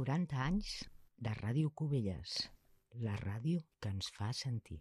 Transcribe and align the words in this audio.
40 0.00 0.36
anys 0.40 0.68
de 1.20 1.28
Ràdio 1.36 1.68
Cubelles, 1.76 2.38
la 3.04 3.18
ràdio 3.20 3.60
que 3.84 3.90
ens 3.92 4.06
fa 4.16 4.30
sentir. 4.32 4.78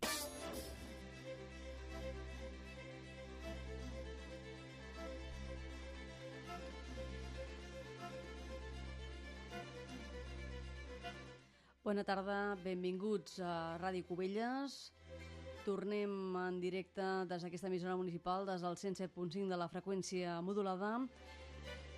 Bona 11.83 12.07
tarda, 12.07 12.55
benvinguts 12.63 13.41
a 13.43 13.75
Ràdio 13.83 14.07
Cubelles. 14.07 14.79
Tornem 15.67 16.15
en 16.45 16.63
directe 16.63 17.11
des 17.27 17.43
d'aquesta 17.43 17.67
emissora 17.67 17.99
municipal, 17.99 18.47
des 18.47 18.63
del 18.63 18.79
107.5 18.87 19.51
de 19.51 19.59
la 19.59 19.67
freqüència 19.67 20.39
modulada, 20.39 20.95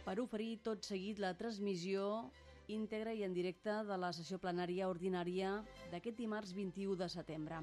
per 0.01 0.17
oferir 0.25 0.55
tot 0.65 0.89
seguit 0.89 1.21
la 1.21 1.35
transmissió 1.37 2.31
íntegra 2.71 3.13
i 3.13 3.23
en 3.27 3.33
directe 3.35 3.73
de 3.87 3.97
la 3.99 4.11
sessió 4.15 4.39
plenària 4.41 4.89
ordinària 4.89 5.57
d'aquest 5.91 6.17
dimarts 6.17 6.53
21 6.57 6.95
de 6.99 7.09
setembre. 7.11 7.61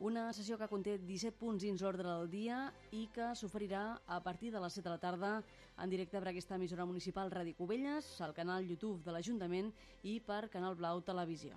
Una 0.00 0.26
sessió 0.36 0.58
que 0.60 0.68
conté 0.68 0.98
17 0.98 1.38
punts 1.40 1.64
dins 1.64 1.80
l'ordre 1.80 2.08
del 2.08 2.28
dia 2.32 2.58
i 2.92 3.06
que 3.14 3.30
s'oferirà 3.38 3.84
a 4.06 4.20
partir 4.20 4.52
de 4.52 4.60
les 4.60 4.76
7 4.76 4.84
de 4.88 4.92
la 4.92 5.00
tarda 5.00 5.32
en 5.80 5.92
directe 5.92 6.20
per 6.20 6.32
aquesta 6.32 6.60
emissora 6.60 6.84
municipal 6.84 7.32
Ràdio 7.32 7.56
Cubelles, 7.56 8.12
al 8.20 8.36
canal 8.36 8.68
YouTube 8.68 9.00
de 9.04 9.16
l'Ajuntament 9.16 9.72
i 10.04 10.20
per 10.20 10.48
Canal 10.52 10.76
Blau 10.76 11.00
Televisió. 11.00 11.56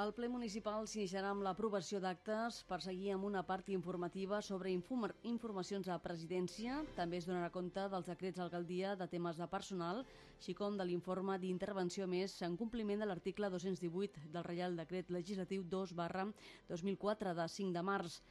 El 0.00 0.10
ple 0.16 0.28
municipal 0.32 0.86
s'iniciarà 0.88 1.30
amb 1.34 1.44
l'aprovació 1.44 1.98
d'actes 2.00 2.62
per 2.68 2.78
seguir 2.80 3.10
amb 3.12 3.26
una 3.28 3.42
part 3.44 3.66
informativa 3.74 4.38
sobre 4.40 4.70
informacions 4.72 5.90
a 5.92 5.98
presidència. 6.00 6.78
També 6.96 7.18
es 7.20 7.26
donarà 7.28 7.50
compte 7.52 7.84
dels 7.92 8.08
decrets 8.08 8.40
d'alcaldia 8.40 8.94
de 8.96 9.06
temes 9.12 9.36
de 9.36 9.48
personal, 9.52 10.00
així 10.38 10.54
com 10.56 10.78
de 10.80 10.86
l'informe 10.88 11.36
d'intervenció 11.42 12.06
més 12.08 12.38
en 12.40 12.56
compliment 12.56 13.04
de 13.04 13.10
l'article 13.10 13.50
218 13.52 14.32
del 14.32 14.48
Reial 14.48 14.80
Decret 14.80 15.12
Legislatiu 15.12 15.68
2 15.76 15.92
barra 16.00 16.24
2004 16.70 17.36
de 17.36 17.48
5 17.58 17.76
de 17.76 17.84
març 17.84 18.22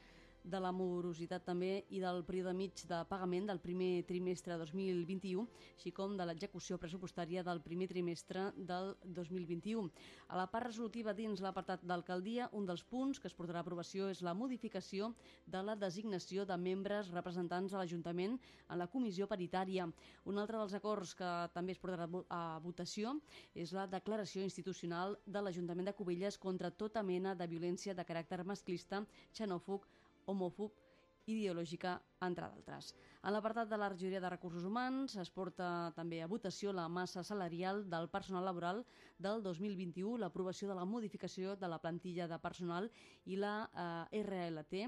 de 0.44 0.58
la 0.60 0.72
morositat 0.74 1.44
també 1.46 1.84
i 1.94 2.00
del 2.02 2.22
període 2.26 2.52
mig 2.56 2.82
de 2.90 2.98
pagament 3.08 3.46
del 3.46 3.60
primer 3.62 4.02
trimestre 4.08 4.56
2021, 4.58 5.44
així 5.76 5.92
com 5.94 6.16
de 6.18 6.26
l'execució 6.26 6.78
pressupostària 6.82 7.44
del 7.46 7.60
primer 7.62 7.88
trimestre 7.90 8.48
del 8.56 8.92
2021. 9.04 9.90
A 10.28 10.38
la 10.40 10.48
part 10.50 10.66
resolutiva 10.66 11.14
dins 11.14 11.40
l'apartat 11.40 11.84
d'alcaldia, 11.86 12.48
un 12.52 12.66
dels 12.66 12.82
punts 12.82 13.20
que 13.20 13.30
es 13.30 13.36
portarà 13.38 13.62
a 13.62 13.66
aprovació 13.66 14.08
és 14.10 14.22
la 14.26 14.34
modificació 14.34 15.12
de 15.46 15.62
la 15.62 15.76
designació 15.76 16.46
de 16.48 16.58
membres 16.58 17.12
representants 17.14 17.72
a 17.72 17.78
l'Ajuntament 17.78 18.38
en 18.68 18.78
la 18.78 18.88
comissió 18.90 19.28
paritària. 19.30 19.86
Un 20.26 20.38
altre 20.42 20.58
dels 20.58 20.74
acords 20.74 21.14
que 21.14 21.30
també 21.54 21.76
es 21.76 21.82
portarà 21.82 22.08
a 22.34 22.58
votació 22.64 23.14
és 23.54 23.72
la 23.72 23.86
declaració 23.86 24.42
institucional 24.42 25.16
de 25.26 25.42
l'Ajuntament 25.42 25.86
de 25.86 25.94
Cubelles 25.94 26.38
contra 26.38 26.70
tota 26.70 27.02
mena 27.02 27.34
de 27.34 27.46
violència 27.46 27.94
de 27.94 28.04
caràcter 28.04 28.42
masclista, 28.44 29.04
xenòfob 29.32 29.86
homòfob 30.26 30.78
ideològica, 31.30 31.96
entre 32.26 32.48
d'altres. 32.50 32.92
En 33.22 33.34
l'apartat 33.34 33.68
de 33.70 33.78
la 33.78 33.88
regidoria 33.92 34.20
de 34.22 34.30
recursos 34.32 34.64
humans 34.66 35.14
es 35.22 35.30
porta 35.30 35.92
també 35.94 36.18
a 36.22 36.28
votació 36.30 36.72
la 36.74 36.88
massa 36.88 37.22
salarial 37.22 37.84
del 37.90 38.08
personal 38.10 38.44
laboral 38.44 38.82
del 39.18 39.42
2021, 39.42 40.18
l'aprovació 40.18 40.68
de 40.68 40.78
la 40.78 40.86
modificació 40.86 41.54
de 41.56 41.70
la 41.70 41.78
plantilla 41.78 42.26
de 42.26 42.38
personal 42.42 42.90
i 43.24 43.38
la 43.38 43.54
eh, 44.10 44.22
RLT, 44.22 44.82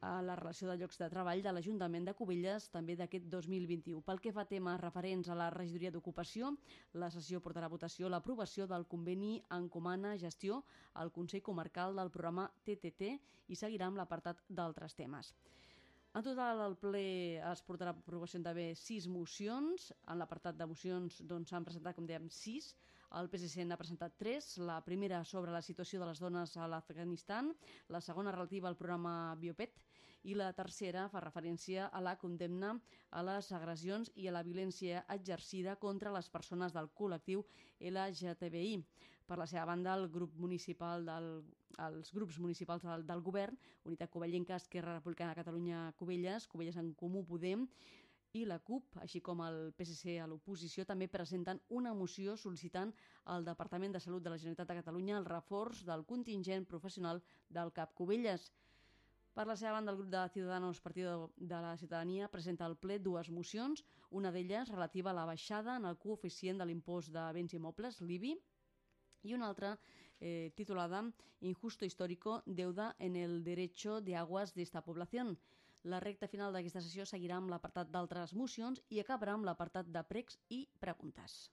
a 0.00 0.22
la 0.24 0.34
relació 0.38 0.68
de 0.70 0.76
llocs 0.80 0.96
de 1.00 1.08
treball 1.12 1.42
de 1.44 1.52
l'Ajuntament 1.52 2.06
de 2.08 2.14
Cubelles 2.16 2.68
també 2.72 2.96
d'aquest 2.96 3.26
2021. 3.32 4.00
Pel 4.06 4.20
que 4.24 4.32
fa 4.32 4.46
a 4.46 4.48
temes 4.48 4.80
referents 4.80 5.28
a 5.28 5.36
la 5.36 5.50
regidoria 5.52 5.92
d'ocupació, 5.92 6.54
la 7.02 7.10
sessió 7.12 7.40
portarà 7.44 7.68
a 7.68 7.74
votació 7.74 8.08
l'aprovació 8.08 8.66
del 8.70 8.86
conveni 8.88 9.34
Encomana 9.58 10.16
Gestió 10.16 10.62
al 10.94 11.12
Consell 11.12 11.44
Comarcal 11.44 12.00
del 12.00 12.12
programa 12.14 12.48
TTT 12.64 13.10
i 13.48 13.58
seguirà 13.58 13.90
amb 13.90 14.00
l'apartat 14.00 14.40
d'altres 14.48 14.96
temes. 14.96 15.34
En 16.16 16.24
total, 16.26 16.58
el 16.64 16.78
ple 16.82 17.02
es 17.52 17.60
portarà 17.62 17.92
a 17.92 17.98
aprovació 18.00 18.40
també 18.42 18.70
sis 18.74 19.04
mocions. 19.06 19.92
En 20.08 20.18
l'apartat 20.18 20.56
de 20.58 20.66
mocions 20.66 21.20
doncs, 21.22 21.52
s'han 21.52 21.66
presentat, 21.68 21.94
com 21.94 22.08
dèiem, 22.08 22.26
sis. 22.34 22.72
El 23.18 23.28
PSC 23.30 23.62
n'ha 23.66 23.78
presentat 23.78 24.16
tres. 24.18 24.56
La 24.58 24.80
primera 24.86 25.20
sobre 25.28 25.54
la 25.54 25.62
situació 25.62 26.00
de 26.00 26.08
les 26.08 26.18
dones 26.22 26.56
a 26.56 26.66
l'Afganistan, 26.70 27.52
la 27.94 28.00
segona 28.00 28.34
relativa 28.34 28.68
al 28.70 28.78
programa 28.80 29.36
Biopet 29.38 29.78
i 30.22 30.34
la 30.36 30.50
tercera 30.52 31.06
fa 31.12 31.22
referència 31.24 31.86
a 31.86 32.00
la 32.04 32.16
condemna 32.20 32.74
a 33.10 33.22
les 33.26 33.52
agressions 33.56 34.10
i 34.14 34.28
a 34.28 34.34
la 34.36 34.42
violència 34.46 35.04
exercida 35.16 35.76
contra 35.76 36.12
les 36.16 36.28
persones 36.28 36.76
del 36.76 36.90
col·lectiu 36.96 37.44
LGTBI. 37.80 38.82
Per 39.26 39.38
la 39.38 39.46
seva 39.46 39.64
banda, 39.70 39.94
el 39.94 40.08
grup 40.10 40.34
municipal 40.34 41.06
del, 41.06 41.30
els 41.86 42.12
grups 42.12 42.38
municipals 42.42 42.82
del, 42.82 43.06
del 43.06 43.22
govern, 43.22 43.56
Unitat 43.86 44.10
Covellenca, 44.10 44.58
Esquerra 44.58 44.96
Republicana 44.98 45.32
de 45.32 45.40
Catalunya, 45.40 45.82
Covelles, 45.96 46.48
Covelles 46.50 46.76
en 46.82 46.92
Comú 46.98 47.22
Podem, 47.28 47.68
i 48.38 48.44
la 48.46 48.60
CUP, 48.62 48.98
així 49.02 49.20
com 49.26 49.40
el 49.42 49.56
PSC 49.78 50.16
a 50.22 50.26
l'oposició, 50.30 50.84
també 50.86 51.08
presenten 51.10 51.60
una 51.78 51.92
moció 51.98 52.36
sol·licitant 52.38 52.92
al 53.34 53.46
Departament 53.46 53.96
de 53.96 54.02
Salut 54.02 54.22
de 54.22 54.30
la 54.30 54.38
Generalitat 54.38 54.70
de 54.70 54.76
Catalunya 54.78 55.16
el 55.18 55.26
reforç 55.26 55.82
del 55.88 56.04
contingent 56.06 56.66
professional 56.70 57.22
del 57.48 57.72
CAP 57.74 57.96
Covelles. 57.98 58.50
Per 59.34 59.44
la 59.46 59.54
seva 59.56 59.76
banda, 59.76 59.92
el 59.92 59.98
grup 59.98 60.10
de 60.12 60.20
Ciudadanos 60.34 60.80
Partido 60.80 61.30
de 61.36 61.58
la 61.64 61.76
Ciutadania 61.78 62.28
presenta 62.28 62.66
al 62.66 62.76
ple 62.84 62.98
dues 62.98 63.30
mocions, 63.30 63.84
una 64.10 64.32
d'elles 64.34 64.72
relativa 64.74 65.12
a 65.12 65.18
la 65.18 65.26
baixada 65.28 65.76
en 65.80 65.86
el 65.90 65.98
coeficient 66.04 66.58
de 66.58 66.66
l'impost 66.66 67.12
de 67.14 67.26
béns 67.36 67.54
immobles, 67.58 68.00
l'IBI, 68.00 68.32
y 69.22 69.34
una 69.34 69.48
altra 69.48 69.78
eh, 70.20 70.52
titulada 70.56 71.04
Injusto 71.40 71.84
histórico, 71.84 72.42
deuda 72.44 72.96
en 72.98 73.16
el 73.16 73.44
derecho 73.44 74.00
de 74.00 74.16
aguas 74.16 74.54
de 74.54 74.62
esta 74.62 74.82
población. 74.82 75.38
La 75.82 76.00
recta 76.00 76.28
final 76.28 76.52
d'aquesta 76.52 76.82
sessió 76.84 77.06
seguirà 77.08 77.38
amb 77.40 77.48
l'apartat 77.48 77.88
d'altres 77.88 78.34
mocions 78.36 78.82
i 78.90 79.00
acabarà 79.00 79.38
amb 79.38 79.48
l'apartat 79.48 79.88
de 79.88 80.02
pregs 80.10 80.36
i 80.48 80.66
preguntes. 80.80 81.50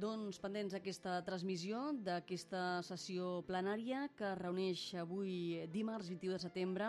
Doncs 0.00 0.38
pendents 0.40 0.72
aquesta 0.72 1.18
transmissió 1.26 1.80
d'aquesta 2.06 2.60
sessió 2.86 3.40
plenària 3.44 4.06
que 4.16 4.30
reuneix 4.38 4.84
avui 5.02 5.66
dimarts 5.74 6.08
21 6.08 6.38
de 6.38 6.38
setembre 6.40 6.86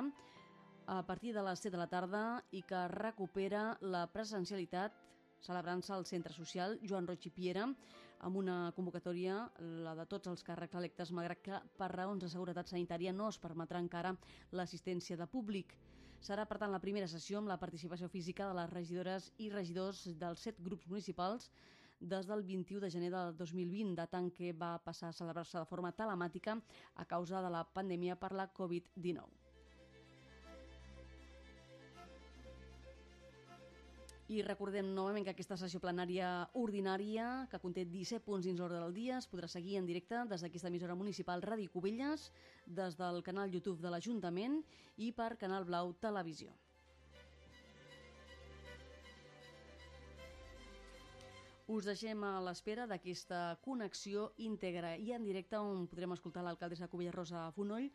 a 0.94 1.02
partir 1.10 1.34
de 1.36 1.44
les 1.44 1.60
7 1.60 1.74
de 1.74 1.82
la 1.82 1.90
tarda 1.92 2.22
i 2.56 2.62
que 2.70 2.86
recupera 2.94 3.64
la 3.82 4.06
presencialitat 4.14 4.96
celebrant-se 5.44 5.92
al 5.96 6.08
Centre 6.08 6.32
Social 6.38 6.78
Joan 6.88 7.10
Roig 7.10 7.28
i 7.28 7.34
Piera 7.36 7.66
amb 7.66 8.40
una 8.40 8.72
convocatòria, 8.78 9.42
la 9.60 9.98
de 9.98 10.08
tots 10.08 10.32
els 10.32 10.46
càrrecs 10.48 10.80
electes, 10.80 11.12
malgrat 11.12 11.44
que 11.44 11.60
per 11.82 11.92
raons 11.92 12.24
de 12.24 12.32
seguretat 12.32 12.72
sanitària 12.72 13.12
no 13.12 13.28
es 13.34 13.42
permetrà 13.42 13.82
encara 13.84 14.16
l'assistència 14.56 15.20
de 15.20 15.28
públic. 15.28 15.76
Serà, 16.22 16.46
per 16.46 16.62
tant, 16.62 16.72
la 16.72 16.80
primera 16.80 17.12
sessió 17.12 17.42
amb 17.42 17.52
la 17.52 17.60
participació 17.60 18.08
física 18.08 18.48
de 18.48 18.56
les 18.62 18.72
regidores 18.72 19.32
i 19.42 19.52
regidors 19.52 20.06
dels 20.22 20.48
set 20.48 20.64
grups 20.64 20.88
municipals 20.88 21.50
des 22.02 22.26
del 22.26 22.42
21 22.44 22.82
de 22.82 22.90
gener 22.90 23.12
del 23.14 23.36
2020, 23.38 24.08
tant 24.10 24.32
que 24.34 24.52
va 24.58 24.74
passar 24.84 25.12
a 25.12 25.16
celebrar-se 25.16 25.60
de 25.60 25.70
forma 25.70 25.94
telemàtica 25.94 26.58
a 26.96 27.06
causa 27.06 27.42
de 27.46 27.54
la 27.54 27.64
pandèmia 27.64 28.18
per 28.18 28.34
la 28.34 28.50
Covid-19. 28.52 29.42
I 34.32 34.40
recordem 34.48 34.94
novament 34.96 35.26
que 35.28 35.34
aquesta 35.34 35.58
sessió 35.60 35.82
plenària 35.84 36.28
ordinària, 36.56 37.26
que 37.52 37.60
conté 37.60 37.84
17 37.84 38.24
punts 38.24 38.48
dins 38.48 38.62
l'ordre 38.64 38.80
del 38.80 38.96
dia, 38.96 39.18
es 39.20 39.28
podrà 39.28 39.50
seguir 39.52 39.76
en 39.76 39.90
directe 39.90 40.24
des 40.32 40.46
d'aquesta 40.46 40.72
emissora 40.72 40.96
municipal 40.96 41.44
Ràdio 41.44 41.74
Cubelles, 41.74 42.30
des 42.66 42.96
del 42.96 43.20
canal 43.28 43.52
YouTube 43.52 43.84
de 43.84 43.92
l'Ajuntament 43.92 44.62
i 45.04 45.12
per 45.12 45.36
Canal 45.36 45.68
Blau 45.68 45.92
Televisió. 46.00 46.56
Us 51.72 51.86
deixem 51.88 52.20
a 52.28 52.32
l'espera 52.44 52.84
d'aquesta 52.90 53.38
connexió 53.64 54.26
íntegra 54.44 54.90
i 55.00 55.14
en 55.16 55.24
directe 55.24 55.56
on 55.56 55.86
podrem 55.88 56.12
escoltar 56.12 56.42
l'alcaldessa 56.44 56.90
Cubella 56.92 57.14
Rosa 57.16 57.46
Fonoll 57.56 57.86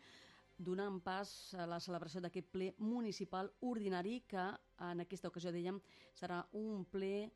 donant 0.68 0.96
pas 1.04 1.32
a 1.60 1.66
la 1.68 1.76
celebració 1.86 2.22
d'aquest 2.24 2.48
ple 2.54 2.70
municipal 2.78 3.50
ordinari 3.72 4.22
que 4.30 4.46
en 4.88 5.04
aquesta 5.04 5.28
ocasió, 5.28 5.52
dèiem, 5.52 5.82
serà 6.16 6.40
un 6.56 6.86
ple 6.88 7.28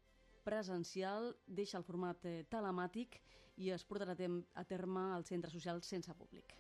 presencial, 0.47 1.35
deixa 1.61 1.77
el 1.77 1.85
format 1.85 2.25
eh, 2.25 2.39
telemàtic 2.49 3.21
i 3.61 3.69
es 3.77 3.85
portarà 3.85 4.17
a 4.17 4.65
terme 4.65 5.05
al 5.13 5.29
centre 5.29 5.53
social 5.53 5.85
sense 5.85 6.17
públic. 6.17 6.57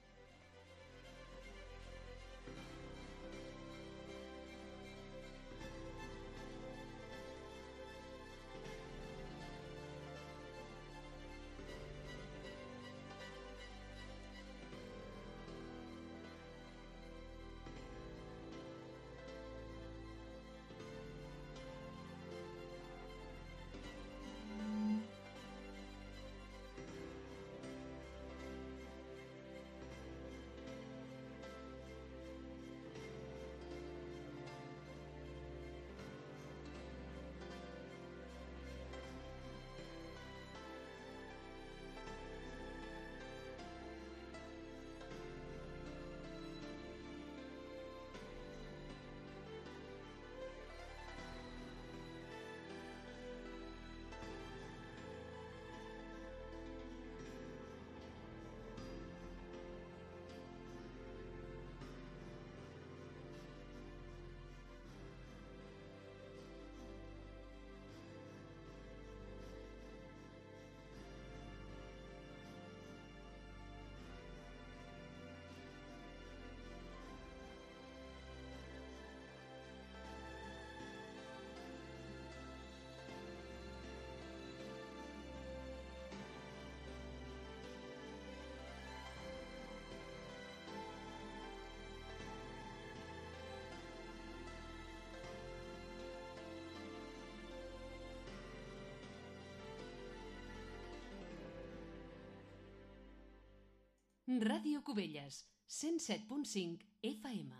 Ràdio 104.38 104.78
Cubelles, 104.86 105.40
107.5 105.66 106.78
FM. 107.02 107.50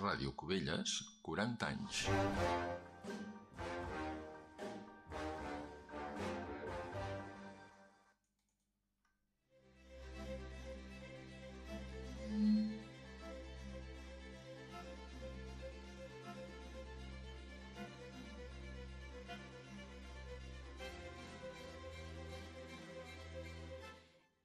Ràdio 0.00 0.32
Cubelles, 0.32 0.94
40 1.20 1.68
anys. 1.68 2.06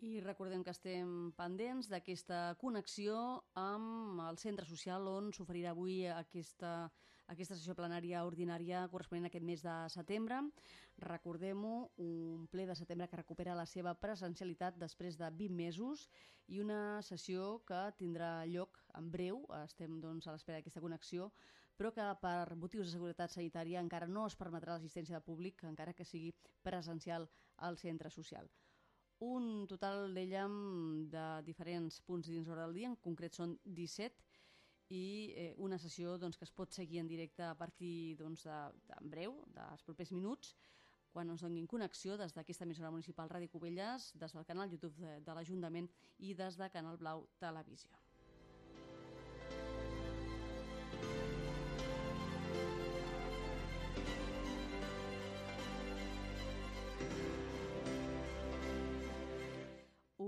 I 0.08 0.22
recordem 0.24 0.62
que 0.64 0.72
estem 0.72 1.10
pendents 1.36 1.90
d'aquesta 1.92 2.38
connexió 2.62 3.16
amb 3.60 4.22
el 4.24 4.38
centre 4.40 4.64
social 4.70 5.08
on 5.12 5.34
s'oferirà 5.36 5.74
avui 5.74 5.98
aquesta, 6.08 6.70
aquesta 7.34 7.58
sessió 7.58 7.74
plenària 7.76 8.22
ordinària 8.30 8.86
corresponent 8.94 9.28
a 9.28 9.32
aquest 9.32 9.44
mes 9.50 9.66
de 9.66 9.74
setembre. 9.92 10.38
Recordem-ho, 11.04 11.74
un 12.06 12.46
ple 12.54 12.68
de 12.70 12.78
setembre 12.80 13.10
que 13.12 13.20
recupera 13.20 13.58
la 13.60 13.66
seva 13.68 13.96
presencialitat 14.06 14.78
després 14.80 15.20
de 15.20 15.28
20 15.42 15.58
mesos 15.58 16.06
i 16.48 16.62
una 16.64 17.02
sessió 17.10 17.58
que 17.68 17.82
tindrà 18.00 18.32
lloc 18.54 18.80
en 19.02 19.10
breu, 19.12 19.42
estem 19.66 20.00
doncs, 20.06 20.30
a 20.30 20.38
l'espera 20.38 20.62
d'aquesta 20.62 20.84
connexió, 20.86 21.34
però 21.76 21.92
que 21.98 22.08
per 22.22 22.56
motius 22.56 22.88
de 22.88 22.96
seguretat 22.96 23.36
sanitària 23.36 23.84
encara 23.84 24.08
no 24.08 24.24
es 24.32 24.40
permetrà 24.40 24.78
l'assistència 24.78 25.20
de 25.20 25.28
públic, 25.28 25.68
encara 25.68 25.98
que 25.98 26.08
sigui 26.08 26.32
presencial 26.64 27.28
al 27.68 27.82
centre 27.84 28.14
social 28.14 28.48
un 29.26 29.66
total, 29.68 30.14
dèiem, 30.14 30.54
de 31.10 31.26
diferents 31.46 32.00
punts 32.06 32.28
dins 32.30 32.48
l'hora 32.48 32.68
del 32.68 32.76
dia, 32.78 32.90
en 32.92 32.98
concret 33.02 33.34
són 33.34 33.58
17, 33.66 34.24
i 34.94 35.34
eh, 35.36 35.54
una 35.58 35.80
sessió 35.82 36.16
doncs, 36.18 36.38
que 36.38 36.46
es 36.48 36.54
pot 36.54 36.72
seguir 36.74 37.02
en 37.02 37.10
directe 37.10 37.44
a 37.44 37.56
partir 37.58 38.16
doncs, 38.20 38.46
de, 38.48 38.60
de, 38.88 39.00
breu, 39.12 39.36
dels 39.56 39.84
propers 39.84 40.14
minuts, 40.16 40.56
quan 41.12 41.30
ens 41.34 41.42
donin 41.42 41.68
connexió 41.68 42.18
des 42.20 42.36
d'aquesta 42.36 42.68
emissora 42.68 42.92
municipal 42.94 43.30
Ràdio 43.32 43.52
Cubelles, 43.52 44.12
des 44.16 44.36
del 44.38 44.46
canal 44.46 44.70
YouTube 44.72 44.96
de, 45.02 45.18
de 45.26 45.34
l'Ajuntament 45.34 45.90
i 46.20 46.36
des 46.38 46.60
de 46.60 46.70
Canal 46.70 47.00
Blau 47.02 47.26
Televisió. 47.42 48.07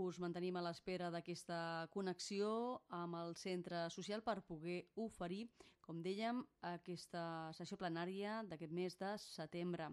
Us 0.09 0.17
mantenim 0.21 0.57
a 0.57 0.63
l'espera 0.65 1.09
d'aquesta 1.13 1.87
connexió 1.93 2.49
amb 2.97 3.17
el 3.19 3.35
centre 3.37 3.83
social 3.93 4.23
per 4.25 4.39
poder 4.47 4.79
oferir, 5.03 5.43
com 5.85 6.01
dèiem, 6.05 6.41
aquesta 6.71 7.21
sessió 7.57 7.77
plenària 7.77 8.39
d'aquest 8.49 8.73
mes 8.73 8.97
de 8.97 9.11
setembre. 9.21 9.91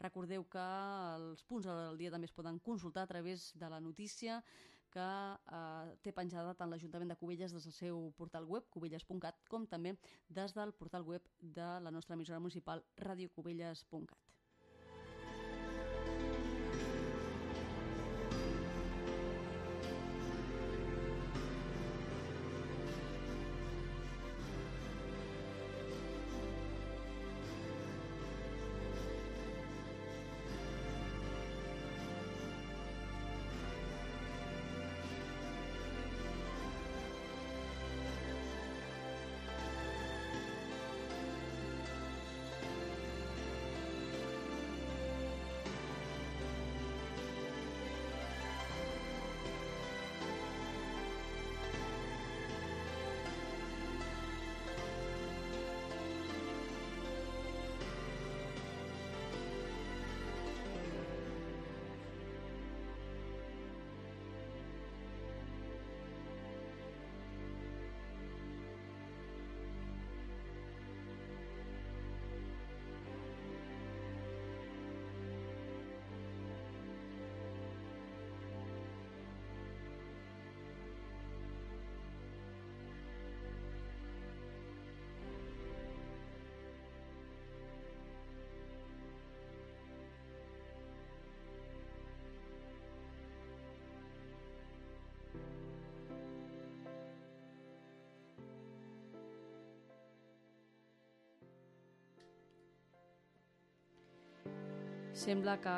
Recordeu 0.00 0.46
que 0.52 0.64
els 1.18 1.44
punts 1.50 1.68
del 1.68 2.00
dia 2.00 2.12
també 2.14 2.28
es 2.30 2.36
poden 2.36 2.60
consultar 2.70 3.04
a 3.04 3.12
través 3.12 3.50
de 3.60 3.70
la 3.72 3.80
notícia 3.80 4.42
que 4.92 5.04
eh, 5.04 5.96
té 6.04 6.14
penjada 6.16 6.54
tant 6.56 6.72
l'Ajuntament 6.72 7.12
de 7.12 7.18
Cubelles 7.20 7.52
des 7.52 7.68
del 7.68 7.76
seu 7.76 8.08
portal 8.16 8.48
web, 8.48 8.70
cubelles.cat, 8.72 9.44
com 9.52 9.68
també 9.68 9.94
des 10.40 10.56
del 10.56 10.72
portal 10.80 11.04
web 11.04 11.28
de 11.40 11.68
la 11.84 11.92
nostra 11.92 12.16
emissora 12.16 12.40
municipal, 12.40 12.84
radiocubelles.cat. 13.04 14.27
Sembla 105.18 105.56
que 105.58 105.72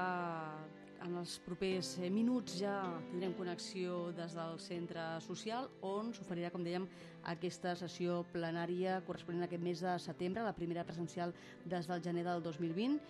en 1.01 1.15
els 1.17 1.39
propers 1.41 1.95
eh, 1.97 2.11
minuts 2.13 2.59
ja 2.61 2.75
tindrem 3.09 3.33
connexió 3.39 4.11
des 4.13 4.35
del 4.37 4.59
centre 4.61 5.01
social 5.25 5.71
on 5.87 6.11
s'oferirà, 6.13 6.51
com 6.53 6.61
dèiem, 6.61 6.85
aquesta 7.33 7.73
sessió 7.81 8.19
plenària 8.35 8.99
corresponent 9.07 9.47
a 9.47 9.49
aquest 9.49 9.65
mes 9.65 9.81
de 9.87 9.97
setembre, 10.05 10.45
la 10.45 10.53
primera 10.53 10.85
presencial 10.85 11.33
des 11.65 11.89
del 11.89 12.05
gener 12.05 12.27
del 12.29 12.45
2020 12.45 13.01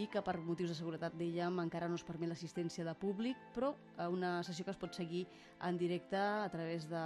i 0.00 0.08
que 0.08 0.24
per 0.24 0.38
motius 0.40 0.72
de 0.72 0.80
seguretat, 0.80 1.20
dèiem, 1.20 1.60
encara 1.60 1.92
no 1.92 2.00
es 2.00 2.08
permet 2.08 2.32
l'assistència 2.32 2.88
de 2.88 2.96
públic, 2.96 3.36
però 3.52 3.74
una 4.08 4.38
sessió 4.42 4.64
que 4.64 4.72
es 4.72 4.80
pot 4.80 4.96
seguir 4.96 5.26
en 5.68 5.76
directe 5.78 6.16
a 6.16 6.48
través 6.50 6.88
de, 6.88 7.04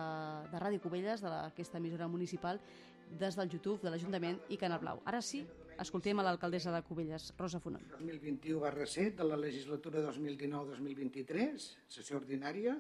de 0.54 0.62
Ràdio 0.62 0.86
Cubelles, 0.86 1.26
d'aquesta 1.26 1.82
emissora 1.82 2.06
municipal, 2.06 2.62
des 3.10 3.34
del 3.34 3.50
YouTube 3.50 3.82
de 3.82 3.90
l'Ajuntament 3.90 4.38
i 4.48 4.56
Canal 4.56 4.80
Blau. 4.86 5.02
Ara 5.04 5.20
sí, 5.20 5.42
escoltem 5.82 6.18
a 6.18 6.24
l'alcaldessa 6.26 6.72
de 6.74 6.82
Cubelles, 6.86 7.30
Rosa 7.38 7.60
Fonon. 7.62 7.84
2021 7.94 8.60
barra 8.62 8.86
7 8.86 9.16
de 9.22 9.26
la 9.28 9.38
legislatura 9.38 10.02
2019-2023, 10.08 11.68
sessió 11.94 12.18
ordinària. 12.18 12.76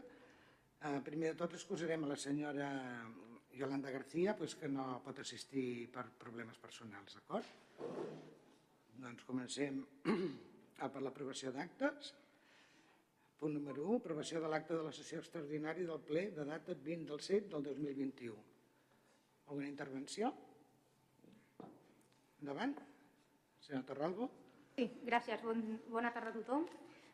Eh, 0.78 0.98
primer 1.06 1.32
de 1.32 1.38
tot 1.40 1.54
excusarem 1.58 2.04
a 2.04 2.12
la 2.12 2.16
senyora 2.16 2.68
Yolanda 3.54 3.90
García, 3.90 4.36
pues, 4.36 4.54
que 4.54 4.68
no 4.70 5.00
pot 5.04 5.18
assistir 5.18 5.88
per 5.94 6.06
problemes 6.18 6.58
personals, 6.62 7.16
d'acord? 7.18 7.46
Doncs 8.98 9.24
comencem 9.26 9.82
per 10.78 11.02
l'aprovació 11.02 11.54
d'actes. 11.54 12.12
Punt 13.38 13.54
número 13.54 13.84
1, 13.86 14.00
aprovació 14.02 14.42
de 14.42 14.50
l'acte 14.50 14.74
de 14.74 14.82
la 14.82 14.94
sessió 14.94 15.20
extraordinària 15.22 15.86
del 15.86 16.02
ple 16.02 16.28
de 16.34 16.46
data 16.46 16.74
20 16.74 17.10
del 17.12 17.20
7 17.22 17.50
del 17.54 17.66
2021. 17.70 18.34
Alguna 19.46 19.68
intervenció? 19.68 20.32
Endavant. 22.40 22.78
Senyor 23.60 23.84
Torralbo. 23.84 24.30
Sí, 24.76 24.86
gràcies. 25.04 25.42
Bon, 25.42 25.62
bona 25.90 26.12
tarda 26.14 26.30
a 26.30 26.36
tothom. 26.36 26.66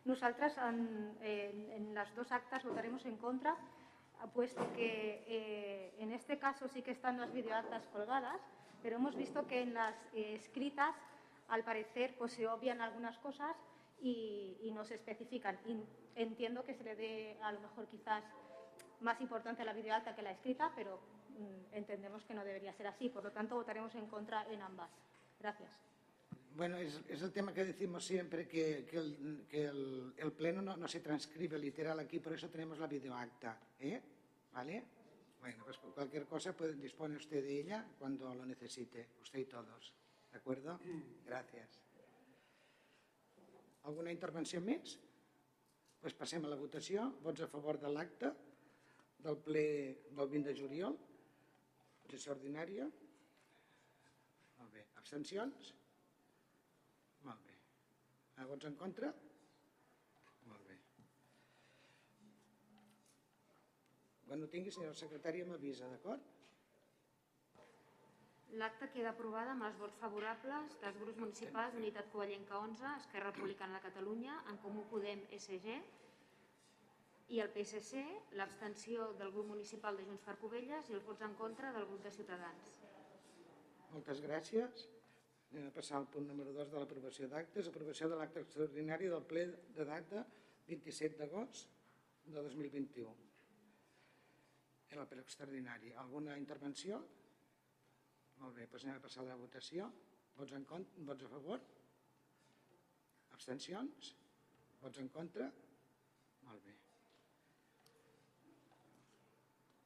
Nosaltres 0.05 0.59
en, 0.59 1.17
en, 1.23 1.63
en 1.73 1.95
les 1.97 2.11
dos 2.15 2.31
actes 2.33 2.65
votaremos 2.65 3.07
en 3.07 3.17
contra, 3.17 3.57
puesto 4.35 4.71
que 4.75 5.25
eh, 5.27 5.95
en 5.99 6.13
este 6.13 6.39
caso 6.39 6.69
sí 6.69 6.83
que 6.83 6.91
están 6.91 7.19
las 7.19 7.33
videoactas 7.33 7.87
colgadas, 7.87 8.41
pero 8.83 8.97
hemos 8.97 9.17
visto 9.17 9.47
que 9.47 9.63
en 9.63 9.73
las 9.73 9.95
eh, 10.13 10.35
escritas, 10.35 10.95
al 11.49 11.65
parecer, 11.65 12.15
pues 12.19 12.33
se 12.33 12.47
obvian 12.47 12.83
algunas 12.83 13.17
cosas 13.19 13.57
y, 14.01 14.59
y 14.61 14.71
no 14.73 14.85
se 14.85 14.97
especifican. 14.97 15.59
Y 15.67 15.81
entiendo 16.17 16.65
que 16.65 16.75
se 16.75 16.85
le 16.85 16.97
dé, 16.97 17.39
a 17.43 17.53
lo 17.53 17.61
mejor, 17.61 17.87
quizás 17.87 18.23
más 19.01 19.21
importancia 19.23 19.63
a 19.63 19.67
la 19.67 19.73
videoacta 19.73 20.15
que 20.15 20.23
la 20.23 20.33
escrita, 20.33 20.71
pero 20.77 21.01
mm, 21.31 21.75
entendemos 21.75 22.25
que 22.25 22.35
no 22.35 22.45
debería 22.45 22.75
ser 22.75 22.87
así. 22.89 23.09
Por 23.09 23.25
lo 23.25 23.33
tanto, 23.33 23.55
votaremos 23.55 23.95
en 23.95 24.07
contra 24.07 24.47
en 24.53 24.61
ambas. 24.61 24.91
Gracias. 25.45 25.73
Bueno, 26.57 26.79
es, 26.79 27.03
es, 27.07 27.21
el 27.21 27.31
tema 27.31 27.53
que 27.53 27.67
decimos 27.67 28.03
siempre, 28.03 28.49
que, 28.49 28.87
que, 28.91 28.97
el, 28.97 29.45
que 29.47 29.67
el, 29.67 30.15
el, 30.17 30.33
pleno 30.33 30.63
no, 30.63 30.75
no, 30.75 30.89
se 30.89 31.01
transcribe 31.01 31.59
literal 31.59 32.01
aquí, 32.01 32.19
por 32.19 32.33
eso 32.33 32.49
tenemos 32.49 32.79
la 32.79 32.87
videoacta. 32.87 33.61
¿eh? 33.79 34.01
¿Vale? 34.55 34.83
Bueno, 35.41 35.63
pues 35.67 35.77
cualquier 35.77 36.25
cosa 36.25 36.55
puede, 36.55 36.73
dispone 36.77 37.17
usted 37.17 37.45
de 37.45 37.61
ella 37.61 37.85
cuando 37.99 38.35
lo 38.35 38.47
necesite, 38.47 39.09
usted 39.21 39.41
y 39.41 39.45
todos. 39.45 39.93
¿De 40.33 40.39
acuerdo? 40.39 40.81
Gracias. 41.27 41.79
Alguna 43.85 44.17
intervenció 44.17 44.65
més? 44.65 44.97
Doncs 46.01 46.15
passem 46.17 46.47
a 46.49 46.49
la 46.49 46.57
votació. 46.57 47.11
Vots 47.21 47.45
a 47.45 47.53
favor 47.53 47.77
de 47.77 47.93
l'acte 47.93 48.31
del 49.21 49.37
ple 49.45 49.67
del 50.09 50.31
20 50.39 50.55
de 50.55 50.57
juliol. 50.57 50.97
Sessió 52.09 52.33
ordinària. 52.33 52.89
Abstencions? 55.05 55.67
Molt 57.27 57.41
bé. 57.45 57.55
Ah, 58.41 58.45
vots 58.49 58.65
en 58.65 58.77
contra? 58.81 59.11
Molt 60.49 60.63
bé. 60.71 60.77
Quan 64.31 64.45
ho 64.45 64.49
tingui, 64.55 64.73
senyora 64.73 64.97
secretària, 65.01 65.45
m'avisa, 65.51 65.91
d'acord? 65.93 66.31
L'acta 68.63 68.89
queda 68.95 69.13
aprovada 69.13 69.53
amb 69.53 69.67
els 69.69 69.77
vots 69.83 70.01
favorables 70.01 70.79
dels 70.87 71.03
grups 71.03 71.21
municipals 71.21 71.77
Unitat 71.83 72.09
Covellenca 72.15 72.63
11, 72.63 72.95
Esquerra 73.03 73.35
Republicana 73.35 73.77
de 73.77 73.85
Catalunya, 73.91 74.39
En 74.55 74.63
Comú 74.65 74.87
Podem, 74.95 75.27
SG 75.41 75.77
i 77.37 77.45
el 77.45 77.53
PSC, 77.59 78.07
l'abstenció 78.41 79.13
del 79.21 79.37
grup 79.37 79.53
municipal 79.53 80.01
de 80.01 80.09
Junts 80.09 80.25
per 80.25 80.39
Covelles 80.47 80.89
i 80.89 80.99
els 81.01 81.07
vots 81.13 81.29
en 81.29 81.37
contra 81.45 81.77
del 81.77 81.91
grup 81.93 82.09
de 82.09 82.17
Ciutadans. 82.21 82.84
Moltes 83.95 84.21
gràcies. 84.25 84.87
Anem 85.53 85.69
a 85.69 85.75
passar 85.75 86.01
al 86.01 86.09
punt 86.11 86.27
número 86.27 86.53
2 86.57 86.73
de 86.73 86.81
l'aprovació 86.81 87.29
d'actes. 87.31 87.69
Aprovació 87.71 88.09
de 88.11 88.19
l'acte 88.19 88.43
extraordinari 88.43 89.11
del 89.13 89.23
ple 89.31 89.45
de 89.77 89.87
data 89.87 90.25
27 90.71 91.21
d'agost 91.21 91.71
de 92.25 92.43
2021. 92.43 93.13
Era 94.91 95.05
el 95.05 95.11
ple 95.13 95.23
extraordinari. 95.23 95.93
Alguna 96.03 96.35
intervenció? 96.41 96.99
Molt 98.43 98.59
bé, 98.59 98.67
doncs 98.67 98.89
anem 98.89 98.99
a 98.99 99.05
passar 99.05 99.23
a 99.23 99.29
la 99.31 99.39
votació. 99.39 99.87
Vots, 100.35 100.57
en 100.59 100.67
contra, 100.67 101.07
vots 101.11 101.27
a 101.27 101.31
favor? 101.37 101.63
Abstencions? 103.39 104.15
Vots 104.83 105.03
en 105.05 105.13
contra? 105.15 105.53
Molt 106.49 106.67
bé. 106.67 106.84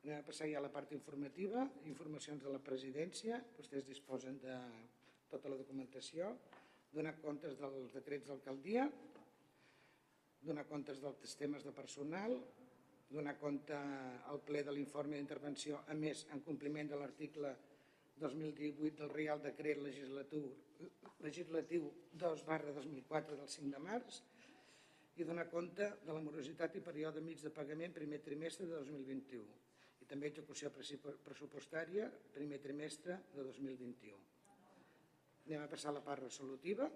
Anem 0.09 0.23
a 0.23 0.25
passar 0.25 0.47
ja 0.49 0.57
a 0.57 0.65
la 0.65 0.71
part 0.73 0.93
informativa, 0.97 1.67
informacions 1.85 2.41
de 2.41 2.49
la 2.49 2.59
presidència. 2.65 3.43
Vostès 3.59 3.85
disposen 3.85 4.39
de 4.41 4.55
tota 5.29 5.51
la 5.53 5.59
documentació, 5.59 6.31
donar 6.95 7.13
comptes 7.21 7.59
dels 7.61 7.93
decrets 7.93 8.31
d'alcaldia, 8.31 8.87
donar 10.49 10.65
comptes 10.71 11.03
dels 11.05 11.37
temes 11.37 11.69
de 11.69 11.75
personal, 11.77 12.39
donar 13.13 13.37
compte 13.37 13.83
al 14.33 14.41
ple 14.49 14.65
de 14.65 14.79
l'informe 14.79 15.21
d'intervenció, 15.21 15.83
a 15.93 15.99
més, 16.07 16.25
en 16.33 16.41
compliment 16.49 16.89
de 16.89 17.03
l'article 17.05 17.53
2018 18.25 19.05
del 19.05 19.13
Real 19.13 19.45
Decret 19.45 19.85
Legislatiu, 19.91 20.49
legislatiu 21.21 21.93
2 22.17 22.49
barra 22.49 22.73
2004 22.81 23.43
del 23.45 23.57
5 23.61 23.77
de 23.77 23.87
març 23.93 24.25
i 25.21 25.25
donar 25.29 25.51
compte 25.53 25.93
de 26.01 26.13
la 26.15 26.25
morositat 26.25 26.81
i 26.81 26.87
període 26.93 27.21
mig 27.21 27.45
de 27.45 27.53
pagament 27.53 27.93
primer 27.93 28.25
trimestre 28.25 28.73
de 28.73 28.79
2021 28.89 29.43
i 29.45 29.68
també 30.09 30.31
execució 30.31 30.71
pressupostària 30.73 32.09
primer 32.35 32.59
trimestre 32.65 33.19
de 33.35 33.45
2021. 33.45 34.19
Anem 35.49 35.65
a 35.65 35.71
passar 35.71 35.93
a 35.93 35.97
la 35.97 36.05
part 36.05 36.25
resolutiva. 36.25 36.89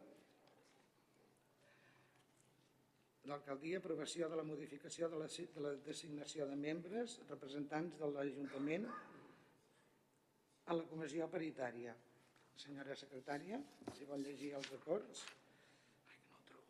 L'alcaldia, 3.31 3.79
aprovació 3.79 4.29
de 4.29 4.37
la 4.37 4.45
modificació 4.45 5.09
de 5.13 5.21
la, 5.21 5.29
de 5.31 5.65
la 5.65 5.73
designació 5.87 6.49
de 6.51 6.57
membres, 6.59 7.21
representants 7.29 7.97
de 8.01 8.09
l'Ajuntament 8.11 8.89
a 10.67 10.77
la 10.77 10.89
comissió 10.91 11.29
paritària. 11.33 11.95
Senyora 12.63 12.97
secretària, 12.99 13.61
si 13.97 14.09
vol 14.09 14.25
llegir 14.27 14.53
els 14.59 14.73
acords. 14.77 15.25
Ai, 16.11 16.19
no. 16.51 16.65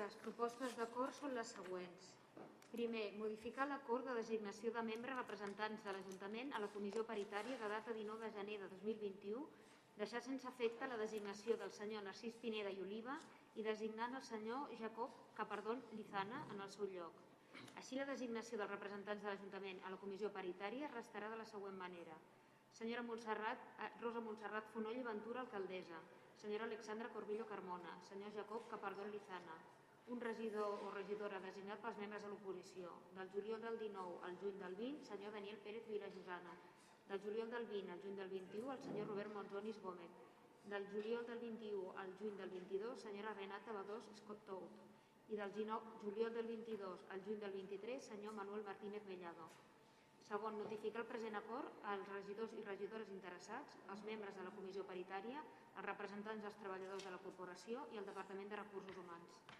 Les 0.00 0.16
propostes 0.24 0.74
d'acord 0.80 1.14
són 1.20 1.36
les 1.38 1.54
següents. 1.58 2.17
Primer, 2.72 3.06
modificar 3.16 3.64
l'acord 3.68 4.04
de 4.04 4.14
designació 4.18 4.70
de 4.74 4.82
membres 4.84 5.16
representants 5.16 5.84
de 5.84 5.92
l'Ajuntament 5.94 6.50
a 6.52 6.60
la 6.60 6.68
comissió 6.74 7.04
paritària 7.10 7.56
de 7.62 7.70
data 7.72 7.94
19 7.96 8.26
de 8.26 8.34
gener 8.34 8.58
de 8.60 8.68
2021, 8.74 9.44
deixar 9.96 10.20
sense 10.26 10.46
efecte 10.50 10.88
la 10.90 10.98
designació 11.00 11.56
del 11.62 11.72
senyor 11.72 12.04
Narcís 12.04 12.36
Pineda 12.42 12.74
i 12.74 12.82
Oliva 12.84 13.16
i 13.56 13.64
designant 13.66 14.18
el 14.18 14.26
senyor 14.26 14.74
Jacob 14.82 15.16
Capardón 15.38 15.80
Lizana 15.96 16.42
en 16.52 16.60
el 16.60 16.70
seu 16.74 16.86
lloc. 16.92 17.24
Així, 17.80 17.96
la 17.96 18.06
designació 18.12 18.60
dels 18.60 18.70
representants 18.74 19.24
de 19.24 19.32
l'Ajuntament 19.32 19.80
a 19.86 19.94
la 19.94 20.02
comissió 20.04 20.28
paritària 20.36 20.92
restarà 20.92 21.32
de 21.32 21.40
la 21.40 21.48
següent 21.48 21.80
manera. 21.80 22.20
Senyora 22.78 23.02
Montserrat, 23.02 23.64
eh, 23.80 23.90
Rosa 24.04 24.20
Montserrat 24.20 24.68
Fonoll 24.74 25.00
i 25.00 25.08
Ventura, 25.08 25.40
alcaldessa. 25.40 26.04
Senyora 26.36 26.68
Alexandra 26.68 27.08
Corbillo 27.16 27.46
Carmona. 27.46 27.98
Senyor 28.12 28.30
Jacob 28.36 28.68
Capardón 28.68 29.10
Lizana. 29.10 29.56
Un 30.08 30.20
regidor 30.24 30.80
o 30.84 30.90
regidora 30.90 31.38
designat 31.44 31.82
pels 31.84 31.98
membres 32.00 32.22
de 32.24 32.28
l'oposició. 32.32 32.92
Del 33.16 33.28
juliol 33.32 33.60
del 33.60 33.74
19 33.80 34.22
al 34.28 34.38
juny 34.40 34.54
del 34.62 34.76
20, 34.78 35.04
senyor 35.04 35.34
Daniel 35.36 35.58
Pérez 35.66 35.84
Vilajosana. 35.88 36.54
Del 37.10 37.20
juliol 37.24 37.50
del 37.52 37.66
20 37.72 37.92
al 37.92 38.00
juny 38.04 38.16
del 38.16 38.30
21, 38.32 38.72
el 38.72 38.80
senyor 38.86 39.10
Robert 39.10 39.34
Monzonis 39.34 39.82
Gómez. 39.82 40.14
Del 40.72 40.88
juliol 40.94 41.26
del 41.26 41.42
21 41.42 41.92
al 42.04 42.14
juny 42.22 42.40
del 42.40 42.54
22, 42.56 43.02
senyora 43.02 43.34
Renata 43.34 43.76
Badós 43.76 44.08
Scott 44.22 44.40
Tout. 44.46 44.80
I 45.28 45.36
del 45.36 45.52
19, 45.52 46.00
juliol 46.06 46.32
del 46.32 46.46
22 46.54 47.04
al 47.10 47.24
juny 47.28 47.44
del 47.44 47.52
23, 47.52 48.08
senyor 48.08 48.32
Manuel 48.32 48.64
Martínez 48.64 49.04
Mellado. 49.12 49.52
Segon, 50.24 50.56
notificar 50.56 51.04
el 51.04 51.12
present 51.12 51.36
acord 51.36 51.84
als 51.92 52.08
regidors 52.14 52.56
i 52.56 52.64
regidores 52.64 53.12
interessats, 53.12 53.76
als 53.92 54.08
membres 54.08 54.40
de 54.40 54.48
la 54.48 54.56
comissió 54.56 54.88
paritària, 54.88 55.44
als 55.76 55.86
representants 55.92 56.48
dels 56.48 56.60
treballadors 56.64 57.04
de 57.04 57.12
la 57.12 57.22
corporació 57.28 57.88
i 57.92 58.00
al 58.00 58.08
Departament 58.08 58.48
de 58.48 58.64
Recursos 58.64 59.04
Humans. 59.04 59.57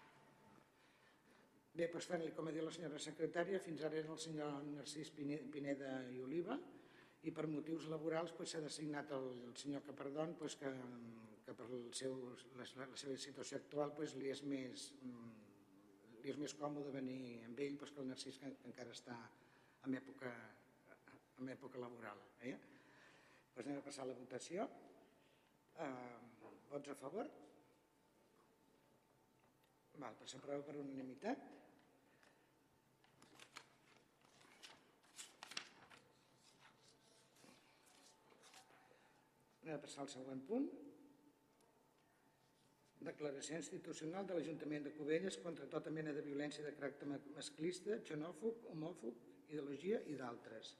Bé, 1.77 1.87
doncs 1.93 2.07
fent 2.09 2.25
com 2.35 2.49
ha 2.49 2.53
dit 2.53 2.65
la 2.65 2.73
senyora 2.73 2.99
secretària, 3.03 3.59
fins 3.61 3.83
ara 3.85 3.99
era 4.01 4.11
el 4.13 4.19
senyor 4.21 4.63
Narcís 4.71 5.11
Pineda 5.15 5.91
i 6.15 6.21
Oliva 6.25 6.57
i 7.27 7.33
per 7.35 7.45
motius 7.51 7.85
laborals 7.91 8.33
doncs, 8.35 8.53
s'ha 8.53 8.61
designat 8.63 9.11
el, 9.15 9.27
el 9.49 9.55
senyor 9.59 9.83
Capardón 9.87 10.33
doncs, 10.39 10.55
que, 10.61 10.71
que 11.45 11.55
per 11.59 11.67
el 11.67 11.83
seu, 11.99 12.15
la, 12.57 12.65
la 12.81 12.99
seva 13.01 13.17
situació 13.25 13.59
actual 13.59 13.93
doncs, 13.97 14.15
li, 14.19 14.31
és 14.33 14.41
més, 14.47 14.87
mm, 15.03 15.35
li 16.23 16.33
és 16.33 16.39
més 16.41 16.55
còmode 16.61 16.95
venir 16.95 17.19
amb 17.49 17.61
ell 17.65 17.77
doncs, 17.77 17.93
que 17.93 18.03
el 18.03 18.09
Narcís 18.09 18.39
que, 18.41 18.53
que 18.61 18.71
encara 18.71 18.95
està 18.95 19.19
en 19.87 19.99
època, 19.99 20.33
en 21.43 21.53
època 21.53 21.83
laboral. 21.83 22.23
Eh? 22.49 22.55
Doncs 23.53 23.67
anem 23.67 23.83
a 23.83 23.85
passar 23.85 24.07
a 24.07 24.09
la 24.09 24.17
votació. 24.17 24.65
Eh, 25.85 25.93
vots 26.73 26.91
a 26.91 26.97
favor? 27.03 27.29
Val, 29.99 30.15
doncs 30.15 30.35
s'aprova 30.35 30.63
per 30.63 30.79
unanimitat. 30.79 31.58
A 39.69 39.77
passar 39.81 40.01
al 40.01 40.09
següent 40.09 40.39
punt. 40.49 40.69
Declaració 43.05 43.59
institucional 43.61 44.25
de 44.27 44.35
l'Ajuntament 44.35 44.87
de 44.87 44.93
Cubelles 44.95 45.37
contra 45.43 45.67
tota 45.71 45.93
mena 45.93 46.11
de 46.15 46.23
violència 46.25 46.65
de 46.65 46.73
caràcter 46.75 47.07
masclista, 47.35 47.99
xenòfob, 48.09 48.65
homòfob, 48.73 49.21
ideologia 49.47 50.01
i 50.11 50.17
d'altres. 50.19 50.73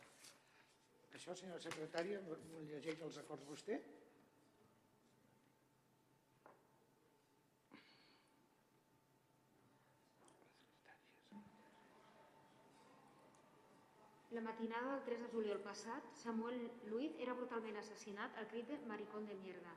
Això, 1.15 1.35
senyora 1.35 1.61
secretària, 1.63 2.19
llegeix 2.67 2.99
els 3.05 3.21
acords 3.21 3.47
vostè? 3.47 3.79
La 14.39 14.45
matinada 14.51 14.93
del 14.93 15.01
3 15.03 15.19
de 15.19 15.27
juliol 15.33 15.57
passat, 15.59 16.05
Samuel 16.15 16.61
Luiz 16.87 17.15
era 17.23 17.33
brutalment 17.35 17.75
assassinat 17.79 18.37
al 18.39 18.45
crit 18.47 18.69
de 18.71 18.77
maricón 18.87 19.25
de 19.27 19.35
mierda. 19.39 19.73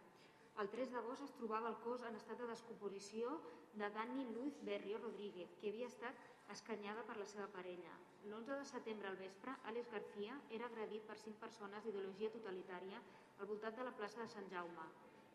El 0.62 0.68
3 0.74 0.92
d'agost 0.92 1.24
es 1.24 1.32
trobava 1.38 1.72
el 1.72 1.78
cos 1.82 2.04
en 2.06 2.14
estat 2.14 2.38
de 2.38 2.46
descomposició 2.46 3.32
de 3.80 3.88
Dani 3.96 4.28
Luiz 4.36 4.60
Berrio 4.68 5.00
Rodríguez, 5.02 5.56
que 5.58 5.72
havia 5.72 5.88
estat 5.90 6.14
escanyada 6.54 7.02
per 7.08 7.16
la 7.18 7.26
seva 7.32 7.48
parella. 7.56 7.96
L'11 8.28 8.60
de 8.60 8.68
setembre 8.70 9.10
al 9.10 9.18
vespre, 9.24 9.56
Àlex 9.72 9.90
García 9.96 10.38
era 10.60 10.70
agredit 10.70 11.10
per 11.10 11.18
cinc 11.24 11.42
persones 11.42 11.82
d'ideologia 11.82 12.30
totalitària 12.36 13.02
al 13.40 13.50
voltant 13.50 13.80
de 13.80 13.90
la 13.90 13.96
plaça 13.98 14.22
de 14.22 14.30
Sant 14.36 14.48
Jaume. 14.54 14.86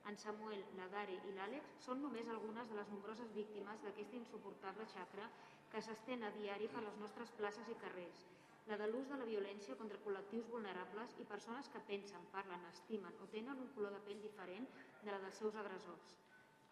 En 0.07 0.15
Samuel, 0.23 0.63
la 0.79 0.87
Dare 0.95 1.19
i 1.19 1.35
l'Àlex 1.35 1.75
són 1.89 1.99
només 2.07 2.31
algunes 2.31 2.71
de 2.71 2.79
les 2.79 2.95
nombroses 2.95 3.35
víctimes 3.35 3.83
d'aquesta 3.83 4.21
insuportable 4.23 4.87
xacra 4.95 5.27
que 5.67 5.83
s'estén 5.83 6.23
a 6.23 6.31
diari 6.39 6.71
per 6.71 6.87
les 6.87 7.03
nostres 7.03 7.35
places 7.35 7.67
i 7.67 7.79
carrers, 7.83 8.23
la 8.67 8.77
de 8.77 8.87
l'ús 8.91 9.07
de 9.07 9.17
la 9.19 9.25
violència 9.27 9.75
contra 9.79 9.99
col·lectius 10.03 10.47
vulnerables 10.51 11.13
i 11.23 11.25
persones 11.27 11.69
que 11.71 11.79
pensen, 11.89 12.25
parlen, 12.33 12.65
estimen 12.69 13.15
o 13.23 13.27
tenen 13.31 13.61
un 13.63 13.69
color 13.75 13.93
de 13.95 14.01
pell 14.07 14.19
diferent 14.23 14.67
de 15.03 15.11
la 15.13 15.19
dels 15.23 15.39
seus 15.41 15.55
agressors. 15.61 16.09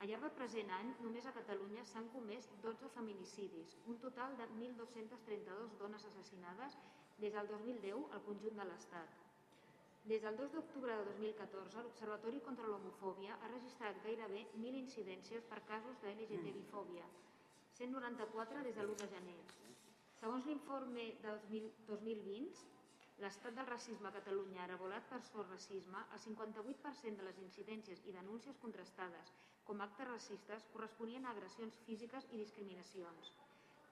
Al 0.03 0.11
llarg 0.11 0.25
del 0.25 0.33
present 0.39 0.73
any, 0.75 0.91
només 1.05 1.25
a 1.25 1.33
Catalunya 1.37 1.85
s'han 1.87 2.09
comès 2.11 2.49
12 2.65 2.89
feminicidis, 2.97 3.77
un 3.93 3.99
total 4.03 4.35
de 4.41 4.49
1.232 4.57 5.77
dones 5.79 6.07
assassinades 6.11 6.75
des 7.23 7.31
del 7.37 7.47
2010 7.53 8.11
al 8.17 8.25
conjunt 8.27 8.59
de 8.59 8.67
l'Estat. 8.67 9.21
Des 10.11 10.21
del 10.21 10.35
2 10.41 10.51
d'octubre 10.53 10.97
de 10.99 11.05
2014, 11.13 11.83
l'Observatori 11.85 12.41
contra 12.47 12.67
l'Homofòbia 12.67 13.39
ha 13.39 13.53
registrat 13.53 14.03
gairebé 14.03 14.43
1.000 14.51 14.81
incidències 14.83 15.47
per 15.53 15.63
casos 15.71 16.01
de 16.03 16.11
LGTBI-fòbia, 16.11 17.07
194 17.79 18.67
des 18.67 18.75
de 18.75 18.83
l'1 18.83 18.99
de 19.05 19.15
gener. 19.15 19.39
Segons 20.25 20.45
l'informe 20.49 21.03
de 21.23 21.31
2020, 21.87 22.61
l'estat 23.23 23.53
del 23.57 23.67
racisme 23.67 24.07
a 24.09 24.11
Catalunya 24.15 24.63
ha 24.63 24.69
revelat 24.71 25.03
per 25.11 25.19
sort 25.27 25.51
racisme, 25.53 25.99
el 26.15 26.21
58% 26.23 27.19
de 27.19 27.27
les 27.27 27.41
incidències 27.43 28.01
i 28.09 28.13
denúncies 28.15 28.57
contrastades 28.63 29.29
com 29.67 29.83
actes 29.85 30.09
racistes 30.09 30.65
corresponien 30.73 31.27
a 31.29 31.33
agressions 31.35 31.77
físiques 31.89 32.25
i 32.33 32.39
discriminacions. 32.41 33.29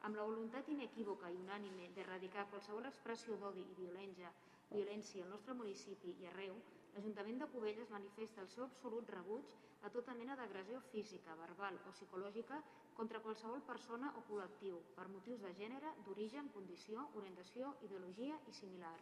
Amb 0.09 0.17
la 0.21 0.25
voluntat 0.31 0.73
inequívoca 0.77 1.29
i 1.29 1.37
unànime 1.43 1.91
d'erradicar 1.99 2.47
qualsevol 2.55 2.89
expressió 2.91 3.37
d'odi 3.43 3.67
i 3.69 3.77
violència, 3.83 4.33
violència 4.73 5.27
al 5.27 5.35
nostre 5.35 5.59
municipi 5.61 6.17
i 6.23 6.31
arreu, 6.33 6.57
l'Ajuntament 6.95 7.45
de 7.45 7.51
Cubelles 7.53 7.93
manifesta 7.99 8.41
el 8.47 8.49
seu 8.57 8.65
absolut 8.71 9.13
rebuig 9.19 9.53
a 9.83 9.89
tota 9.91 10.13
mena 10.15 10.35
d'agressió 10.39 10.79
física, 10.91 11.35
verbal 11.35 11.75
o 11.87 11.91
psicològica 11.91 12.61
contra 12.95 13.19
qualsevol 13.19 13.61
persona 13.67 14.13
o 14.19 14.23
col·lectiu 14.29 14.79
per 14.95 15.09
motius 15.11 15.41
de 15.43 15.51
gènere, 15.59 15.91
d'origen, 16.05 16.47
condició, 16.55 17.09
orientació, 17.19 17.73
ideologia 17.87 18.39
i 18.47 18.53
similar. 18.55 18.95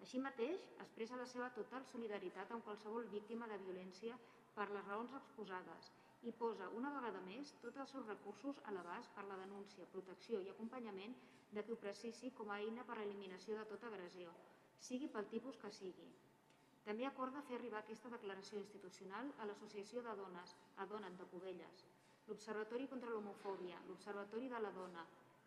Així 0.00 0.20
mateix, 0.24 0.62
expressa 0.84 1.18
la 1.20 1.26
seva 1.28 1.50
total 1.56 1.84
solidaritat 1.92 2.54
amb 2.54 2.64
qualsevol 2.64 3.10
víctima 3.12 3.48
de 3.50 3.58
violència 3.66 4.16
per 4.54 4.70
les 4.70 4.86
raons 4.88 5.12
exposades 5.18 5.90
i 6.28 6.32
posa 6.40 6.70
una 6.78 6.92
vegada 6.96 7.20
més 7.26 7.52
tots 7.60 7.84
els 7.84 7.92
seus 7.92 8.08
recursos 8.08 8.64
a 8.64 8.72
l'abast 8.76 9.12
per 9.16 9.26
la 9.28 9.36
denúncia, 9.42 9.88
protecció 9.92 10.40
i 10.40 10.50
acompanyament 10.54 11.14
de 11.52 11.64
qui 11.64 11.76
ho 11.76 11.82
precisi 11.84 12.32
com 12.40 12.50
a 12.50 12.58
eina 12.64 12.88
per 12.88 12.96
a 12.96 13.00
l'eliminació 13.02 13.60
de 13.60 13.68
tota 13.74 13.92
agressió, 13.92 14.32
sigui 14.88 15.12
pel 15.12 15.28
tipus 15.36 15.60
que 15.60 15.72
sigui. 15.76 16.08
També 16.84 17.06
acorda 17.06 17.42
fer 17.48 17.56
arribar 17.58 17.80
aquesta 17.82 18.10
declaració 18.12 18.60
institucional 18.60 19.32
a 19.38 19.48
l'Associació 19.48 20.02
de 20.06 20.14
Dones, 20.20 20.54
a 20.82 20.86
Dona't 20.92 21.18
de 21.20 21.26
Cubelles, 21.32 21.82
l'Observatori 22.28 22.86
contra 22.92 23.10
l'Homofòbia, 23.10 23.82
l'Observatori 23.88 24.48
de 24.52 24.62
la 24.64 24.70
Dona, 24.78 25.04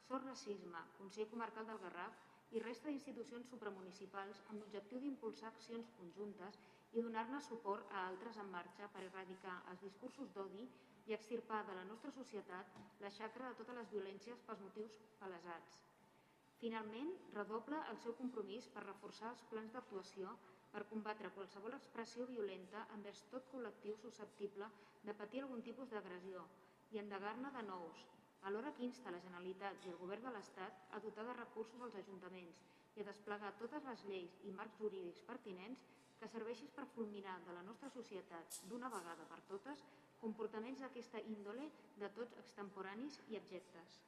Sort 0.07 0.27
Racisme, 0.27 0.83
Consell 0.99 1.29
Comarcal 1.31 1.67
del 1.69 1.81
Garraf 1.85 2.21
i 2.53 2.61
resta 2.61 2.89
d'institucions 2.91 3.49
supramunicipals 3.49 4.41
amb 4.51 4.59
l'objectiu 4.61 4.99
d'impulsar 5.01 5.49
accions 5.49 5.89
conjuntes 5.99 6.59
i 6.93 7.01
donar-ne 7.01 7.39
suport 7.41 7.89
a 7.91 8.03
altres 8.09 8.37
en 8.43 8.51
marxa 8.55 8.89
per 8.93 9.05
erradicar 9.07 9.55
els 9.71 9.81
discursos 9.85 10.33
d'odi 10.35 10.67
i 11.09 11.15
extirpar 11.17 11.63
de 11.69 11.77
la 11.79 11.87
nostra 11.89 12.11
societat 12.17 12.77
la 13.05 13.11
xacra 13.17 13.49
de 13.49 13.57
totes 13.61 13.79
les 13.79 13.89
violències 13.95 14.43
pels 14.47 14.61
motius 14.67 14.99
palesats. 15.23 15.81
Finalment, 16.59 17.09
redobla 17.35 17.81
el 17.91 17.97
seu 18.03 18.13
compromís 18.19 18.69
per 18.75 18.85
reforçar 18.85 19.31
els 19.33 19.41
plans 19.49 19.73
d'actuació 19.73 20.35
per 20.73 20.83
combatre 20.89 21.29
qualsevol 21.37 21.75
expressió 21.77 22.25
violenta 22.29 22.83
envers 22.97 23.19
tot 23.31 23.45
col·lectiu 23.53 23.97
susceptible 24.01 24.69
de 25.07 25.13
patir 25.19 25.43
algun 25.43 25.61
tipus 25.67 25.91
d'agressió 25.93 26.45
i 26.95 27.01
endegar-ne 27.01 27.51
de 27.57 27.63
nous, 27.67 28.05
alhora 28.49 28.71
que 28.77 28.85
insta 28.87 29.11
la 29.13 29.21
Generalitat 29.25 29.85
i 29.85 29.91
el 29.93 29.99
Govern 30.01 30.25
de 30.27 30.31
l'Estat 30.35 30.81
a 30.97 31.01
dotar 31.03 31.25
de 31.29 31.35
recursos 31.39 31.83
als 31.87 31.97
ajuntaments 32.01 32.63
i 32.95 33.03
a 33.03 33.07
desplegar 33.09 33.53
totes 33.61 33.85
les 33.89 34.05
lleis 34.09 34.39
i 34.49 34.55
marcs 34.61 34.79
jurídics 34.81 35.21
pertinents 35.29 35.85
que 36.19 36.31
serveixis 36.33 36.73
per 36.79 36.87
fulminar 36.95 37.37
de 37.47 37.55
la 37.59 37.63
nostra 37.69 37.91
societat 37.97 38.57
d'una 38.71 38.89
vegada 38.97 39.29
per 39.33 39.41
totes 39.53 39.85
comportaments 40.25 40.81
d'aquesta 40.81 41.21
índole 41.35 41.69
de 42.01 42.09
tots 42.17 42.37
extemporanis 42.45 43.21
i 43.29 43.39
objectes. 43.43 44.01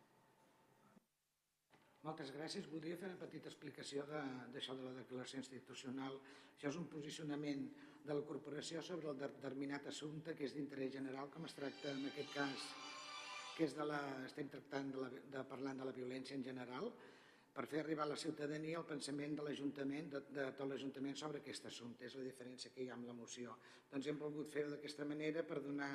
Moltes 2.05 2.29
gràcies. 2.35 2.67
Voldria 2.69 2.97
fer 3.01 3.07
una 3.09 3.17
petita 3.17 3.49
explicació 3.49 4.03
d'això 4.05 4.75
de, 4.75 4.83
de 4.83 4.85
la 4.85 4.97
declaració 4.99 5.39
institucional. 5.41 6.19
Això 6.53 6.69
és 6.69 6.77
un 6.77 6.85
posicionament 6.91 7.63
de 8.05 8.13
la 8.13 8.25
corporació 8.29 8.83
sobre 8.85 9.09
el 9.09 9.17
determinat 9.17 9.87
assumpte 9.89 10.35
que 10.37 10.45
és 10.45 10.53
d'interès 10.53 10.93
general, 10.93 11.31
com 11.33 11.47
es 11.49 11.57
tracta 11.57 11.95
en 11.95 12.05
aquest 12.11 12.31
cas, 12.35 12.67
que 13.57 13.65
és 13.65 13.73
de 13.73 13.89
la, 13.89 13.99
estem 14.27 14.51
tractant 14.53 14.93
de, 14.93 15.01
la, 15.01 15.09
de 15.33 15.43
parlant 15.49 15.81
de 15.81 15.89
la 15.89 15.95
violència 15.97 16.37
en 16.37 16.45
general, 16.45 16.91
per 17.55 17.65
fer 17.71 17.81
arribar 17.81 18.05
a 18.05 18.11
la 18.11 18.21
ciutadania 18.21 18.77
el 18.77 18.85
pensament 18.85 19.33
de 19.39 19.47
l'Ajuntament, 19.47 20.11
de, 20.13 20.21
de 20.37 20.49
tot 20.59 20.69
l'Ajuntament 20.69 21.17
sobre 21.17 21.41
aquest 21.41 21.71
assumpte. 21.71 22.05
És 22.05 22.19
la 22.19 22.27
diferència 22.27 22.69
que 22.75 22.83
hi 22.83 22.91
ha 22.91 22.99
amb 22.99 23.09
la 23.09 23.17
moció. 23.17 23.55
Doncs 23.89 24.11
hem 24.11 24.21
volgut 24.21 24.53
fer-ho 24.53 24.75
d'aquesta 24.75 25.07
manera 25.09 25.41
per 25.47 25.63
donar 25.63 25.93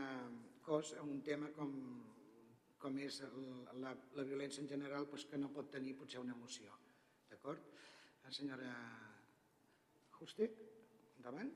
cos 0.66 0.96
a 0.98 1.04
un 1.06 1.20
tema 1.22 1.52
com, 1.54 1.76
com 2.80 2.96
és 2.98 3.20
la, 3.82 3.92
la 4.16 4.24
violència 4.24 4.64
en 4.64 4.70
general 4.70 5.06
doncs 5.10 5.26
que 5.28 5.40
no 5.40 5.52
pot 5.54 5.70
tenir 5.72 5.96
potser 5.98 6.22
una 6.22 6.36
moció. 6.36 6.72
D'acord? 7.30 7.66
Senyora 8.30 8.70
Juste, 10.20 10.46
endavant. 11.16 11.48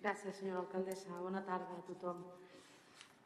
Gràcies, 0.00 0.38
senyora 0.38 0.62
alcaldessa. 0.62 1.18
Bona 1.20 1.42
tarda 1.44 1.76
a 1.76 1.84
tothom. 1.84 2.22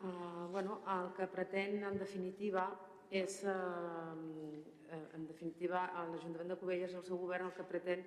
Uh, 0.00 0.48
bueno, 0.50 0.80
el 0.94 1.12
que 1.14 1.28
pretén, 1.30 1.78
en 1.84 1.98
definitiva, 2.00 2.64
és, 3.10 3.42
eh, 3.44 3.52
eh, 4.88 5.06
en 5.14 5.26
definitiva, 5.26 5.82
l'Ajuntament 6.10 6.48
de 6.48 6.56
Cubelles, 6.56 6.94
el 6.94 7.04
seu 7.04 7.18
govern, 7.18 7.46
el 7.46 7.54
que 7.54 7.66
pretén, 7.66 8.04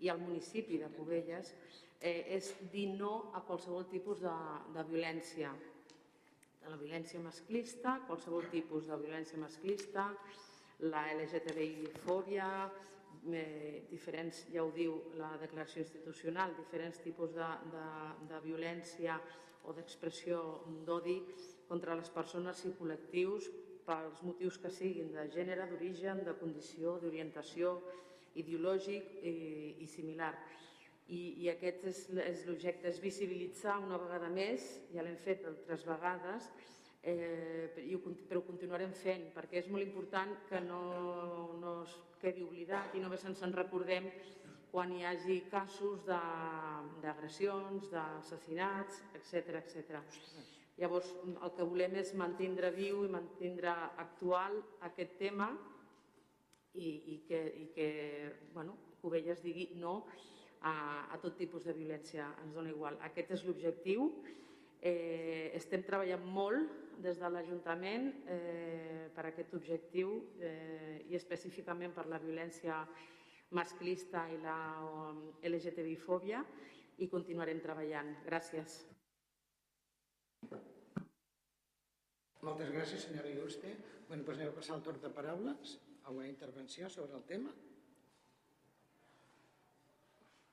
i 0.00 0.08
el 0.12 0.20
municipi 0.20 0.78
de 0.78 0.90
Cubelles, 0.92 1.54
eh, 2.00 2.36
és 2.36 2.52
dir 2.72 2.88
no 2.98 3.32
a 3.34 3.40
qualsevol 3.48 3.88
tipus 3.88 4.20
de, 4.20 4.34
de 4.76 4.84
violència, 4.90 5.52
de 6.62 6.70
la 6.70 6.78
violència 6.80 7.20
masclista, 7.22 7.98
qualsevol 8.06 8.48
tipus 8.52 8.86
de 8.88 8.98
violència 9.02 9.40
masclista, 9.40 10.08
la 10.92 11.04
LGTBI-fòbia, 11.14 12.48
eh, 13.30 13.86
diferents, 13.90 14.44
ja 14.54 14.64
ho 14.64 14.70
diu 14.74 14.96
la 15.18 15.32
declaració 15.42 15.82
institucional, 15.84 16.54
diferents 16.58 17.02
tipus 17.04 17.34
de, 17.36 17.50
de, 17.74 17.86
de 18.30 18.40
violència 18.46 19.18
o 19.64 19.74
d'expressió 19.76 20.40
d'odi 20.86 21.20
contra 21.68 21.94
les 21.98 22.10
persones 22.10 22.64
i 22.66 22.72
col·lectius 22.78 23.50
pels 23.86 24.22
motius 24.26 24.58
que 24.62 24.70
siguin 24.70 25.12
de 25.14 25.26
gènere, 25.34 25.68
d'origen, 25.70 26.22
de 26.26 26.34
condició, 26.38 26.98
d'orientació, 27.02 27.76
ideològic 28.38 29.22
i, 29.22 29.34
i 29.84 29.86
similar. 29.90 30.32
I, 31.12 31.22
i 31.44 31.48
aquest 31.52 31.82
és, 31.90 31.98
és 32.24 32.44
l'objecte, 32.48 32.88
és 32.88 33.00
visibilitzar 33.02 33.76
una 33.84 33.98
vegada 34.00 34.30
més, 34.32 34.64
ja 34.94 35.04
l'hem 35.04 35.18
fet 35.20 35.44
altres 35.48 35.84
vegades, 35.84 36.46
eh, 37.02 37.68
i 37.84 37.94
ho, 37.94 38.00
però 38.28 38.40
ho 38.40 38.46
continuarem 38.46 38.94
fent, 38.96 39.26
perquè 39.34 39.60
és 39.60 39.68
molt 39.72 39.84
important 39.84 40.32
que 40.48 40.62
no, 40.64 40.82
no 41.60 41.74
es 41.82 41.96
quedi 42.22 42.44
oblidat 42.46 42.94
i 42.96 43.02
només 43.02 43.24
ens 43.28 43.42
en 43.44 43.52
recordem 43.56 44.08
quan 44.72 44.92
hi 44.94 45.02
hagi 45.04 45.42
casos 45.52 46.06
d'agressions, 46.06 47.90
d'assassinats, 47.92 49.02
etc 49.18 49.58
etc. 49.60 49.98
Llavors, 50.80 51.10
el 51.28 51.52
que 51.58 51.66
volem 51.68 51.98
és 52.00 52.14
mantindre 52.16 52.70
viu 52.72 53.02
i 53.04 53.12
mantindre 53.12 53.74
actual 54.00 54.56
aquest 54.88 55.18
tema 55.20 55.50
i, 56.72 56.88
i 56.88 57.18
que, 57.28 57.42
i 57.52 57.66
que 57.76 57.88
bueno, 58.54 58.78
Covelles 59.02 59.42
digui 59.44 59.68
no 59.76 59.98
a, 60.62 60.74
a 61.12 61.18
tot 61.22 61.36
tipus 61.38 61.66
de 61.66 61.74
violència, 61.76 62.28
ens 62.44 62.54
dona 62.54 62.70
igual. 62.70 62.98
Aquest 63.08 63.34
és 63.38 63.44
l'objectiu. 63.46 64.08
Eh, 64.82 65.50
estem 65.58 65.84
treballant 65.86 66.24
molt 66.26 66.98
des 67.02 67.18
de 67.18 67.28
l'Ajuntament 67.30 68.08
eh, 68.30 69.08
per 69.14 69.26
aquest 69.28 69.54
objectiu 69.58 70.14
eh, 70.42 71.02
i 71.10 71.18
específicament 71.18 71.94
per 71.94 72.06
la 72.10 72.20
violència 72.22 72.82
masclista 73.52 74.24
i 74.32 74.38
la 74.42 74.56
LGTBI-fòbia 75.44 76.42
i 77.02 77.08
continuarem 77.10 77.60
treballant. 77.62 78.14
Gràcies. 78.26 78.80
Moltes 82.42 82.72
gràcies, 82.74 83.04
senyora 83.06 83.30
Iuste. 83.30 83.74
Bueno, 84.08 84.24
doncs 84.26 84.38
anem 84.38 84.50
a 84.50 84.56
passar 84.56 84.78
el 84.78 84.86
torn 84.86 85.02
de 85.02 85.10
paraules 85.14 85.76
a 86.02 86.10
una 86.10 86.26
intervenció 86.26 86.88
sobre 86.90 87.14
el 87.14 87.22
tema. 87.28 87.52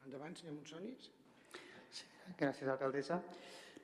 Endavant, 0.06 0.36
senyor 0.38 0.56
Monsonis. 0.56 1.10
Sí, 1.92 2.06
gràcies, 2.40 2.70
alcaldessa. 2.72 3.20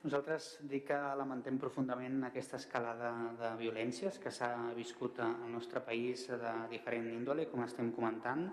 Nosaltres 0.02 0.46
dic 0.70 0.86
que 0.90 0.96
lamentem 1.18 1.58
profundament 1.58 2.20
aquesta 2.28 2.60
escalada 2.60 3.10
de 3.40 3.50
violències 3.60 4.20
que 4.22 4.30
s'ha 4.30 4.50
viscut 4.76 5.18
al 5.24 5.50
nostre 5.52 5.82
país 5.84 6.26
de 6.30 6.52
diferent 6.70 7.08
índole, 7.12 7.48
com 7.50 7.64
estem 7.64 7.90
comentant. 7.96 8.46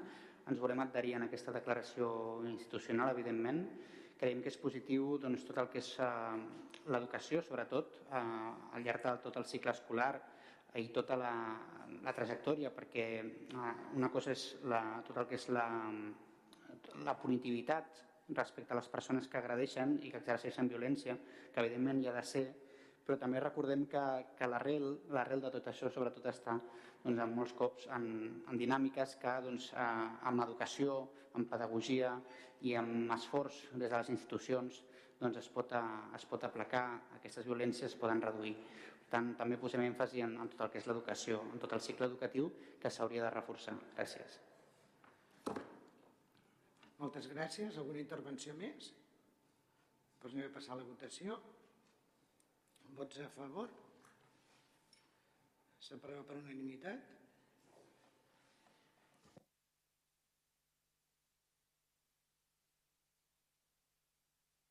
Ens 0.50 0.60
volem 0.60 0.82
adherir 0.84 1.14
en 1.20 1.28
aquesta 1.28 1.54
declaració 1.56 2.08
institucional, 2.50 3.14
evidentment, 3.14 3.64
creiem 4.20 4.42
que 4.44 4.52
és 4.52 4.60
positiu 4.60 5.18
doncs, 5.22 5.46
tot 5.48 5.62
el 5.62 5.70
que 5.72 5.80
és 5.84 5.94
uh, 6.04 6.36
l'educació, 6.92 7.44
sobretot, 7.46 8.00
uh, 8.10 8.76
al 8.76 8.84
llarg 8.84 9.06
de 9.08 9.16
tot 9.24 9.40
el 9.40 9.48
cicle 9.48 9.72
escolar 9.72 10.14
i 10.80 10.88
tota 10.96 11.16
la, 11.20 11.34
la 12.04 12.14
trajectòria, 12.18 12.74
perquè 12.76 13.08
uh, 13.24 13.72
una 14.00 14.12
cosa 14.12 14.34
és 14.36 14.46
la, 14.74 14.84
tot 15.08 15.22
el 15.22 15.30
que 15.30 15.40
és 15.40 15.50
la, 15.54 15.68
la 17.06 17.16
punitivitat 17.18 18.04
respecte 18.30 18.74
a 18.74 18.78
les 18.80 18.88
persones 18.88 19.28
que 19.28 19.38
agradeixen 19.38 19.98
i 20.02 20.12
que 20.12 20.22
exerceixen 20.22 20.70
violència, 20.72 21.18
que 21.54 21.60
evidentment 21.62 22.02
hi 22.02 22.08
ha 22.08 22.16
de 22.16 22.24
ser, 22.28 22.46
però 23.04 23.18
també 23.20 23.42
recordem 23.44 23.86
que, 23.92 24.04
que 24.38 24.48
l'arrel 24.48 25.44
de 25.44 25.52
tot 25.52 25.68
això 25.68 25.92
sobretot 25.92 26.30
està 26.32 26.56
doncs, 27.04 27.20
en 27.20 27.36
molts 27.36 27.54
cops 27.58 27.90
en, 27.92 28.06
en 28.48 28.60
dinàmiques 28.60 29.18
que 29.20 29.34
doncs, 29.44 29.72
eh, 29.76 30.08
amb 30.30 30.40
l'educació, 30.40 31.02
amb 31.36 31.50
pedagogia 31.52 32.14
i 32.64 32.78
amb 32.80 33.12
esforç 33.18 33.60
des 33.74 33.90
de 33.90 33.98
les 33.98 34.14
institucions 34.16 34.80
doncs, 35.20 35.42
es, 35.44 35.52
pot, 35.52 35.76
eh, 35.76 36.16
es 36.16 36.26
pot 36.30 36.48
aplacar, 36.48 36.86
aquestes 37.20 37.48
violències 37.50 37.92
es 37.92 38.00
poden 38.00 38.24
reduir. 38.24 38.56
Per 39.04 39.12
tant, 39.18 39.34
també 39.38 39.60
posem 39.62 39.84
èmfasi 39.84 40.24
en, 40.26 40.40
en 40.42 40.56
tot 40.56 40.66
el 40.66 40.74
que 40.74 40.82
és 40.82 40.90
l'educació, 40.90 41.44
en 41.52 41.62
tot 41.62 41.76
el 41.76 41.84
cicle 41.84 42.10
educatiu 42.10 42.50
que 42.82 42.92
s'hauria 42.92 43.28
de 43.28 43.36
reforçar. 43.36 43.76
Gràcies. 43.98 44.42
Moltes 47.02 47.30
gràcies. 47.32 47.78
Alguna 47.78 48.04
intervenció 48.04 48.54
més? 48.60 48.92
Doncs 50.22 50.36
anem 50.36 50.50
a 50.50 50.54
passar 50.56 50.76
a 50.76 50.80
la 50.82 50.88
votació. 50.88 51.40
Vots 52.98 53.20
a 53.20 53.30
favor? 53.34 53.72
S'aprova 55.84 56.24
per 56.28 56.38
unanimitat. 56.40 57.10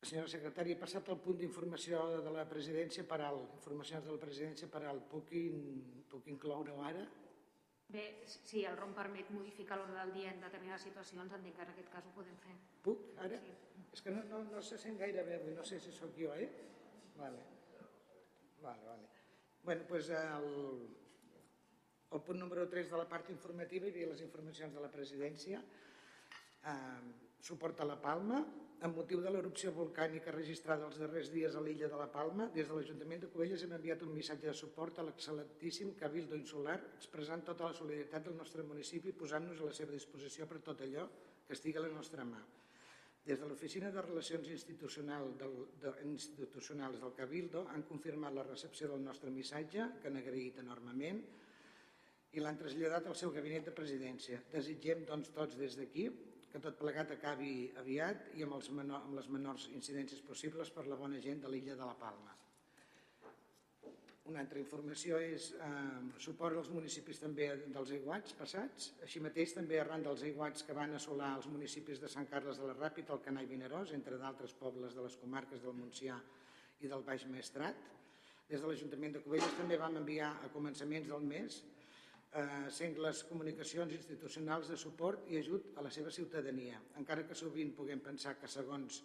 Senyora 0.03 0.29
secretària, 0.29 0.75
he 0.75 0.79
passat 0.81 1.07
el 1.09 1.19
punt 1.25 1.37
d'informació 1.39 1.99
de 2.25 2.31
la 2.33 2.43
presidència 2.49 3.05
per 3.07 3.21
alt. 3.23 3.53
Informacions 3.59 4.03
de 4.07 4.15
la 4.15 4.23
presidència 4.23 4.67
per 4.73 4.83
alt. 4.89 5.05
Puc, 5.11 5.31
in, 5.37 5.61
puc 6.11 6.27
incloure-ho 6.33 6.81
ara? 6.89 7.05
Bé, 7.91 8.03
si 8.25 8.63
el 8.65 8.77
ROM 8.79 8.93
permet 8.95 9.29
modificar 9.35 9.77
l'ordre 9.77 9.99
del 9.99 10.13
dia 10.15 10.31
en 10.33 10.41
determinades 10.41 10.85
situacions, 10.87 11.33
entenc 11.35 11.55
que 11.57 11.65
en 11.65 11.73
aquest 11.73 11.91
cas 11.93 12.07
ho 12.07 12.13
podem 12.15 12.37
fer. 12.45 12.55
Puc, 12.85 13.03
ara? 13.25 13.39
Sí. 13.43 13.57
És 13.93 14.01
que 14.01 14.13
no, 14.13 14.23
no, 14.29 14.39
no 14.49 14.61
se 14.65 14.79
sent 14.81 14.97
gaire 14.97 15.25
bé 15.27 15.35
avui, 15.37 15.53
no 15.53 15.65
sé 15.67 15.79
si 15.79 15.91
sóc 15.93 16.15
jo, 16.17 16.31
eh? 16.33 16.49
Vale. 17.19 17.43
Vale, 18.63 18.85
vale. 18.87 19.09
Bueno, 19.63 19.85
doncs 19.89 20.09
el, 20.17 20.47
el 22.15 22.23
punt 22.25 22.39
número 22.39 22.65
3 22.71 22.89
de 22.91 22.97
la 22.99 23.05
part 23.09 23.29
informativa 23.35 23.87
hi 23.87 23.93
havia 23.93 24.09
les 24.13 24.23
informacions 24.25 24.73
de 24.73 24.81
la 24.81 24.89
presidència. 24.91 25.61
Eh, 26.71 27.13
suport 27.43 27.83
a 27.83 27.87
la 27.87 27.99
Palma, 28.01 28.41
amb 28.83 28.97
motiu 28.99 29.21
de 29.23 29.31
l'erupció 29.31 29.71
volcànica 29.71 30.31
registrada 30.35 30.83
els 30.89 30.97
darrers 30.99 31.29
dies 31.31 31.53
a 31.55 31.61
l'illa 31.63 31.87
de 31.87 31.99
la 31.99 32.09
Palma, 32.11 32.49
des 32.51 32.67
de 32.67 32.75
l'Ajuntament 32.75 33.21
de 33.23 33.29
Cubelles 33.31 33.61
hem 33.63 33.75
enviat 33.77 34.01
un 34.03 34.11
missatge 34.11 34.49
de 34.49 34.55
suport 34.59 34.97
a 34.99 35.05
l'excel·lentíssim 35.07 35.93
Cabildo 36.01 36.35
Insular, 36.35 36.75
expressant 36.97 37.45
tota 37.47 37.69
la 37.69 37.77
solidaritat 37.77 38.27
del 38.27 38.35
nostre 38.35 38.65
municipi 38.67 39.13
i 39.13 39.15
posant-nos 39.21 39.61
a 39.61 39.69
la 39.69 39.77
seva 39.77 39.95
disposició 39.95 40.49
per 40.51 40.59
tot 40.67 40.83
allò 40.83 41.05
que 41.47 41.55
estigui 41.55 41.79
a 41.79 41.85
la 41.85 41.93
nostra 41.93 42.27
mà. 42.27 42.41
Des 43.23 43.39
de 43.39 43.47
l'Oficina 43.47 43.87
de 43.95 44.03
Relacions 44.03 44.51
Institucionals 44.51 45.39
del, 45.39 45.55
de, 45.79 45.95
Institucionals 46.09 46.99
del 46.99 47.15
Cabildo 47.15 47.63
han 47.71 47.87
confirmat 47.87 48.35
la 48.35 48.43
recepció 48.49 48.91
del 48.91 49.07
nostre 49.07 49.31
missatge, 49.31 49.87
que 50.01 50.11
han 50.11 50.19
agraït 50.19 50.59
enormement, 50.59 51.23
i 52.33 52.43
l'han 52.43 52.59
traslladat 52.59 53.07
al 53.07 53.15
seu 53.15 53.31
gabinet 53.31 53.63
de 53.69 53.77
presidència. 53.79 54.43
Desitgem, 54.51 55.07
doncs, 55.07 55.31
tots 55.31 55.55
des 55.55 55.79
d'aquí 55.79 56.09
que 56.53 56.61
tot 56.61 56.75
plegat 56.77 57.09
acabi 57.15 57.71
aviat 57.81 58.27
i 58.37 58.43
amb, 58.45 58.53
els 58.59 58.69
menor, 58.77 59.07
amb 59.07 59.17
les 59.17 59.27
menors 59.33 59.65
incidències 59.73 60.21
possibles 60.21 60.69
per 60.69 60.85
la 60.85 60.97
bona 60.99 61.17
gent 61.17 61.41
de 61.41 61.49
l'illa 61.49 61.73
de 61.79 61.87
la 61.87 61.95
Palma. 61.97 62.35
Una 64.29 64.39
altra 64.39 64.61
informació 64.61 65.17
és 65.19 65.49
eh, 65.57 65.71
suport 66.21 66.55
als 66.55 66.69
municipis 66.71 67.17
també 67.19 67.49
dels 67.73 67.95
aiguats 67.97 68.37
passats. 68.37 68.91
Així 69.03 69.19
mateix 69.25 69.57
també 69.57 69.81
arran 69.81 70.05
dels 70.05 70.21
aiguats 70.29 70.63
que 70.63 70.77
van 70.77 70.93
assolar 70.95 71.33
els 71.39 71.49
municipis 71.51 71.99
de 71.99 72.11
Sant 72.13 72.29
Carles 72.29 72.61
de 72.61 72.69
la 72.69 72.77
Ràpita, 72.77 73.17
el 73.17 73.25
Canà 73.25 73.43
i 73.43 73.49
Vinaròs, 73.49 73.91
entre 73.97 74.21
d'altres 74.21 74.53
pobles 74.61 74.95
de 74.95 75.03
les 75.03 75.17
comarques 75.19 75.65
del 75.65 75.75
Montsià 75.75 76.21
i 76.85 76.91
del 76.93 77.03
Baix 77.03 77.25
Maestrat. 77.33 77.81
Des 78.47 78.61
de 78.61 78.69
l'Ajuntament 78.69 79.17
de 79.17 79.23
Cubelles 79.25 79.57
també 79.57 79.81
vam 79.81 79.97
enviar 79.99 80.35
a 80.45 80.53
començaments 80.53 81.09
del 81.09 81.27
mes 81.33 81.63
eh, 82.33 82.69
sengles 82.73 83.23
comunicacions 83.29 83.93
institucionals 83.93 84.69
de 84.71 84.77
suport 84.77 85.27
i 85.31 85.39
ajut 85.39 85.71
a 85.77 85.85
la 85.85 85.91
seva 85.93 86.11
ciutadania, 86.11 86.81
encara 87.01 87.25
que 87.27 87.37
sovint 87.37 87.73
puguem 87.77 88.01
pensar 88.03 88.35
que 88.41 88.49
segons 88.51 89.01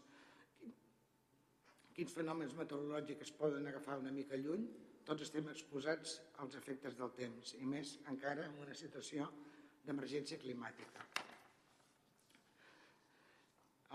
quins 1.99 2.15
fenòmens 2.15 2.55
meteorològics 2.55 3.33
poden 3.39 3.67
agafar 3.67 3.99
una 3.99 4.15
mica 4.15 4.39
lluny, 4.39 4.69
tots 5.09 5.25
estem 5.27 5.49
exposats 5.51 6.19
als 6.45 6.59
efectes 6.61 6.99
del 6.99 7.15
temps 7.17 7.55
i 7.59 7.67
més 7.67 7.97
encara 8.13 8.47
en 8.47 8.61
una 8.67 8.77
situació 8.77 9.31
d'emergència 9.87 10.39
climàtica. 10.39 11.28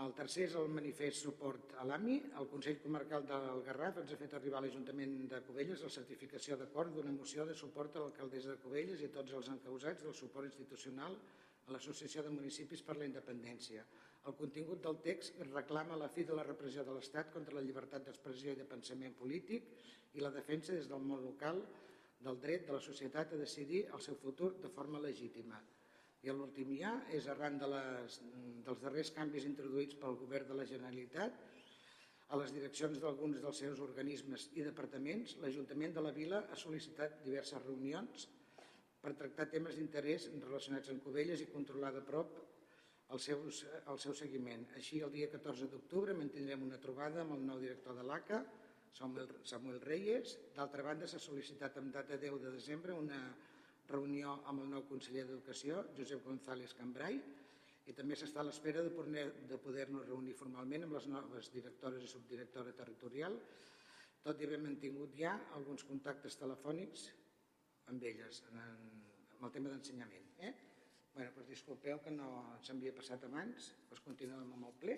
El 0.02 0.10
tercer 0.18 0.48
és 0.48 0.54
el 0.58 0.72
manifest 0.74 1.20
suport 1.22 1.74
a 1.78 1.84
l'AMI. 1.86 2.14
El 2.40 2.48
Consell 2.50 2.80
Comarcal 2.82 3.26
del 3.28 3.60
Garraf 3.66 4.00
ens 4.00 4.10
ha 4.10 4.16
fet 4.18 4.32
arribar 4.34 4.58
a 4.58 4.64
l'Ajuntament 4.64 5.12
de 5.30 5.38
Cubelles 5.46 5.84
la 5.86 5.90
certificació 5.96 6.56
d'acord 6.58 6.90
d'una 6.96 7.12
moció 7.14 7.44
de 7.46 7.54
suport 7.54 7.94
a 7.94 8.02
l'alcaldessa 8.02 8.50
de 8.50 8.62
Cubelles 8.64 9.04
i 9.04 9.06
a 9.06 9.12
tots 9.14 9.36
els 9.38 9.50
encausats 9.52 10.02
del 10.02 10.16
suport 10.20 10.50
institucional 10.50 11.14
a 11.14 11.76
l'Associació 11.76 12.24
de 12.26 12.32
Municipis 12.34 12.82
per 12.82 12.96
la 12.98 13.06
Independència. 13.06 13.84
El 14.26 14.34
contingut 14.40 14.82
del 14.82 14.98
text 15.04 15.38
reclama 15.52 16.00
la 16.00 16.10
fi 16.10 16.26
de 16.26 16.34
la 16.34 16.48
repressió 16.48 16.82
de 16.82 16.98
l'Estat 16.98 17.30
contra 17.32 17.54
la 17.54 17.62
llibertat 17.62 18.08
d'expressió 18.08 18.50
i 18.50 18.58
de 18.58 18.66
pensament 18.74 19.14
polític 19.14 19.70
i 20.18 20.26
la 20.26 20.34
defensa 20.34 20.74
des 20.74 20.90
del 20.90 21.06
món 21.06 21.22
local 21.22 21.62
del 22.26 22.42
dret 22.42 22.66
de 22.66 22.74
la 22.74 22.82
societat 22.82 23.32
a 23.32 23.40
decidir 23.46 23.86
el 23.92 24.02
seu 24.02 24.18
futur 24.18 24.56
de 24.58 24.74
forma 24.74 24.98
legítima. 24.98 25.62
I 26.24 26.32
l'últim 26.32 26.70
ja 26.78 26.94
és 27.12 27.26
arran 27.28 27.58
de 27.60 27.66
les, 27.68 28.14
dels 28.64 28.80
darrers 28.80 29.10
canvis 29.12 29.44
introduïts 29.44 29.98
pel 30.00 30.16
Govern 30.16 30.48
de 30.48 30.56
la 30.56 30.64
Generalitat 30.70 31.36
a 32.32 32.38
les 32.40 32.54
direccions 32.54 32.96
d'alguns 33.02 33.42
dels 33.42 33.60
seus 33.60 33.82
organismes 33.84 34.46
i 34.56 34.64
departaments, 34.64 35.36
l'Ajuntament 35.42 35.92
de 35.92 36.04
la 36.06 36.14
Vila 36.16 36.40
ha 36.48 36.56
sol·licitat 36.56 37.20
diverses 37.26 37.60
reunions 37.66 38.24
per 39.04 39.12
tractar 39.20 39.50
temes 39.52 39.76
d'interès 39.76 40.30
relacionats 40.38 40.90
amb 40.94 41.04
Cubelles 41.04 41.44
i 41.44 41.50
controlar 41.52 41.92
de 41.92 42.00
prop 42.08 42.32
el, 43.12 43.20
seus, 43.20 43.60
el 43.92 44.00
seu 44.00 44.16
seguiment. 44.16 44.64
Així, 44.80 45.04
el 45.04 45.12
dia 45.12 45.28
14 45.28 45.68
d'octubre 45.68 46.16
mantindrem 46.16 46.64
una 46.64 46.80
trobada 46.80 47.20
amb 47.20 47.36
el 47.36 47.44
nou 47.44 47.60
director 47.60 48.00
de 48.00 48.08
l'ACA, 48.08 48.40
Samuel, 48.96 49.28
Samuel 49.44 49.82
Reyes. 49.84 50.38
D'altra 50.56 50.86
banda, 50.86 51.10
s'ha 51.10 51.20
sol·licitat 51.20 51.76
amb 51.82 51.92
data 51.92 52.16
10 52.16 52.40
de 52.46 52.54
desembre 52.56 52.96
una 52.96 53.20
reunió 53.20 53.53
amb 53.92 54.60
el 54.62 54.68
nou 54.70 54.84
conseller 54.88 55.24
d'Educació, 55.26 55.84
Josep 55.96 56.24
González 56.24 56.74
Cambrai, 56.74 57.20
i 57.84 57.92
també 57.92 58.16
s'està 58.16 58.40
a 58.40 58.46
l'espera 58.46 58.82
de 58.82 58.90
poder-nos 58.90 59.60
poder 59.64 59.86
reunir 60.08 60.34
formalment 60.34 60.86
amb 60.86 60.96
les 60.96 61.06
noves 61.12 61.50
directores 61.52 62.02
i 62.02 62.08
subdirectora 62.08 62.72
territorial, 62.72 63.36
tot 64.24 64.40
i 64.40 64.46
haver 64.46 64.60
mantingut 64.62 65.12
ja 65.18 65.34
alguns 65.58 65.84
contactes 65.84 66.38
telefònics 66.40 67.10
amb 67.92 68.02
elles 68.08 68.40
en, 68.48 68.60
en 69.36 69.44
el 69.44 69.52
tema 69.52 69.68
d'ensenyament. 69.68 70.30
Eh? 70.38 70.52
Bueno, 71.14 71.30
doncs 71.36 71.50
disculpeu 71.52 72.00
que 72.00 72.10
no 72.14 72.30
s'havia 72.64 72.94
passat 72.96 73.28
abans, 73.28 73.68
doncs 73.90 74.04
continuem 74.06 74.54
amb 74.56 74.70
el 74.70 74.78
ple. 74.80 74.96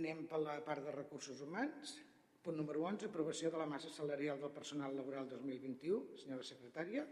Anem 0.00 0.24
per 0.30 0.40
la 0.40 0.56
part 0.64 0.86
de 0.86 0.96
recursos 0.96 1.44
humans. 1.44 1.98
Punt 2.40 2.56
número 2.56 2.80
11, 2.88 3.04
aprovació 3.10 3.50
de 3.52 3.58
la 3.60 3.66
massa 3.68 3.90
salarial 3.92 4.38
del 4.40 4.48
personal 4.56 4.94
laboral 4.96 5.26
2021. 5.28 6.16
Senyora 6.22 6.44
secretària. 6.48 7.02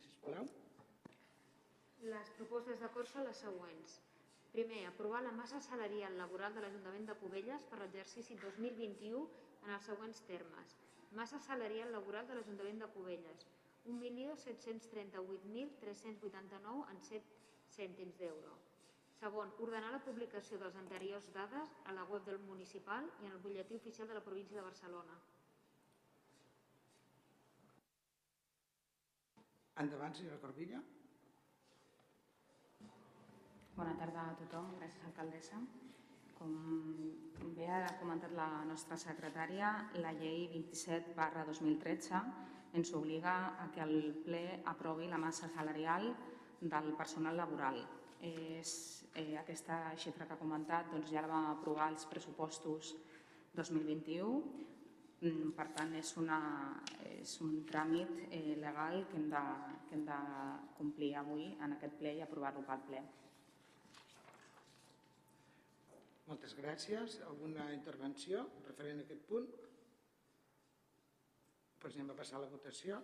Sisplau. 0.00 0.46
Les 2.12 2.28
propostes 2.38 2.80
d'acord 2.80 3.08
són 3.10 3.26
les 3.28 3.36
següents. 3.44 3.90
Primer, 4.54 4.80
aprovar 4.88 5.20
la 5.26 5.34
massa 5.36 5.60
salarial 5.60 6.16
laboral 6.16 6.56
de 6.56 6.62
l'Ajuntament 6.64 7.04
de 7.10 7.18
Cubelles 7.20 7.62
per 7.68 7.78
l'exercici 7.82 8.34
2021 8.40 9.20
en 9.66 9.70
els 9.76 9.84
següents 9.90 10.18
termes. 10.30 10.68
Massa 11.20 11.38
salarial 11.48 11.88
laboral 11.92 12.24
de 12.30 12.34
l'Ajuntament 12.38 12.78
de 12.80 12.88
Cubelles, 12.94 13.40
1.738.389 13.92 16.88
en 16.94 16.98
7 17.10 17.20
cèntims 17.76 18.16
d'euro. 18.22 18.52
Segon, 19.16 19.52
ordenar 19.64 19.94
la 19.94 20.02
publicació 20.04 20.58
dels 20.60 20.76
anteriors 20.76 21.30
dades 21.32 21.72
a 21.88 21.94
la 21.96 22.04
web 22.10 22.26
del 22.26 22.38
municipal 22.44 23.06
i 23.22 23.28
en 23.28 23.32
el 23.32 23.40
butlletí 23.40 23.78
oficial 23.78 24.08
de 24.10 24.18
la 24.18 24.24
província 24.24 24.58
de 24.58 24.66
Barcelona. 24.66 25.16
Endavant, 29.80 30.14
senyora 30.16 30.40
Corbilla. 30.44 30.82
Bona 33.76 33.96
tarda 34.00 34.28
a 34.28 34.36
tothom. 34.42 34.70
Gràcies, 34.80 35.02
alcaldessa. 35.08 35.64
Com 36.36 36.54
bé 37.56 37.66
ha 37.72 37.82
comentat 38.00 38.32
la 38.36 38.48
nostra 38.68 39.00
secretària, 39.00 39.72
la 40.04 40.12
llei 40.16 40.48
27 40.52 41.16
barra 41.16 41.44
2013 41.48 42.20
ens 42.76 42.92
obliga 42.92 43.36
a 43.64 43.70
que 43.72 43.80
el 43.80 44.10
ple 44.24 44.42
aprovi 44.72 45.08
la 45.08 45.20
massa 45.20 45.48
salarial 45.48 46.10
del 46.60 46.92
personal 46.98 47.36
laboral 47.40 47.80
és, 48.20 48.70
eh, 49.14 49.36
aquesta 49.38 49.94
xifra 49.96 50.26
que 50.26 50.34
ha 50.34 50.40
comentat 50.40 50.90
doncs 50.90 51.10
ja 51.10 51.22
la 51.22 51.28
vam 51.28 51.50
aprovar 51.50 51.88
als 51.88 52.06
pressupostos 52.06 52.94
2021. 53.54 54.42
Mm, 55.20 55.52
per 55.56 55.68
tant, 55.72 55.94
és, 55.96 56.16
una, 56.20 56.38
és 57.08 57.40
un 57.40 57.64
tràmit 57.64 58.10
eh, 58.30 58.56
legal 58.60 59.06
que 59.08 59.16
hem, 59.16 59.30
de, 59.32 59.44
que 59.88 59.94
hem 59.96 60.04
de 60.04 60.18
complir 60.76 61.14
avui 61.16 61.46
en 61.64 61.72
aquest 61.72 61.96
ple 61.98 62.12
i 62.18 62.20
aprovar-lo 62.20 62.64
pel 62.68 62.82
ple. 62.88 63.04
Moltes 66.26 66.56
gràcies. 66.58 67.20
Alguna 67.30 67.70
intervenció 67.72 68.44
referent 68.66 69.00
a 69.00 69.06
aquest 69.06 69.24
punt? 69.30 69.46
Doncs 71.80 71.94
anem 71.94 72.10
a 72.12 72.18
passar 72.18 72.40
a 72.40 72.44
la 72.44 72.50
votació. 72.50 72.98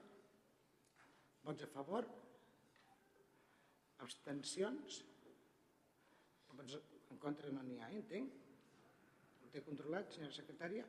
Vots 1.47 1.65
a 1.65 1.69
favor? 1.71 2.07
Abstencions? 4.07 5.03
Vots 6.59 6.79
en 7.13 7.21
contra 7.23 7.53
no 7.53 7.63
n'hi 7.67 7.79
ha, 7.81 7.91
eh, 7.91 8.01
entenc. 8.01 8.41
Ho 9.45 9.53
té 9.55 9.63
controlat, 9.69 10.11
senyora 10.15 10.37
secretària? 10.37 10.89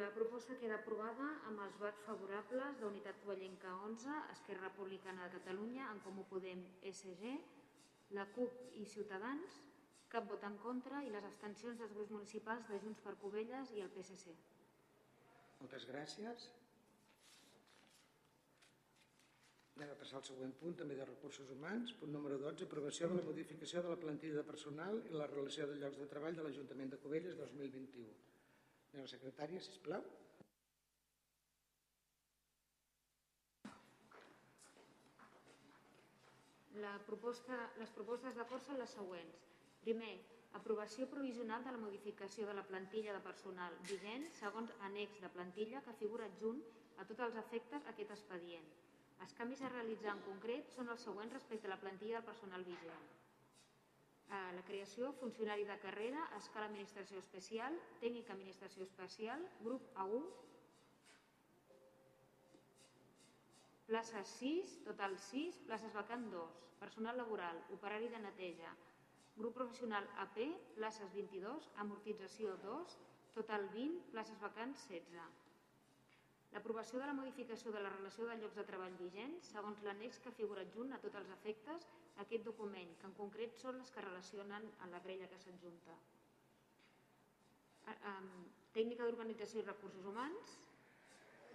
La 0.00 0.06
proposta 0.14 0.54
queda 0.60 0.78
aprovada 0.80 1.26
amb 1.48 1.60
els 1.66 1.74
vots 1.80 2.04
favorables 2.06 2.78
d'Unitat 2.80 3.18
Covellenca 3.24 3.74
11, 3.88 4.14
Esquerra 4.34 4.70
Republicana 4.70 5.26
de 5.26 5.34
Catalunya, 5.34 5.90
en 5.92 6.00
Comú 6.06 6.24
Podem, 6.30 6.62
SG, 6.92 7.34
la 8.16 8.24
CUP 8.38 8.78
i 8.80 8.86
Ciutadans, 8.94 9.58
cap 10.14 10.24
vot 10.30 10.48
en 10.48 10.56
contra 10.64 11.02
i 11.04 11.12
les 11.12 11.28
abstencions 11.28 11.78
dels 11.80 11.92
grups 11.98 12.16
municipals 12.16 12.72
de 12.72 12.80
Junts 12.80 13.04
per 13.04 13.18
Covelles 13.20 13.76
i 13.76 13.84
el 13.84 13.92
PSC. 13.92 14.32
Moltes 15.60 15.84
gràcies. 15.92 16.48
Anem 19.82 19.96
a 19.96 19.98
passar 19.98 20.18
al 20.20 20.26
següent 20.26 20.52
punt, 20.60 20.74
també 20.78 20.94
de 20.94 21.04
recursos 21.08 21.48
humans. 21.50 21.92
Punt 21.98 22.12
número 22.14 22.36
12, 22.38 22.66
aprovació 22.68 23.08
de 23.10 23.16
la 23.18 23.22
modificació 23.28 23.80
de 23.82 23.88
la 23.90 23.96
plantilla 24.02 24.36
de 24.38 24.44
personal 24.50 25.00
i 25.08 25.14
la 25.20 25.24
relació 25.30 25.64
de 25.66 25.78
llocs 25.80 25.96
de 25.98 26.04
treball 26.12 26.36
de 26.38 26.44
l'Ajuntament 26.44 26.92
de 26.92 26.98
Covelles 27.02 27.34
2021. 27.40 28.12
Senyora 28.90 29.10
secretària, 29.12 29.62
sisplau. 29.66 30.04
La 36.84 36.94
proposta, 37.08 37.58
les 37.82 37.96
propostes 37.98 38.38
d'acord 38.38 38.62
són 38.68 38.78
les 38.84 38.94
següents. 39.00 39.42
Primer, 39.82 40.12
aprovació 40.60 41.10
provisional 41.16 41.66
de 41.66 41.74
la 41.74 41.82
modificació 41.88 42.46
de 42.46 42.54
la 42.60 42.66
plantilla 42.70 43.18
de 43.18 43.26
personal 43.26 43.82
vigent 43.90 44.30
segons 44.38 44.78
annex 44.92 45.18
de 45.26 45.34
plantilla 45.40 45.82
que 45.82 45.98
figura 46.04 46.30
adjunt 46.30 46.62
a 47.02 47.10
tots 47.10 47.26
els 47.26 47.42
efectes 47.44 47.92
aquest 47.96 48.18
expedient. 48.20 48.72
Els 49.22 49.34
canvis 49.38 49.60
a 49.62 49.70
realitzar 49.70 50.12
en 50.16 50.22
concret 50.26 50.70
són 50.74 50.88
els 50.92 51.04
següents 51.06 51.34
respecte 51.36 51.68
a 51.68 51.72
la 51.72 51.80
plantilla 51.82 52.18
del 52.18 52.28
personal 52.28 52.64
vigent. 52.66 53.10
Eh, 54.32 54.52
la 54.56 54.62
creació, 54.68 55.12
funcionari 55.20 55.66
de 55.68 55.76
carrera, 55.82 56.24
escala 56.38 56.66
administració 56.70 57.20
especial, 57.22 57.76
tècnica 58.00 58.32
administració 58.34 58.86
especial, 58.88 59.44
grup 59.60 59.90
A1, 60.04 60.24
places 63.92 64.34
6, 64.40 64.74
total 64.88 65.18
6, 65.26 65.60
places 65.68 65.92
vacant 65.92 66.26
2, 66.32 66.58
personal 66.80 67.20
laboral, 67.20 67.60
operari 67.76 68.08
de 68.08 68.22
neteja, 68.24 68.72
grup 69.36 69.54
professional 69.60 70.08
AP, 70.24 70.38
places 70.80 71.12
22, 71.14 71.68
amortització 71.84 72.56
2, 72.64 72.98
total 73.36 73.68
20, 73.76 74.10
places 74.16 74.40
vacants 74.40 74.88
16. 74.88 75.41
L'aprovació 76.52 76.98
de 77.00 77.06
la 77.08 77.14
modificació 77.16 77.70
de 77.72 77.80
la 77.80 77.90
relació 77.92 78.26
de 78.28 78.34
llocs 78.40 78.56
de 78.58 78.64
treball 78.70 78.96
vigents, 79.00 79.46
segons 79.54 79.78
l'annex 79.86 80.18
que 80.24 80.32
figura 80.38 80.64
adjunt 80.66 80.90
a 80.92 80.98
tots 81.04 81.16
els 81.20 81.30
efectes 81.36 81.86
aquest 82.24 82.44
document, 82.48 82.90
que 83.00 83.08
en 83.08 83.14
concret 83.20 83.56
són 83.62 83.78
les 83.80 83.92
que 83.94 84.04
relacionen 84.04 84.66
a 84.84 84.90
la 84.92 85.00
grella 85.06 85.28
que 85.32 85.38
s'adjunta. 85.44 85.96
Tècnica 88.76 89.06
d'organització 89.08 89.62
i 89.62 89.66
recursos 89.70 90.04
humans, 90.12 90.52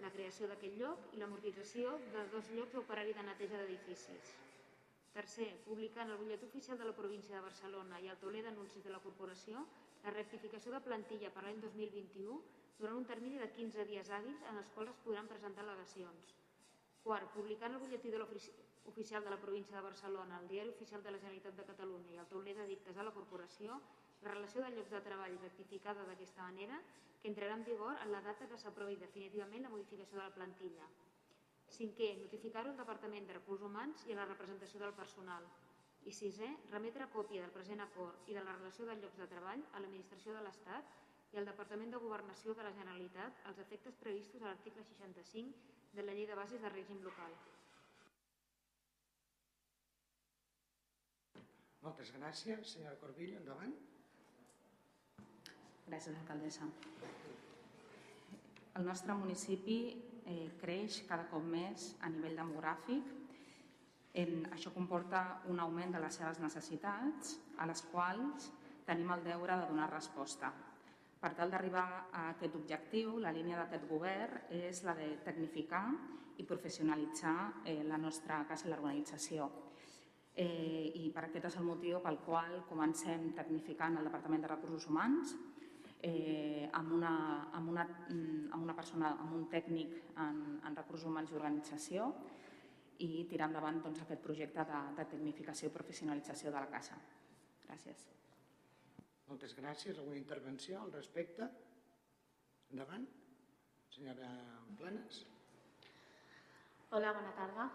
la 0.02 0.10
creació 0.14 0.50
d'aquest 0.50 0.74
lloc 0.82 1.06
i 1.14 1.22
l'amortització 1.22 1.94
de 2.16 2.26
dos 2.34 2.50
llocs 2.58 2.74
d'operari 2.74 3.14
de 3.14 3.26
neteja 3.30 3.62
d'edificis. 3.62 4.34
Tercer, 5.14 5.48
publicar 5.66 6.04
en 6.06 6.14
el 6.14 6.18
butllet 6.20 6.42
oficial 6.46 6.78
de 6.78 6.86
la 6.90 6.94
província 6.98 7.36
de 7.38 7.46
Barcelona 7.46 7.98
i 8.02 8.10
al 8.10 8.18
tauler 8.22 8.42
d'anuncis 8.46 8.84
de 8.84 8.90
la 8.94 9.00
corporació 9.06 9.62
la 10.04 10.14
rectificació 10.18 10.74
de 10.74 10.82
plantilla 10.90 11.30
per 11.34 11.46
l'any 11.46 11.62
2021 11.62 12.42
durant 12.78 12.96
un 12.96 13.06
termini 13.06 13.38
de 13.42 13.50
15 13.50 13.84
dies 13.90 14.10
hàbils 14.14 14.42
en 14.50 14.58
els 14.60 14.68
quals 14.74 14.92
es 14.92 15.00
podran 15.04 15.28
presentar 15.30 15.64
al·legacions. 15.64 16.34
Quart, 17.02 17.32
publicar 17.34 17.70
en 17.70 17.78
el 17.78 17.82
butlletí 17.82 18.10
de 18.10 18.20
oficial 18.88 19.24
de 19.24 19.30
la 19.30 19.40
província 19.40 19.76
de 19.76 19.82
Barcelona, 19.82 20.38
el 20.40 20.48
diari 20.48 20.70
oficial 20.70 21.02
de 21.02 21.10
la 21.10 21.18
Generalitat 21.18 21.56
de 21.56 21.66
Catalunya 21.70 22.14
i 22.14 22.20
el 22.22 22.28
tauler 22.30 22.54
d'edictes 22.56 22.96
a 22.96 23.04
la 23.04 23.12
corporació, 23.12 23.80
la 24.22 24.32
relació 24.32 24.62
de 24.64 24.70
llocs 24.74 24.90
de 24.94 25.00
treball 25.04 25.36
rectificada 25.42 26.06
d'aquesta 26.08 26.46
manera, 26.46 26.80
que 27.20 27.28
entrarà 27.28 27.58
en 27.58 27.64
vigor 27.66 27.98
en 28.02 28.12
la 28.12 28.22
data 28.22 28.48
que 28.48 28.58
s'aprovi 28.58 28.96
definitivament 28.96 29.66
la 29.66 29.72
modificació 29.74 30.18
de 30.18 30.24
la 30.24 30.34
plantilla. 30.34 30.86
Cinquè, 31.68 32.14
notificar-ho 32.22 32.70
al 32.72 32.80
Departament 32.80 33.26
de 33.28 33.36
Recursos 33.36 33.66
Humans 33.66 34.06
i 34.08 34.14
a 34.14 34.20
la 34.22 34.28
representació 34.30 34.80
del 34.80 34.94
personal. 34.96 35.44
I 36.08 36.14
sisè, 36.14 36.48
remetre 36.70 37.10
còpia 37.12 37.42
del 37.42 37.52
present 37.52 37.82
acord 37.84 38.30
i 38.30 38.38
de 38.38 38.44
la 38.44 38.54
relació 38.56 38.86
de 38.88 38.96
llocs 38.96 39.18
de 39.20 39.26
treball 39.28 39.66
a 39.74 39.82
l'Administració 39.82 40.32
de 40.32 40.46
l'Estat 40.46 40.96
i 41.32 41.38
al 41.38 41.48
Departament 41.48 41.92
de 41.92 42.00
Governació 42.00 42.54
de 42.56 42.64
la 42.64 42.72
Generalitat 42.76 43.44
als 43.50 43.60
efectes 43.64 43.96
previstos 44.00 44.42
a 44.42 44.48
l'article 44.50 44.84
65 44.84 45.96
de 45.96 46.04
la 46.04 46.14
Llei 46.16 46.26
de 46.26 46.36
Bases 46.38 46.62
de 46.62 46.70
Règim 46.72 47.02
Local. 47.04 47.34
Moltes 51.84 52.10
gràcies. 52.16 52.72
Senyora 52.74 52.96
Corbillo, 53.00 53.38
endavant. 53.40 53.74
Gràcies, 55.88 56.16
alcaldessa. 56.16 56.66
El 58.78 58.84
nostre 58.86 59.14
municipi 59.16 59.78
eh, 60.28 60.50
creix 60.60 61.02
cada 61.08 61.28
cop 61.30 61.44
més 61.44 61.92
a 62.04 62.10
nivell 62.12 62.36
demogràfic. 62.38 63.14
En, 64.18 64.34
això 64.52 64.72
comporta 64.74 65.22
un 65.52 65.60
augment 65.64 65.94
de 65.94 66.02
les 66.02 66.18
seves 66.20 66.40
necessitats, 66.42 67.36
a 67.58 67.66
les 67.70 67.84
quals 67.92 68.50
tenim 68.88 69.12
el 69.14 69.24
deure 69.24 69.56
de 69.60 69.68
donar 69.70 69.88
resposta. 69.92 70.52
Per 71.18 71.32
tal 71.34 71.50
d'arribar 71.50 71.86
a 72.12 72.28
aquest 72.32 72.54
objectiu, 72.54 73.16
la 73.18 73.32
línia 73.34 73.58
d'aquest 73.58 73.88
govern 73.90 74.52
és 74.54 74.84
la 74.86 74.94
de 74.94 75.08
tecnificar 75.26 75.86
i 76.38 76.46
professionalitzar 76.46 77.64
eh, 77.66 77.82
la 77.82 77.98
nostra 77.98 78.44
casa 78.46 78.68
i 78.68 78.70
l'organització 78.70 79.48
eh, 80.38 80.92
i 80.94 81.10
per 81.14 81.24
aquest 81.26 81.48
és 81.50 81.56
el 81.58 81.66
motiu 81.66 81.98
pel 82.04 82.20
qual 82.22 82.60
comencem 82.68 83.32
tecnificant 83.34 83.98
el 83.98 84.06
Departament 84.06 84.44
de 84.44 84.52
Recursos 84.52 84.86
Humans 84.86 85.34
eh, 86.06 86.68
amb, 86.78 86.92
una, 86.94 87.12
amb, 87.50 87.72
una, 87.74 87.84
mm, 87.84 88.52
amb 88.54 88.68
una 88.68 88.76
persona, 88.78 89.16
amb 89.18 89.34
un 89.34 89.48
tècnic 89.50 89.96
en, 90.14 90.60
en 90.62 90.78
recursos 90.78 91.08
humans 91.10 91.32
i 91.32 91.38
organització 91.40 92.12
i 93.02 93.24
tirar 93.30 93.50
endavant 93.50 93.82
doncs, 93.82 94.04
aquest 94.04 94.22
projecte 94.22 94.62
de, 94.70 94.84
de 94.98 95.08
tecnificació 95.16 95.70
i 95.70 95.74
professionalització 95.74 96.54
de 96.54 96.62
la 96.62 96.70
casa. 96.70 96.98
Gràcies. 97.66 98.06
Moltes 99.28 99.52
gràcies. 99.56 99.98
Alguna 99.98 100.16
intervenció 100.16 100.80
al 100.80 100.92
respecte? 100.92 101.48
Endavant. 102.72 103.04
Senyora 103.92 104.28
Planes. 104.78 105.20
Hola, 106.96 107.12
bona 107.12 107.34
tarda. 107.36 107.68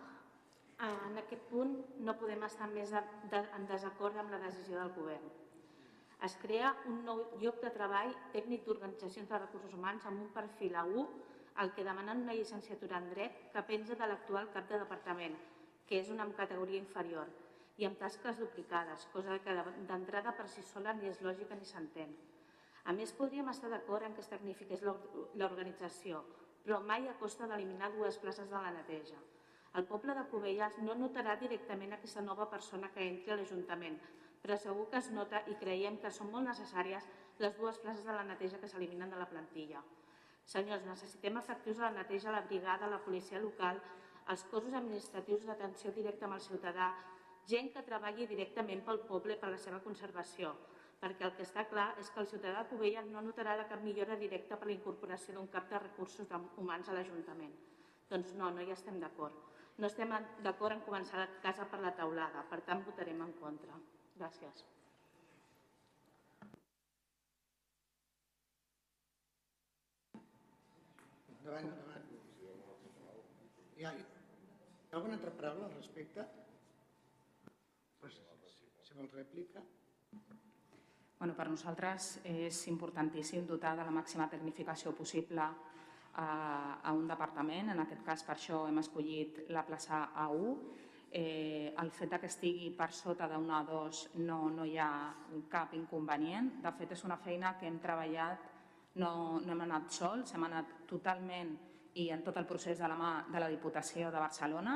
En 0.83 1.19
aquest 1.21 1.45
punt 1.51 1.75
no 2.07 2.15
podem 2.17 2.41
estar 2.47 2.67
més 2.71 2.91
en 2.97 3.67
desacord 3.69 4.17
amb 4.17 4.33
la 4.33 4.41
decisió 4.47 4.79
del 4.79 4.93
govern. 4.97 5.29
Es 6.25 6.35
crea 6.41 6.71
un 6.89 7.03
nou 7.05 7.21
lloc 7.43 7.61
de 7.61 7.69
treball 7.75 8.13
tècnic 8.33 8.65
d'organitzacions 8.65 9.29
de 9.29 9.39
recursos 9.43 9.77
humans 9.77 10.05
amb 10.09 10.23
un 10.25 10.33
perfil 10.33 10.77
A1 10.81 11.05
el 11.61 11.71
que 11.75 11.85
demanen 11.85 12.23
una 12.25 12.33
llicenciatura 12.33 12.97
en 12.97 13.09
dret 13.11 13.41
que 13.53 13.65
penja 13.69 13.97
de 13.99 14.07
l'actual 14.09 14.49
cap 14.55 14.69
de 14.71 14.79
departament, 14.81 15.35
que 15.85 15.99
és 16.01 16.09
una 16.09 16.25
categoria 16.33 16.81
inferior, 16.81 17.29
i 17.77 17.88
amb 17.88 17.97
tasques 17.97 18.38
duplicades, 18.38 19.07
cosa 19.13 19.39
que 19.41 19.55
d'entrada 19.89 20.33
per 20.38 20.47
si 20.49 20.62
sola 20.62 20.93
ni 20.93 21.09
és 21.09 21.21
lògica 21.25 21.57
ni 21.57 21.65
s'entén. 21.65 22.13
A 22.86 22.93
més, 22.93 23.13
podríem 23.17 23.49
estar 23.49 23.69
d'acord 23.71 24.05
en 24.05 24.13
que 24.13 24.21
es 24.21 24.29
tecnifiqués 24.29 24.83
l'organització, 24.83 26.19
però 26.63 26.81
mai 26.83 27.07
a 27.07 27.15
costa 27.19 27.47
d'eliminar 27.47 27.93
dues 27.95 28.19
places 28.19 28.49
de 28.51 28.59
la 28.59 28.73
neteja. 28.75 29.19
El 29.79 29.88
poble 29.89 30.13
de 30.13 30.25
Cubelles 30.29 30.75
no 30.86 30.93
notarà 30.99 31.33
directament 31.39 31.95
aquesta 31.95 32.21
nova 32.21 32.45
persona 32.51 32.91
que 32.93 33.07
entri 33.07 33.33
a 33.33 33.38
l'Ajuntament, 33.39 33.97
però 34.43 34.57
segur 34.59 34.86
que 34.91 34.99
es 34.99 35.09
nota 35.15 35.41
i 35.49 35.55
creiem 35.62 35.97
que 36.03 36.12
són 36.12 36.29
molt 36.31 36.45
necessàries 36.51 37.07
les 37.39 37.57
dues 37.57 37.79
places 37.79 38.05
de 38.05 38.13
la 38.13 38.27
neteja 38.27 38.59
que 38.62 38.69
s'eliminen 38.69 39.09
de 39.09 39.17
la 39.17 39.29
plantilla. 39.31 39.81
Senyors, 40.45 40.83
necessitem 40.86 41.39
efectius 41.39 41.79
de 41.79 41.86
la 41.88 41.95
neteja 41.95 42.36
la 42.36 42.43
brigada, 42.45 42.91
la 42.91 42.99
policia 43.01 43.39
local, 43.39 43.79
els 44.29 44.43
cossos 44.51 44.75
administratius 44.75 45.47
d'atenció 45.47 45.91
directa 45.95 46.27
amb 46.27 46.38
el 46.38 46.43
ciutadà, 46.43 46.91
gent 47.49 47.71
que 47.73 47.84
treballi 47.84 48.27
directament 48.27 48.84
pel 48.86 49.01
poble 49.08 49.36
per 49.39 49.49
la 49.51 49.60
seva 49.60 49.82
conservació, 49.84 50.53
perquè 51.03 51.25
el 51.27 51.34
que 51.36 51.43
està 51.43 51.65
clar 51.67 51.89
és 51.99 52.10
que 52.10 52.21
el 52.23 52.29
ciutadà 52.32 52.62
de 52.63 52.69
Cubelles 52.69 53.10
no 53.12 53.23
notarà 53.25 53.58
de 53.60 53.67
cap 53.67 53.82
millora 53.84 54.15
directa 54.19 54.58
per 54.60 54.69
la 54.69 54.75
incorporació 54.75 55.36
d'un 55.36 55.49
cap 55.51 55.67
de 55.69 55.82
recursos 55.82 56.29
humans 56.58 56.89
a 56.89 56.95
l'Ajuntament. 56.95 57.56
Doncs 58.10 58.36
no, 58.39 58.51
no 58.51 58.62
hi 58.63 58.71
estem 58.71 58.99
d'acord. 59.01 59.36
No 59.77 59.89
estem 59.89 60.13
d'acord 60.45 60.77
en 60.77 60.86
començar 60.86 61.19
la 61.19 61.27
casa 61.41 61.65
per 61.65 61.82
la 61.82 61.91
taulada, 61.97 62.45
per 62.49 62.62
tant 62.62 62.86
votarem 62.86 63.19
en 63.25 63.34
contra. 63.41 63.75
Gràcies. 64.19 64.63
Endavant, 71.41 71.67
endavant. 71.67 72.08
Hi 73.75 73.89
ha 73.89 73.91
alguna 74.95 75.17
altra 75.17 75.34
paraula 75.36 75.65
al 75.67 75.75
respecte? 75.75 76.23
Si, 78.11 78.67
si 78.83 78.93
vol 78.97 79.07
rèplica. 79.13 79.61
Bueno, 81.19 81.35
per 81.37 81.45
nosaltres 81.47 82.17
és 82.27 82.57
importantíssim 82.67 83.45
dotar 83.47 83.77
de 83.79 83.85
la 83.87 83.93
màxima 83.95 84.27
tecnificació 84.27 84.91
possible 84.91 85.39
a, 85.43 86.25
a 86.83 86.91
un 86.91 87.07
departament. 87.07 87.71
En 87.71 87.79
aquest 87.79 88.03
cas, 88.03 88.23
per 88.27 88.35
això 88.35 88.65
hem 88.67 88.81
escollit 88.81 89.45
la 89.55 89.63
plaça 89.63 90.09
A1. 90.25 90.55
Eh, 91.13 91.71
el 91.79 91.91
fet 91.93 92.17
que 92.19 92.27
estigui 92.27 92.71
per 92.75 92.89
sota 92.91 93.29
d'un 93.29 93.47
A2 93.55 94.01
no, 94.25 94.49
no 94.49 94.65
hi 94.65 94.75
ha 94.81 94.89
cap 95.49 95.75
inconvenient. 95.77 96.57
De 96.65 96.73
fet, 96.75 96.97
és 96.97 97.05
una 97.07 97.19
feina 97.21 97.53
que 97.59 97.69
hem 97.69 97.79
treballat, 97.79 98.49
no, 98.99 99.13
no 99.39 99.53
hem 99.53 99.63
anat 99.69 99.95
sols, 99.95 100.33
hem 100.35 100.43
anat 100.49 100.75
totalment 100.89 101.55
i 102.01 102.09
en 102.11 102.23
tot 102.25 102.35
el 102.41 102.49
procés 102.49 102.81
de 102.81 102.89
la 102.89 102.97
mà 102.97 103.13
de 103.29 103.39
la 103.39 103.49
Diputació 103.53 104.11
de 104.11 104.19
Barcelona, 104.19 104.75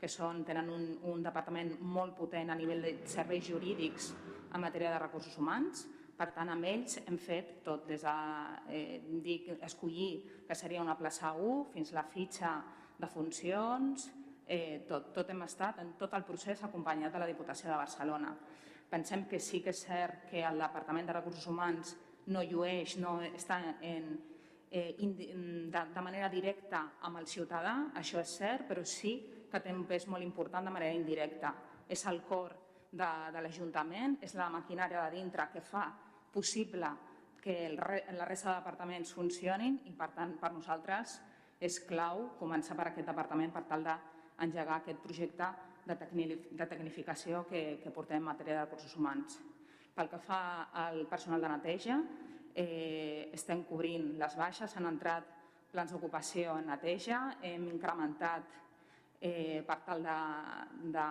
que 0.00 0.08
són, 0.10 0.44
tenen 0.46 0.70
un, 0.72 0.88
un 1.10 1.22
departament 1.22 1.74
molt 1.80 2.16
potent 2.18 2.50
a 2.50 2.56
nivell 2.58 2.82
de 2.84 2.92
serveis 3.10 3.46
jurídics 3.48 4.12
en 4.54 4.62
matèria 4.62 4.92
de 4.94 5.00
recursos 5.02 5.36
humans. 5.38 5.86
Per 6.18 6.30
tant, 6.34 6.50
amb 6.50 6.66
ells 6.66 6.98
hem 7.04 7.18
fet 7.22 7.58
tot, 7.66 7.84
des 7.86 8.02
de 8.02 8.14
eh, 8.74 9.00
dir, 9.22 9.38
escollir 9.62 10.44
que 10.48 10.56
seria 10.58 10.82
una 10.82 10.96
plaça 10.98 11.30
1 11.34 11.68
fins 11.74 11.92
la 11.94 12.02
fitxa 12.02 12.56
de 12.98 13.06
funcions, 13.06 14.08
eh, 14.48 14.82
tot, 14.88 15.12
tot 15.14 15.30
hem 15.30 15.44
estat 15.46 15.78
en 15.84 15.92
tot 16.00 16.14
el 16.18 16.26
procés 16.26 16.64
acompanyat 16.66 17.14
de 17.14 17.22
la 17.22 17.28
Diputació 17.30 17.70
de 17.70 17.78
Barcelona. 17.78 18.32
Pensem 18.90 19.26
que 19.30 19.38
sí 19.38 19.60
que 19.62 19.70
és 19.70 19.84
cert 19.84 20.26
que 20.30 20.42
el 20.42 20.58
Departament 20.58 21.06
de 21.06 21.18
Recursos 21.18 21.46
Humans 21.46 21.94
no 22.32 22.42
llueix, 22.42 22.96
no 22.98 23.18
està 23.28 23.60
en, 23.84 24.08
eh, 24.70 24.94
de, 24.98 25.82
de 25.94 26.02
manera 26.04 26.28
directa 26.32 26.84
amb 27.06 27.20
el 27.20 27.28
ciutadà, 27.28 27.76
això 28.00 28.20
és 28.24 28.34
cert, 28.40 28.66
però 28.68 28.84
sí 28.84 29.18
que 29.50 29.60
té 29.64 29.72
un 29.74 29.84
pes 29.88 30.06
molt 30.08 30.24
important 30.24 30.64
de 30.64 30.72
manera 30.74 30.96
indirecta. 30.96 31.52
És 31.88 32.04
el 32.10 32.22
cor 32.28 32.54
de, 32.90 33.08
de 33.32 33.42
l'Ajuntament, 33.44 34.18
és 34.24 34.34
la 34.36 34.48
maquinària 34.52 35.04
de 35.06 35.16
dintre 35.16 35.48
que 35.52 35.62
fa 35.64 35.86
possible 36.32 36.90
que 37.42 37.66
el, 37.66 37.78
la 37.78 38.26
resta 38.28 38.52
de 38.52 38.60
departaments 38.60 39.12
funcionin 39.14 39.80
i, 39.86 39.94
per 39.96 40.10
tant, 40.16 40.36
per 40.40 40.52
nosaltres 40.52 41.18
és 41.60 41.80
clau 41.88 42.34
començar 42.38 42.76
per 42.78 42.90
aquest 42.90 43.08
departament 43.08 43.52
per 43.54 43.64
tal 43.70 43.84
d'engegar 43.86 44.78
aquest 44.78 45.00
projecte 45.02 45.48
de, 45.88 45.96
de 45.96 46.66
tecnificació 46.66 47.44
que, 47.48 47.80
que 47.82 47.92
portem 47.94 48.20
en 48.20 48.28
matèria 48.28 48.58
de 48.60 48.66
recursos 48.66 48.94
humans. 48.96 49.38
Pel 49.94 50.10
que 50.10 50.20
fa 50.22 50.68
al 50.84 51.06
personal 51.10 51.42
de 51.42 51.50
neteja, 51.50 51.98
eh, 52.54 53.30
estem 53.34 53.64
cobrint 53.66 54.12
les 54.20 54.36
baixes, 54.38 54.76
han 54.76 54.86
entrat 54.90 55.34
plans 55.72 55.92
d'ocupació 55.92 56.56
en 56.58 56.70
neteja, 56.70 57.20
hem 57.44 57.66
incrementat 57.72 58.46
eh, 59.20 59.62
per 59.66 59.78
tal 59.86 60.02
de, 60.02 60.18
de 60.94 61.06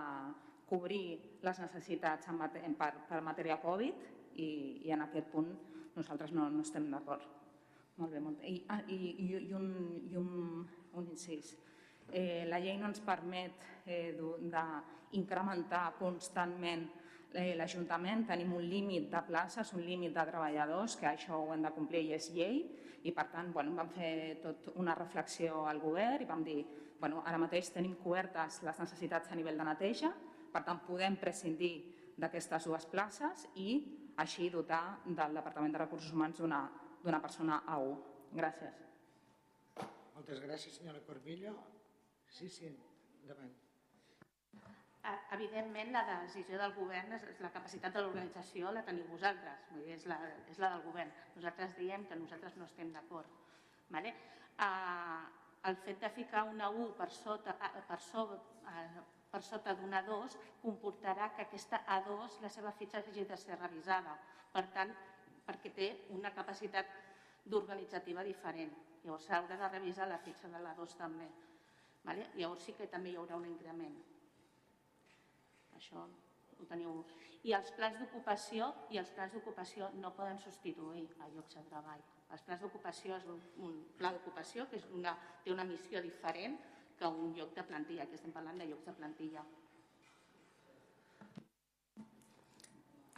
cobrir 0.68 1.40
les 1.44 1.60
necessitats 1.64 2.28
en 2.30 2.76
per, 2.78 2.92
per 3.08 3.22
matèria 3.24 3.60
Covid 3.64 4.06
i, 4.36 4.50
i 4.88 4.92
en 4.94 5.06
aquest 5.08 5.32
punt 5.32 5.50
nosaltres 5.98 6.34
no, 6.36 6.50
no 6.54 6.62
estem 6.62 6.90
d'acord. 6.92 7.26
Molt 7.98 8.14
bé, 8.14 8.20
molt 8.22 8.38
bé. 8.42 8.52
I, 8.52 8.58
ah, 8.70 8.82
i, 8.94 8.98
i, 9.26 9.54
un, 9.58 9.72
i 10.06 10.18
un, 10.20 10.68
un 10.94 11.08
incís. 11.10 11.56
Eh, 12.14 12.46
la 12.48 12.60
llei 12.62 12.78
no 12.78 12.92
ens 12.92 13.02
permet 13.04 13.66
eh, 13.90 14.14
d'incrementar 14.14 15.88
constantment 15.98 16.86
eh, 17.34 17.56
l'Ajuntament. 17.58 18.28
Tenim 18.30 18.54
un 18.54 18.68
límit 18.70 19.10
de 19.12 19.24
places, 19.28 19.74
un 19.74 19.82
límit 19.86 20.14
de 20.14 20.28
treballadors, 20.30 21.00
que 21.00 21.10
això 21.10 21.42
ho 21.42 21.56
hem 21.56 21.66
de 21.66 21.74
complir 21.74 22.06
i 22.06 22.14
és 22.20 22.30
llei, 22.36 22.62
i 23.08 23.14
per 23.16 23.28
tant 23.34 23.50
bueno, 23.56 23.74
vam 23.78 23.90
fer 23.94 24.38
tot 24.44 24.72
una 24.76 24.96
reflexió 24.98 25.66
al 25.70 25.80
govern 25.82 26.24
i 26.24 26.30
vam 26.30 26.44
dir 26.46 26.60
bueno, 27.00 27.22
ara 27.26 27.38
mateix 27.42 27.70
tenim 27.74 27.96
cobertes 28.02 28.62
les 28.66 28.80
necessitats 28.82 29.32
a 29.32 29.38
nivell 29.38 29.58
de 29.58 29.68
neteja, 29.68 30.12
per 30.54 30.64
tant, 30.66 30.82
podem 30.88 31.18
prescindir 31.22 31.74
d'aquestes 32.18 32.66
dues 32.66 32.88
places 32.90 33.46
i 33.56 33.78
així 34.18 34.50
dotar 34.50 35.00
del 35.06 35.38
Departament 35.38 35.76
de 35.76 35.84
Recursos 35.84 36.14
Humans 36.14 36.42
d'una 36.42 37.22
persona 37.22 37.62
a 37.66 37.78
un. 37.78 38.00
Gràcies. 38.34 38.84
Moltes 40.16 40.42
gràcies, 40.42 40.80
senyora 40.80 41.04
Corbillo. 41.06 41.54
Sí, 42.28 42.50
sí, 42.50 42.68
endavant. 43.22 43.54
Evidentment, 45.32 45.94
la 45.94 46.02
decisió 46.10 46.58
del 46.60 46.74
govern 46.76 47.14
és 47.16 47.24
la 47.40 47.52
capacitat 47.54 47.94
de 47.96 48.02
l'organització 48.04 48.74
la 48.76 48.82
teniu 48.84 49.06
vosaltres, 49.08 49.70
és 49.94 50.04
la, 50.10 50.18
és 50.52 50.60
la 50.60 50.74
del 50.74 50.84
govern. 50.84 51.14
Nosaltres 51.38 51.78
diem 51.78 52.04
que 52.10 52.18
nosaltres 52.20 52.58
no 52.60 52.66
estem 52.68 52.92
d'acord. 52.92 53.30
Vale? 53.94 54.12
Uh, 54.58 55.24
el 55.68 55.76
fet 55.84 56.00
de 56.00 56.10
ficar 56.16 56.44
una 56.48 56.70
U 56.72 56.92
per 56.96 57.10
sota, 57.12 57.56
per 57.88 58.00
sobre, 58.00 58.40
per 59.32 59.42
sota 59.44 59.74
d'una 59.76 60.02
A2 60.04 60.38
comportarà 60.62 61.30
que 61.36 61.44
aquesta 61.44 61.82
A2, 61.98 62.40
la 62.44 62.52
seva 62.52 62.72
fitxa 62.72 63.02
hagi 63.02 63.26
de 63.28 63.38
ser 63.38 63.60
revisada. 63.60 64.16
Per 64.54 64.64
tant, 64.74 64.94
perquè 65.48 65.74
té 65.76 65.90
una 66.16 66.32
capacitat 66.36 66.92
d'organitzativa 67.46 68.24
diferent. 68.24 68.74
Llavors 69.04 69.28
s'haurà 69.28 69.58
de 69.60 69.72
revisar 69.76 70.08
la 70.08 70.20
fitxa 70.24 70.50
de 70.52 70.62
l'A2 70.64 70.96
també. 71.00 71.28
Vale? 72.08 72.30
Llavors 72.36 72.64
sí 72.64 72.76
que 72.76 72.88
també 72.92 73.12
hi 73.12 73.20
haurà 73.20 73.40
un 73.40 73.48
increment. 73.52 73.98
Això 75.76 76.04
ho 76.04 76.68
teniu. 76.72 77.04
I 77.44 77.54
els 77.56 77.72
plans 77.78 78.00
d'ocupació 78.02 78.72
i 78.92 79.00
els 79.02 79.12
plans 79.16 79.36
d'ocupació 79.36 79.92
no 80.02 80.16
poden 80.16 80.40
substituir 80.44 81.08
a 81.20 81.30
llocs 81.36 81.60
de 81.60 81.64
treball. 81.70 82.04
Els 82.36 82.44
plans 82.44 82.64
d'ocupació 82.64 83.16
és 83.18 83.28
un, 83.64 83.78
pla 84.00 84.12
d'ocupació 84.16 84.66
que 84.72 84.80
és 84.82 84.88
una, 84.96 85.14
té 85.44 85.54
una 85.54 85.66
missió 85.68 86.02
diferent 86.04 86.58
que 86.98 87.08
un 87.08 87.32
lloc 87.38 87.54
de 87.56 87.64
plantilla, 87.64 88.08
que 88.10 88.18
estem 88.18 88.34
parlant 88.36 88.58
de 88.60 88.68
llocs 88.68 88.90
de 88.90 88.96
plantilla. 88.98 89.44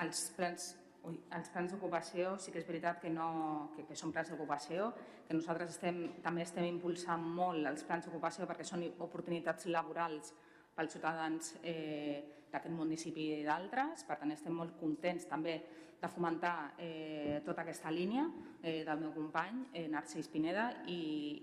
Els 0.03 0.21
plans, 0.35 0.67
ui, 1.09 1.17
els 1.35 1.49
plans 1.53 1.73
d'ocupació 1.73 2.35
sí 2.39 2.53
que 2.53 2.61
és 2.61 2.67
veritat 2.67 3.01
que, 3.01 3.11
no, 3.11 3.29
que, 3.75 3.87
que 3.87 3.97
són 3.99 4.13
plans 4.15 4.29
d'ocupació, 4.31 4.91
que 5.27 5.37
nosaltres 5.37 5.73
estem, 5.75 6.03
també 6.23 6.45
estem 6.45 6.67
impulsant 6.69 7.23
molt 7.39 7.67
els 7.71 7.83
plans 7.87 8.05
d'ocupació 8.07 8.47
perquè 8.49 8.67
són 8.67 8.85
oportunitats 9.07 9.67
laborals 9.71 10.33
pels 10.75 10.95
ciutadans 10.95 11.55
eh, 11.63 12.38
d'aquest 12.51 12.75
municipi 12.75 13.29
i 13.39 13.45
d'altres. 13.45 14.03
Per 14.07 14.17
tant, 14.19 14.33
estem 14.33 14.55
molt 14.55 14.77
contents 14.79 15.27
també 15.29 15.59
de 15.99 16.07
fomentar 16.07 16.73
eh, 16.79 17.41
tota 17.45 17.65
aquesta 17.65 17.91
línia 17.91 18.23
eh, 18.63 18.83
del 18.87 19.01
meu 19.01 19.11
company, 19.11 19.65
eh, 19.73 19.87
Narcís 19.91 20.29
Pineda, 20.31 20.69
i, 20.87 21.01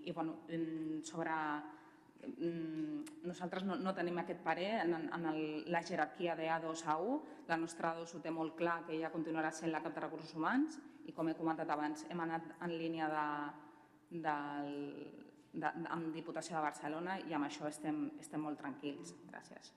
i 0.09 0.15
bueno, 0.17 0.39
sobre 1.05 1.35
Mm, 2.39 3.05
nosaltres 3.23 3.65
no, 3.65 3.77
no 3.79 3.93
tenim 3.95 4.19
aquest 4.19 4.41
parer 4.45 4.71
en, 4.83 4.95
en 4.97 5.27
el, 5.31 5.41
la 5.71 5.83
jerarquia 5.87 6.35
de 6.37 6.49
A2 6.51 6.83
a 6.87 6.97
1. 6.99 7.21
La 7.49 7.59
nostra 7.61 7.95
A2 7.95 8.17
ho 8.17 8.23
té 8.25 8.33
molt 8.35 8.57
clar 8.59 8.81
que 8.87 8.97
ella 8.97 9.13
continuarà 9.15 9.53
sent 9.55 9.73
la 9.73 9.83
cap 9.85 9.95
de 9.95 10.05
recursos 10.05 10.35
humans 10.35 10.81
i 11.07 11.15
com 11.15 11.29
he 11.31 11.39
comentat 11.39 11.71
abans 11.71 12.05
hem 12.11 12.21
anat 12.25 12.51
en 12.67 12.75
línia 12.75 13.09
de, 13.13 13.27
de, 14.27 14.37
de, 15.55 15.75
amb 15.87 16.13
Diputació 16.15 16.59
de 16.59 16.67
Barcelona 16.67 17.21
i 17.23 17.37
amb 17.37 17.47
això 17.47 17.71
estem, 17.71 18.09
estem 18.21 18.43
molt 18.43 18.59
tranquils. 18.63 19.15
Gràcies. 19.31 19.75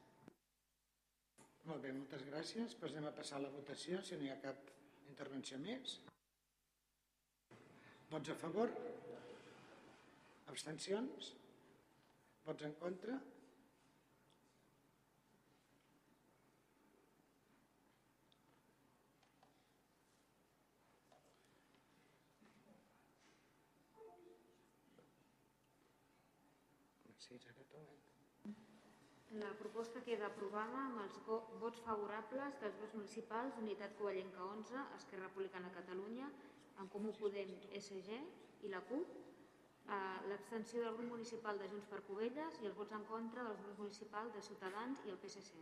Molt 1.68 1.84
bé, 1.84 1.92
moltes 1.96 2.24
gràcies. 2.30 2.76
Passem 2.84 3.08
a 3.08 3.16
passar 3.18 3.40
a 3.40 3.44
la 3.46 3.52
votació, 3.56 4.00
si 4.06 4.20
no 4.20 4.28
hi 4.28 4.32
ha 4.34 4.40
cap 4.46 4.72
intervenció 5.10 5.60
més. 5.66 5.98
Vots 8.14 8.32
a 8.34 8.38
favor? 8.44 8.72
Abstencions? 10.54 11.34
Vots 12.48 12.66
en 12.70 12.74
contra? 12.84 13.20
La 29.38 29.52
proposta 29.54 30.02
queda 30.02 30.26
aprovada 30.26 30.80
amb 30.88 31.04
els 31.04 31.18
vots 31.62 31.82
favorables 31.86 32.56
dels 32.62 32.78
grups 32.80 32.96
municipals 32.98 33.58
Unitat 33.62 33.92
Covellenca 34.00 34.42
11, 34.42 34.86
Esquerra 34.96 35.28
Republicana 35.28 35.70
Catalunya, 35.76 36.30
En 36.82 36.88
Comú 36.90 37.12
Podem, 37.14 37.52
SG 37.78 38.16
i 38.66 38.72
la 38.74 38.80
CUP, 38.90 39.12
l'abstenció 40.32 40.82
del 40.82 40.98
grup 40.98 41.12
municipal 41.12 41.62
de 41.62 41.68
Junts 41.70 41.86
per 41.92 42.00
Covelles 42.08 42.58
i 42.64 42.70
els 42.72 42.78
vots 42.80 42.96
en 42.98 43.06
contra 43.12 43.44
del 43.46 43.60
grup 43.62 43.84
municipal 43.84 44.32
de 44.34 44.42
Ciutadans 44.42 45.06
i 45.06 45.14
el 45.14 45.20
PSC. 45.22 45.62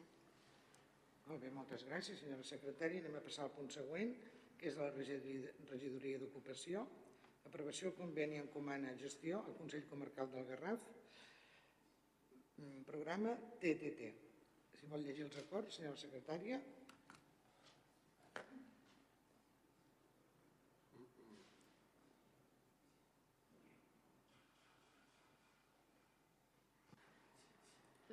Molt 1.27 1.43
bé, 1.43 1.51
moltes 1.51 1.83
gràcies, 1.89 2.21
senyora 2.23 2.47
secretària. 2.47 3.01
Anem 3.03 3.17
a 3.19 3.23
passar 3.25 3.49
al 3.49 3.55
punt 3.57 3.67
següent, 3.73 4.13
que 4.55 4.69
és 4.71 4.79
la 4.79 4.87
regidoria 4.95 6.21
d'ocupació. 6.23 6.85
Aprovació 7.51 7.91
conveni 7.99 8.39
en 8.39 8.47
comana 8.53 8.95
gestió 8.95 9.41
al 9.43 9.59
Consell 9.59 9.83
Comarcal 9.91 10.31
del 10.31 10.47
Garraf. 10.53 10.87
Mm, 12.57 12.81
programa 12.89 13.35
TTT. 13.61 14.09
Si 14.79 14.89
vol 14.91 15.05
llegir 15.05 15.25
els 15.27 15.37
acords, 15.43 15.77
senyora 15.77 16.01
secretària. 16.01 16.59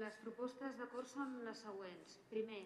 Les 0.04 0.16
propostes 0.22 0.74
d'acord 0.80 1.08
són 1.08 1.38
les 1.46 1.60
següents. 1.64 2.16
Primer, 2.30 2.64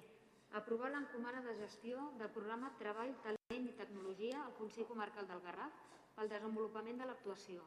Aprovar 0.57 0.89
l'encomana 0.91 1.43
de 1.45 1.53
gestió 1.57 2.05
del 2.21 2.31
programa 2.33 2.71
Treball, 2.81 3.11
Talent 3.25 3.67
i 3.69 3.75
Tecnologia 3.81 4.39
al 4.45 4.55
Consell 4.61 4.87
Comarcal 4.89 5.29
del 5.29 5.43
Garraf 5.45 5.83
pel 6.17 6.31
desenvolupament 6.33 7.03
de 7.03 7.09
l'actuació. 7.11 7.67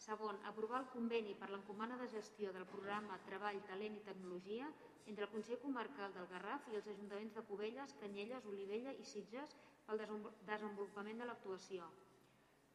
Segon, 0.00 0.38
aprovar 0.48 0.78
el 0.80 0.86
conveni 0.94 1.34
per 1.36 1.50
l'encomana 1.52 1.96
de 2.00 2.06
gestió 2.08 2.50
del 2.56 2.64
programa 2.68 3.18
Treball, 3.26 3.58
Talent 3.68 3.98
i 3.98 4.04
Tecnologia 4.06 4.68
entre 5.12 5.26
el 5.26 5.32
Consell 5.32 5.58
Comarcal 5.60 6.14
del 6.14 6.28
Garraf 6.30 6.70
i 6.72 6.78
els 6.78 6.86
ajuntaments 6.92 7.34
de 7.36 7.42
Cubelles, 7.50 7.92
Canyelles, 8.00 8.46
Olivella 8.48 8.94
i 8.96 9.04
Sitges 9.10 9.52
pel 9.88 10.00
desenvolupament 10.00 11.20
de 11.20 11.26
l'actuació. 11.28 11.90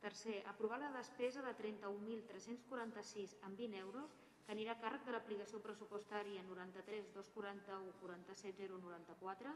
Tercer, 0.04 0.36
aprovar 0.52 0.78
la 0.84 0.92
despesa 0.94 1.42
de 1.42 1.56
31.346 1.64 3.34
amb 3.50 3.58
20 3.64 3.82
euros 3.82 4.14
que 4.46 4.54
anirà 4.54 4.76
a 4.76 4.82
càrrec 4.86 5.08
de 5.08 5.16
l'aplicació 5.16 5.64
pressupostària 5.66 6.46
93 6.46 7.10
241 7.16 7.96
47 8.04 8.70
094, 8.76 9.56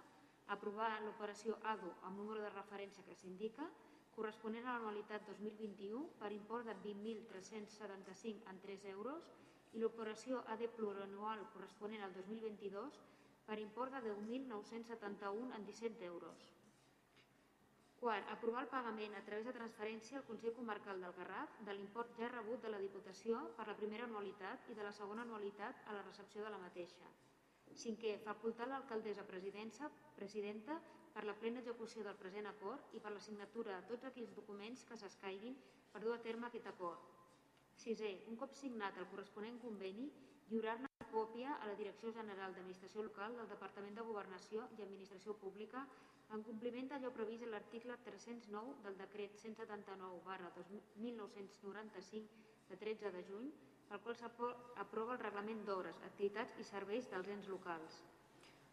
aprovar 0.57 0.89
l'operació 1.05 1.59
ADO 1.75 1.93
amb 2.09 2.17
número 2.17 2.41
de 2.41 2.49
referència 2.55 3.05
que 3.05 3.13
s'indica, 3.13 3.69
corresponent 4.15 4.65
a 4.67 4.75
l'anualitat 4.75 5.27
2021 5.29 6.03
per 6.19 6.31
import 6.35 6.65
de 6.69 6.75
20.375 6.85 8.49
en 8.51 8.61
3 8.65 8.85
euros 8.93 9.29
i 9.73 9.81
l'operació 9.81 10.43
AD 10.53 10.65
plurianual 10.77 11.45
corresponent 11.53 12.03
al 12.05 12.15
2022 12.17 12.99
per 13.49 13.59
import 13.59 13.93
de 13.97 14.01
10.971 14.07 15.55
en 15.57 15.65
17 15.65 16.05
euros. 16.05 16.49
Quart, 17.99 18.29
aprovar 18.31 18.61
el 18.63 18.69
pagament 18.71 19.15
a 19.17 19.23
través 19.27 19.45
de 19.45 19.53
transferència 19.55 20.19
al 20.19 20.27
Consell 20.27 20.53
Comarcal 20.55 21.01
del 21.03 21.15
Garraf 21.17 21.57
de 21.67 21.73
l'import 21.75 22.13
ja 22.15 22.29
rebut 22.31 22.61
de 22.63 22.69
la 22.71 22.79
Diputació 22.79 23.41
per 23.57 23.65
la 23.67 23.75
primera 23.75 24.05
anualitat 24.07 24.69
i 24.71 24.77
de 24.77 24.85
la 24.85 24.93
segona 24.95 25.25
anualitat 25.27 25.81
a 25.85 25.97
la 25.97 26.05
recepció 26.05 26.45
de 26.45 26.53
la 26.53 26.61
mateixa. 26.61 27.09
Cinquè, 27.75 28.15
facultar 28.23 28.69
l'alcaldessa 28.69 29.25
presidenta, 29.27 29.91
presidenta 30.15 30.79
per 31.19 31.25
la 31.27 31.35
plena 31.35 31.59
execució 31.59 31.99
del 32.05 32.15
present 32.15 32.45
acord 32.47 32.93
i 32.95 32.99
per 33.03 33.09
la 33.11 33.19
signatura 33.19 33.73
de 33.75 33.87
tots 33.89 34.05
aquells 34.07 34.31
documents 34.37 34.85
que 34.87 34.95
s'escaiguin 34.95 35.55
per 35.91 35.99
dur 35.99 36.13
a 36.15 36.19
terme 36.23 36.47
aquest 36.47 36.67
acord. 36.71 37.01
Sisè, 37.75 38.11
un 38.31 38.37
cop 38.39 38.53
signat 38.55 38.95
el 39.01 39.07
corresponent 39.11 39.57
conveni, 39.59 40.05
lliurar-ne 40.47 40.87
còpia 41.11 41.57
a 41.57 41.67
la 41.67 41.73
Direcció 41.75 42.13
General 42.15 42.55
d'Administració 42.55 43.03
Local 43.03 43.35
del 43.35 43.49
Departament 43.51 43.99
de 43.99 44.05
Governació 44.07 44.69
i 44.77 44.85
Administració 44.85 45.35
Pública 45.41 45.81
en 46.37 46.45
compliment 46.47 46.87
d'allò 46.93 47.11
previst 47.17 47.43
en 47.43 47.51
l'article 47.51 47.97
309 48.05 48.77
del 48.85 48.95
decret 49.01 49.35
179 49.41 50.21
barra 50.29 50.53
1995 50.55 52.47
de 52.69 52.79
13 52.85 53.11
de 53.17 53.25
juny, 53.27 53.51
pel 53.91 53.99
qual 54.07 54.15
s'aprova 54.15 55.19
el 55.19 55.23
reglament 55.25 55.67
d'hores, 55.67 55.99
activitats 56.13 56.63
i 56.63 56.69
serveis 56.71 57.11
dels 57.11 57.35
ens 57.35 57.51
locals. 57.51 57.99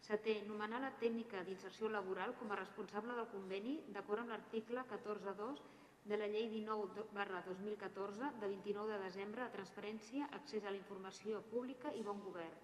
Setè, 0.04 0.34
nomenar 0.46 0.80
la 0.82 0.92
tècnica 1.00 1.42
d'inserció 1.46 1.88
laboral 1.88 2.34
com 2.40 2.52
a 2.52 2.58
responsable 2.60 3.16
del 3.16 3.28
conveni 3.32 3.74
d'acord 3.94 4.22
amb 4.22 4.34
l'article 4.34 4.84
14.2 4.92 5.62
de 6.06 6.16
la 6.20 6.28
Llei 6.30 6.46
19 6.52 7.08
barra 7.14 7.42
2014 7.46 8.30
de 8.40 8.48
29 8.52 8.92
de 8.92 8.98
desembre 9.02 9.42
de 9.42 9.54
transparència, 9.56 10.28
accés 10.38 10.64
a 10.64 10.70
la 10.70 10.78
informació 10.78 11.42
pública 11.50 11.90
i 11.98 12.04
bon 12.06 12.22
govern. 12.22 12.60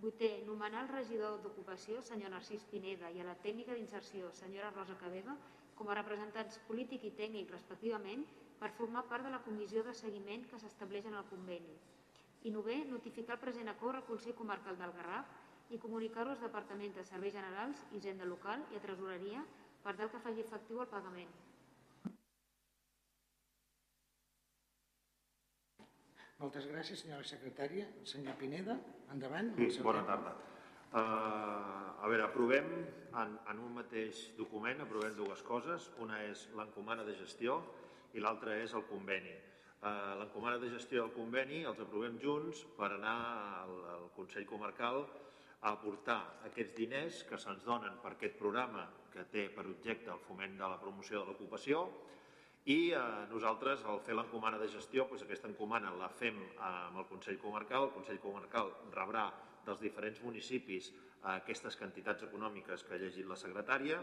Vuitè, 0.00 0.30
nomenar 0.46 0.80
el 0.84 0.88
regidor 0.90 1.36
d'Ocupació, 1.42 2.00
senyor 2.02 2.32
Narcís 2.32 2.64
Pineda, 2.70 3.10
i 3.12 3.20
a 3.20 3.28
la 3.28 3.36
tècnica 3.44 3.76
d'inserció, 3.76 4.32
senyora 4.32 4.72
Rosa 4.72 4.96
Cabega, 5.02 5.36
com 5.76 5.90
a 5.90 5.98
representants 6.00 6.58
polític 6.68 7.04
i 7.04 7.12
tècnic, 7.20 7.52
respectivament, 7.52 8.24
per 8.58 8.72
formar 8.78 9.04
part 9.10 9.26
de 9.26 9.32
la 9.34 9.42
comissió 9.44 9.84
de 9.84 9.94
seguiment 9.94 10.48
que 10.50 10.58
s'estableix 10.58 11.06
en 11.10 11.18
el 11.20 11.28
conveni. 11.28 11.76
I 12.48 12.52
novè, 12.52 12.80
notificar 12.88 13.36
el 13.36 13.44
present 13.44 13.70
acord 13.72 14.00
al 14.00 14.08
Consell 14.08 14.36
Comarcal 14.40 14.76
del 14.80 14.92
Garraf 14.96 15.43
i 15.74 15.78
comunicar-ho 15.82 16.30
als 16.30 16.42
departaments 16.44 16.94
de 16.94 17.04
Serveis 17.08 17.34
Generals, 17.34 17.80
Hisenda 17.96 18.26
Local 18.28 18.62
i 18.70 18.78
a 18.78 18.82
Tresoreria 18.84 19.42
per 19.82 19.96
tal 19.98 20.10
que 20.12 20.22
faci 20.22 20.44
efectiu 20.44 20.80
el 20.84 20.90
pagament. 20.92 21.32
Moltes 26.38 26.66
gràcies, 26.68 27.00
senyora 27.00 27.24
secretària. 27.26 27.86
Senyor 28.10 28.36
Pineda, 28.40 28.76
endavant. 29.14 29.54
Sí, 29.58 29.82
bona 29.82 30.02
tarda. 30.06 30.34
Uh, 30.94 31.00
a 32.04 32.10
veure, 32.10 32.26
aprovem 32.26 32.68
en, 33.22 33.34
en 33.50 33.62
un 33.64 33.72
mateix 33.78 34.28
document, 34.38 34.82
aprovem 34.84 35.14
dues 35.18 35.42
coses. 35.46 35.88
Una 36.04 36.20
és 36.28 36.46
l'encomana 36.58 37.06
de 37.06 37.16
gestió 37.18 37.58
i 38.14 38.22
l'altra 38.22 38.58
és 38.62 38.74
el 38.78 38.84
conveni. 38.90 39.34
Uh, 39.84 40.14
l'encomana 40.20 40.60
de 40.62 40.70
gestió 40.74 41.00
i 41.00 41.04
el 41.04 41.14
conveni 41.16 41.62
els 41.70 41.80
aprovem 41.82 42.18
junts 42.22 42.62
per 42.78 42.92
anar 42.92 43.16
al, 43.64 43.74
al 43.94 44.10
Consell 44.16 44.46
Comarcal 44.48 45.02
a 45.64 45.72
aportar 45.72 46.20
aquests 46.44 46.76
diners 46.76 47.22
que 47.28 47.38
se'ns 47.40 47.64
donen 47.64 47.96
per 48.02 48.12
aquest 48.14 48.36
programa 48.36 48.84
que 49.12 49.24
té 49.32 49.46
per 49.54 49.64
objecte 49.70 50.12
el 50.12 50.20
foment 50.20 50.58
de 50.58 50.68
la 50.68 50.80
promoció 50.80 51.22
de 51.22 51.30
l'ocupació 51.30 51.86
i 52.64 52.92
eh, 52.96 53.00
nosaltres, 53.28 53.82
al 53.84 54.00
fer 54.04 54.14
l'encomana 54.16 54.58
de 54.60 54.68
gestió, 54.72 55.04
doncs 55.08 55.24
aquesta 55.24 55.50
encomana 55.50 55.92
la 56.00 56.08
fem 56.08 56.38
eh, 56.42 56.60
amb 56.64 57.00
el 57.02 57.08
Consell 57.10 57.40
Comarcal. 57.40 57.88
El 57.88 57.96
Consell 57.96 58.20
Comarcal 58.22 58.70
rebrà 58.94 59.26
dels 59.66 59.82
diferents 59.84 60.22
municipis 60.24 60.88
eh, 60.92 61.34
aquestes 61.34 61.76
quantitats 61.80 62.24
econòmiques 62.28 62.84
que 62.84 62.96
ha 62.96 63.02
llegit 63.02 63.28
la 63.28 63.40
secretària 63.40 64.00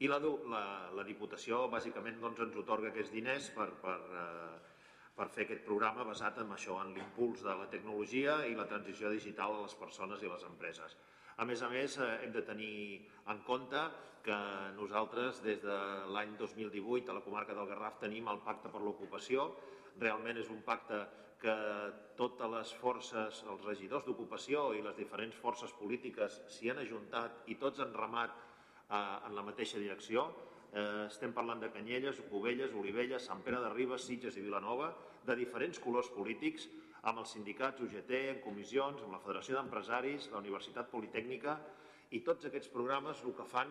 i 0.00 0.08
la, 0.08 0.20
la, 0.20 0.64
la 0.96 1.04
Diputació 1.08 1.66
bàsicament 1.72 2.20
doncs, 2.20 2.40
ens 2.44 2.56
otorga 2.60 2.92
aquests 2.92 3.12
diners 3.12 3.52
per, 3.56 3.68
per, 3.84 3.98
eh, 4.22 4.75
per 5.16 5.28
fer 5.32 5.46
aquest 5.46 5.64
programa 5.64 6.04
basat 6.04 6.42
en 6.42 6.50
això, 6.52 6.76
en 6.82 6.92
l'impuls 6.92 7.42
de 7.44 7.54
la 7.56 7.68
tecnologia 7.72 8.42
i 8.46 8.56
la 8.56 8.66
transició 8.68 9.10
digital 9.12 9.54
a 9.54 9.62
les 9.64 9.76
persones 9.80 10.22
i 10.22 10.28
les 10.28 10.44
empreses. 10.44 10.96
A 11.36 11.44
més 11.48 11.62
a 11.62 11.68
més, 11.72 11.96
eh, 11.98 12.10
hem 12.24 12.32
de 12.32 12.42
tenir 12.42 13.06
en 13.32 13.40
compte 13.44 13.80
que 14.26 14.36
nosaltres 14.76 15.42
des 15.42 15.60
de 15.62 15.76
l'any 16.12 16.34
2018 16.36 17.12
a 17.12 17.14
la 17.14 17.24
comarca 17.24 17.54
del 17.54 17.68
Garraf 17.70 18.00
tenim 18.00 18.28
el 18.28 18.40
pacte 18.44 18.72
per 18.72 18.80
l'ocupació. 18.82 19.52
Realment 20.00 20.40
és 20.42 20.50
un 20.50 20.62
pacte 20.66 20.98
que 21.40 21.54
totes 22.16 22.50
les 22.50 22.72
forces, 22.80 23.42
els 23.52 23.64
regidors 23.64 24.04
d'ocupació 24.04 24.72
i 24.74 24.82
les 24.82 24.96
diferents 24.96 25.36
forces 25.36 25.72
polítiques 25.78 26.40
s'hi 26.48 26.72
han 26.72 26.80
ajuntat 26.82 27.44
i 27.52 27.56
tots 27.60 27.80
han 27.84 27.94
remat 27.94 28.32
eh, 28.32 28.96
en 28.98 29.36
la 29.36 29.44
mateixa 29.46 29.78
direcció. 29.78 30.26
Eh, 30.72 31.06
estem 31.06 31.32
parlant 31.36 31.60
de 31.62 31.70
Canyelles, 31.72 32.20
Cubelles, 32.30 32.74
Olivella, 32.74 33.20
Sant 33.22 33.42
Pere 33.46 33.60
de 33.62 33.70
Ribes, 33.74 34.06
Sitges 34.08 34.36
i 34.36 34.44
Vilanova, 34.44 34.92
de 35.26 35.36
diferents 35.38 35.78
colors 35.82 36.10
polítics, 36.14 36.68
amb 37.06 37.22
els 37.22 37.32
sindicats 37.36 37.82
UGT, 37.82 38.12
en 38.32 38.40
comissions, 38.44 39.02
amb 39.02 39.14
la 39.14 39.22
Federació 39.22 39.56
d'Empresaris, 39.56 40.30
la 40.32 40.42
Universitat 40.42 40.90
Politècnica, 40.90 41.58
i 42.10 42.22
tots 42.26 42.46
aquests 42.48 42.70
programes 42.72 43.22
el 43.26 43.34
que 43.34 43.46
fan 43.46 43.70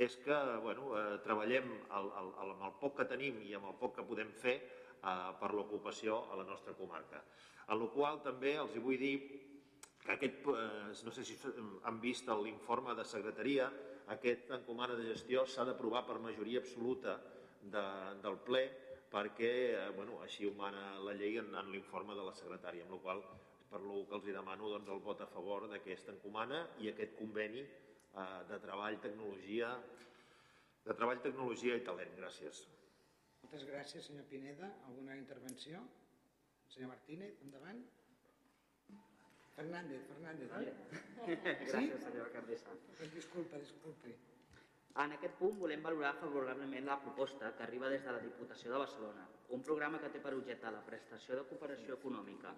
és 0.00 0.16
que 0.24 0.36
bueno, 0.62 0.94
eh, 0.96 1.18
treballem 1.24 1.66
el, 1.68 2.10
el, 2.20 2.32
el, 2.44 2.52
amb 2.54 2.66
el 2.68 2.74
poc 2.80 2.98
que 3.00 3.08
tenim 3.10 3.40
i 3.44 3.54
amb 3.56 3.68
el 3.72 3.76
poc 3.80 3.96
que 3.98 4.06
podem 4.06 4.30
fer 4.42 4.56
eh, 4.56 5.12
per 5.40 5.52
l'ocupació 5.52 6.22
a 6.30 6.38
la 6.40 6.46
nostra 6.48 6.76
comarca. 6.78 7.22
En 7.68 7.80
la 7.80 7.88
qual 7.92 8.20
també 8.24 8.56
els 8.60 8.76
vull 8.82 9.00
dir 9.00 9.14
que 10.00 10.14
aquest, 10.16 10.46
eh, 10.48 10.92
no 11.04 11.14
sé 11.14 11.24
si 11.26 11.36
han 11.84 12.00
vist 12.00 12.28
l'informe 12.42 12.94
de 12.96 13.04
secretaria, 13.04 13.68
aquest 14.14 14.50
encomana 14.56 14.96
de 14.98 15.06
gestió 15.08 15.44
s'ha 15.46 15.64
d'aprovar 15.68 16.02
per 16.06 16.18
majoria 16.22 16.62
absoluta 16.62 17.18
de, 17.62 17.84
del 18.24 18.38
ple 18.46 18.64
perquè 19.10 19.52
eh, 19.74 19.86
bueno, 19.96 20.20
així 20.24 20.46
ho 20.46 20.54
mana 20.58 20.98
la 21.02 21.14
llei 21.18 21.38
en, 21.42 21.50
en 21.54 21.70
l'informe 21.74 22.14
de 22.18 22.24
la 22.26 22.34
secretària, 22.38 22.86
amb 22.86 22.96
la 22.96 23.00
qual 23.04 23.22
per 23.70 23.80
lo 23.82 24.02
que 24.06 24.16
els 24.18 24.26
demano 24.26 24.70
doncs, 24.70 24.90
el 24.90 25.02
vot 25.04 25.22
a 25.22 25.28
favor 25.30 25.66
d'aquesta 25.70 26.14
encomana 26.14 26.64
i 26.82 26.90
aquest 26.90 27.16
conveni 27.18 27.62
eh, 27.62 28.40
de 28.50 28.58
treball, 28.62 28.98
tecnologia, 29.02 29.72
de 30.86 30.96
treball, 30.96 31.22
tecnologia 31.22 31.78
i 31.78 31.86
talent. 31.86 32.14
Gràcies. 32.18 32.64
Moltes 33.42 33.66
gràcies, 33.66 34.06
senyor 34.06 34.26
Pineda. 34.30 34.70
Alguna 34.88 35.16
intervenció? 35.18 35.82
Senyor 36.70 36.92
Martínez, 36.94 37.38
endavant. 37.46 37.82
Fernández, 39.60 40.02
Fernández. 40.08 40.48
Vale. 40.48 40.72
Gràcies, 41.68 41.70
sí? 41.70 42.04
senyora 42.04 42.26
alcaldessa. 42.30 42.76
Disculpa, 43.14 43.58
disculpi. 43.60 44.14
En 45.00 45.12
aquest 45.14 45.36
punt 45.38 45.58
volem 45.60 45.82
valorar 45.84 46.14
favorablement 46.18 46.88
la 46.88 46.96
proposta 47.02 47.52
que 47.56 47.62
arriba 47.62 47.90
des 47.92 48.02
de 48.04 48.14
la 48.16 48.22
Diputació 48.24 48.72
de 48.72 48.80
Barcelona, 48.82 49.26
un 49.56 49.62
programa 49.66 50.00
que 50.02 50.08
té 50.14 50.22
per 50.24 50.32
objecte 50.34 50.72
la 50.72 50.80
prestació 50.86 51.36
de 51.38 51.44
cooperació 51.50 51.98
econòmica 51.98 52.54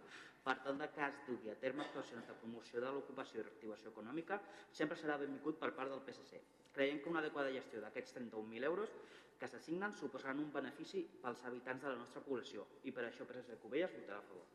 per 0.47 0.55
tal 0.65 0.79
de 0.81 0.89
cas 0.95 1.19
dugui 1.27 1.51
a 1.53 1.59
terme 1.65 1.85
actuacions 1.85 2.27
de 2.31 2.39
promoció 2.41 2.81
de 2.85 2.95
l'ocupació 2.95 3.41
i 3.41 3.45
reactivació 3.45 3.93
econòmica 3.93 4.41
sempre 4.81 4.99
serà 5.03 5.19
benvingut 5.21 5.61
per 5.61 5.71
part 5.77 5.93
del 5.93 6.03
PSC. 6.07 6.41
Creiem 6.73 7.03
que 7.03 7.13
una 7.13 7.21
adequada 7.21 7.53
gestió 7.59 7.83
d'aquests 7.83 8.17
31.000 8.17 8.71
euros 8.71 8.97
que 9.39 9.51
s'assignen 9.51 9.93
suposaran 9.99 10.41
un 10.41 10.51
benefici 10.55 11.05
pels 11.23 11.45
habitants 11.51 11.83
de 11.85 11.93
la 11.93 12.01
nostra 12.01 12.25
població 12.27 12.67
i 12.85 12.95
per 12.97 13.09
això 13.09 13.29
PSC 13.29 13.61
Cubelles 13.63 13.95
votarà 13.99 14.19
a 14.23 14.29
favor. 14.31 14.47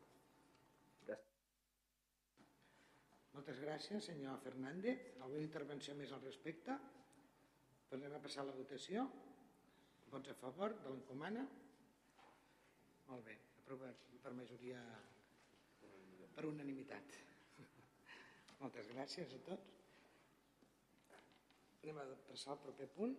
Gràcies. 1.08 1.34
Moltes 3.36 3.60
gràcies, 3.60 4.06
senyor 4.08 4.38
Fernández. 4.44 5.02
Alguna 5.20 5.44
intervenció 5.44 5.94
més 5.98 6.12
al 6.12 6.24
respecte? 6.24 6.76
A 7.88 8.20
passar 8.24 8.42
a 8.44 8.48
la 8.48 8.56
votació. 8.56 9.04
Vots 10.12 10.32
a 10.32 10.36
favor 10.40 10.74
de 10.82 10.92
l'encomana? 10.92 11.44
Molt 13.08 13.24
bé, 13.24 13.36
aprovat 13.62 14.04
per 14.22 14.32
majoria, 14.36 14.80
per 16.36 16.44
unanimitat. 16.48 17.18
Moltes 18.62 18.88
gràcies 18.92 19.32
a 19.36 19.40
tots. 19.48 19.76
Anem 21.82 22.00
a 22.02 22.06
passar 22.28 22.54
al 22.54 22.62
proper 22.64 22.88
punt. 22.96 23.14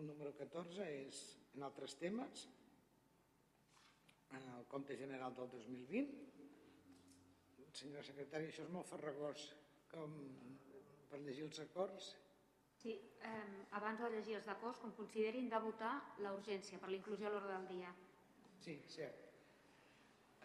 El 0.00 0.08
número 0.08 0.32
14 0.38 0.86
és 1.00 1.22
en 1.56 1.64
altres 1.66 1.96
temes. 2.00 2.46
El 4.36 4.64
compte 4.72 4.96
general 4.96 5.36
del 5.36 5.50
2020. 5.52 6.35
Senyora 7.76 8.02
secretària, 8.06 8.48
això 8.52 8.64
és 8.64 8.70
molt 8.72 8.88
farragós 8.88 9.42
com 9.92 10.14
per 11.10 11.18
llegir 11.24 11.44
els 11.46 11.58
acords. 11.64 12.06
Sí, 12.80 12.94
eh, 13.28 13.66
abans 13.78 14.00
de 14.00 14.08
llegir 14.14 14.36
els 14.38 14.48
acords, 14.52 14.80
com 14.82 14.92
considerin 14.96 15.48
de 15.52 15.60
votar 15.64 15.92
la 16.24 16.32
urgència 16.38 16.78
per 16.80 16.90
la 16.92 16.96
inclusió 17.00 17.28
a 17.28 17.32
l'ordre 17.34 17.52
del 17.56 17.68
dia. 17.74 17.92
Sí, 18.64 18.76
cert. 18.94 19.22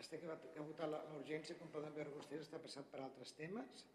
Està 0.01 0.17
que, 0.19 0.36
que 0.55 0.63
votar 0.65 0.88
la- 0.89 1.03
la 1.07 1.17
urgència, 1.21 1.55
com 1.59 1.69
poden 1.69 1.93
veure 1.93 2.13
vostès, 2.15 2.41
està 2.47 2.59
passat 2.59 2.88
per 2.91 3.01
altres 3.05 3.34
temes. 3.38 3.86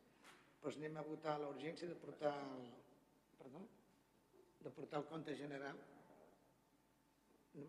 Doncs 0.63 0.77
anem 0.81 0.97
a 0.97 1.03
votar 1.09 1.39
la 1.41 1.49
urgència 1.53 1.89
de 1.89 1.97
portar 2.05 2.33
el, 2.45 2.69
perdó, 3.39 3.65
de 4.63 4.71
portar 4.71 5.01
el 5.03 5.09
compte 5.11 5.35
general. 5.37 5.77
No. 7.55 7.67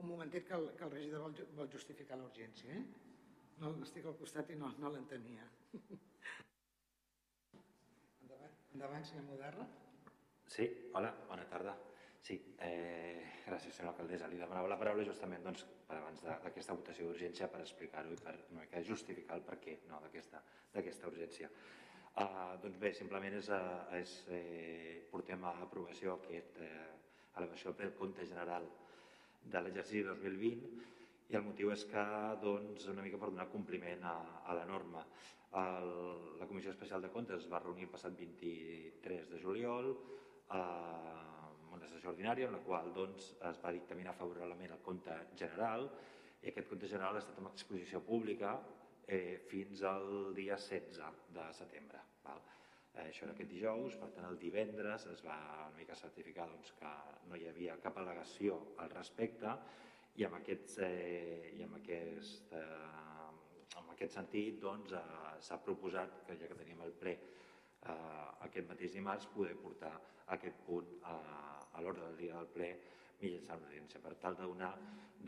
Un 0.00 0.08
momentet 0.08 0.46
que 0.48 0.54
el, 0.56 0.70
que 0.76 0.84
el 0.86 0.92
regidor 0.94 1.26
vol, 1.26 1.34
vol 1.58 1.68
justificar 1.72 2.16
la 2.18 2.26
urgència, 2.28 2.72
eh? 2.72 2.82
No, 3.60 3.74
estic 3.84 4.06
al 4.08 4.16
costat 4.16 4.48
i 4.54 4.56
no, 4.56 4.70
no 4.80 4.88
l'entenia. 4.94 5.44
endavant, 8.22 8.54
endavant, 8.72 9.04
senyor 9.10 9.26
Mudarra. 9.28 9.66
Sí, 10.48 10.66
hola, 10.96 11.12
bona 11.28 11.44
tarda. 11.50 11.76
Sí, 12.24 12.38
eh, 12.64 13.20
gràcies, 13.44 13.76
senyora 13.76 13.92
alcaldessa. 13.92 14.28
Li 14.32 14.40
demanava 14.40 14.72
la 14.72 14.80
paraula 14.80 15.04
justament 15.04 15.44
doncs, 15.44 15.66
per 15.88 15.98
abans 15.98 16.24
d'aquesta 16.24 16.76
votació 16.80 17.10
d'urgència 17.10 17.48
per 17.52 17.60
explicar-ho 17.64 18.16
i 18.16 18.20
per 18.24 18.34
una 18.50 18.64
mica 18.64 18.82
justificar 18.88 19.36
el 19.36 19.44
perquè 19.46 19.78
no, 19.90 20.00
d'aquesta 20.00 21.12
urgència. 21.12 21.52
Uh, 22.10 22.56
doncs 22.62 22.80
bé, 22.82 22.90
simplement 22.96 23.36
és, 23.38 23.48
uh, 23.54 23.84
és, 23.96 24.12
eh, 24.34 25.06
portem 25.12 25.44
a 25.46 25.52
aprovació 25.62 26.16
aquest 26.16 26.58
eh, 26.64 26.70
elevació 27.38 27.72
del 27.78 27.92
compte 27.94 28.26
general 28.26 28.66
de 29.42 29.62
l'exercici 29.64 30.04
2020 30.06 30.88
i 31.30 31.38
el 31.38 31.46
motiu 31.46 31.70
és 31.70 31.84
que, 31.90 32.04
doncs, 32.42 32.88
una 32.90 33.04
mica 33.06 33.18
per 33.18 33.30
donar 33.30 33.48
compliment 33.52 34.02
a, 34.06 34.16
a 34.50 34.56
la 34.58 34.66
norma. 34.66 35.04
El, 35.60 35.90
la 36.40 36.46
Comissió 36.46 36.74
Especial 36.74 37.02
de 37.02 37.10
Comptes 37.14 37.44
es 37.44 37.50
va 37.50 37.62
reunir 37.62 37.86
el 37.88 37.92
passat 37.94 38.14
23 38.18 39.30
de 39.32 39.40
juliol 39.42 39.90
eh, 39.94 41.30
una 41.74 41.88
sessió 41.90 42.12
ordinària 42.12 42.50
en 42.50 42.56
la 42.58 42.62
qual 42.66 42.92
doncs, 42.94 43.32
es 43.50 43.62
va 43.64 43.74
dictaminar 43.74 44.14
favorablement 44.18 44.76
el 44.76 44.84
compte 44.86 45.16
general 45.38 45.88
i 46.42 46.50
aquest 46.50 46.70
compte 46.70 46.90
general 46.90 47.18
ha 47.18 47.24
estat 47.24 47.38
en 47.42 47.50
exposició 47.50 48.02
pública 48.06 48.56
eh, 49.06 49.40
fins 49.50 49.82
al 49.86 50.34
dia 50.36 50.58
16 50.58 51.02
de 51.36 51.50
setembre. 51.58 52.09
Eh, 52.94 53.06
això 53.06 53.26
era 53.26 53.34
aquest 53.36 53.50
dijous, 53.52 53.96
per 54.00 54.08
tant 54.14 54.26
el 54.26 54.38
divendres 54.40 55.06
es 55.12 55.22
va 55.26 55.36
una 55.68 55.76
mica 55.78 55.96
certificar 55.98 56.48
doncs, 56.50 56.72
que 56.78 56.94
no 57.30 57.38
hi 57.38 57.46
havia 57.50 57.76
cap 57.84 57.98
al·legació 58.00 58.56
al 58.82 58.90
respecte 58.94 59.52
i 60.18 60.26
amb, 60.26 60.40
aquests, 60.40 60.78
eh, 60.86 61.52
i 61.54 61.62
amb, 61.66 61.76
aquest, 61.78 62.54
eh, 62.58 63.76
amb 63.78 63.92
aquest 63.94 64.16
sentit 64.18 64.58
doncs, 64.62 64.94
eh, 64.98 65.36
s'ha 65.46 65.60
proposat 65.66 66.24
que 66.26 66.38
ja 66.40 66.48
que 66.50 66.58
teníem 66.58 66.82
el 66.86 66.96
ple 67.02 67.12
eh, 67.14 67.92
aquest 68.48 68.66
mateix 68.72 68.96
dimarts 68.96 69.28
poder 69.36 69.54
portar 69.62 69.92
aquest 70.38 70.58
punt 70.66 70.90
a, 71.12 71.14
a 71.70 71.84
l'ordre 71.84 72.08
del 72.08 72.18
dia 72.24 72.40
del 72.40 72.50
ple 72.56 72.72
mitjançant 73.20 73.60
una 73.60 73.70
audiència 73.70 74.02
per 74.02 74.16
tal 74.18 74.34
de 74.40 74.50
donar 74.50 74.72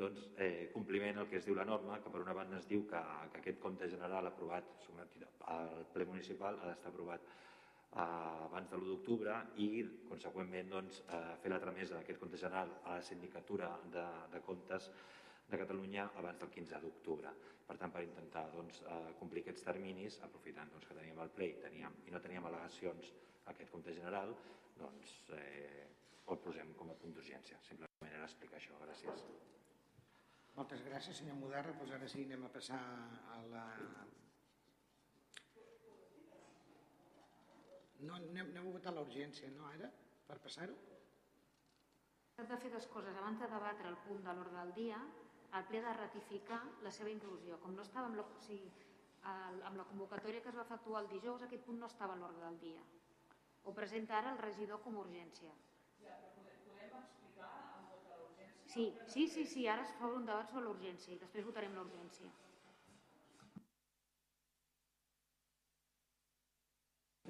doncs, 0.03 0.27
eh, 0.41 0.69
compliment 0.75 1.21
al 1.21 1.31
que 1.31 1.39
es 1.39 1.47
diu 1.47 1.55
la 1.55 1.69
norma, 1.69 2.01
que 2.03 2.11
per 2.11 2.25
una 2.25 2.35
banda 2.35 2.59
es 2.59 2.67
diu 2.67 2.83
que, 2.91 3.01
que 3.31 3.41
aquest 3.43 3.63
compte 3.63 3.89
general 3.95 4.27
aprovat 4.27 4.89
al 5.53 5.87
ple 5.95 6.07
municipal 6.09 6.59
ha 6.59 6.71
d'estar 6.71 6.91
aprovat 6.91 7.23
eh, 7.23 7.52
abans 8.01 8.71
de 8.71 8.77
l'1 8.79 8.89
d'octubre 8.89 9.35
i, 9.61 9.83
conseqüentment, 10.09 10.71
doncs, 10.73 11.03
fer 11.43 11.51
la 11.53 11.61
tramesa 11.61 11.99
d'aquest 11.99 12.21
compte 12.21 12.41
general 12.41 12.71
a 12.85 12.97
la 12.97 13.03
sindicatura 13.05 13.69
de, 13.93 14.07
de 14.33 14.41
comptes 14.47 14.89
de 15.51 15.59
Catalunya 15.61 16.07
abans 16.17 16.41
del 16.41 16.51
15 16.51 16.81
d'octubre. 16.81 17.33
Per 17.67 17.77
tant, 17.77 17.93
per 17.93 18.03
intentar 18.07 18.47
doncs, 18.55 18.81
complir 19.21 19.43
aquests 19.45 19.67
terminis, 19.67 20.19
aprofitant 20.25 20.73
doncs, 20.73 20.89
que 20.89 20.97
teníem 20.97 21.21
el 21.21 21.33
ple 21.37 21.51
i, 21.53 21.61
teníem, 21.61 22.01
i 22.09 22.15
no 22.15 22.21
teníem 22.25 22.49
al·legacions 22.49 23.13
a 23.45 23.53
aquest 23.53 23.71
compte 23.75 23.93
general, 23.93 24.35
doncs 24.79 25.15
eh, 25.37 25.87
el 26.33 26.41
posem 26.41 26.73
com 26.79 26.91
a 26.91 26.97
punt 26.99 27.15
d'urgència. 27.17 27.61
Simplement 27.69 28.09
era 28.09 28.29
explicar 28.29 28.61
això. 28.61 28.79
Gràcies. 28.87 29.27
Moltes 30.57 30.83
gràcies, 30.89 31.21
senyor 31.21 31.39
Mudarra. 31.41 31.77
Doncs 31.79 31.95
ara 31.99 32.09
sí, 32.09 32.27
anem 32.29 32.49
a 32.49 32.53
passar 32.57 32.83
a 33.37 33.41
la... 33.53 33.69
No, 38.07 38.17
anem, 38.19 38.49
anem 38.51 38.69
a 38.69 38.75
votar 38.75 38.93
la 38.95 39.05
urgència, 39.07 39.51
no, 39.57 39.67
ara? 39.77 39.91
Per 40.29 40.39
passar-ho? 40.45 40.75
Hem 42.41 42.49
de 42.51 42.59
fer 42.63 42.71
dues 42.73 42.89
coses. 42.91 43.19
Abans 43.19 43.43
de 43.43 43.51
debatre 43.53 43.91
el 43.91 43.99
punt 44.07 44.23
de 44.27 44.35
l'ordre 44.35 44.59
del 44.59 44.73
dia, 44.79 44.99
el 45.59 45.67
ple 45.69 45.83
de 45.85 45.93
ratificar 45.99 46.61
la 46.87 46.93
seva 46.97 47.13
inclusió. 47.13 47.59
Com 47.63 47.77
no 47.79 47.85
estava 47.87 48.09
amb 48.11 48.19
la, 48.19 48.25
o 48.25 48.41
sigui, 48.47 48.71
el, 49.33 49.61
amb 49.69 49.79
la 49.79 49.87
convocatòria 49.91 50.43
que 50.43 50.51
es 50.51 50.59
va 50.59 50.67
efectuar 50.67 51.03
el 51.05 51.11
dijous, 51.13 51.45
aquest 51.47 51.67
punt 51.67 51.79
no 51.83 51.91
estava 51.93 52.17
a 52.17 52.21
l'ordre 52.23 52.43
del 52.47 52.59
dia. 52.65 52.83
Ho 53.63 53.75
presenta 53.77 54.19
ara 54.19 54.33
el 54.35 54.41
regidor 54.43 54.83
com 54.83 54.97
a 54.97 55.05
urgència. 55.05 55.53
Sí, 58.73 58.87
sí, 59.07 59.29
sí, 59.29 59.45
sí, 59.47 59.67
ara 59.69 59.85
es 59.85 59.93
fa 59.99 60.09
un 60.09 60.25
debat 60.27 60.49
sobre 60.49 60.65
l'urgència 60.65 61.13
i 61.15 61.21
després 61.21 61.45
votarem 61.45 61.75
l'urgència. 61.77 62.31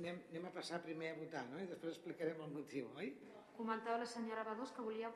Anem, 0.01 0.21
anem 0.31 0.47
a 0.49 0.53
passar 0.55 0.81
primer 0.85 1.11
a 1.13 1.17
votar, 1.19 1.43
no? 1.51 1.59
I 1.61 1.69
després 1.71 1.97
explicarem 1.97 2.41
el 2.45 2.55
motiu, 2.55 2.89
oi? 3.03 3.11
Comentava 3.59 4.01
la 4.03 4.09
senyora 4.13 4.45
Badós 4.49 4.73
que 4.77 4.85
volia 4.87 5.11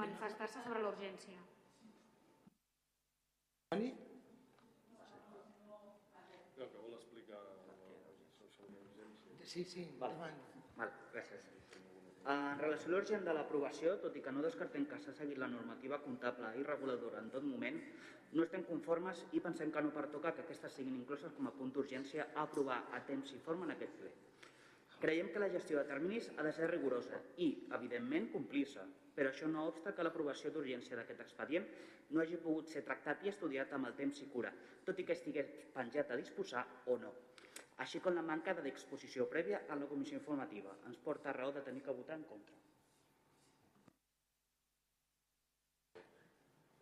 manifestar-se 0.00 0.62
sobre 0.64 0.82
l'urgència. 0.82 1.38
Toni? 3.70 3.92
No, 6.56 6.66
que 6.72 6.82
vol 6.82 6.96
explicar 6.98 7.42
sobre 8.56 8.72
l'urgència. 8.74 9.52
Sí, 9.54 9.64
sí, 9.74 9.86
endavant. 9.92 10.42
Val, 10.80 10.96
gràcies. 11.14 11.55
En 12.32 12.58
relació 12.58 12.88
a 12.90 12.92
l'urgent 12.96 13.22
de 13.26 13.32
l'aprovació, 13.36 13.92
tot 14.02 14.16
i 14.18 14.20
que 14.22 14.32
no 14.34 14.40
descartem 14.42 14.86
que 14.90 14.96
s'ha 15.02 15.12
seguit 15.14 15.38
la 15.38 15.46
normativa 15.50 15.98
comptable 16.02 16.48
i 16.58 16.64
reguladora 16.66 17.20
en 17.22 17.28
tot 17.30 17.44
moment, 17.46 17.76
no 18.34 18.42
estem 18.46 18.64
conformes 18.66 19.20
i 19.38 19.42
pensem 19.44 19.70
que 19.76 19.82
no 19.86 19.92
pertoca 19.94 20.32
que 20.34 20.42
aquestes 20.42 20.74
siguin 20.74 20.96
incloses 20.98 21.36
com 21.36 21.46
a 21.46 21.52
punt 21.58 21.70
d'urgència 21.76 22.26
a 22.34 22.42
aprovar 22.48 22.80
a 22.98 23.00
temps 23.12 23.30
i 23.36 23.38
forma 23.46 23.68
en 23.68 23.76
aquest 23.76 23.94
ple. 24.00 24.10
Creiem 25.04 25.30
que 25.30 25.44
la 25.44 25.52
gestió 25.54 25.78
de 25.78 25.86
terminis 25.92 26.26
ha 26.36 26.42
de 26.48 26.54
ser 26.58 26.66
rigorosa 26.72 27.22
i, 27.46 27.48
evidentment, 27.78 28.26
complir-se, 28.34 28.82
però 29.14 29.30
això 29.30 29.46
no 29.52 29.68
obsta 29.70 29.94
que 29.94 30.02
l'aprovació 30.08 30.50
d'urgència 30.50 30.98
d'aquest 30.98 31.22
expedient 31.28 31.70
no 32.10 32.24
hagi 32.24 32.42
pogut 32.42 32.74
ser 32.74 32.82
tractat 32.90 33.22
i 33.22 33.30
estudiat 33.36 33.70
amb 33.78 33.86
el 33.92 33.94
temps 34.02 34.18
i 34.26 34.28
cura, 34.34 34.50
tot 34.88 34.98
i 34.98 35.06
que 35.06 35.14
estigués 35.14 35.54
penjat 35.78 36.10
a 36.10 36.18
disposar 36.24 36.66
o 36.90 36.98
no 37.06 37.14
així 37.84 38.00
com 38.00 38.14
la 38.16 38.24
manca 38.24 38.54
de 38.56 38.64
disposició 38.64 39.26
prèvia 39.28 39.64
a 39.68 39.76
la 39.76 39.88
comissió 39.90 40.16
informativa. 40.18 40.72
Ens 40.88 41.00
porta 41.04 41.30
a 41.30 41.36
raó 41.36 41.52
de 41.52 41.64
tenir 41.66 41.82
que 41.84 41.94
votar 41.98 42.16
en 42.16 42.24
contra. 42.30 42.56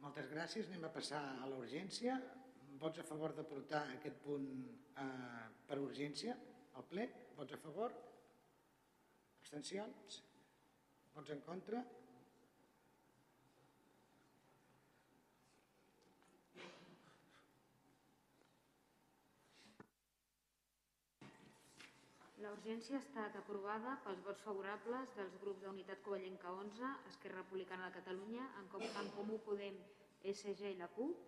Moltes 0.04 0.28
gràcies. 0.30 0.68
Anem 0.68 0.86
a 0.86 0.92
passar 0.94 1.22
a 1.42 1.48
la 1.50 1.58
urgència. 1.58 2.18
Vots 2.82 3.00
a 3.00 3.06
favor 3.08 3.34
de 3.34 3.44
portar 3.48 3.82
aquest 3.94 4.20
punt 4.22 4.48
eh, 5.00 5.46
per 5.66 5.80
urgència 5.80 6.36
al 6.78 6.86
ple? 6.90 7.08
Vots 7.38 7.56
a 7.56 7.60
favor? 7.62 7.94
Abstencions? 9.40 10.20
Vots 11.14 11.34
en 11.34 11.42
contra? 11.46 11.82
La 22.44 22.50
urgència 22.52 22.98
ha 22.98 23.00
estat 23.00 23.36
aprovada 23.38 23.94
pels 24.04 24.18
vots 24.24 24.42
favorables 24.44 25.12
dels 25.16 25.36
grups 25.40 25.62
d'Unitat 25.64 26.02
Covellenca 26.04 26.50
11, 26.52 26.88
Esquerra 27.10 27.38
Republicana 27.40 27.86
de 27.86 27.94
Catalunya, 27.94 28.48
en, 28.60 28.66
Com 28.72 28.82
en 28.84 29.06
Comú 29.14 29.38
Podem, 29.46 29.78
SG 30.32 30.72
i 30.74 30.76
la 30.76 30.88
CUP, 30.92 31.22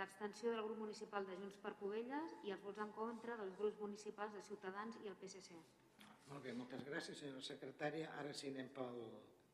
l'abstenció 0.00 0.50
del 0.52 0.66
grup 0.66 0.82
municipal 0.82 1.24
de 1.24 1.38
Junts 1.38 1.56
per 1.62 1.72
Covelles 1.80 2.34
i 2.44 2.52
els 2.52 2.66
vots 2.66 2.82
en 2.84 2.92
contra 2.98 3.38
dels 3.40 3.56
grups 3.60 3.80
municipals 3.80 4.36
de 4.36 4.42
Ciutadans 4.50 4.98
i 5.04 5.08
el 5.08 5.16
PSC. 5.22 5.56
Molt 6.28 6.44
bé, 6.44 6.52
moltes 6.58 6.84
gràcies, 6.84 7.16
senyora 7.22 7.46
secretària. 7.46 8.10
Ara 8.20 8.34
sí 8.36 8.50
anem 8.52 8.68
pel, 8.76 9.00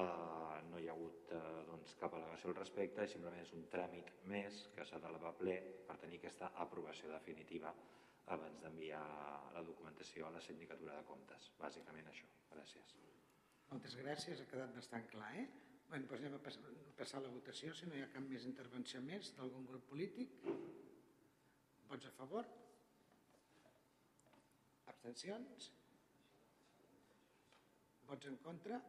eh, 0.00 0.60
no 0.70 0.78
hi 0.80 0.88
ha 0.88 0.94
hagut 0.94 1.32
eh, 1.36 1.40
doncs, 1.68 1.94
cap 2.00 2.14
al·legació 2.16 2.52
al 2.52 2.58
respecte 2.58 3.06
simplement 3.14 3.42
és 3.42 3.52
un 3.58 3.66
tràmit 3.72 4.12
més 4.32 4.62
que 4.76 4.86
s'ha 4.88 5.00
d'elevar 5.02 5.34
ple 5.40 5.56
per 5.88 5.98
tenir 6.04 6.20
aquesta 6.20 6.52
aprovació 6.64 7.10
definitiva 7.12 7.74
abans 8.32 8.62
d'enviar 8.62 9.02
la 9.54 9.64
documentació 9.66 10.28
a 10.28 10.34
la 10.36 10.40
sindicatura 10.40 10.96
de 10.98 11.04
comptes. 11.08 11.50
Bàsicament 11.58 12.08
això. 12.08 12.28
Gràcies. 12.52 12.94
Moltes 13.72 13.96
gràcies, 13.98 14.40
ha 14.40 14.48
quedat 14.50 14.74
bastant 14.76 15.08
clar. 15.10 15.30
Eh? 15.42 15.46
Bé, 15.90 15.98
doncs 15.98 16.14
anem 16.20 16.38
a 16.38 16.40
passar, 16.44 16.72
a 16.72 16.94
passar 16.96 17.18
a 17.20 17.24
la 17.26 17.32
votació, 17.34 17.74
si 17.76 17.88
no 17.88 17.96
hi 17.96 18.02
ha 18.04 18.10
cap 18.14 18.24
més 18.28 18.46
intervenció 18.48 19.02
més 19.04 19.32
d'algun 19.36 19.66
grup 19.68 19.84
polític. 19.90 20.38
Vots 21.90 22.08
a 22.08 22.12
favor? 22.16 22.48
Abstencions? 24.92 25.70
Vots 28.08 28.28
en 28.30 28.38
contra? 28.46 28.80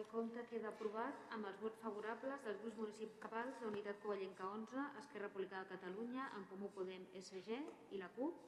El 0.00 0.06
compte 0.08 0.42
queda 0.48 0.70
aprovat 0.70 1.32
amb 1.36 1.46
els 1.48 1.58
vots 1.60 1.80
favorables 1.84 2.44
dels 2.44 2.60
grups 2.62 2.78
municipals 2.80 3.58
de 3.60 3.66
Unitat 3.68 3.98
Covellenca 4.00 4.46
11, 4.58 4.84
Esquerra 5.00 5.26
Republicana 5.26 5.66
de 5.66 5.74
Catalunya, 5.74 6.28
En 6.38 6.46
Comú 6.52 6.70
Podem, 6.76 7.02
SG 7.20 7.58
i 7.92 8.00
la 8.00 8.08
CUP, 8.14 8.38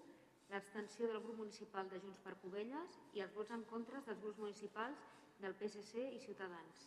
l'abstenció 0.52 1.10
del 1.10 1.20
grup 1.26 1.42
municipal 1.42 1.90
de 1.92 1.98
Junts 2.00 2.22
per 2.24 2.38
Covelles 2.40 2.96
i 3.18 3.24
els 3.26 3.36
vots 3.36 3.52
en 3.58 3.66
contra 3.68 4.00
dels 4.06 4.22
grups 4.24 4.40
municipals 4.40 5.04
del 5.44 5.56
PSC 5.60 6.06
i 6.16 6.22
Ciutadans. 6.24 6.86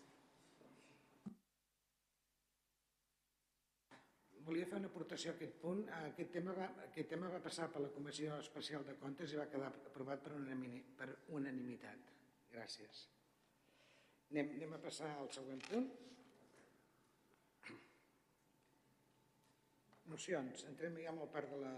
Volia 4.47 4.65
fer 4.71 4.79
una 4.79 4.89
aportació 4.89 5.33
a 5.33 5.37
aquest 5.37 5.59
punt. 5.61 5.83
Aquest 5.99 6.33
tema 6.39 6.55
va, 6.57 6.71
aquest 6.87 7.11
tema 7.13 7.29
va 7.35 7.43
passar 7.45 7.69
per 7.75 7.85
la 7.85 7.93
Comissió 7.93 8.39
Especial 8.41 8.87
de 8.89 8.97
Comptes 9.03 9.33
i 9.33 9.43
va 9.43 9.45
quedar 9.53 9.69
aprovat 9.91 10.25
per 10.25 10.33
per 11.03 11.11
unanimitat. 11.37 12.15
Gràcies. 12.55 13.05
Anem, 14.31 14.51
anem 14.57 14.75
a 14.75 14.81
passar 14.83 15.11
al 15.15 15.29
següent 15.33 15.61
punt. 15.69 15.89
Mocions. 20.11 20.65
Entrem 20.69 20.97
ja 21.01 21.11
amb 21.11 21.25
el 21.25 21.31
part 21.33 21.51
de, 21.51 21.59
la, 21.61 21.73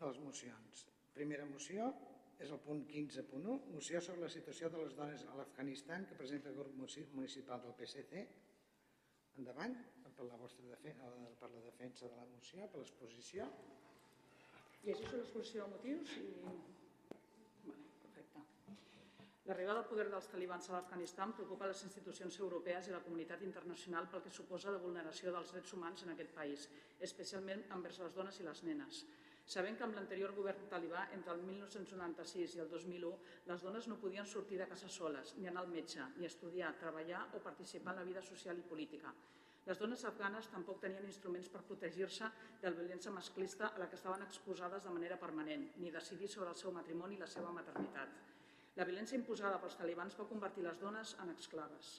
de 0.00 0.10
les 0.10 0.20
mocions. 0.24 0.84
Primera 1.16 1.46
moció 1.48 1.90
és 2.42 2.50
el 2.50 2.60
punt 2.64 2.82
15.1, 2.90 3.58
moció 3.72 4.00
sobre 4.02 4.24
la 4.24 4.32
situació 4.32 4.70
de 4.72 4.80
les 4.82 4.96
dones 4.98 5.24
a 5.30 5.36
l'Afganistan 5.38 6.06
que 6.08 6.18
presenta 6.18 6.50
el 6.50 6.58
grup 6.58 6.74
municipal 6.76 7.62
del 7.62 7.76
PSC. 7.78 8.24
Endavant, 9.40 9.76
per 10.14 10.26
la, 10.28 10.38
vostra 10.38 10.66
defensa, 10.70 11.10
per 11.40 11.50
la 11.50 11.62
defensa 11.64 12.08
de 12.08 12.18
la 12.18 12.26
moció, 12.30 12.68
per 12.70 12.82
l'exposició. 12.82 13.48
Llegeixo 14.84 15.18
l'exposició 15.18 15.64
de 15.64 15.72
motius 15.74 16.16
i 16.20 16.26
L'arribada 19.48 19.80
al 19.82 19.88
poder 19.88 20.06
dels 20.08 20.26
talibans 20.32 20.70
a 20.70 20.72
l'Afganistan 20.72 21.34
preocupa 21.36 21.66
les 21.68 21.82
institucions 21.84 22.38
europees 22.40 22.86
i 22.88 22.92
la 22.94 23.02
comunitat 23.04 23.42
internacional 23.44 24.06
pel 24.08 24.22
que 24.24 24.32
suposa 24.32 24.72
de 24.72 24.80
vulneració 24.80 25.34
dels 25.34 25.52
drets 25.52 25.74
humans 25.76 26.04
en 26.06 26.12
aquest 26.14 26.32
país, 26.38 26.64
especialment 27.08 27.60
envers 27.76 27.98
les 28.00 28.16
dones 28.16 28.40
i 28.40 28.46
les 28.46 28.62
nenes. 28.64 29.02
Sabent 29.54 29.76
que 29.76 29.84
amb 29.84 29.98
l'anterior 29.98 30.32
govern 30.32 30.64
talibà, 30.72 31.02
entre 31.12 31.34
el 31.36 31.42
1996 31.44 32.56
i 32.56 32.62
el 32.64 32.70
2001, 32.72 33.10
les 33.50 33.68
dones 33.68 33.88
no 33.90 34.00
podien 34.00 34.24
sortir 34.24 34.56
de 34.62 34.68
casa 34.70 34.88
soles, 34.88 35.34
ni 35.36 35.50
anar 35.50 35.66
al 35.66 35.72
metge, 35.74 36.06
ni 36.16 36.24
estudiar, 36.24 36.72
treballar 36.80 37.26
o 37.36 37.44
participar 37.44 37.92
en 37.92 38.00
la 38.00 38.08
vida 38.08 38.22
social 38.24 38.56
i 38.56 38.64
política. 38.70 39.12
Les 39.66 39.80
dones 39.80 40.04
afganes 40.08 40.48
tampoc 40.52 40.80
tenien 40.80 41.04
instruments 41.04 41.50
per 41.52 41.66
protegir-se 41.68 42.32
de 42.62 42.70
la 42.70 42.78
violència 42.78 43.12
masclista 43.12 43.74
a 43.74 43.82
la 43.82 43.90
que 43.92 44.00
estaven 44.00 44.24
exposades 44.24 44.88
de 44.88 44.96
manera 44.96 45.20
permanent, 45.20 45.68
ni 45.76 45.92
decidir 45.92 46.32
sobre 46.32 46.48
el 46.48 46.56
seu 46.56 46.72
matrimoni 46.72 47.20
i 47.20 47.26
la 47.26 47.28
seva 47.28 47.52
maternitat. 47.52 48.33
La 48.78 48.84
violència 48.88 49.18
imposada 49.20 49.60
pels 49.62 49.76
talibans 49.78 50.16
va 50.18 50.26
convertir 50.30 50.64
les 50.66 50.80
dones 50.82 51.14
en 51.24 51.28
esclaves. 51.34 51.90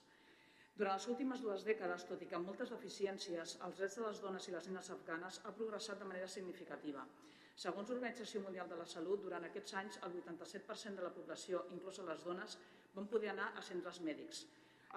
Durant 0.80 0.98
les 0.98 1.06
últimes 1.12 1.44
dues 1.44 1.64
dècades, 1.64 2.04
tot 2.10 2.24
i 2.24 2.28
que 2.28 2.36
amb 2.36 2.50
moltes 2.52 2.74
deficiències, 2.74 3.54
els 3.68 3.78
drets 3.80 3.96
de 3.96 4.04
les 4.04 4.20
dones 4.24 4.48
i 4.50 4.56
les 4.56 4.68
nenes 4.68 4.90
afganes 4.96 5.40
ha 5.46 5.54
progressat 5.60 6.02
de 6.02 6.10
manera 6.10 6.28
significativa. 6.34 7.06
Segons 7.64 7.94
l'Organització 7.94 8.42
Mundial 8.44 8.68
de 8.68 8.82
la 8.82 8.90
Salut, 8.94 9.24
durant 9.24 9.48
aquests 9.48 9.78
anys 9.82 10.02
el 10.04 10.18
87% 10.20 11.00
de 11.00 11.08
la 11.08 11.14
població, 11.16 11.64
inclosa 11.78 12.04
les 12.10 12.28
dones, 12.28 12.58
van 12.98 13.08
poder 13.16 13.32
anar 13.32 13.54
a 13.56 13.64
centres 13.70 14.02
mèdics. 14.10 14.44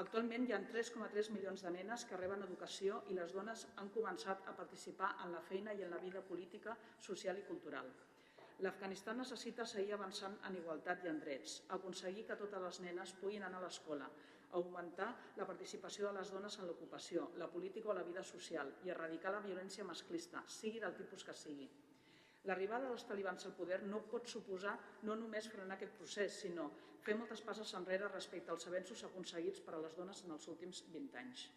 Actualment 0.02 0.48
hi 0.48 0.52
ha 0.56 0.58
3,3 0.72 1.30
milions 1.36 1.62
de 1.62 1.74
nenes 1.78 2.04
que 2.10 2.18
reben 2.18 2.42
educació 2.48 3.04
i 3.12 3.14
les 3.22 3.38
dones 3.38 3.66
han 3.78 3.94
començat 3.94 4.50
a 4.50 4.58
participar 4.58 5.14
en 5.24 5.38
la 5.38 5.46
feina 5.52 5.78
i 5.78 5.86
en 5.86 5.94
la 5.94 6.02
vida 6.02 6.26
política, 6.26 6.74
social 7.06 7.38
i 7.38 7.46
cultural. 7.46 7.94
L'Afganistan 8.64 9.20
necessita 9.22 9.64
seguir 9.70 9.92
avançant 9.94 10.34
en 10.48 10.56
igualtat 10.58 11.04
i 11.04 11.10
en 11.12 11.20
drets, 11.22 11.60
aconseguir 11.76 12.24
que 12.26 12.36
totes 12.40 12.64
les 12.64 12.80
nenes 12.86 13.12
puguin 13.20 13.44
anar 13.46 13.60
a 13.60 13.66
l'escola, 13.66 14.08
augmentar 14.58 15.08
la 15.36 15.46
participació 15.46 16.08
de 16.08 16.16
les 16.18 16.32
dones 16.34 16.56
en 16.58 16.66
l'ocupació, 16.66 17.28
la 17.42 17.46
política 17.52 17.92
o 17.92 17.94
la 17.94 18.02
vida 18.08 18.24
social 18.24 18.72
i 18.82 18.90
erradicar 18.94 19.30
la 19.34 19.44
violència 19.44 19.86
masclista, 19.86 20.42
sigui 20.56 20.82
del 20.82 20.96
tipus 20.98 21.22
que 21.28 21.36
sigui. 21.36 21.68
L'arribada 22.50 22.88
dels 22.88 23.06
talibans 23.06 23.46
al 23.46 23.54
poder 23.54 23.82
no 23.84 24.02
pot 24.10 24.26
suposar 24.26 24.74
no 25.06 25.14
només 25.22 25.50
frenar 25.52 25.76
aquest 25.76 25.94
procés, 26.00 26.42
sinó 26.42 26.70
fer 27.04 27.14
moltes 27.14 27.44
passes 27.46 27.74
enrere 27.78 28.10
respecte 28.10 28.50
als 28.50 28.66
avenços 28.66 29.04
aconseguits 29.06 29.62
per 29.62 29.76
a 29.76 29.82
les 29.86 29.94
dones 29.94 30.24
en 30.24 30.34
els 30.34 30.50
últims 30.50 30.82
20 30.94 31.18
anys. 31.22 31.48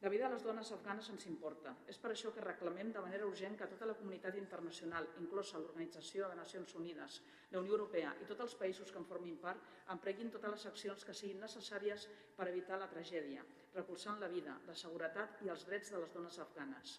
La 0.00 0.08
vida 0.08 0.28
de 0.28 0.34
les 0.36 0.44
dones 0.46 0.68
afganes 0.70 1.08
ens 1.10 1.24
importa. 1.26 1.72
És 1.92 1.96
per 1.98 2.12
això 2.12 2.30
que 2.34 2.42
reclamem 2.44 2.92
de 2.94 3.00
manera 3.02 3.26
urgent 3.26 3.56
que 3.58 3.66
tota 3.66 3.88
la 3.90 3.96
comunitat 3.98 4.36
internacional, 4.38 5.08
inclosa 5.18 5.58
l'Organització 5.58 6.28
de 6.30 6.36
Nacions 6.38 6.74
Unides, 6.78 7.16
la 7.50 7.62
Unió 7.64 7.74
Europea 7.74 8.12
i 8.22 8.28
tots 8.28 8.44
els 8.46 8.54
països 8.60 8.92
que 8.94 9.02
en 9.02 9.08
formin 9.08 9.40
part, 9.42 9.66
empreguin 9.96 10.30
totes 10.30 10.54
les 10.54 10.68
accions 10.70 11.02
que 11.08 11.16
siguin 11.20 11.42
necessàries 11.42 12.06
per 12.38 12.46
evitar 12.52 12.78
la 12.78 12.86
tragèdia, 12.94 13.42
recolzant 13.74 14.22
la 14.22 14.30
vida, 14.36 14.54
la 14.70 14.78
seguretat 14.84 15.42
i 15.42 15.50
els 15.56 15.66
drets 15.66 15.90
de 15.90 16.04
les 16.04 16.14
dones 16.14 16.38
afganes. 16.46 16.94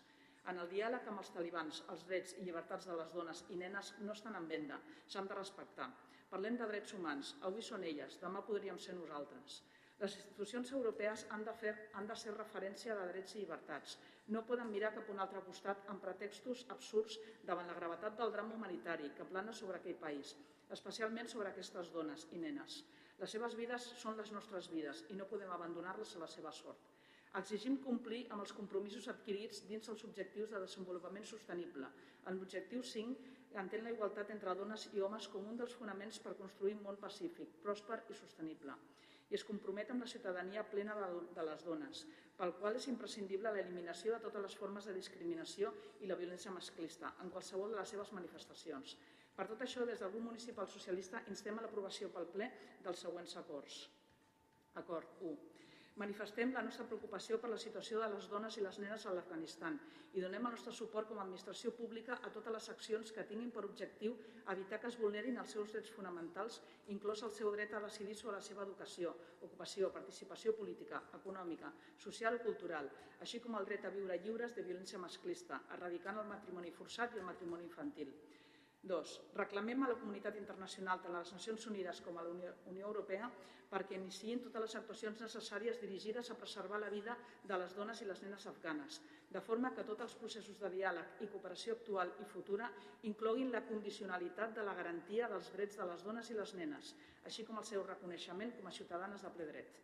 En 0.51 0.59
el 0.59 0.67
diàleg 0.75 1.07
amb 1.07 1.23
els 1.23 1.31
talibans, 1.39 1.83
els 1.95 2.05
drets 2.11 2.35
i 2.35 2.43
llibertats 2.43 2.91
de 2.91 2.99
les 2.99 3.15
dones 3.15 3.45
i 3.55 3.63
nenes 3.63 3.95
no 4.03 4.11
estan 4.11 4.35
en 4.35 4.51
venda, 4.51 4.83
s'han 5.07 5.31
de 5.31 5.39
respectar. 5.39 5.87
Parlem 6.29 6.59
de 6.59 6.67
drets 6.67 6.99
humans, 6.99 7.35
avui 7.47 7.63
són 7.63 7.87
elles, 7.87 8.19
demà 8.19 8.43
podríem 8.43 8.77
ser 8.77 8.99
nosaltres. 8.99 9.61
Les 10.01 10.13
institucions 10.15 10.69
europees 10.75 11.25
han 11.35 11.41
de, 11.43 11.53
fer, 11.61 11.71
han 11.99 12.05
de 12.07 12.15
ser 12.19 12.31
referència 12.31 12.95
de 12.95 13.07
drets 13.09 13.33
i 13.35 13.41
llibertats. 13.41 13.95
No 14.33 14.45
poden 14.47 14.69
mirar 14.71 14.93
cap 14.95 15.09
a 15.09 15.11
un 15.11 15.17
altre 15.23 15.41
costat 15.47 15.89
amb 15.91 15.99
pretextos 16.05 16.61
absurds 16.75 17.17
davant 17.49 17.67
la 17.67 17.75
gravetat 17.75 18.15
del 18.21 18.31
drama 18.35 18.55
humanitari 18.55 19.09
que 19.17 19.25
plana 19.31 19.55
sobre 19.57 19.81
aquell 19.81 19.97
país, 20.03 20.31
especialment 20.75 21.27
sobre 21.33 21.49
aquestes 21.51 21.91
dones 21.95 22.23
i 22.31 22.39
nenes. 22.43 22.77
Les 23.19 23.35
seves 23.35 23.57
vides 23.59 23.87
són 24.03 24.15
les 24.21 24.31
nostres 24.31 24.69
vides 24.71 25.01
i 25.09 25.17
no 25.19 25.27
podem 25.33 25.51
abandonar-les 25.55 26.15
a 26.15 26.21
la 26.21 26.29
seva 26.35 26.53
sort. 26.61 26.79
Exigim 27.41 27.75
complir 27.83 28.21
amb 28.29 28.45
els 28.45 28.55
compromisos 28.55 29.09
adquirits 29.11 29.65
dins 29.67 29.91
els 29.91 30.05
objectius 30.07 30.53
de 30.55 30.63
desenvolupament 30.63 31.27
sostenible. 31.33 31.91
En 32.31 32.39
l'objectiu 32.39 32.87
5 32.93 33.59
entén 33.65 33.83
la 33.83 33.91
igualtat 33.97 34.31
entre 34.31 34.55
dones 34.63 34.87
i 34.95 35.03
homes 35.03 35.27
com 35.35 35.51
un 35.51 35.59
dels 35.59 35.75
fonaments 35.81 36.23
per 36.23 36.37
construir 36.39 36.77
un 36.77 36.87
món 36.87 37.03
pacífic, 37.03 37.59
pròsper 37.67 37.99
i 38.07 38.17
sostenible 38.23 38.79
i 39.29 39.37
es 39.37 39.45
compromet 39.45 39.91
amb 39.93 40.03
la 40.05 40.09
ciutadania 40.09 40.63
plena 40.71 40.95
de 41.35 41.45
les 41.49 41.65
dones, 41.65 42.05
pel 42.37 42.55
qual 42.61 42.79
és 42.79 42.87
imprescindible 42.91 43.53
l'eliminació 43.53 44.15
de 44.15 44.23
totes 44.25 44.45
les 44.47 44.57
formes 44.61 44.89
de 44.89 44.95
discriminació 44.95 45.73
i 46.01 46.09
la 46.09 46.17
violència 46.21 46.53
masclista, 46.55 47.13
en 47.23 47.29
qualsevol 47.35 47.75
de 47.75 47.81
les 47.81 47.93
seves 47.95 48.13
manifestacions. 48.17 48.97
Per 49.35 49.47
tot 49.51 49.61
això, 49.63 49.85
des 49.85 50.01
del 50.01 50.11
grup 50.15 50.25
municipal 50.31 50.67
socialista 50.67 51.23
instem 51.33 51.59
a 51.59 51.67
l'aprovació 51.67 52.09
pel 52.15 52.27
ple 52.33 52.49
dels 52.83 53.05
següents 53.07 53.37
acords. 53.43 53.85
Acord 54.81 55.23
1 55.35 55.48
Manifestem 55.99 56.53
la 56.55 56.61
nostra 56.63 56.85
preocupació 56.87 57.37
per 57.43 57.49
la 57.51 57.57
situació 57.59 57.99
de 57.99 58.07
les 58.13 58.27
dones 58.31 58.55
i 58.55 58.61
les 58.63 58.77
nenes 58.79 59.03
a 59.03 59.11
l'Afganistan 59.15 59.75
i 60.15 60.21
donem 60.23 60.45
el 60.47 60.53
nostre 60.55 60.71
suport 60.77 61.09
com 61.09 61.19
a 61.19 61.25
administració 61.25 61.73
pública 61.75 62.15
a 62.15 62.31
totes 62.31 62.55
les 62.55 62.69
accions 62.73 63.11
que 63.17 63.25
tinguin 63.27 63.51
per 63.51 63.65
objectiu 63.67 64.15
evitar 64.53 64.79
que 64.79 64.87
es 64.87 64.97
vulnerin 65.01 65.41
els 65.43 65.51
seus 65.57 65.75
drets 65.75 65.91
fonamentals, 65.97 66.61
inclòs 66.95 67.25
el 67.27 67.35
seu 67.35 67.51
dret 67.57 67.75
a 67.75 67.83
decidir 67.83 68.15
sobre 68.15 68.37
la 68.37 68.47
seva 68.47 68.63
educació, 68.63 69.11
ocupació, 69.43 69.91
participació 69.99 70.55
política, 70.55 71.03
econòmica, 71.19 71.73
social 72.07 72.39
o 72.39 72.43
cultural, 72.47 72.87
així 73.19 73.43
com 73.43 73.59
el 73.59 73.67
dret 73.67 73.83
a 73.83 73.91
viure 73.99 74.23
lliures 74.23 74.55
de 74.55 74.63
violència 74.71 75.03
masclista, 75.03 75.65
erradicant 75.75 76.23
el 76.23 76.31
matrimoni 76.31 76.71
forçat 76.79 77.11
i 77.11 77.19
el 77.19 77.27
matrimoni 77.27 77.67
infantil. 77.67 78.15
2. 78.83 79.13
Reclamem 79.35 79.83
a 79.83 79.89
la 79.91 79.99
comunitat 79.99 80.37
internacional, 80.39 81.01
tant 81.03 81.15
a 81.15 81.23
les 81.23 81.33
Nacions 81.35 81.65
Unides 81.67 82.01
com 82.05 82.17
a 82.17 82.23
la 82.23 82.51
Unió 82.71 82.87
Europea, 82.87 83.29
perquè 83.69 83.99
iniciïn 83.99 84.41
totes 84.41 84.63
les 84.63 84.75
actuacions 84.79 85.19
necessàries 85.21 85.77
dirigides 85.81 86.31
a 86.31 86.37
preservar 86.37 86.79
la 86.81 86.89
vida 86.89 87.15
de 87.45 87.57
les 87.61 87.75
dones 87.77 88.01
i 88.01 88.07
les 88.09 88.21
nenes 88.25 88.47
afganes, 88.49 88.97
de 89.29 89.41
forma 89.45 89.71
que 89.75 89.85
tots 89.85 90.07
els 90.07 90.15
processos 90.17 90.57
de 90.63 90.71
diàleg 90.73 91.21
i 91.21 91.29
cooperació 91.29 91.75
actual 91.77 92.15
i 92.23 92.25
futura 92.31 92.71
incloguin 93.11 93.53
la 93.53 93.61
condicionalitat 93.67 94.57
de 94.57 94.65
la 94.65 94.73
garantia 94.79 95.29
dels 95.29 95.51
drets 95.53 95.77
de 95.77 95.85
les 95.91 96.03
dones 96.07 96.31
i 96.33 96.39
les 96.39 96.55
nenes, 96.57 96.95
així 97.29 97.45
com 97.45 97.61
el 97.61 97.69
seu 97.69 97.85
reconeixement 97.85 98.55
com 98.57 98.67
a 98.67 98.75
ciutadanes 98.79 99.21
de 99.21 99.33
ple 99.37 99.49
dret. 99.51 99.79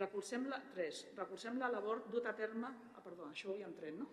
Recolzem 0.00 0.48
la, 0.48 0.60
3. 0.74 1.06
Recolzem 1.16 1.60
la 1.60 1.72
labor 1.72 2.04
dut 2.12 2.26
a 2.28 2.34
terme... 2.36 2.72
Ah, 2.96 3.04
perdó, 3.04 3.30
això 3.30 3.52
ho 3.52 3.56
hi 3.56 3.64
entrem, 3.64 4.00
no? 4.00 4.08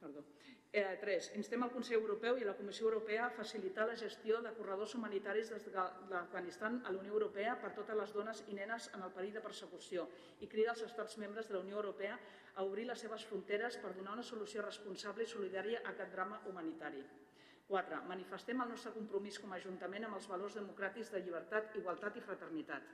Perdó. 0.00 0.24
Eh, 0.72 0.98
3. 1.00 1.32
Instem 1.34 1.64
el 1.66 1.70
Consell 1.74 1.96
Europeu 1.98 2.36
i 2.38 2.44
la 2.46 2.52
Comissió 2.54 2.84
Europea 2.86 3.24
a 3.26 3.32
facilitar 3.34 3.88
la 3.88 3.96
gestió 3.98 4.36
de 4.44 4.52
corredors 4.54 4.92
humanitaris 4.94 5.48
des 5.50 5.64
de 5.66 5.72
l'Afganistan 6.12 6.76
a 6.86 6.92
la 6.92 7.00
Unió 7.00 7.16
Europea 7.16 7.56
per 7.58 7.72
totes 7.74 7.98
les 7.98 8.12
dones 8.14 8.44
i 8.46 8.54
nenes 8.54 8.86
en 8.94 9.02
el 9.02 9.10
perill 9.16 9.34
de 9.34 9.42
persecució 9.42 10.06
i 10.38 10.46
crida 10.52 10.70
als 10.70 10.84
estats 10.86 11.18
membres 11.18 11.48
de 11.48 11.56
la 11.56 11.64
Unió 11.64 11.80
Europea 11.80 12.20
a 12.54 12.62
obrir 12.62 12.86
les 12.86 13.02
seves 13.02 13.26
fronteres 13.26 13.80
per 13.82 13.96
donar 13.96 14.14
una 14.14 14.28
solució 14.30 14.62
responsable 14.62 15.26
i 15.26 15.32
solidària 15.34 15.82
a 15.82 15.90
aquest 15.90 16.14
drama 16.14 16.38
humanitari. 16.46 17.02
4. 17.66 18.02
Manifestem 18.06 18.62
el 18.62 18.70
nostre 18.70 18.94
compromís 18.94 19.42
com 19.42 19.50
a 19.50 19.58
Ajuntament 19.58 20.06
amb 20.06 20.20
els 20.20 20.30
valors 20.30 20.54
democràtics 20.54 21.10
de 21.10 21.24
llibertat, 21.26 21.74
igualtat 21.82 22.16
i 22.16 22.26
fraternitat. 22.30 22.86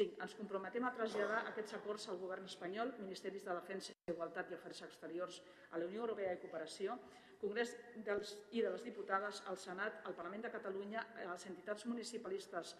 5. 0.00 0.16
Ens 0.24 0.40
comprometem 0.40 0.88
a 0.88 0.96
traslladar 0.96 1.44
aquests 1.52 1.76
acords 1.76 2.08
al 2.08 2.16
Govern 2.24 2.48
espanyol, 2.48 2.96
Ministeris 3.04 3.44
de 3.44 3.60
Defensa, 3.60 4.01
Igualtat 4.12 4.50
i 4.52 4.56
Afers 4.56 4.84
Exteriors, 4.86 5.42
a 5.72 5.80
la 5.80 5.88
Unió 5.88 6.06
Europea 6.06 6.36
i 6.36 6.40
Cooperació, 6.42 6.96
Congrés 7.42 7.74
dels, 8.06 8.36
i 8.54 8.62
de 8.62 8.70
les 8.70 8.84
Diputades, 8.86 9.42
al 9.50 9.58
Senat, 9.58 10.04
al 10.06 10.14
Parlament 10.14 10.44
de 10.46 10.52
Catalunya, 10.54 11.02
a 11.18 11.30
les 11.32 11.46
entitats 11.50 11.88
municipalistes 11.90 12.76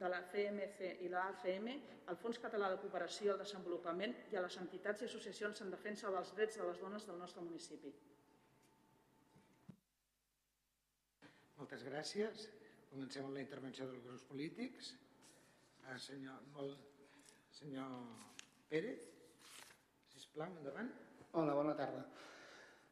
de 0.00 0.08
la 0.08 0.22
CMC 0.30 1.02
i 1.04 1.10
la 1.12 1.26
ACM, 1.34 1.66
al 2.08 2.16
Fons 2.22 2.40
Català 2.40 2.70
de 2.72 2.78
Cooperació 2.80 3.34
al 3.34 3.42
Desenvolupament 3.42 4.14
i 4.32 4.38
a 4.38 4.44
les 4.46 4.56
entitats 4.62 5.04
i 5.04 5.08
associacions 5.10 5.60
en 5.60 5.74
defensa 5.74 6.12
dels 6.14 6.32
drets 6.38 6.56
de 6.56 6.70
les 6.70 6.80
dones 6.80 7.04
del 7.10 7.20
nostre 7.20 7.44
municipi. 7.44 7.92
Moltes 11.60 11.84
gràcies. 11.84 12.48
Comencem 12.88 13.28
amb 13.28 13.36
la 13.36 13.44
intervenció 13.44 13.84
dels 13.90 14.00
grups 14.06 14.24
polítics. 14.30 14.94
Ah, 15.84 15.98
senyor, 16.00 16.40
molt, 16.56 16.80
senyor 17.52 17.92
Pérez, 18.70 19.04
sisplau, 20.30 20.50
endavant. 20.60 20.90
Hola, 21.32 21.54
bona 21.54 21.74
tarda. 21.74 22.04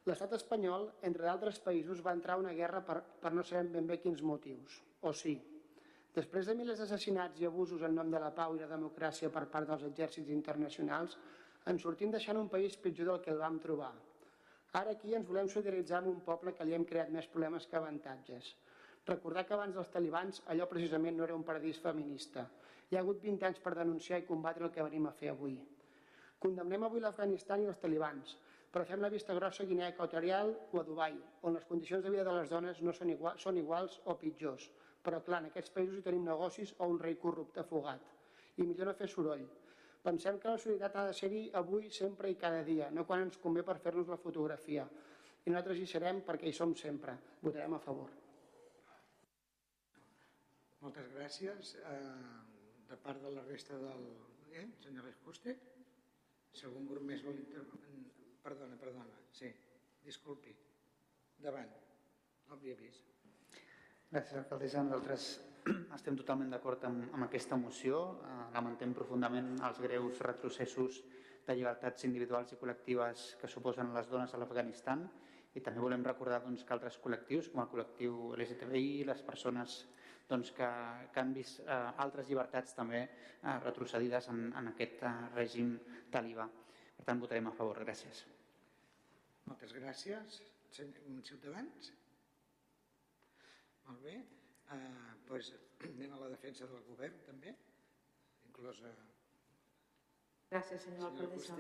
L'estat 0.09 0.33
espanyol, 0.35 0.89
entre 1.07 1.27
d'altres 1.27 1.61
països, 1.63 2.03
va 2.03 2.15
entrar 2.17 2.35
a 2.35 2.43
una 2.43 2.53
guerra 2.53 2.81
per, 2.83 2.99
per 3.23 3.33
no 3.33 3.45
sabem 3.45 3.71
ben 3.73 3.87
bé 3.87 3.99
quins 4.03 4.23
motius. 4.23 4.81
O 5.03 5.13
sí. 5.13 5.37
Després 6.15 6.49
de 6.49 6.57
milers 6.59 6.81
d'assassinats 6.81 7.39
i 7.39 7.47
abusos 7.47 7.83
en 7.87 7.95
nom 7.95 8.11
de 8.11 8.19
la 8.19 8.33
pau 8.35 8.57
i 8.57 8.63
la 8.63 8.71
democràcia 8.71 9.31
per 9.31 9.45
part 9.53 9.69
dels 9.69 9.85
exèrcits 9.87 10.33
internacionals, 10.35 11.19
ens 11.67 11.83
sortim 11.83 12.11
deixant 12.11 12.39
un 12.41 12.49
país 12.49 12.77
pitjor 12.77 13.13
del 13.13 13.23
que 13.23 13.31
el 13.31 13.39
vam 13.39 13.61
trobar. 13.63 13.93
Ara 14.81 14.97
aquí 14.97 15.15
ens 15.15 15.29
volem 15.29 15.49
solidaritzar 15.49 16.01
amb 16.01 16.11
un 16.11 16.21
poble 16.25 16.57
que 16.57 16.65
li 16.65 16.75
hem 16.75 16.87
creat 16.89 17.13
més 17.15 17.29
problemes 17.31 17.67
que 17.67 17.79
avantatges. 17.79 18.55
Recordar 19.07 19.47
que 19.47 19.55
abans 19.55 19.77
dels 19.77 19.93
talibans 19.95 20.43
allò 20.47 20.67
precisament 20.69 21.17
no 21.17 21.29
era 21.29 21.37
un 21.37 21.47
paradís 21.47 21.79
feminista 21.85 22.49
hi 22.89 22.97
ha 22.97 23.01
hagut 23.05 23.19
20 23.23 23.45
anys 23.45 23.59
per 23.61 23.75
denunciar 23.77 24.19
i 24.23 24.27
combatre 24.29 24.65
el 24.65 24.71
que 24.73 24.85
venim 24.85 25.07
a 25.09 25.13
fer 25.13 25.29
avui. 25.29 25.59
Condemnem 26.45 26.85
avui 26.87 27.03
l'Afganistan 27.03 27.65
i 27.65 27.69
els 27.71 27.81
talibans, 27.83 28.37
però 28.71 28.85
fem 28.87 29.01
la 29.03 29.11
vista 29.11 29.35
grossa 29.35 29.65
a 29.65 29.67
Guinea 29.67 29.89
Equatorial 29.93 30.53
o 30.71 30.81
a 30.81 30.85
Dubai, 30.87 31.17
on 31.43 31.57
les 31.57 31.65
condicions 31.67 32.05
de 32.05 32.13
vida 32.15 32.27
de 32.29 32.35
les 32.37 32.51
dones 32.53 32.83
no 32.87 32.93
són, 32.95 33.11
igual, 33.15 33.39
són 33.43 33.57
iguals 33.59 33.97
o 34.05 34.15
pitjors. 34.21 34.69
Però, 35.03 35.19
clar, 35.25 35.41
en 35.43 35.49
aquests 35.49 35.73
països 35.75 35.99
hi 35.99 36.05
tenim 36.05 36.27
negocis 36.29 36.75
o 36.79 36.87
un 36.93 36.99
rei 37.01 37.17
corrupte 37.23 37.65
fugat. 37.67 38.05
I 38.59 38.67
millor 38.67 38.91
no 38.91 38.95
fer 38.99 39.09
soroll. 39.11 39.47
Pensem 40.05 40.39
que 40.39 40.53
la 40.53 40.61
solidaritat 40.63 40.99
ha 41.01 41.07
de 41.09 41.17
ser-hi 41.21 41.43
avui, 41.61 41.89
sempre 41.95 42.31
i 42.31 42.37
cada 42.39 42.63
dia, 42.67 42.91
no 42.95 43.07
quan 43.09 43.25
ens 43.27 43.39
convé 43.43 43.65
per 43.67 43.79
fer-nos 43.83 44.11
la 44.13 44.21
fotografia. 44.23 44.87
I 45.45 45.51
nosaltres 45.51 45.81
hi 45.81 45.89
serem 45.91 46.21
perquè 46.27 46.51
hi 46.51 46.55
som 46.55 46.75
sempre. 46.77 47.17
Votarem 47.43 47.75
a 47.75 47.83
favor. 47.83 48.13
Moltes 50.85 51.11
gràcies. 51.17 51.75
Eh, 51.83 52.05
de 52.89 53.01
part 53.03 53.23
de 53.23 53.35
la 53.35 53.43
resta 53.49 53.79
del... 53.81 54.07
Eh, 54.55 54.69
senyora 54.85 55.11
Juste? 55.25 55.57
Si 56.59 56.67
algun 56.67 56.89
grup 56.91 57.05
més 57.07 57.21
vol 57.23 57.37
intervenir... 57.39 58.09
Perdona, 58.43 58.75
perdona, 58.81 59.19
sí, 59.37 59.47
disculpi. 60.03 60.51
Davant, 61.39 61.69
no 62.49 62.57
havia 62.57 62.75
vist. 62.81 63.13
Gràcies, 64.09 64.41
alcaldessa. 64.41 64.83
Nosaltres 64.83 65.27
estem 65.99 66.19
totalment 66.19 66.51
d'acord 66.51 66.83
amb, 66.89 67.05
amb 67.15 67.29
aquesta 67.29 67.59
moció. 67.61 68.01
Eh, 68.27 68.35
lamentem 68.57 68.97
profundament 68.97 69.53
els 69.69 69.79
greus 69.85 70.19
retrocessos 70.27 70.99
de 71.47 71.55
llibertats 71.55 72.09
individuals 72.09 72.57
i 72.57 72.59
col·lectives 72.59 73.29
que 73.39 73.53
suposen 73.53 73.95
les 73.95 74.11
dones 74.11 74.35
a 74.35 74.43
l'Afganistan 74.43 75.07
i 75.55 75.63
també 75.63 75.85
volem 75.85 76.03
recordar 76.11 76.43
doncs, 76.43 76.67
que 76.67 76.75
altres 76.75 76.99
col·lectius, 77.05 77.53
com 77.53 77.63
el 77.63 77.71
col·lectiu 77.71 78.33
LGTBI, 78.35 79.05
les 79.07 79.23
persones 79.31 79.79
doncs, 80.29 80.53
que, 80.57 80.69
que 81.13 81.21
han 81.23 81.33
vist 81.37 81.63
eh, 81.65 81.77
altres 82.05 82.29
llibertats 82.29 82.77
també 82.77 83.03
eh, 83.05 83.55
retrocedides 83.65 84.29
en, 84.33 84.43
en 84.61 84.73
aquest 84.73 85.05
eh, 85.09 85.13
règim 85.35 85.75
talibà. 86.13 86.49
Per 86.99 87.07
tant, 87.07 87.23
votarem 87.23 87.49
a 87.49 87.55
favor. 87.57 87.81
Gràcies. 87.87 88.25
Moltes 89.49 89.73
gràcies. 89.77 90.43
Ciutadans? 90.77 91.93
Molt 93.89 94.03
bé. 94.05 94.19
Eh, 94.77 95.13
doncs 95.29 95.55
anem 95.89 96.13
a 96.13 96.25
la 96.25 96.33
defensa 96.35 96.69
del 96.69 96.85
govern, 96.91 97.23
també, 97.27 97.55
inclosa... 98.51 98.93
Gràcies, 100.49 100.85
senyor 100.85 101.11
alcaldessa. 101.11 101.57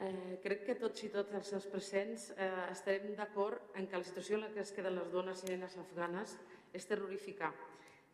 Eh, 0.00 0.38
crec 0.40 0.62
que 0.64 0.78
tots 0.80 1.02
i 1.04 1.10
totes 1.12 1.50
els 1.52 1.66
presents 1.68 2.30
eh, 2.32 2.46
estarem 2.72 3.10
d'acord 3.18 3.74
en 3.76 3.84
que 3.84 3.98
la 4.00 4.06
situació 4.06 4.38
en 4.38 4.46
la 4.46 4.52
que 4.54 4.62
es 4.62 4.70
queden 4.72 4.94
les 4.96 5.10
dones 5.12 5.42
i 5.44 5.50
nenes 5.50 5.74
afganes 5.82 6.38
és 6.72 6.86
terrorífica 6.88 7.50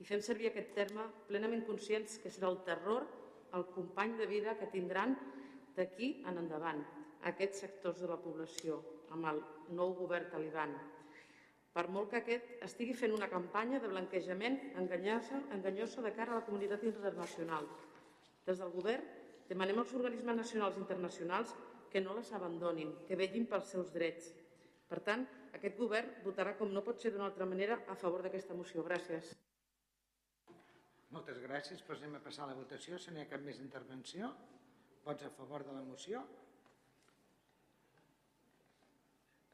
i 0.03 0.07
fem 0.09 0.19
servir 0.19 0.49
aquest 0.51 0.73
terme 0.75 1.05
plenament 1.29 1.63
conscients 1.69 2.17
que 2.19 2.33
serà 2.35 2.51
el 2.51 2.59
terror 2.67 3.07
el 3.55 3.69
company 3.77 4.17
de 4.19 4.27
vida 4.27 4.57
que 4.59 4.67
tindran 4.73 5.15
d'aquí 5.77 6.09
en 6.27 6.41
endavant 6.43 6.83
aquests 7.31 7.63
sectors 7.63 8.03
de 8.03 8.11
la 8.11 8.19
població 8.19 8.81
amb 9.15 9.31
el 9.31 9.39
nou 9.79 9.95
govern 9.95 10.27
taliban. 10.33 10.75
Per 11.71 11.87
molt 11.93 12.11
que 12.11 12.19
aquest 12.19 12.67
estigui 12.67 12.97
fent 12.99 13.15
una 13.15 13.31
campanya 13.31 13.79
de 13.79 13.93
blanquejament 13.93 14.59
enganyosa, 14.83 15.39
enganyosa 15.55 16.03
de 16.03 16.13
cara 16.19 16.35
a 16.35 16.41
la 16.41 16.47
comunitat 16.51 16.83
internacional. 16.89 17.71
Des 18.47 18.59
del 18.59 18.75
govern 18.75 19.07
demanem 19.47 19.79
als 19.79 19.95
organismes 19.95 20.41
nacionals 20.43 20.77
i 20.79 20.83
internacionals 20.83 21.55
que 21.97 22.03
no 22.05 22.13
les 22.13 22.29
abandonin, 22.37 22.91
que 23.09 23.17
vegin 23.17 23.47
pels 23.49 23.71
seus 23.73 23.89
drets. 23.89 24.27
Per 24.85 24.99
tant, 25.01 25.23
aquest 25.57 25.79
govern 25.81 26.11
votarà, 26.27 26.51
com 26.59 26.69
no 26.69 26.83
pot 26.85 27.01
ser 27.01 27.09
d'una 27.15 27.25
altra 27.31 27.47
manera, 27.49 27.79
a 27.89 27.95
favor 27.97 28.21
d'aquesta 28.21 28.53
moció. 28.53 28.83
Gràcies. 28.85 29.31
Moltes 31.15 31.41
gràcies. 31.41 31.81
Passem 31.89 32.13
a 32.13 32.21
passar 32.21 32.45
a 32.45 32.51
la 32.51 32.57
votació. 32.59 32.99
Si 33.01 33.15
no 33.15 33.17
hi 33.17 33.25
ha 33.25 33.31
cap 33.31 33.41
més 33.47 33.63
intervenció, 33.65 34.29
vots 35.07 35.25
a 35.25 35.31
favor 35.39 35.65
de 35.65 35.79
la 35.79 35.87
moció. 35.87 36.21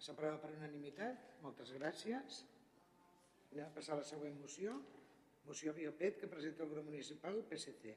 S'aprova 0.03 0.43
per 0.43 0.51
unanimitat. 0.57 1.39
Moltes 1.47 1.71
gràcies. 1.79 2.43
Anem 3.53 3.69
a 3.69 3.77
passar 3.79 3.95
a 3.95 4.01
la 4.03 4.09
següent 4.11 4.43
moció. 4.43 4.75
Moció 5.47 5.79
Biopet 5.79 6.19
que 6.19 6.33
presenta 6.35 6.67
el 6.67 6.75
grup 6.75 6.91
municipal 6.91 7.39
PSC. 7.47 7.95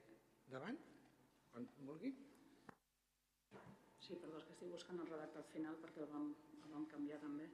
Davant. 0.54 0.78
Quan 1.50 1.66
vulgui. 1.90 2.14
Sí, 4.06 4.14
perdó, 4.22 4.38
és 4.38 4.44
que 4.46 4.54
estic 4.54 4.70
buscant 4.70 5.00
el 5.02 5.08
redactat 5.10 5.48
final 5.50 5.78
perquè 5.82 6.04
el 6.04 6.10
vam, 6.12 6.26
el 6.62 6.74
vam 6.76 6.84
canviar 6.92 7.18
també. 7.24 7.48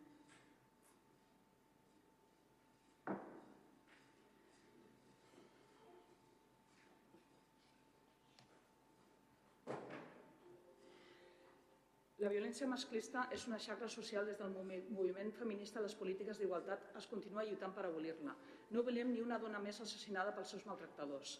La 12.21 12.29
violència 12.29 12.67
masclista 12.67 13.23
és 13.31 13.47
una 13.47 13.57
xacra 13.69 13.87
social 13.95 14.27
des 14.27 14.43
del 14.43 14.51
moviment 14.51 15.31
feminista 15.39 15.79
a 15.79 15.87
les 15.87 15.95
polítiques 16.03 16.37
d'igualtat 16.37 16.91
es 16.99 17.07
continua 17.15 17.47
lluitant 17.47 17.71
per 17.79 17.87
abolir-la. 17.87 18.35
No 18.75 18.83
volem 18.83 19.15
ni 19.15 19.23
una 19.23 19.39
dona 19.39 19.63
més 19.63 19.79
assassinada 19.79 20.35
pels 20.35 20.51
seus 20.53 20.67
maltractadors. 20.67 21.39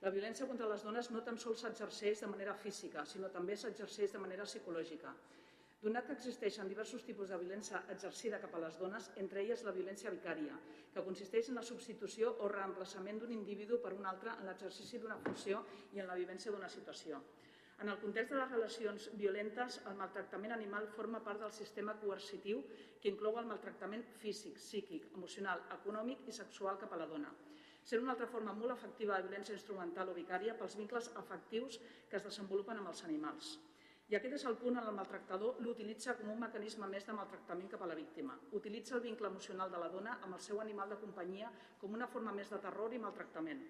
La 0.00 0.10
violència 0.12 0.46
contra 0.48 0.68
les 0.68 0.82
dones 0.86 1.10
no 1.12 1.20
tan 1.24 1.36
sols 1.40 1.60
s'exerceix 1.60 2.22
de 2.24 2.28
manera 2.32 2.54
física, 2.56 3.02
sinó 3.04 3.28
també 3.34 3.56
s'exerceix 3.56 4.14
de 4.14 4.22
manera 4.22 4.46
psicològica. 4.48 5.12
Donat 5.82 6.06
que 6.06 6.14
existeixen 6.16 6.68
diversos 6.68 7.04
tipus 7.04 7.28
de 7.32 7.38
violència 7.40 7.82
exercida 7.92 8.40
cap 8.40 8.54
a 8.56 8.62
les 8.64 8.78
dones, 8.80 9.10
entre 9.22 9.42
elles 9.42 9.64
la 9.64 9.74
violència 9.76 10.12
vicària, 10.14 10.56
que 10.94 11.04
consisteix 11.04 11.48
en 11.48 11.60
la 11.60 11.64
substitució 11.64 12.32
o 12.44 12.48
reemplaçament 12.52 13.20
d'un 13.20 13.32
individu 13.36 13.78
per 13.84 13.92
un 13.96 14.08
altre 14.08 14.34
en 14.38 14.48
l'exercici 14.48 15.00
d'una 15.00 15.20
funció 15.24 15.62
i 15.92 16.00
en 16.00 16.08
la 16.08 16.16
vivència 16.20 16.52
d'una 16.52 16.68
situació. 16.68 17.20
En 17.80 17.88
el 17.88 18.00
context 18.00 18.32
de 18.32 18.40
les 18.40 18.50
relacions 18.52 19.10
violentes, 19.20 19.80
el 19.88 20.00
maltractament 20.00 20.52
animal 20.52 20.88
forma 20.96 21.20
part 21.24 21.40
del 21.40 21.52
sistema 21.56 21.94
coercitiu 22.00 22.60
que 23.00 23.08
inclou 23.08 23.38
el 23.40 23.48
maltractament 23.48 24.04
físic, 24.20 24.60
psíquic, 24.60 25.12
emocional, 25.16 25.64
econòmic 25.80 26.28
i 26.28 26.36
sexual 26.40 26.80
cap 26.80 26.92
a 26.92 27.00
la 27.00 27.08
dona. 27.08 27.32
Ser 27.84 27.98
una 28.02 28.12
altra 28.14 28.28
forma 28.28 28.52
molt 28.56 28.74
efectiva 28.76 29.16
de 29.16 29.26
violència 29.28 29.56
instrumental 29.56 30.12
o 30.12 30.16
vicària 30.16 30.54
pels 30.58 30.76
vincles 30.78 31.10
afectius 31.22 31.80
que 32.08 32.18
es 32.18 32.26
desenvolupen 32.26 32.80
amb 32.80 32.92
els 32.92 33.04
animals. 33.08 33.58
I 34.10 34.16
aquest 34.18 34.34
és 34.40 34.44
el 34.50 34.56
punt 34.58 34.78
on 34.80 34.88
el 34.90 34.96
maltractador 34.96 35.60
l'utilitza 35.62 36.16
com 36.18 36.32
un 36.32 36.40
mecanisme 36.42 36.88
més 36.90 37.04
de 37.06 37.14
maltractament 37.14 37.68
cap 37.70 37.84
a 37.86 37.88
la 37.92 37.98
víctima. 37.98 38.34
Utilitza 38.58 38.96
el 38.96 39.04
vincle 39.04 39.30
emocional 39.30 39.70
de 39.70 39.78
la 39.78 39.90
dona 39.92 40.16
amb 40.18 40.34
el 40.34 40.42
seu 40.42 40.58
animal 40.64 40.90
de 40.90 40.98
companyia 41.04 41.52
com 41.78 41.94
una 41.94 42.08
forma 42.10 42.34
més 42.34 42.50
de 42.50 42.58
terror 42.64 42.96
i 42.96 42.98
maltractament. 42.98 43.62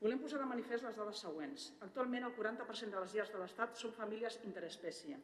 Volem 0.00 0.18
posar 0.20 0.42
de 0.42 0.50
manifest 0.50 0.84
les 0.84 0.98
dades 0.98 1.22
següents. 1.22 1.70
Actualment, 1.86 2.26
el 2.26 2.34
40% 2.36 2.98
de 2.98 3.04
les 3.04 3.14
llars 3.14 3.32
de 3.32 3.38
l'Estat 3.40 3.78
són 3.78 3.94
famílies 3.96 4.40
interespècie. 4.50 5.20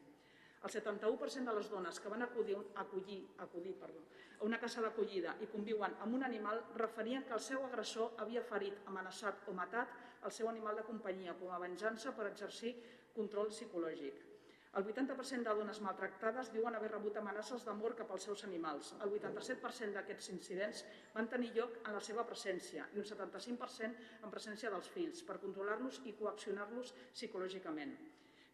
El 0.63 0.71
71% 0.71 1.51
de 1.51 1.53
les 1.57 1.69
dones 1.69 1.99
que 1.99 2.09
van 2.11 2.21
acudir, 2.23 2.55
acollir, 2.79 3.19
acudir 3.45 3.73
perdó, 3.75 3.99
a 4.39 4.45
una 4.47 4.59
casa 4.61 4.81
d'acollida 4.83 5.33
i 5.43 5.49
conviuen 5.51 5.97
amb 6.05 6.15
un 6.15 6.23
animal 6.23 6.61
referien 6.79 7.25
que 7.27 7.35
el 7.35 7.43
seu 7.43 7.65
agressor 7.67 8.15
havia 8.23 8.43
ferit, 8.47 8.77
amenaçat 8.87 9.49
o 9.51 9.55
matat 9.57 9.91
el 10.23 10.31
seu 10.31 10.47
animal 10.47 10.79
de 10.79 10.85
companyia 10.87 11.35
com 11.39 11.51
a 11.51 11.59
venjança 11.59 12.15
per 12.15 12.29
exercir 12.29 12.77
control 13.17 13.51
psicològic. 13.51 14.23
El 14.79 14.87
80% 14.87 15.45
de 15.45 15.57
dones 15.59 15.83
maltractades 15.85 16.47
diuen 16.55 16.73
haver 16.79 16.93
rebut 16.95 17.19
amenaces 17.19 17.67
de 17.67 17.75
mort 17.77 17.99
cap 17.99 18.15
als 18.15 18.23
seus 18.25 18.47
animals. 18.47 18.95
El 19.05 19.11
87% 19.19 19.93
d'aquests 19.99 20.31
incidents 20.33 20.81
van 21.13 21.29
tenir 21.29 21.51
lloc 21.59 21.77
en 21.83 21.93
la 21.93 22.01
seva 22.07 22.25
presència 22.25 22.87
i 22.95 23.03
un 23.03 23.05
75% 23.05 24.09
en 24.23 24.33
presència 24.33 24.71
dels 24.73 24.89
fills, 24.95 25.21
per 25.27 25.37
controlar-los 25.43 26.01
i 26.09 26.15
coaccionar-los 26.17 26.95
psicològicament. 27.13 27.93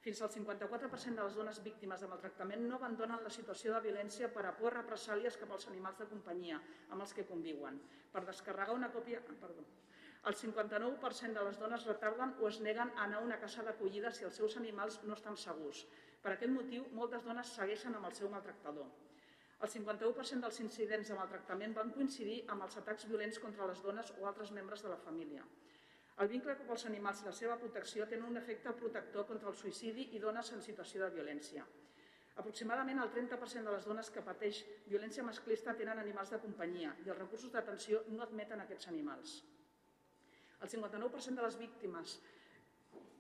Fins 0.04 0.22
al 0.24 0.32
54% 0.32 1.20
de 1.20 1.24
les 1.28 1.36
dones 1.36 1.58
víctimes 1.64 2.00
de 2.00 2.08
maltractament 2.08 2.62
no 2.68 2.78
abandonen 2.78 3.24
la 3.26 3.32
situació 3.36 3.74
de 3.76 3.82
violència 3.90 4.30
per 4.36 4.46
a 4.48 4.54
por 4.60 4.78
represàlies 4.78 5.38
cap 5.42 5.52
als 5.52 5.68
animals 5.72 6.00
de 6.00 6.08
companyia 6.12 6.60
amb 6.90 7.04
els 7.04 7.12
que 7.18 7.28
conviuen, 7.28 7.82
per 8.14 8.24
descarregar 8.30 8.78
una 8.80 8.92
còpia... 8.94 9.20
Perdó, 9.42 9.66
el 10.30 10.36
59% 10.36 11.36
de 11.36 11.44
les 11.48 11.60
dones 11.60 11.86
retarden 11.88 12.34
o 12.40 12.48
es 12.48 12.60
neguen 12.64 12.90
a 12.96 13.04
anar 13.06 13.20
a 13.20 13.26
una 13.26 13.40
casa 13.44 13.64
d'acollida 13.64 14.12
si 14.16 14.26
els 14.28 14.40
seus 14.40 14.56
animals 14.62 15.00
no 15.04 15.16
estan 15.20 15.38
segurs. 15.40 15.86
Per 16.24 16.34
aquest 16.34 16.52
motiu, 16.52 16.88
moltes 16.96 17.24
dones 17.28 17.52
segueixen 17.60 17.96
amb 17.96 18.10
el 18.10 18.16
seu 18.18 18.32
maltractador. 18.32 18.90
El 19.60 19.72
51% 19.72 20.44
dels 20.44 20.60
incidents 20.64 21.12
de 21.12 21.16
maltractament 21.20 21.76
van 21.76 21.92
coincidir 21.96 22.38
amb 22.52 22.64
els 22.68 22.78
atacs 22.80 23.08
violents 23.12 23.40
contra 23.44 23.68
les 23.68 23.84
dones 23.84 24.12
o 24.20 24.28
altres 24.28 24.52
membres 24.56 24.84
de 24.84 24.92
la 24.92 25.00
família. 25.08 25.44
El 26.24 26.28
vincle 26.28 26.56
cap 26.60 26.72
als 26.74 26.84
animals 26.88 27.22
i 27.22 27.28
la 27.30 27.36
seva 27.36 27.56
protecció 27.60 28.06
tenen 28.12 28.28
un 28.28 28.40
efecte 28.40 28.74
protector 28.80 29.28
contra 29.28 29.48
el 29.52 29.56
suïcidi 29.56 30.10
i 30.18 30.20
dones 30.20 30.50
en 30.52 30.64
situació 30.66 31.06
de 31.06 31.14
violència. 31.16 31.64
Aproximadament 32.42 33.00
el 33.04 33.12
30% 33.14 33.68
de 33.68 33.76
les 33.76 33.88
dones 33.88 34.10
que 34.16 34.24
pateix 34.24 34.60
violència 34.88 35.24
masclista 35.28 35.76
tenen 35.80 36.00
animals 36.00 36.34
de 36.34 36.42
companyia 36.44 36.92
i 37.06 37.10
els 37.10 37.20
recursos 37.20 37.52
d'atenció 37.54 38.04
no 38.12 38.24
admeten 38.26 38.64
aquests 38.64 38.92
animals. 38.92 39.38
El 40.60 40.68
59% 40.68 41.40
de 41.40 41.48
les 41.48 41.58
víctimes 41.60 42.18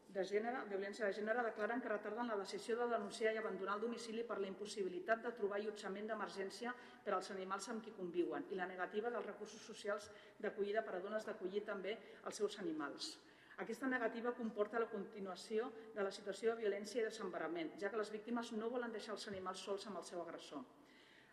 de, 0.10 0.24
gènere, 0.26 0.64
de 0.66 0.74
violència 0.74 1.06
de 1.06 1.14
gènere 1.14 1.44
declaren 1.46 1.82
que 1.82 1.92
retarden 1.92 2.30
la 2.32 2.38
decisió 2.40 2.76
de 2.80 2.88
denunciar 2.90 3.34
i 3.36 3.40
abandonar 3.42 3.76
el 3.78 3.84
domicili 3.86 4.24
per 4.26 4.40
la 4.42 4.50
impossibilitat 4.50 5.22
de 5.26 5.32
trobar 5.38 5.60
allotjament 5.60 6.10
d'emergència 6.10 6.74
per 7.06 7.14
als 7.14 7.30
animals 7.36 7.70
amb 7.70 7.84
qui 7.86 7.94
conviuen 7.98 8.48
i 8.50 8.58
la 8.58 8.68
negativa 8.72 9.14
dels 9.14 9.30
recursos 9.30 9.62
socials 9.62 10.10
d'acollida 10.40 10.84
per 10.88 10.98
a 10.98 11.04
dones 11.06 11.30
d'acollir 11.30 11.64
també 11.68 11.98
els 12.26 12.42
seus 12.42 12.58
animals. 12.66 13.14
Aquesta 13.60 13.88
negativa 13.92 14.34
comporta 14.34 14.80
la 14.80 14.90
continuació 14.90 15.70
de 15.94 16.04
la 16.04 16.12
situació 16.16 16.54
de 16.54 16.64
violència 16.64 17.02
i 17.02 17.10
desemparament, 17.10 17.74
ja 17.78 17.90
que 17.92 18.00
les 18.00 18.12
víctimes 18.12 18.54
no 18.56 18.70
volen 18.72 18.94
deixar 18.96 19.18
els 19.18 19.28
animals 19.28 19.66
sols 19.68 19.86
amb 19.88 20.00
el 20.00 20.08
seu 20.08 20.22
agressor. 20.24 20.64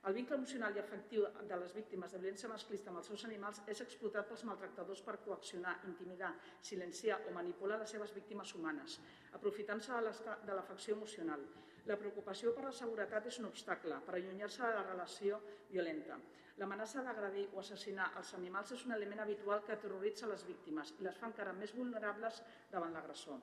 El 0.06 0.14
vincle 0.14 0.36
emocional 0.38 0.76
i 0.76 0.78
afectiu 0.78 1.24
de 1.50 1.56
les 1.58 1.72
víctimes 1.74 2.12
de 2.14 2.18
violència 2.22 2.46
masclista 2.46 2.92
amb 2.92 3.00
els 3.00 3.08
seus 3.10 3.24
animals 3.26 3.58
és 3.72 3.80
explotat 3.82 4.28
pels 4.28 4.44
maltractadors 4.46 5.00
per 5.02 5.16
coaccionar, 5.24 5.72
intimidar, 5.88 6.30
silenciar 6.68 7.16
o 7.26 7.32
manipular 7.34 7.80
les 7.80 7.90
seves 7.90 8.12
víctimes 8.14 8.52
humanes, 8.54 9.00
aprofitant-se 9.34 9.98
de 10.46 10.54
l'afecció 10.54 10.94
emocional. 10.94 11.42
La 11.90 11.98
preocupació 11.98 12.54
per 12.54 12.68
la 12.68 12.72
seguretat 12.78 13.26
és 13.32 13.40
un 13.42 13.50
obstacle 13.50 13.98
per 14.06 14.14
allunyar-se 14.14 14.62
de 14.62 14.78
la 14.78 14.86
relació 14.86 15.40
violenta. 15.72 16.20
L'amenaça 16.62 17.02
d'agredir 17.02 17.48
o 17.52 17.58
assassinar 17.64 18.12
els 18.22 18.30
animals 18.38 18.76
és 18.78 18.86
un 18.86 18.94
element 18.94 19.26
habitual 19.26 19.66
que 19.66 19.74
aterroritza 19.74 20.30
les 20.30 20.46
víctimes 20.46 20.94
i 21.00 21.08
les 21.08 21.18
fa 21.18 21.32
encara 21.32 21.52
més 21.58 21.74
vulnerables 21.74 22.42
davant 22.70 22.94
l'agressor. 22.94 23.42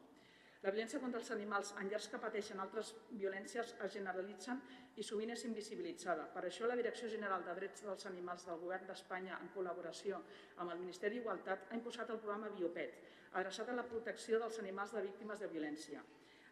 La 0.64 0.72
violència 0.72 1.00
contra 1.04 1.20
els 1.20 1.32
animals 1.36 1.74
en 1.82 1.90
llars 1.92 2.06
que 2.08 2.24
pateixen 2.24 2.60
altres 2.64 2.94
violències 3.12 3.74
es 3.84 3.94
generalitzen 3.98 4.62
i 4.96 5.04
sovint 5.04 5.34
és 5.34 5.46
invisibilitzada. 5.48 6.28
Per 6.34 6.44
això 6.48 6.68
la 6.70 6.78
Direcció 6.80 7.10
General 7.10 7.44
de 7.46 7.56
Drets 7.60 7.86
dels 7.86 8.06
Animals 8.10 8.46
del 8.50 8.60
Govern 8.62 8.90
d'Espanya, 8.90 9.40
en 9.42 9.50
col·laboració 9.56 10.20
amb 10.58 10.72
el 10.72 10.82
Ministeri 10.82 11.20
d'Igualtat, 11.20 11.70
ha 11.70 11.80
impulsat 11.80 12.12
el 12.14 12.22
programa 12.22 12.52
Biopet, 12.58 13.00
adreçat 13.34 13.70
a 13.70 13.78
la 13.80 13.88
protecció 13.88 14.42
dels 14.44 14.60
animals 14.62 14.94
de 14.94 15.02
víctimes 15.08 15.40
de 15.42 15.50
violència. 15.56 16.04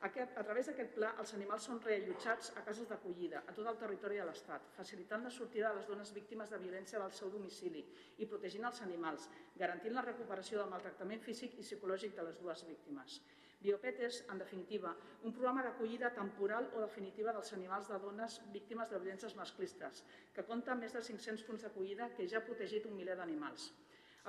Aquest, 0.08 0.32
a 0.34 0.42
través 0.42 0.66
d'aquest 0.66 0.96
pla, 0.96 1.12
els 1.22 1.32
animals 1.38 1.68
són 1.70 1.82
reallotjats 1.84 2.48
a 2.58 2.64
cases 2.66 2.88
d'acollida 2.90 3.44
a 3.46 3.54
tot 3.54 3.68
el 3.70 3.78
territori 3.84 4.18
de 4.18 4.24
l'Estat, 4.26 4.72
facilitant 4.74 5.28
la 5.28 5.34
sortida 5.36 5.70
de 5.70 5.78
les 5.78 5.92
dones 5.92 6.14
víctimes 6.16 6.50
de 6.50 6.58
violència 6.64 7.02
del 7.04 7.14
seu 7.14 7.30
domicili 7.30 7.84
i 8.18 8.26
protegint 8.32 8.66
els 8.66 8.82
animals, 8.82 9.28
garantint 9.62 9.94
la 9.94 10.06
recuperació 10.08 10.58
del 10.58 10.74
maltractament 10.74 11.22
físic 11.22 11.54
i 11.60 11.68
psicològic 11.68 12.18
de 12.18 12.26
les 12.26 12.42
dues 12.42 12.66
víctimes. 12.72 13.20
Biopet 13.62 14.00
és, 14.08 14.24
en 14.34 14.40
definitiva, 14.42 14.96
un 15.28 15.34
programa 15.36 15.62
d'acollida 15.66 16.10
temporal 16.16 16.72
o 16.74 16.82
definitiva 16.82 17.34
dels 17.36 17.54
animals 17.54 17.92
de 17.92 18.00
dones 18.02 18.40
víctimes 18.56 18.90
de 18.90 18.98
violències 19.04 19.36
masclistes, 19.38 20.02
que 20.34 20.46
compta 20.50 20.74
amb 20.74 20.82
més 20.82 20.98
de 20.98 21.04
500 21.06 21.46
punts 21.46 21.68
d'acollida 21.68 22.10
que 22.18 22.26
ja 22.32 22.40
ha 22.40 22.48
protegit 22.48 22.90
un 22.90 22.98
miler 22.98 23.20
d'animals. 23.20 23.70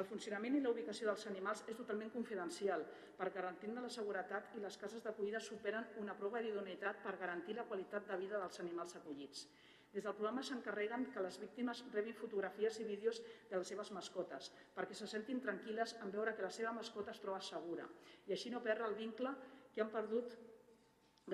El 0.01 0.07
funcionament 0.09 0.55
i 0.57 0.61
la 0.65 0.71
ubicació 0.73 1.09
dels 1.09 1.27
animals 1.31 1.65
és 1.69 1.77
totalment 1.77 2.13
confidencial 2.13 2.85
per 3.19 3.33
garantir 3.33 3.73
la 3.73 3.89
seguretat 3.97 4.55
i 4.57 4.63
les 4.63 4.79
cases 4.85 5.03
d'acollida 5.05 5.41
superen 5.41 5.89
una 6.05 6.17
prova 6.17 6.41
d'idoneïtat 6.41 7.03
per 7.05 7.19
garantir 7.21 7.57
la 7.57 7.69
qualitat 7.69 8.09
de 8.09 8.17
vida 8.25 8.41
dels 8.41 8.61
animals 8.65 8.97
acollits. 9.01 9.47
Des 9.95 10.05
del 10.05 10.15
programa 10.19 10.43
s'encarreguen 10.49 11.03
que 11.15 11.23
les 11.25 11.35
víctimes 11.41 11.81
rebin 11.95 12.15
fotografies 12.21 12.79
i 12.81 12.87
vídeos 12.91 13.19
de 13.51 13.59
les 13.59 13.73
seves 13.73 13.91
mascotes 13.97 14.49
perquè 14.79 14.97
se 15.01 15.09
sentin 15.13 15.43
tranquil·les 15.47 15.93
en 16.07 16.15
veure 16.15 16.33
que 16.39 16.47
la 16.47 16.53
seva 16.59 16.73
mascota 16.79 17.13
es 17.13 17.21
troba 17.25 17.43
segura 17.49 17.89
i 18.31 18.33
així 18.37 18.53
no 18.55 18.63
perdre 18.69 18.89
el 18.89 18.97
vincle 19.03 19.35
que 19.75 19.85
han 19.85 19.93
perdut 19.99 20.39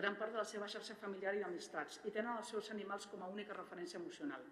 gran 0.01 0.19
part 0.23 0.35
de 0.35 0.43
la 0.43 0.49
seva 0.55 0.71
xarxa 0.75 0.99
familiar 1.05 1.37
i 1.39 1.45
d'amistats 1.45 2.03
i 2.11 2.15
tenen 2.19 2.35
els 2.43 2.51
seus 2.55 2.73
animals 2.75 3.07
com 3.15 3.23
a 3.23 3.31
única 3.37 3.55
referència 3.61 4.03
emocional. 4.03 4.43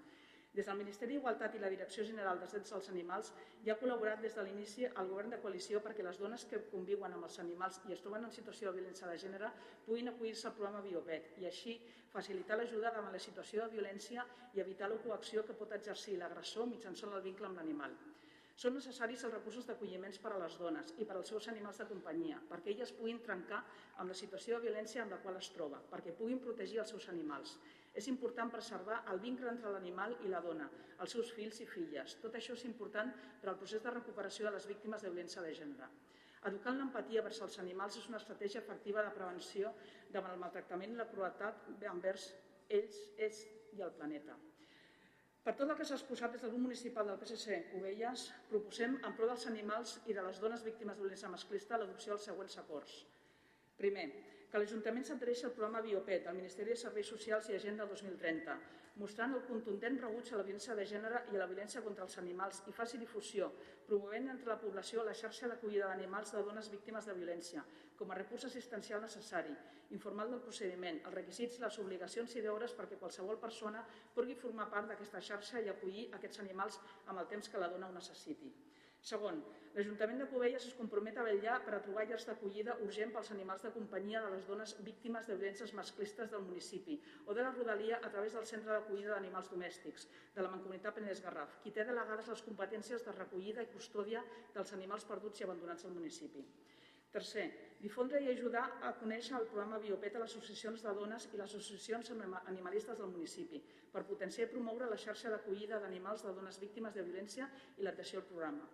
Des 0.57 0.65
del 0.65 0.79
Ministeri 0.81 1.13
d'Igualtat 1.13 1.53
i 1.53 1.59
la 1.61 1.69
Direcció 1.69 2.05
General 2.09 2.39
dels 2.41 2.55
Drets 2.55 2.71
dels 2.73 2.87
Animals 2.89 3.29
ja 3.67 3.75
ha 3.75 3.81
col·laborat 3.81 4.23
des 4.25 4.39
de 4.39 4.45
l'inici 4.47 4.87
el 4.87 5.11
Govern 5.11 5.35
de 5.35 5.39
Coalició 5.43 5.83
perquè 5.85 6.07
les 6.07 6.17
dones 6.23 6.47
que 6.49 6.63
conviuen 6.71 7.13
amb 7.13 7.29
els 7.29 7.37
animals 7.45 7.83
i 7.91 7.93
es 7.93 8.01
troben 8.01 8.25
en 8.25 8.33
situació 8.33 8.71
de 8.73 8.81
violència 8.81 9.11
de 9.11 9.19
gènere 9.27 9.53
puguin 9.85 10.09
acollir-se 10.15 10.49
al 10.49 10.57
programa 10.57 10.81
Biopet 10.87 11.37
i 11.43 11.51
així 11.53 11.77
facilitar 12.15 12.57
l'ajuda 12.57 12.95
davant 12.97 13.13
la 13.13 13.21
situació 13.29 13.67
de 13.67 13.77
violència 13.77 14.25
i 14.57 14.65
evitar 14.65 14.89
la 14.89 15.03
coacció 15.05 15.45
que 15.45 15.61
pot 15.61 15.77
exercir 15.77 16.17
l'agressor 16.17 16.73
mitjançant 16.73 17.13
el 17.13 17.27
vincle 17.29 17.53
amb 17.53 17.61
l'animal. 17.61 18.01
Són 18.57 18.73
necessaris 18.73 19.21
els 19.29 19.35
recursos 19.35 19.67
d'acolliments 19.69 20.17
per 20.25 20.31
a 20.33 20.39
les 20.41 20.55
dones 20.57 20.95
i 20.97 21.05
per 21.05 21.19
als 21.19 21.29
seus 21.29 21.47
animals 21.53 21.83
de 21.83 21.85
companyia, 21.91 22.39
perquè 22.49 22.73
elles 22.73 22.97
puguin 22.97 23.19
trencar 23.27 23.59
amb 24.01 24.09
la 24.09 24.17
situació 24.17 24.57
de 24.57 24.71
violència 24.71 25.03
en 25.05 25.13
la 25.13 25.19
qual 25.21 25.37
es 25.37 25.51
troba, 25.53 25.83
perquè 25.91 26.17
puguin 26.17 26.41
protegir 26.41 26.81
els 26.81 26.95
seus 26.95 27.11
animals. 27.13 27.59
És 27.97 28.09
important 28.13 28.51
preservar 28.53 29.03
el 29.13 29.21
vincle 29.23 29.49
entre 29.49 29.73
l'animal 29.73 30.13
i 30.27 30.33
la 30.33 30.43
dona, 30.45 30.67
els 31.01 31.15
seus 31.17 31.31
fills 31.37 31.63
i 31.65 31.67
filles. 31.71 32.19
Tot 32.23 32.37
això 32.37 32.57
és 32.59 32.67
important 32.69 33.13
per 33.41 33.51
al 33.51 33.59
procés 33.61 33.83
de 33.85 33.95
recuperació 33.95 34.47
de 34.47 34.53
les 34.57 34.67
víctimes 34.69 35.03
de 35.03 35.13
violència 35.13 35.45
de 35.45 35.55
gènere. 35.57 35.89
Educar 36.47 36.75
en 36.75 36.83
l'empatia 36.83 37.25
vers 37.27 37.41
els 37.43 37.57
animals 37.63 37.97
és 37.99 38.11
una 38.11 38.21
estratègia 38.21 38.61
efectiva 38.61 39.03
de 39.03 39.15
prevenció 39.15 39.73
davant 40.13 40.37
el 40.37 40.43
maltractament 40.43 40.93
i 40.93 41.01
la 41.01 41.09
crueltat 41.11 41.65
envers 41.91 42.29
ells, 42.69 43.01
ells 43.17 43.41
i 43.75 43.83
el 43.83 43.97
planeta. 43.97 44.37
Per 45.47 45.55
tot 45.55 45.71
el 45.71 45.77
que 45.79 45.85
s'ha 45.87 45.95
exposat 45.95 46.33
des 46.35 46.43
del 46.43 46.51
grup 46.51 46.65
municipal 46.67 47.07
del 47.07 47.19
PSC 47.21 47.59
Covelles, 47.71 48.29
proposem, 48.51 48.97
en 49.07 49.13
pro 49.15 49.29
dels 49.31 49.45
animals 49.47 49.93
i 50.11 50.15
de 50.17 50.25
les 50.27 50.41
dones 50.43 50.65
víctimes 50.67 50.99
de 50.99 51.05
violència 51.05 51.31
masclista, 51.31 51.79
l'adopció 51.79 52.15
dels 52.15 52.27
següents 52.29 52.57
acords. 52.63 52.97
Primer, 53.79 54.09
que 54.51 54.59
l'Ajuntament 54.63 55.07
s'adhereixi 55.07 55.47
al 55.47 55.55
programa 55.55 55.83
Biopet 55.85 56.27
del 56.27 56.37
Ministeri 56.39 56.75
de 56.75 56.81
Serveis 56.81 57.09
Socials 57.13 57.49
i 57.51 57.57
Agenda 57.57 57.87
2030, 57.91 58.55
mostrant 59.01 59.35
el 59.37 59.43
contundent 59.49 59.99
rebuig 60.01 60.31
a 60.33 60.39
la 60.41 60.45
violència 60.47 60.77
de 60.79 60.85
gènere 60.89 61.23
i 61.33 61.37
a 61.37 61.41
la 61.43 61.49
violència 61.51 61.83
contra 61.85 62.07
els 62.07 62.17
animals 62.23 62.63
i 62.71 62.75
faci 62.77 63.01
difusió, 63.03 63.51
promovent 63.89 64.31
entre 64.33 64.53
la 64.53 64.59
població 64.63 65.05
la 65.05 65.17
xarxa 65.21 65.51
d'acollida 65.51 65.91
d'animals 65.91 66.33
de 66.37 66.45
dones 66.47 66.71
víctimes 66.73 67.09
de 67.11 67.17
violència, 67.19 67.65
com 67.99 68.11
a 68.11 68.19
recurs 68.21 68.47
assistencial 68.49 69.03
necessari, 69.03 69.53
informant 69.97 70.33
del 70.33 70.45
procediment, 70.47 71.03
els 71.05 71.19
requisits 71.19 71.61
les 71.65 71.79
obligacions 71.83 72.39
i 72.39 72.47
deures 72.47 72.75
perquè 72.79 73.01
qualsevol 73.03 73.43
persona 73.43 73.85
pugui 74.15 74.39
formar 74.39 74.71
part 74.71 74.89
d'aquesta 74.93 75.21
xarxa 75.21 75.61
i 75.61 75.69
acollir 75.75 76.09
aquests 76.17 76.41
animals 76.47 76.81
amb 77.07 77.19
el 77.21 77.31
temps 77.35 77.51
que 77.51 77.61
la 77.61 77.73
dona 77.75 77.91
ho 77.91 77.99
necessiti. 77.99 78.55
Segon, 79.07 79.37
l'Ajuntament 79.77 80.19
de 80.23 80.27
Cubelles 80.31 80.65
es 80.67 80.75
compromet 80.75 81.19
a 81.21 81.25
vetllar 81.27 81.57
per 81.65 81.75
a 81.77 81.81
trobar 81.85 82.05
llars 82.09 82.25
d'acollida 82.27 82.75
urgent 82.85 83.13
pels 83.15 83.31
animals 83.35 83.63
de 83.67 83.71
companyia 83.75 84.23
de 84.25 84.31
les 84.33 84.47
dones 84.49 84.73
víctimes 84.87 85.27
de 85.29 85.37
violències 85.37 85.75
masclistes 85.79 86.31
del 86.33 86.47
municipi 86.47 86.97
o 87.27 87.35
de 87.37 87.45
la 87.45 87.53
rodalia 87.53 87.99
a 88.03 88.11
través 88.15 88.33
del 88.35 88.47
Centre 88.51 88.73
d'Acollida 88.73 89.13
d'Animals 89.13 89.51
Domèstics 89.53 90.09
de 90.35 90.43
la 90.43 90.51
Mancomunitat 90.55 90.97
Penedès 90.97 91.21
Garraf, 91.27 91.59
qui 91.63 91.75
té 91.77 91.85
delegades 91.85 92.31
les 92.33 92.43
competències 92.47 93.05
de 93.05 93.15
recollida 93.19 93.63
i 93.63 93.71
custòdia 93.75 94.25
dels 94.55 94.73
animals 94.79 95.05
perduts 95.05 95.41
i 95.41 95.47
abandonats 95.47 95.85
al 95.85 95.95
municipi. 95.99 96.47
Tercer, 97.13 97.45
difondre 97.81 98.19
i 98.25 98.33
ajudar 98.33 98.65
a 98.83 98.91
conèixer 98.99 99.37
el 99.39 99.47
programa 99.53 99.79
Biopet 99.85 100.17
a 100.17 100.25
les 100.25 100.35
associacions 100.35 100.83
de 100.83 100.97
dones 100.99 101.29
i 101.33 101.39
les 101.39 101.55
associacions 101.61 102.11
animalistes 102.17 102.99
del 102.99 103.13
municipi 103.13 103.63
per 103.93 104.03
potenciar 104.09 104.49
i 104.49 104.53
promoure 104.57 104.91
la 104.91 104.99
xarxa 105.05 105.31
d'acollida 105.31 105.79
d'animals 105.85 106.27
de 106.27 106.35
dones 106.41 106.59
víctimes 106.65 106.97
de 106.97 107.07
violència 107.07 107.49
i 107.79 107.87
l'atenció 107.87 108.25
al 108.25 108.29
programa. 108.33 108.67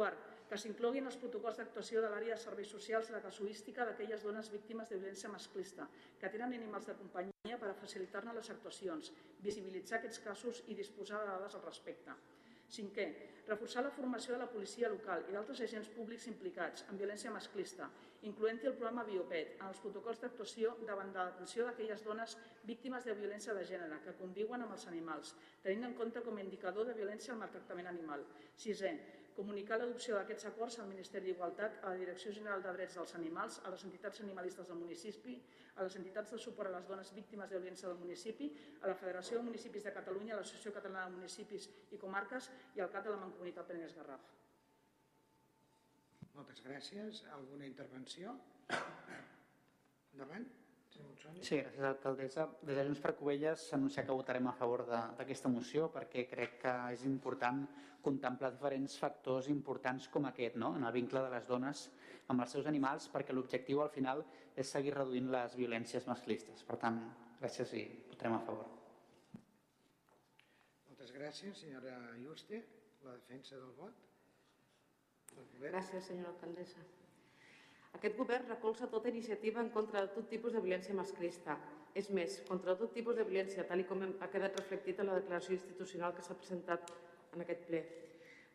Quart, 0.00 0.28
que 0.48 0.56
s'incloguin 0.56 1.04
els 1.10 1.18
protocols 1.20 1.58
d'actuació 1.60 2.00
de 2.00 2.08
l'àrea 2.08 2.36
de 2.38 2.40
serveis 2.40 2.70
socials 2.72 3.10
i 3.10 3.12
la 3.12 3.20
casuística 3.20 3.84
d'aquelles 3.84 4.22
dones 4.24 4.48
víctimes 4.54 4.88
de 4.88 4.96
violència 4.96 5.28
masclista 5.28 5.84
que 6.22 6.30
tenen 6.32 6.56
animals 6.56 6.88
de 6.88 6.96
companyia 7.02 7.58
per 7.60 7.68
a 7.68 7.76
facilitar-ne 7.82 8.32
les 8.38 8.48
actuacions, 8.54 9.12
visibilitzar 9.44 9.98
aquests 9.98 10.22
casos 10.24 10.62
i 10.72 10.78
disposar 10.78 11.20
de 11.20 11.28
dades 11.34 11.58
al 11.58 11.66
respecte. 11.66 12.16
Cinquè, 12.70 13.06
reforçar 13.50 13.84
la 13.84 13.92
formació 13.92 14.32
de 14.32 14.40
la 14.40 14.48
policia 14.48 14.88
local 14.88 15.24
i 15.28 15.36
d'altres 15.36 15.60
agents 15.66 15.92
públics 15.92 16.26
implicats 16.32 16.84
en 16.88 16.98
violència 16.98 17.34
masclista, 17.34 17.90
incloent-hi 18.30 18.72
el 18.72 18.76
programa 18.80 19.04
Biopet, 19.04 19.56
en 19.60 19.68
els 19.68 19.84
protocols 19.84 20.24
d'actuació 20.24 20.76
davant 20.88 21.10
de 21.12 21.20
l'atenció 21.20 21.66
d'aquelles 21.66 22.04
dones 22.08 22.38
víctimes 22.64 23.04
de 23.04 23.20
violència 23.20 23.56
de 23.58 23.68
gènere 23.68 24.00
que 24.04 24.18
conviuen 24.24 24.62
amb 24.64 24.78
els 24.78 24.86
animals, 24.86 25.34
tenint 25.62 25.90
en 25.90 25.96
compte 25.98 26.22
com 26.26 26.38
a 26.38 26.46
indicador 26.46 26.86
de 26.86 26.94
violència 26.94 27.34
el 27.34 27.42
maltractament 27.42 27.90
animal. 27.90 28.22
Sisè, 28.54 28.94
comunicar 29.40 29.78
l'adopció 29.80 30.18
d'aquests 30.18 30.48
acords 30.50 30.76
al 30.78 30.88
Ministeri 30.90 31.30
d'Igualtat, 31.30 31.78
a 31.80 31.94
la 31.94 32.00
Direcció 32.02 32.32
General 32.36 32.62
de 32.64 32.74
Drets 32.76 32.98
dels 32.98 33.14
Animals, 33.18 33.60
a 33.64 33.72
les 33.72 33.84
entitats 33.88 34.20
animalistes 34.24 34.68
del 34.68 34.78
municipi, 34.82 35.38
a 35.76 35.86
les 35.86 35.96
entitats 35.96 36.34
de 36.34 36.40
suport 36.44 36.68
a 36.68 36.74
les 36.76 36.88
dones 36.90 37.12
víctimes 37.16 37.48
de 37.48 37.56
violència 37.56 37.88
del 37.88 37.98
municipi, 38.02 38.50
a 38.82 38.92
la 38.92 38.98
Federació 39.02 39.40
de 39.40 39.48
Municipis 39.48 39.88
de 39.88 39.94
Catalunya, 39.96 40.36
a 40.36 40.42
l'Associació 40.42 40.74
Catalana 40.76 41.08
de 41.08 41.16
Municipis 41.16 41.68
i 41.96 42.00
Comarques 42.04 42.50
i 42.76 42.84
al 42.84 42.92
CAT 42.92 43.08
de 43.08 43.16
la 43.16 43.24
Mancomunitat 43.24 43.72
Penedès 43.72 43.96
Garraf. 43.96 44.30
Moltes 46.36 46.62
gràcies. 46.64 47.24
Alguna 47.34 47.66
intervenció? 47.68 48.36
Endavant. 50.14 50.48
Sí, 51.40 51.56
gràcies, 51.56 51.84
alcaldessa. 51.86 52.46
Des 52.66 52.76
de 52.76 52.84
Junts 52.84 53.00
per 53.00 53.14
Covelles 53.18 53.62
s'anuncia 53.70 54.04
que 54.04 54.16
votarem 54.16 54.48
a 54.50 54.56
favor 54.58 54.82
d'aquesta 54.90 55.48
moció 55.52 55.88
perquè 55.94 56.26
crec 56.28 56.58
que 56.64 56.74
és 56.94 57.04
important 57.08 57.62
contemplar 58.04 58.50
diferents 58.54 58.96
factors 58.98 59.48
importants 59.52 60.08
com 60.08 60.26
aquest, 60.28 60.56
no? 60.56 60.74
en 60.76 60.84
el 60.84 60.92
vincle 60.96 61.22
de 61.24 61.30
les 61.34 61.48
dones 61.48 61.86
amb 62.30 62.44
els 62.44 62.54
seus 62.56 62.68
animals, 62.70 63.08
perquè 63.12 63.34
l'objectiu 63.34 63.82
al 63.82 63.90
final 63.94 64.22
és 64.56 64.70
seguir 64.70 64.94
reduint 64.94 65.30
les 65.32 65.56
violències 65.58 66.06
masclistes. 66.06 66.62
Per 66.66 66.78
tant, 66.82 67.00
gràcies 67.40 67.74
i 67.78 67.86
votarem 68.10 68.36
a 68.36 68.44
favor. 68.46 68.68
Moltes 70.88 71.12
gràcies, 71.16 71.58
senyora 71.64 71.96
Juste. 72.20 72.62
La 73.00 73.14
defensa 73.16 73.56
del 73.56 73.72
vot. 73.78 74.06
Gràcies, 75.60 76.04
senyora 76.04 76.34
alcaldessa. 76.34 76.82
Aquest 77.96 78.16
govern 78.16 78.48
recolza 78.48 78.88
tota 78.92 79.08
iniciativa 79.08 79.62
en 79.64 79.70
contra 79.74 80.02
de 80.04 80.12
tot 80.14 80.28
tipus 80.30 80.52
de 80.54 80.60
violència 80.62 80.94
masclista. 80.94 81.56
És 81.96 82.10
més, 82.14 82.36
contra 82.48 82.76
tot 82.78 82.92
tipus 82.94 83.16
de 83.18 83.24
violència, 83.26 83.64
tal 83.66 83.82
com 83.88 84.04
ha 84.06 84.28
quedat 84.30 84.58
reflectit 84.60 85.00
en 85.00 85.10
la 85.10 85.16
declaració 85.18 85.56
institucional 85.56 86.14
que 86.14 86.22
s'ha 86.22 86.36
presentat 86.38 86.92
en 87.34 87.44
aquest 87.44 87.66
ple. 87.68 87.80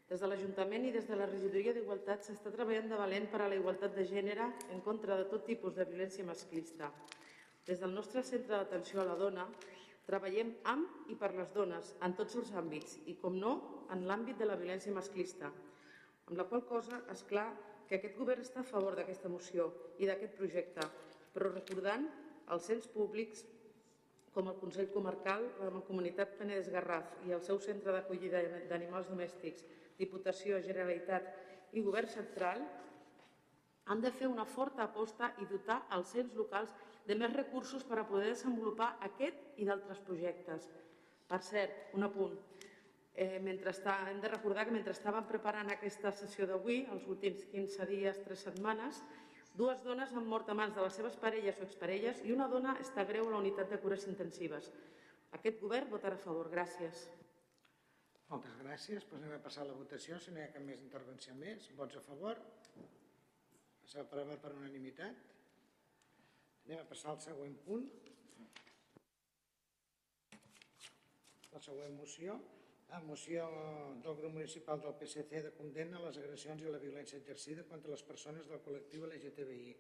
Des 0.10 0.22
de 0.22 0.28
l'Ajuntament 0.30 0.84
i 0.86 0.92
des 0.94 1.08
de 1.10 1.16
la 1.18 1.26
Regidoria 1.30 1.74
d'Igualtat 1.74 2.26
s'està 2.28 2.52
treballant 2.54 2.92
de 2.92 3.00
valent 3.00 3.26
per 3.32 3.40
a 3.42 3.48
la 3.50 3.58
igualtat 3.58 3.96
de 3.98 4.06
gènere 4.06 4.52
en 4.76 4.84
contra 4.86 5.18
de 5.18 5.26
tot 5.32 5.46
tipus 5.48 5.76
de 5.80 5.88
violència 5.90 6.26
masclista. 6.28 6.92
Des 7.66 7.82
del 7.82 7.96
nostre 7.96 8.22
centre 8.24 8.54
d'atenció 8.60 9.02
a 9.02 9.08
la 9.10 9.16
dona 9.18 9.48
treballem 10.06 10.52
amb 10.70 11.10
i 11.10 11.16
per 11.18 11.32
les 11.34 11.50
dones 11.56 11.96
en 12.06 12.14
tots 12.14 12.36
els 12.38 12.52
àmbits 12.54 13.00
i, 13.10 13.16
com 13.18 13.40
no, 13.42 13.56
en 13.90 14.06
l'àmbit 14.06 14.38
de 14.38 14.46
la 14.46 14.60
violència 14.60 14.94
masclista, 14.94 15.50
amb 16.28 16.38
la 16.38 16.46
qual 16.50 16.62
cosa, 16.70 17.02
és 17.10 17.26
clar, 17.26 17.48
que 17.90 17.98
aquest 17.98 18.18
govern 18.18 18.42
està 18.46 18.62
a 18.62 18.70
favor 18.70 18.96
d'aquesta 18.98 19.30
moció 19.30 19.72
i 20.02 20.08
d'aquest 20.10 20.38
projecte, 20.38 20.86
però 21.34 21.50
recordant 21.52 22.06
els 22.54 22.70
cens 22.70 22.86
públics 22.94 23.44
com 24.36 24.50
el 24.52 24.58
Consell 24.60 24.92
Comarcal, 24.92 25.46
la 25.64 25.84
Comunitat 25.88 26.36
Penedès 26.40 26.68
Garraf 26.74 27.14
i 27.26 27.32
el 27.36 27.44
seu 27.44 27.60
centre 27.64 27.94
d'acollida 27.96 28.42
d'animals 28.70 29.08
domèstics, 29.14 29.64
Diputació, 29.96 30.60
Generalitat 30.60 31.30
i 31.80 31.84
Govern 31.86 32.12
Central, 32.12 32.66
han 33.86 34.02
de 34.04 34.12
fer 34.12 34.28
una 34.28 34.44
forta 34.50 34.84
aposta 34.84 35.32
i 35.40 35.48
dotar 35.48 35.86
els 35.96 36.12
cens 36.12 36.36
locals 36.36 36.74
de 37.08 37.16
més 37.16 37.32
recursos 37.36 37.86
per 37.88 38.02
a 38.02 38.08
poder 38.10 38.34
desenvolupar 38.34 38.96
aquest 39.08 39.60
i 39.62 39.68
d'altres 39.68 40.02
projectes. 40.04 40.68
Per 41.30 41.42
cert, 41.42 41.94
un 41.96 42.04
apunt. 42.08 42.36
Eh, 43.16 43.40
mentre 43.40 43.72
està, 43.72 44.02
hem 44.10 44.20
de 44.20 44.32
recordar 44.34 44.66
que 44.68 44.74
mentre 44.76 44.92
estàvem 44.92 45.24
preparant 45.30 45.70
aquesta 45.72 46.12
sessió 46.12 46.50
d'avui, 46.50 46.82
els 46.92 47.06
últims 47.08 47.46
15 47.54 47.88
dies, 47.88 48.20
3 48.26 48.44
setmanes, 48.50 49.00
dues 49.58 49.82
dones 49.84 50.12
han 50.14 50.28
mort 50.28 50.50
a 50.50 50.56
mans 50.58 50.76
de 50.76 50.84
les 50.84 50.98
seves 51.00 51.16
parelles 51.22 51.60
o 51.60 51.66
exparelles 51.66 52.22
i 52.28 52.34
una 52.36 52.48
dona 52.52 52.76
està 52.84 53.06
greu 53.08 53.30
a 53.30 53.36
la 53.36 53.42
unitat 53.44 53.72
de 53.72 53.80
cures 53.84 54.08
intensives. 54.12 54.72
Aquest 55.38 55.62
govern 55.62 55.92
votarà 55.92 56.20
a 56.20 56.24
favor. 56.26 56.50
Gràcies. 56.52 57.06
Moltes 58.30 58.58
gràcies. 58.62 59.06
Pues 59.08 59.22
anem 59.22 59.36
a 59.38 59.44
passar 59.44 59.64
a 59.64 59.70
la 59.70 59.78
votació. 59.78 60.20
Si 60.20 60.34
no 60.34 60.42
hi 60.42 60.46
ha 60.46 60.54
cap 60.54 60.66
més 60.66 60.82
intervenció 60.84 61.36
més, 61.40 61.70
vots 61.80 62.00
a 62.00 62.04
favor? 62.08 62.42
S'ha 63.86 64.04
aprovat 64.04 64.42
per 64.42 64.54
unanimitat. 64.56 65.24
Anem 66.66 66.82
a 66.82 66.90
passar 66.90 67.14
al 67.14 67.22
següent 67.24 67.56
punt. 67.68 67.88
La 71.54 71.62
següent 71.64 71.94
moció 71.96 72.40
la 72.90 73.00
moció 73.02 73.46
del 74.04 74.16
grup 74.20 74.34
municipal 74.34 74.82
del 74.82 74.96
PSC 75.00 75.42
de 75.46 75.52
condemna 75.58 76.02
les 76.04 76.18
agressions 76.22 76.64
i 76.64 76.72
la 76.72 76.82
violència 76.82 77.20
exercida 77.22 77.66
contra 77.70 77.94
les 77.94 78.04
persones 78.10 78.50
del 78.52 78.62
col·lectiu 78.66 79.08
LGTBI. 79.08 79.76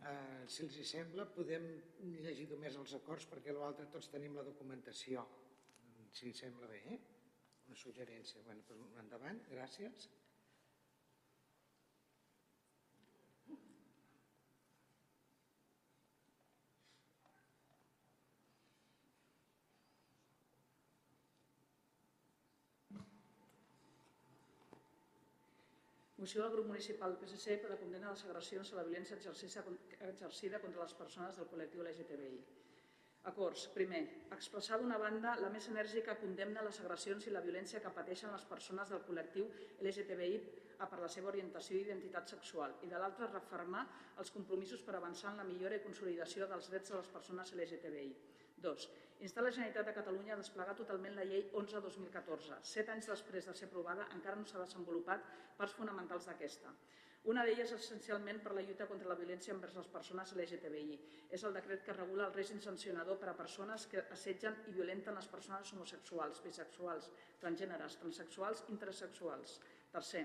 Eh, 0.00 0.44
si 0.48 0.64
els 0.64 0.76
hi 0.80 0.86
sembla, 0.90 1.26
podem 1.36 1.66
llegir 2.24 2.48
només 2.52 2.76
els 2.82 2.94
acords 3.00 3.26
perquè 3.32 3.54
l'altre 3.56 3.88
tots 3.94 4.12
tenim 4.12 4.36
la 4.36 4.46
documentació. 4.46 5.26
Si 6.12 6.32
sembla 6.36 6.68
bé, 6.70 6.80
eh? 6.94 6.98
Una 7.68 7.76
suggerència. 7.78 8.42
Bueno, 8.46 8.64
doncs 8.68 8.96
endavant, 9.04 9.44
gràcies. 9.52 10.08
Moció 26.30 26.44
del 26.44 26.52
grup 26.52 26.66
municipal 26.68 27.10
del 27.10 27.26
PSC 27.26 27.56
per 27.58 27.72
a 27.74 27.76
condemnar 27.78 28.12
les 28.12 28.20
agressions 28.22 28.68
a 28.70 28.76
la 28.76 28.84
violència 28.86 29.16
exercida 29.18 30.60
contra 30.62 30.84
les 30.84 30.94
persones 30.94 31.40
del 31.40 31.48
col·lectiu 31.50 31.82
LGTBI. 31.82 32.36
Acords. 33.32 33.64
Primer, 33.74 34.04
expressar 34.36 34.78
d'una 34.78 35.00
banda 35.02 35.32
la 35.42 35.50
més 35.50 35.66
enèrgica 35.72 36.14
condemna 36.22 36.62
a 36.62 36.68
les 36.68 36.78
agressions 36.84 37.26
i 37.26 37.34
la 37.34 37.42
violència 37.42 37.82
que 37.82 37.90
pateixen 37.98 38.30
les 38.30 38.46
persones 38.52 38.94
del 38.94 39.02
col·lectiu 39.10 39.50
LGTBI 39.82 40.40
per 40.78 41.02
la 41.02 41.10
seva 41.16 41.34
orientació 41.34 41.80
i 41.80 41.82
identitat 41.88 42.30
sexual 42.36 42.78
i 42.86 42.94
de 42.94 43.02
l'altra 43.02 43.32
refermar 43.34 43.88
els 44.22 44.30
compromisos 44.30 44.86
per 44.86 45.00
avançar 45.00 45.32
en 45.34 45.42
la 45.42 45.50
millora 45.50 45.82
i 45.82 45.86
consolidació 45.88 46.46
dels 46.46 46.70
drets 46.70 46.94
de 46.94 47.00
les 47.02 47.14
persones 47.18 47.56
LGTBI. 47.58 48.10
2. 48.70 48.90
Instar 49.20 49.42
la 49.44 49.50
Generalitat 49.52 49.84
de 49.84 49.92
Catalunya 49.92 50.32
a 50.32 50.40
desplegar 50.40 50.72
totalment 50.78 51.12
la 51.18 51.26
llei 51.28 51.42
11-2014. 51.58 52.56
Set 52.64 52.88
anys 52.88 53.10
després 53.10 53.48
de 53.50 53.54
ser 53.58 53.66
aprovada, 53.68 54.06
encara 54.16 54.38
no 54.40 54.46
s'ha 54.48 54.62
desenvolupat 54.62 55.26
parts 55.58 55.76
fonamentals 55.76 56.28
d'aquesta. 56.30 56.72
Una 57.28 57.42
d'elles 57.44 57.74
essencialment 57.76 58.40
per 58.40 58.54
la 58.56 58.62
lluita 58.64 58.86
contra 58.88 59.10
la 59.10 59.18
violència 59.18 59.52
envers 59.52 59.76
les 59.76 59.90
persones 59.92 60.32
LGTBI. 60.38 60.96
És 61.36 61.44
el 61.44 61.52
decret 61.52 61.84
que 61.84 61.98
regula 61.98 62.30
el 62.30 62.36
règim 62.38 62.62
sancionador 62.64 63.20
per 63.20 63.28
a 63.28 63.36
persones 63.36 63.84
que 63.92 64.06
assetgen 64.16 64.56
i 64.72 64.76
violenten 64.78 65.18
les 65.20 65.28
persones 65.28 65.74
homosexuals, 65.74 66.40
bisexuals, 66.46 67.10
transgèneres, 67.44 68.00
transexuals, 68.00 68.64
intersexuals. 68.72 69.58
Tercer, 69.92 70.24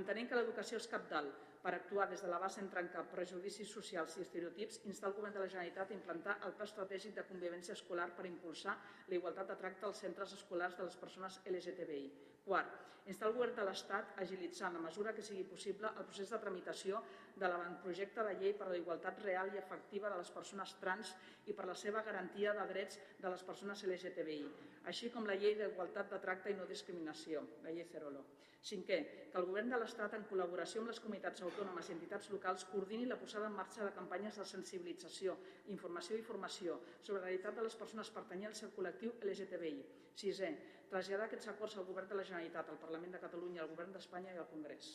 entenent 0.00 0.30
que 0.30 0.40
l'educació 0.40 0.80
és 0.80 0.88
capdalt 0.88 1.51
per 1.62 1.74
actuar 1.76 2.08
des 2.10 2.22
de 2.22 2.28
la 2.28 2.40
base 2.42 2.60
en 2.60 2.68
trencar 2.70 3.04
prejudicis 3.12 3.70
socials 3.70 4.16
i 4.18 4.24
estereotips, 4.24 4.80
instar 4.90 5.10
el 5.10 5.16
Govern 5.18 5.36
de 5.36 5.44
la 5.44 5.48
Generalitat 5.52 5.92
a 5.92 5.94
implantar 5.94 6.36
el 6.46 6.56
Pla 6.58 6.66
Estratègic 6.66 7.14
de 7.14 7.26
Convivència 7.28 7.76
Escolar 7.78 8.08
per 8.16 8.26
impulsar 8.26 8.74
la 9.08 9.18
igualtat 9.18 9.52
de 9.52 9.58
tracte 9.62 9.86
als 9.86 10.02
centres 10.02 10.34
escolars 10.38 10.76
de 10.78 10.88
les 10.88 10.98
persones 10.98 11.38
LGTBI. 11.46 12.10
Quart, 12.44 12.82
instar 13.10 13.28
el 13.28 13.34
Govern 13.34 13.54
de 13.56 13.64
l'Estat 13.66 14.12
a 14.16 14.22
agilitzar, 14.22 14.68
en 14.70 14.78
la 14.78 14.84
mesura 14.84 15.12
que 15.14 15.24
sigui 15.26 15.42
possible, 15.48 15.90
el 15.90 16.06
procés 16.06 16.30
de 16.30 16.38
tramitació 16.42 17.00
de 17.36 17.48
l'avantprojecte 17.48 18.26
de 18.28 18.34
llei 18.40 18.52
per 18.58 18.68
a 18.68 18.72
la 18.72 18.78
igualtat 18.78 19.18
real 19.24 19.50
i 19.54 19.58
efectiva 19.60 20.10
de 20.10 20.20
les 20.20 20.30
persones 20.34 20.74
trans 20.82 21.14
i 21.46 21.56
per 21.56 21.66
la 21.66 21.78
seva 21.78 22.04
garantia 22.06 22.54
de 22.58 22.68
drets 22.70 23.00
de 23.22 23.32
les 23.32 23.42
persones 23.48 23.82
LGTBI, 23.88 24.44
així 24.92 25.10
com 25.14 25.26
la 25.26 25.38
llei 25.38 25.56
d'igualtat 25.58 26.14
de 26.14 26.20
tracte 26.22 26.52
i 26.52 26.58
no 26.58 26.68
discriminació, 26.70 27.42
la 27.64 27.74
llei 27.74 27.88
Cerolo. 27.90 28.24
Cinquè, 28.62 28.98
que 29.32 29.38
el 29.40 29.48
Govern 29.48 29.72
de 29.74 29.78
l'Estat, 29.82 30.12
en 30.14 30.22
col·laboració 30.30 30.82
amb 30.82 30.92
les 30.92 31.00
comunitats 31.02 31.42
autònomes 31.42 31.88
i 31.88 31.96
entitats 31.96 32.30
locals, 32.30 32.68
coordini 32.70 33.08
la 33.10 33.18
posada 33.18 33.48
en 33.50 33.56
marxa 33.56 33.82
de 33.82 33.94
campanyes 33.96 34.38
de 34.38 34.46
sensibilització, 34.46 35.34
informació 35.74 36.14
i 36.14 36.22
formació 36.22 36.78
sobre 37.00 37.18
la 37.18 37.26
realitat 37.26 37.58
de 37.58 37.66
les 37.66 37.74
persones 37.80 38.14
pertanyents 38.14 38.62
al 38.62 38.70
col·lectiu 38.76 39.16
LGTBI. 39.18 40.01
Sisè, 40.18 40.50
traslladar 40.90 41.26
aquests 41.28 41.48
acords 41.52 41.76
al 41.76 41.86
Govern 41.88 42.10
de 42.10 42.18
la 42.18 42.26
Generalitat, 42.28 42.68
al 42.68 42.80
Parlament 42.82 43.14
de 43.14 43.20
Catalunya, 43.22 43.62
al 43.62 43.70
Govern 43.72 43.94
d'Espanya 43.94 44.34
i 44.34 44.40
al 44.42 44.48
Congrés. 44.50 44.92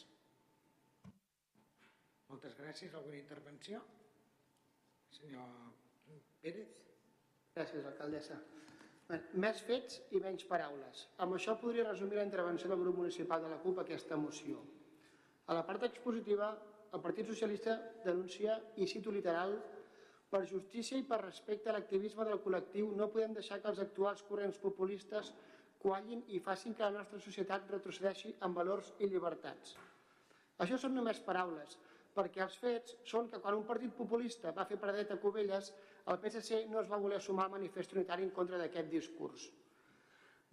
Moltes 2.27 2.57
gràcies. 2.59 2.93
Alguna 2.93 3.17
intervenció? 3.21 3.81
Senyor 5.17 5.49
Pérez. 6.43 6.75
Gràcies, 7.55 7.85
alcaldessa. 7.89 8.37
Bé, 9.07 9.21
Més 9.43 9.61
fets 9.65 10.01
i 10.13 10.19
menys 10.23 10.43
paraules. 10.49 11.05
Amb 11.23 11.37
això 11.37 11.55
podria 11.61 11.87
resumir 11.87 12.19
la 12.19 12.25
intervenció 12.27 12.69
del 12.69 12.83
grup 12.83 12.99
municipal 12.99 13.41
de 13.43 13.53
la 13.53 13.61
CUP 13.63 13.79
a 13.79 13.85
aquesta 13.87 14.19
moció. 14.19 14.59
A 15.47 15.55
la 15.55 15.63
part 15.65 15.87
expositiva, 15.87 16.51
el 16.93 17.03
Partit 17.03 17.29
Socialista 17.31 17.77
denuncia, 18.03 18.57
i 18.75 18.87
cito 18.87 19.11
literal, 19.15 19.55
per 20.29 20.43
justícia 20.45 20.97
i 20.99 21.05
per 21.07 21.21
respecte 21.23 21.69
a 21.69 21.75
l'activisme 21.75 22.25
del 22.27 22.41
col·lectiu 22.43 22.89
no 22.99 23.09
podem 23.11 23.35
deixar 23.37 23.61
que 23.61 23.69
els 23.71 23.83
actuals 23.83 24.23
corrents 24.29 24.59
populistes 24.63 25.33
quallin 25.83 26.23
i 26.35 26.39
facin 26.47 26.75
que 26.75 26.83
la 26.83 26.97
nostra 26.99 27.19
societat 27.23 27.69
retrocedeixi 27.71 28.33
en 28.47 28.55
valors 28.57 28.91
i 28.99 29.07
llibertats. 29.11 29.75
Això 30.65 30.79
són 30.81 30.97
només 30.97 31.21
paraules, 31.23 31.77
perquè 32.17 32.41
els 32.43 32.57
fets 32.57 32.95
són 33.11 33.29
que 33.31 33.39
quan 33.43 33.55
un 33.59 33.65
partit 33.69 33.93
populista 33.97 34.51
va 34.57 34.65
fer 34.69 34.79
paradet 34.81 35.13
a 35.13 35.19
Cubelles, 35.21 35.71
el 36.11 36.19
PSC 36.23 36.63
no 36.71 36.81
es 36.81 36.89
va 36.91 36.99
voler 37.03 37.21
sumar 37.21 37.45
al 37.45 37.55
manifest 37.55 37.93
unitari 37.93 38.25
en 38.25 38.33
contra 38.37 38.59
d'aquest 38.61 38.89
discurs. 38.93 39.47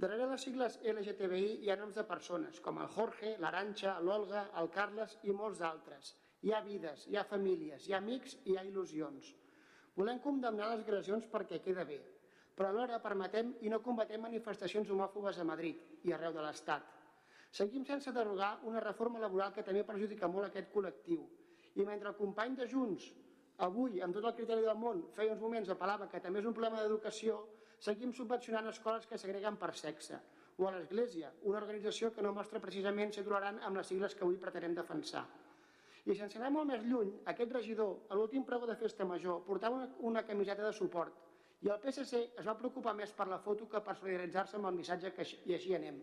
Darrere 0.02 0.26
les 0.26 0.44
sigles 0.44 0.76
LGTBI 0.92 1.50
hi 1.64 1.70
ha 1.70 1.78
noms 1.80 1.94
de 1.98 2.04
persones, 2.06 2.58
com 2.60 2.80
el 2.82 2.90
Jorge, 2.96 3.36
l'Aranxa, 3.42 3.94
l'Olga, 4.06 4.48
el 4.60 4.68
Carles 4.76 5.16
i 5.22 5.36
molts 5.40 5.62
d'altres. 5.62 6.12
Hi 6.44 6.52
ha 6.52 6.60
vides, 6.66 7.06
hi 7.08 7.16
ha 7.16 7.24
famílies, 7.30 7.86
hi 7.86 7.94
ha 7.94 8.02
amics 8.02 8.36
i 8.42 8.52
hi 8.52 8.58
ha 8.58 8.66
il·lusions. 8.66 9.30
Volem 9.94 10.18
condemnar 10.18 10.72
les 10.72 10.82
agressions 10.82 11.26
perquè 11.30 11.60
queda 11.62 11.84
bé, 11.86 12.00
però 12.54 12.70
alhora 12.70 13.00
permetem 13.02 13.52
i 13.62 13.70
no 13.70 13.82
combatem 13.82 14.22
manifestacions 14.26 14.90
homòfobes 14.90 15.38
a 15.38 15.46
Madrid 15.46 16.06
i 16.08 16.14
arreu 16.14 16.34
de 16.34 16.42
l'Estat. 16.42 16.88
Seguim 17.54 17.84
sense 17.86 18.10
derogar 18.12 18.56
una 18.66 18.82
reforma 18.82 19.20
laboral 19.22 19.52
que 19.54 19.62
també 19.62 19.84
perjudica 19.86 20.26
molt 20.26 20.48
aquest 20.48 20.72
col·lectiu. 20.74 21.20
I 21.78 21.86
mentre 21.86 22.10
el 22.10 22.16
company 22.18 22.56
de 22.58 22.66
Junts, 22.70 23.06
avui, 23.66 24.00
amb 24.02 24.18
tot 24.18 24.26
el 24.26 24.34
criteri 24.34 24.66
del 24.66 24.78
món, 24.78 25.04
feia 25.14 25.34
uns 25.36 25.42
moments 25.42 25.70
apel·lava 25.70 26.10
que 26.10 26.22
també 26.24 26.42
és 26.42 26.50
un 26.50 26.56
problema 26.56 26.82
d'educació, 26.82 27.38
seguim 27.78 28.10
subvencionant 28.12 28.66
escoles 28.72 29.06
que 29.06 29.18
segreguen 29.18 29.58
per 29.62 29.70
sexe. 29.78 30.18
O 30.58 30.66
a 30.66 30.74
l'Església, 30.74 31.30
una 31.42 31.62
organització 31.62 32.10
que 32.14 32.22
no 32.22 32.34
mostra 32.34 32.62
precisament 32.62 33.14
ser 33.14 33.22
tolerant 33.26 33.62
amb 33.62 33.78
les 33.78 33.86
sigles 33.90 34.14
que 34.14 34.26
avui 34.26 34.38
pretenem 34.42 34.74
defensar. 34.74 35.24
I 36.04 36.16
sense 36.18 36.36
anar 36.36 36.50
molt 36.52 36.68
més 36.68 36.82
lluny, 36.84 37.14
aquest 37.32 37.52
regidor, 37.56 37.94
a 38.12 38.16
l'últim 38.18 38.44
pregó 38.44 38.66
de 38.68 38.76
festa 38.76 39.06
major, 39.08 39.40
portava 39.46 39.78
una, 39.78 39.88
una 40.10 40.22
camiseta 40.26 40.66
de 40.66 40.72
suport 40.76 41.22
i 41.64 41.70
el 41.72 41.80
PSC 41.80 42.18
es 42.40 42.44
va 42.44 42.56
preocupar 42.60 42.92
més 42.96 43.12
per 43.16 43.24
la 43.30 43.38
foto 43.40 43.66
que 43.72 43.80
per 43.84 43.94
solidaritzar-se 43.96 44.58
amb 44.58 44.68
el 44.68 44.76
missatge 44.76 45.14
que 45.16 45.24
així, 45.24 45.38
i 45.48 45.54
així 45.56 45.72
anem. 45.76 46.02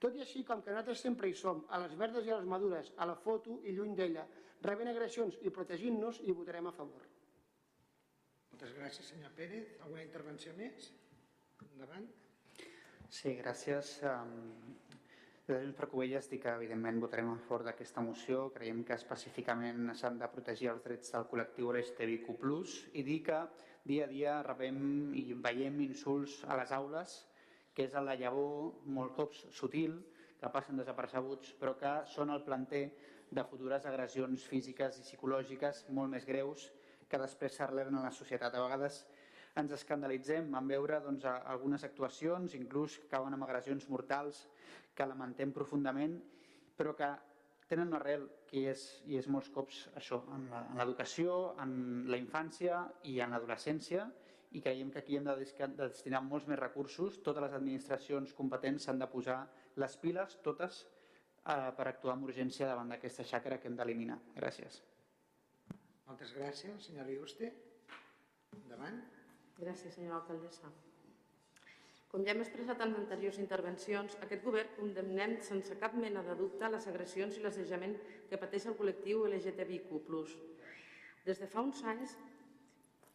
Tot 0.00 0.14
i 0.16 0.22
així, 0.24 0.44
com 0.48 0.62
que 0.62 0.72
nosaltres 0.72 1.02
sempre 1.04 1.28
hi 1.28 1.34
som, 1.36 1.64
a 1.68 1.80
les 1.82 1.96
verdes 2.00 2.24
i 2.24 2.32
a 2.32 2.38
les 2.38 2.48
madures, 2.48 2.92
a 2.96 3.08
la 3.10 3.16
foto 3.18 3.58
i 3.68 3.74
lluny 3.76 3.92
d'ella, 3.98 4.24
rebent 4.64 4.92
agressions 4.94 5.36
i 5.42 5.52
protegint-nos, 5.54 6.22
hi 6.24 6.36
votarem 6.38 6.70
a 6.70 6.74
favor. 6.78 7.04
Moltes 8.52 8.72
gràcies, 8.78 9.12
senyor 9.12 9.34
Pérez. 9.36 9.74
Alguna 9.82 10.06
intervenció 10.06 10.54
més? 10.56 10.88
Endavant. 11.68 12.08
Sí, 13.08 13.34
gràcies. 13.42 13.98
Des 15.48 15.62
de 15.64 15.72
per 15.72 15.86
Covelles 15.88 16.26
dic 16.28 16.42
que 16.44 16.52
evidentment 16.58 16.98
votarem 17.00 17.30
a 17.32 17.36
favor 17.40 17.62
d'aquesta 17.64 18.02
moció. 18.04 18.50
Creiem 18.52 18.82
que 18.84 18.92
específicament 18.98 19.94
s'han 19.96 20.18
de 20.20 20.26
protegir 20.28 20.68
els 20.74 20.82
drets 20.84 21.14
del 21.14 21.24
col·lectiu 21.30 21.70
LGTBIQ+, 21.72 22.34
i 23.00 23.04
dir 23.06 23.16
que 23.24 23.38
dia 23.88 24.04
a 24.04 24.10
dia 24.10 24.34
rebem 24.44 25.14
i 25.16 25.22
veiem 25.46 25.80
insults 25.86 26.42
a 26.44 26.58
les 26.60 26.74
aules, 26.76 27.14
que 27.72 27.86
és 27.88 27.96
la 27.96 28.18
llavor, 28.20 28.74
molt 28.98 29.16
cops 29.16 29.46
sutil, 29.56 29.96
que 30.36 30.52
passen 30.52 30.76
desapercebuts, 30.82 31.56
però 31.56 31.72
que 31.80 31.94
són 32.12 32.28
el 32.34 32.44
planter 32.44 32.84
de 33.32 33.46
futures 33.48 33.88
agressions 33.88 34.44
físiques 34.52 35.00
i 35.00 35.06
psicològiques 35.06 35.86
molt 35.88 36.12
més 36.12 36.28
greus 36.28 36.68
que 37.08 37.24
després 37.24 37.56
s'arrelen 37.56 37.96
a 37.96 38.04
la 38.04 38.12
societat. 38.12 38.52
A 38.52 38.66
vegades 38.68 39.00
ens 39.58 39.74
escandalitzem 39.74 40.52
en 40.54 40.68
veure 40.70 41.00
doncs, 41.04 41.26
algunes 41.28 41.84
actuacions, 41.84 42.54
inclús 42.58 42.98
que 42.98 43.08
acaben 43.08 43.34
amb 43.34 43.46
agressions 43.46 43.88
mortals, 43.90 44.44
que 44.94 45.06
lamentem 45.06 45.52
profundament, 45.54 46.18
però 46.78 46.94
que 46.98 47.10
tenen 47.68 47.90
una 47.90 47.98
arrel 48.00 48.24
que 48.48 48.64
és, 48.70 48.84
i 49.06 49.18
és 49.18 49.28
molts 49.28 49.50
cops 49.54 49.82
això, 50.00 50.22
en 50.34 50.48
l'educació, 50.78 51.54
en 51.62 51.74
la 52.10 52.20
infància 52.20 52.80
i 53.10 53.18
en 53.24 53.34
l'adolescència, 53.34 54.08
i 54.56 54.62
creiem 54.64 54.90
que 54.90 55.02
aquí 55.02 55.18
hem 55.18 55.26
de, 55.28 55.34
de 55.36 55.82
destinar 55.82 56.22
molts 56.24 56.46
més 56.48 56.58
recursos, 56.60 57.18
totes 57.24 57.44
les 57.44 57.56
administracions 57.58 58.32
competents 58.38 58.88
s'han 58.88 59.02
de 59.02 59.10
posar 59.12 59.42
les 59.82 59.98
piles, 60.00 60.38
totes, 60.46 60.86
eh, 61.44 61.68
per 61.76 61.88
actuar 61.90 62.16
amb 62.16 62.30
urgència 62.30 62.70
davant 62.70 62.94
d'aquesta 62.94 63.26
xacra 63.28 63.60
que 63.60 63.68
hem 63.68 63.76
d'eliminar. 63.76 64.16
Gràcies. 64.38 64.80
Moltes 66.08 66.32
gràcies, 66.32 66.88
senyora 66.88 67.12
Iuste. 67.12 67.52
Endavant. 68.62 69.17
Gràcies, 69.58 69.96
senyora 69.96 70.20
alcaldessa. 70.20 70.70
Com 72.08 72.22
ja 72.24 72.32
hem 72.32 72.40
expressat 72.40 72.80
en 72.84 72.94
anteriors 72.96 73.40
intervencions, 73.42 74.14
aquest 74.24 74.44
govern 74.44 74.70
condemnem 74.78 75.34
sense 75.44 75.74
cap 75.82 75.96
mena 75.98 76.22
de 76.24 76.36
dubte 76.38 76.70
les 76.72 76.86
agressions 76.88 77.36
i 77.36 77.42
l'assetjament 77.42 77.98
que 78.30 78.38
pateix 78.40 78.68
el 78.70 78.78
col·lectiu 78.78 79.26
LGTBIQ+. 79.28 79.98
Des 81.26 81.42
de 81.42 81.50
fa 81.50 81.60
uns 81.66 81.82
anys 81.92 82.14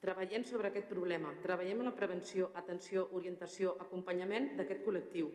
treballem 0.04 0.44
sobre 0.46 0.68
aquest 0.70 0.92
problema, 0.92 1.32
treballem 1.42 1.82
en 1.82 1.90
la 1.90 1.96
prevenció, 1.96 2.52
atenció, 2.60 3.08
orientació, 3.18 3.78
acompanyament 3.88 4.52
d'aquest 4.60 4.84
col·lectiu. 4.86 5.32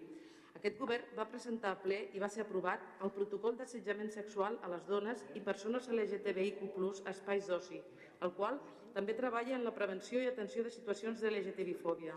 Aquest 0.60 0.78
govern 0.78 1.10
va 1.16 1.26
presentar 1.30 1.72
a 1.72 1.80
ple 1.80 2.02
i 2.14 2.20
va 2.22 2.28
ser 2.28 2.44
aprovat 2.44 2.84
el 3.06 3.14
protocol 3.16 3.56
d'assetjament 3.56 4.12
sexual 4.12 4.60
a 4.62 4.70
les 4.74 4.84
dones 4.86 5.24
i 5.38 5.40
persones 5.40 5.88
LGTBIQ+, 5.88 6.68
a 7.06 7.14
espais 7.16 7.48
d'oci, 7.48 7.80
el 8.22 8.34
qual 8.36 8.60
també 8.98 9.14
treballa 9.14 9.54
en 9.54 9.62
la 9.62 9.70
prevenció 9.70 10.18
i 10.18 10.26
atenció 10.26 10.64
de 10.66 10.72
situacions 10.74 11.20
de 11.22 11.30
LGTBI-fòbia. 11.30 12.16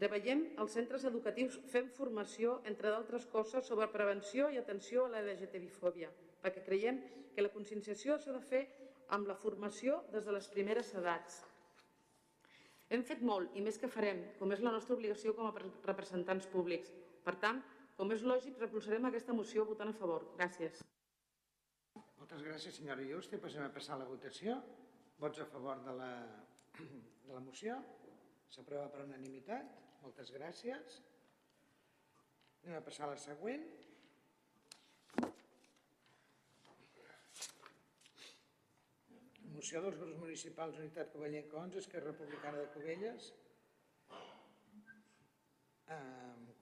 Treballem 0.00 0.40
als 0.58 0.74
centres 0.74 1.04
educatius 1.06 1.60
fent 1.70 1.92
formació, 1.94 2.56
entre 2.66 2.90
d'altres 2.90 3.28
coses, 3.30 3.68
sobre 3.70 3.86
prevenció 3.92 4.48
i 4.50 4.58
atenció 4.58 5.04
a 5.06 5.12
la 5.12 5.20
LGTBI-fòbia, 5.22 6.10
perquè 6.42 6.64
creiem 6.66 6.98
que 7.36 7.44
la 7.44 7.52
conscienciació 7.54 8.18
s'ha 8.18 8.34
de 8.34 8.42
fer 8.48 8.64
amb 9.14 9.30
la 9.30 9.38
formació 9.38 10.00
des 10.10 10.26
de 10.26 10.34
les 10.34 10.50
primeres 10.50 10.90
edats. 10.98 11.38
Hem 12.90 13.06
fet 13.06 13.22
molt 13.22 13.54
i 13.54 13.62
més 13.62 13.78
que 13.78 13.92
farem, 13.94 14.24
com 14.40 14.50
és 14.50 14.64
la 14.66 14.74
nostra 14.74 14.98
obligació 14.98 15.36
com 15.38 15.46
a 15.46 15.54
representants 15.86 16.50
públics. 16.50 16.90
Per 17.22 17.36
tant, 17.38 17.62
com 17.94 18.10
és 18.10 18.26
lògic, 18.26 18.58
recolzarem 18.58 19.06
aquesta 19.06 19.36
moció 19.36 19.68
votant 19.70 19.94
a 19.94 19.98
favor. 20.02 20.26
Gràcies. 20.34 20.82
Moltes 22.18 22.42
gràcies, 22.42 22.80
senyora 22.82 23.06
Juste. 23.06 23.38
Passem 23.38 23.62
a 23.62 23.70
passar 23.70 24.00
a 24.00 24.02
la 24.02 24.10
votació. 24.10 24.58
Vots 25.20 25.38
a 25.38 25.44
favor 25.44 25.82
de 25.84 25.92
la, 25.92 26.12
de 27.28 27.34
la 27.34 27.40
moció. 27.44 27.74
S'aprova 28.54 28.86
per 28.88 29.02
unanimitat. 29.04 29.74
Moltes 30.00 30.30
gràcies. 30.32 30.94
Anem 32.62 32.78
a 32.78 32.84
passar 32.86 33.04
a 33.04 33.10
la 33.10 33.18
següent. 33.20 33.66
Moció 39.58 39.84
dels 39.84 40.00
grups 40.00 40.16
municipals 40.22 40.80
Unitat 40.80 41.12
Covellenca 41.12 41.60
11, 41.66 41.82
Esquerra 41.84 42.14
Republicana 42.14 42.64
de 42.64 42.72
Covelles, 42.72 43.28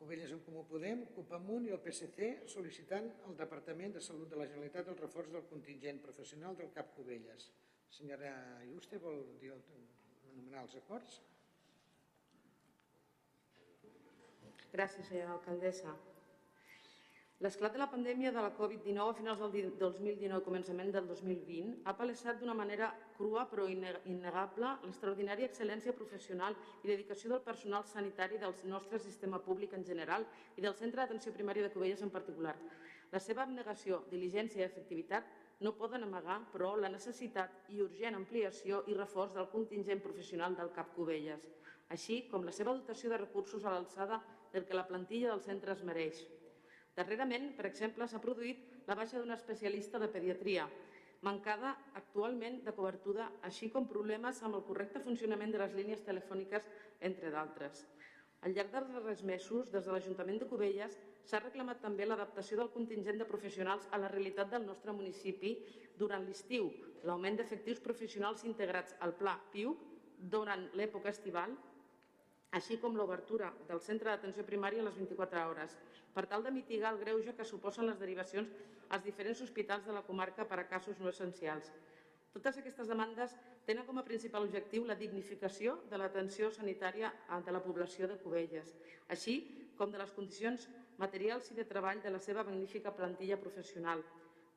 Covelles 0.02 0.34
en 0.34 0.42
Comú 0.42 0.66
Podem, 0.66 1.06
CUP 1.14 1.38
Amunt 1.38 1.70
i 1.70 1.76
el 1.78 1.82
PSC 1.86 2.34
sol·licitant 2.50 3.06
al 3.28 3.38
Departament 3.38 3.94
de 3.94 4.02
Salut 4.02 4.34
de 4.34 4.42
la 4.42 4.50
Generalitat 4.50 4.90
el 4.90 4.98
reforç 4.98 5.30
del 5.38 5.46
contingent 5.54 6.02
professional 6.10 6.58
del 6.58 6.74
CAP 6.74 6.94
Covelles. 6.98 7.50
Senyora 7.96 8.34
Juste, 8.68 8.98
vol 9.02 9.24
dir 9.40 9.54
el, 9.54 9.64
anomenar 10.32 10.66
els 10.66 10.76
acords? 10.82 11.22
Gràcies, 14.72 15.08
senyora 15.08 15.34
alcaldessa. 15.38 15.96
L'esclat 17.44 17.70
de 17.76 17.78
la 17.78 17.86
pandèmia 17.86 18.32
de 18.34 18.42
la 18.42 18.50
Covid-19 18.50 19.02
a 19.12 19.14
finals 19.14 19.38
del 19.38 19.68
2019 19.78 20.42
començament 20.42 20.88
del 20.90 21.04
2020 21.06 21.84
ha 21.86 21.94
palesat 22.00 22.40
d'una 22.40 22.56
manera 22.60 22.88
crua 23.18 23.44
però 23.46 23.68
innegable 23.70 24.72
l'extraordinària 24.82 25.46
excel·lència 25.46 25.94
professional 26.00 26.56
i 26.82 26.90
dedicació 26.90 27.30
del 27.30 27.44
personal 27.46 27.86
sanitari 27.86 28.42
del 28.42 28.56
nostre 28.72 28.98
sistema 28.98 29.38
públic 29.38 29.76
en 29.78 29.86
general 29.86 30.26
i 30.56 30.66
del 30.66 30.74
Centre 30.74 31.04
d'Atenció 31.04 31.32
Primària 31.36 31.68
de 31.68 31.72
Cubelles 31.76 32.02
en 32.02 32.10
particular. 32.10 32.56
La 33.14 33.22
seva 33.22 33.46
abnegació, 33.46 34.02
diligència 34.10 34.64
i 34.64 34.66
efectivitat 34.66 35.30
no 35.60 35.74
poden 35.74 36.04
amagar, 36.06 36.38
però, 36.52 36.74
la 36.78 36.90
necessitat 36.92 37.70
i 37.74 37.80
urgent 37.82 38.14
ampliació 38.18 38.84
i 38.86 38.96
reforç 38.96 39.34
del 39.34 39.48
contingent 39.50 40.02
professional 40.04 40.54
del 40.58 40.70
CAP 40.74 40.94
Cubelles, 40.94 41.48
així 41.94 42.20
com 42.30 42.44
la 42.46 42.54
seva 42.54 42.74
dotació 42.76 43.10
de 43.10 43.18
recursos 43.18 43.64
a 43.64 43.72
l'alçada 43.74 44.20
del 44.52 44.66
que 44.68 44.76
la 44.78 44.86
plantilla 44.86 45.32
del 45.32 45.42
centre 45.42 45.74
es 45.74 45.82
mereix. 45.84 46.22
Darrerament, 46.96 47.50
per 47.56 47.66
exemple, 47.66 48.06
s'ha 48.06 48.22
produït 48.22 48.86
la 48.86 48.96
baixa 48.98 49.18
d'una 49.18 49.36
especialista 49.38 49.98
de 50.02 50.08
pediatria, 50.14 50.68
mancada 51.26 51.74
actualment 51.98 52.60
de 52.64 52.74
cobertura, 52.74 53.26
així 53.42 53.68
com 53.74 53.88
problemes 53.90 54.42
amb 54.46 54.58
el 54.58 54.64
correcte 54.66 55.02
funcionament 55.02 55.52
de 55.54 55.60
les 55.62 55.74
línies 55.74 56.04
telefòniques, 56.06 56.66
entre 57.10 57.32
d'altres. 57.34 57.84
Al 58.46 58.54
llarg 58.54 58.70
dels 58.70 58.92
darrers 58.94 59.24
mesos, 59.26 59.70
des 59.74 59.84
de 59.84 59.92
l'Ajuntament 59.94 60.38
de 60.38 60.46
Cubelles, 60.46 60.94
s'ha 61.28 61.42
reclamat 61.44 61.82
també 61.84 62.06
l'adaptació 62.06 62.56
del 62.56 62.70
contingent 62.72 63.18
de 63.20 63.26
professionals 63.28 63.88
a 63.92 63.98
la 64.00 64.08
realitat 64.08 64.48
del 64.54 64.64
nostre 64.64 64.94
municipi 64.96 65.50
durant 66.00 66.24
l'estiu, 66.24 66.70
l'augment 67.04 67.36
d'efectius 67.36 67.82
professionals 67.84 68.44
integrats 68.48 68.96
al 69.04 69.12
Pla 69.18 69.34
PIUC 69.52 69.82
durant 70.34 70.64
l'època 70.78 71.12
estival 71.12 71.52
així 72.56 72.78
com 72.80 72.96
l'obertura 72.96 73.50
del 73.68 73.82
centre 73.84 74.08
d'atenció 74.08 74.46
primària 74.46 74.80
a 74.80 74.86
les 74.86 74.96
24 74.96 75.44
hores, 75.50 75.76
per 76.14 76.24
tal 76.26 76.42
de 76.46 76.54
mitigar 76.54 76.94
el 76.94 77.02
greuge 77.04 77.34
que 77.36 77.44
suposen 77.44 77.86
les 77.86 78.00
derivacions 78.00 78.48
als 78.88 79.04
diferents 79.04 79.42
hospitals 79.44 79.84
de 79.84 79.92
la 79.92 80.06
comarca 80.06 80.48
per 80.48 80.62
a 80.62 80.68
casos 80.70 80.96
no 80.98 81.12
essencials. 81.12 81.68
Totes 82.32 82.56
aquestes 82.56 82.88
demandes 82.88 83.36
tenen 83.68 83.84
com 83.84 84.00
a 84.00 84.04
principal 84.04 84.48
objectiu 84.48 84.86
la 84.88 84.96
dignificació 84.96 85.76
de 85.90 86.00
l'atenció 86.00 86.48
sanitària 86.50 87.12
de 87.44 87.52
la 87.52 87.60
població 87.60 88.08
de 88.08 88.16
Cubelles, 88.16 88.72
així 89.12 89.42
com 89.76 89.92
de 89.92 90.00
les 90.00 90.12
condicions 90.16 90.68
materials 90.98 91.50
i 91.52 91.56
de 91.56 91.64
treball 91.64 92.02
de 92.02 92.10
la 92.10 92.18
seva 92.18 92.44
magnífica 92.44 92.92
plantilla 92.94 93.38
professional, 93.40 94.02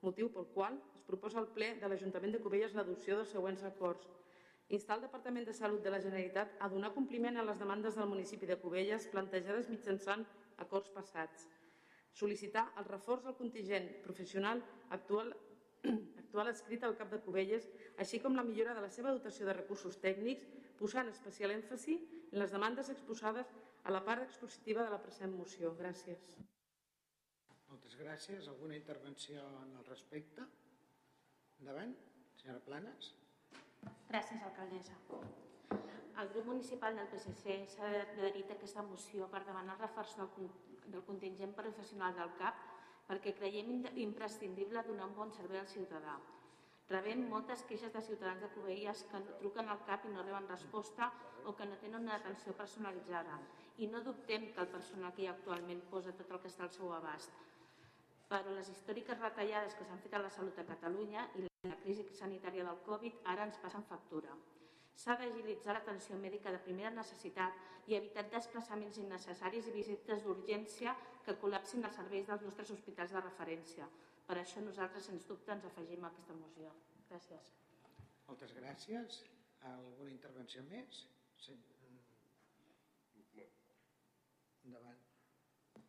motiu 0.01 0.31
pel 0.33 0.47
qual 0.53 0.79
es 0.97 1.05
proposa 1.05 1.39
al 1.39 1.49
ple 1.53 1.75
de 1.79 1.87
l'Ajuntament 1.87 2.33
de 2.33 2.41
Cubelles 2.41 2.73
l'adopció 2.75 3.17
dels 3.19 3.33
següents 3.35 3.63
acords. 3.63 4.09
Instar 4.73 4.97
el 4.97 5.05
Departament 5.05 5.45
de 5.45 5.53
Salut 5.53 5.83
de 5.83 5.91
la 5.93 6.01
Generalitat 6.01 6.55
a 6.59 6.69
donar 6.71 6.93
compliment 6.95 7.37
a 7.37 7.45
les 7.45 7.59
demandes 7.59 7.95
del 7.95 8.09
municipi 8.09 8.49
de 8.49 8.57
Cubelles 8.57 9.07
plantejades 9.13 9.69
mitjançant 9.69 10.25
acords 10.65 10.89
passats, 10.95 11.47
sol·licitar 12.17 12.65
el 12.79 12.87
reforç 12.89 13.27
del 13.27 13.37
contingent 13.37 13.87
professional 14.05 14.63
actual, 14.89 15.33
actual 16.23 16.49
escrit 16.51 16.83
al 16.83 16.97
cap 16.97 17.11
de 17.11 17.21
Cubelles, 17.21 17.67
així 17.97 18.19
com 18.23 18.35
la 18.35 18.45
millora 18.47 18.73
de 18.73 18.81
la 18.81 18.89
seva 18.89 19.13
dotació 19.13 19.45
de 19.45 19.57
recursos 19.59 19.99
tècnics, 20.01 20.47
posant 20.79 21.11
especial 21.11 21.53
èmfasi 21.53 21.99
en 22.31 22.39
les 22.41 22.51
demandes 22.55 22.89
exposades 22.89 23.51
a 23.83 23.91
la 23.91 24.01
part 24.05 24.23
expositiva 24.23 24.83
de 24.85 24.93
la 24.93 25.01
present 25.01 25.33
moció. 25.35 25.73
Gràcies. 25.79 26.35
Moltes 27.71 27.95
gràcies. 27.97 28.49
Alguna 28.51 28.75
intervenció 28.77 29.43
en 29.63 29.77
el 29.79 29.85
respecte? 29.85 30.45
Endavant, 31.61 31.95
senyora 32.41 32.63
Planes. 32.65 33.13
Gràcies, 34.09 34.43
alcaldessa. 34.43 34.97
El 36.21 36.29
grup 36.33 36.51
municipal 36.51 36.97
del 36.97 37.07
PSC 37.09 37.55
s'ha 37.71 37.87
adherit 38.01 38.51
a 38.51 38.57
aquesta 38.57 38.83
moció 38.83 39.29
per 39.31 39.41
demanar 39.47 39.77
el 39.77 39.85
reforç 39.85 40.17
del, 40.19 40.51
del 40.85 41.05
contingent 41.07 41.55
professional 41.57 42.13
del 42.17 42.35
CAP 42.41 42.67
perquè 43.07 43.33
creiem 43.37 43.87
imprescindible 44.03 44.83
donar 44.87 45.07
un 45.09 45.15
bon 45.15 45.33
servei 45.37 45.61
al 45.61 45.71
ciutadà. 45.71 46.19
Rebem 46.91 47.23
moltes 47.31 47.63
queixes 47.69 47.93
de 47.95 48.03
ciutadans 48.03 48.43
de 48.43 48.49
Covelles 48.51 49.05
que 49.09 49.19
truquen 49.39 49.71
al 49.71 49.81
CAP 49.87 50.09
i 50.09 50.13
no 50.13 50.25
reben 50.27 50.49
resposta 50.51 51.07
o 51.47 51.55
que 51.55 51.65
no 51.65 51.79
tenen 51.79 52.03
una 52.03 52.17
atenció 52.19 52.53
personalitzada. 52.57 53.39
I 53.81 53.87
no 53.89 54.03
dubtem 54.05 54.43
que 54.53 54.61
el 54.61 54.67
personal 54.69 55.13
que 55.15 55.23
hi 55.23 55.27
ha 55.27 55.31
actualment 55.33 55.79
posa 55.89 56.11
tot 56.17 56.29
el 56.29 56.39
que 56.41 56.49
està 56.51 56.67
al 56.67 56.73
seu 56.75 56.91
abast. 56.93 57.31
Però 58.29 58.53
les 58.53 58.69
històriques 58.69 59.17
retallades 59.17 59.73
que 59.77 59.87
s'han 59.87 60.03
fet 60.03 60.13
a 60.13 60.21
la 60.21 60.29
salut 60.35 60.59
a 60.61 60.65
Catalunya 60.67 61.23
i 61.39 61.47
la 61.67 61.77
crisi 61.81 62.05
sanitària 62.19 62.67
del 62.67 62.77
Covid 62.85 63.25
ara 63.33 63.47
ens 63.49 63.57
passen 63.63 63.87
factura. 63.89 64.35
S'ha 65.01 65.15
d'agilitzar 65.17 65.73
l'atenció 65.73 66.19
mèdica 66.21 66.53
de 66.53 66.61
primera 66.67 66.93
necessitat 66.93 67.89
i 67.89 67.97
evitar 67.97 68.27
desplaçaments 68.29 69.01
innecessaris 69.01 69.67
i 69.67 69.75
visites 69.79 70.23
d'urgència 70.27 70.93
que 71.25 71.37
col·lapsin 71.41 71.89
els 71.89 71.97
serveis 71.97 72.29
dels 72.29 72.45
nostres 72.45 72.75
hospitals 72.77 73.17
de 73.17 73.25
referència. 73.25 73.89
Per 74.27 74.37
això 74.37 74.61
nosaltres, 74.61 75.09
sens 75.09 75.25
dubte, 75.25 75.57
ens 75.57 75.65
afegim 75.65 76.05
a 76.05 76.13
aquesta 76.13 76.37
moció. 76.37 76.69
Gràcies. 77.09 77.53
Moltes 78.29 78.53
gràcies. 78.61 79.23
Alguna 79.73 80.13
intervenció 80.13 80.61
més? 80.69 81.05
Sí. 81.41 81.57
Endavant. 84.65 84.99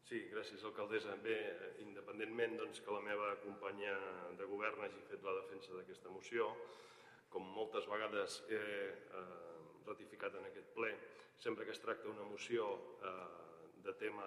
Sí, 0.09 0.19
gràcies, 0.33 0.63
alcaldessa. 0.69 1.17
Bé, 1.25 1.37
independentment 1.85 2.59
doncs, 2.61 2.81
que 2.85 2.95
la 2.95 3.03
meva 3.05 3.33
companya 3.45 3.95
de 4.39 4.49
govern 4.51 4.85
hagi 4.87 5.03
fet 5.09 5.25
la 5.25 5.35
defensa 5.41 5.77
d'aquesta 5.77 6.13
moció, 6.13 6.49
com 7.33 7.47
moltes 7.57 7.87
vegades 7.89 8.43
he 8.53 8.61
eh, 8.61 9.23
ratificat 9.87 10.37
en 10.37 10.49
aquest 10.49 10.73
ple, 10.77 10.91
sempre 11.41 11.65
que 11.65 11.73
es 11.75 11.81
tracta 11.81 12.11
una 12.11 12.27
moció 12.29 12.69
eh, 13.09 13.13
de 13.87 13.95
tema 14.03 14.27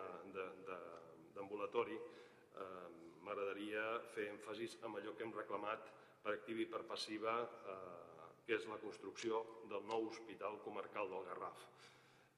d'ambulatori, 1.36 2.00
eh, 2.00 2.88
m'agradaria 3.26 3.86
fer 4.16 4.28
èmfasis 4.34 4.80
en 4.84 4.98
allò 4.98 5.14
que 5.16 5.26
hem 5.26 5.34
reclamat 5.38 5.94
per 6.24 6.34
activa 6.34 6.62
i 6.64 6.70
per 6.72 6.84
passiva, 6.90 7.38
eh, 7.46 8.32
que 8.46 8.58
és 8.58 8.66
la 8.70 8.82
construcció 8.82 9.42
del 9.70 9.86
nou 9.90 10.10
hospital 10.10 10.60
comarcal 10.66 11.10
del 11.14 11.26
Garraf. 11.30 11.70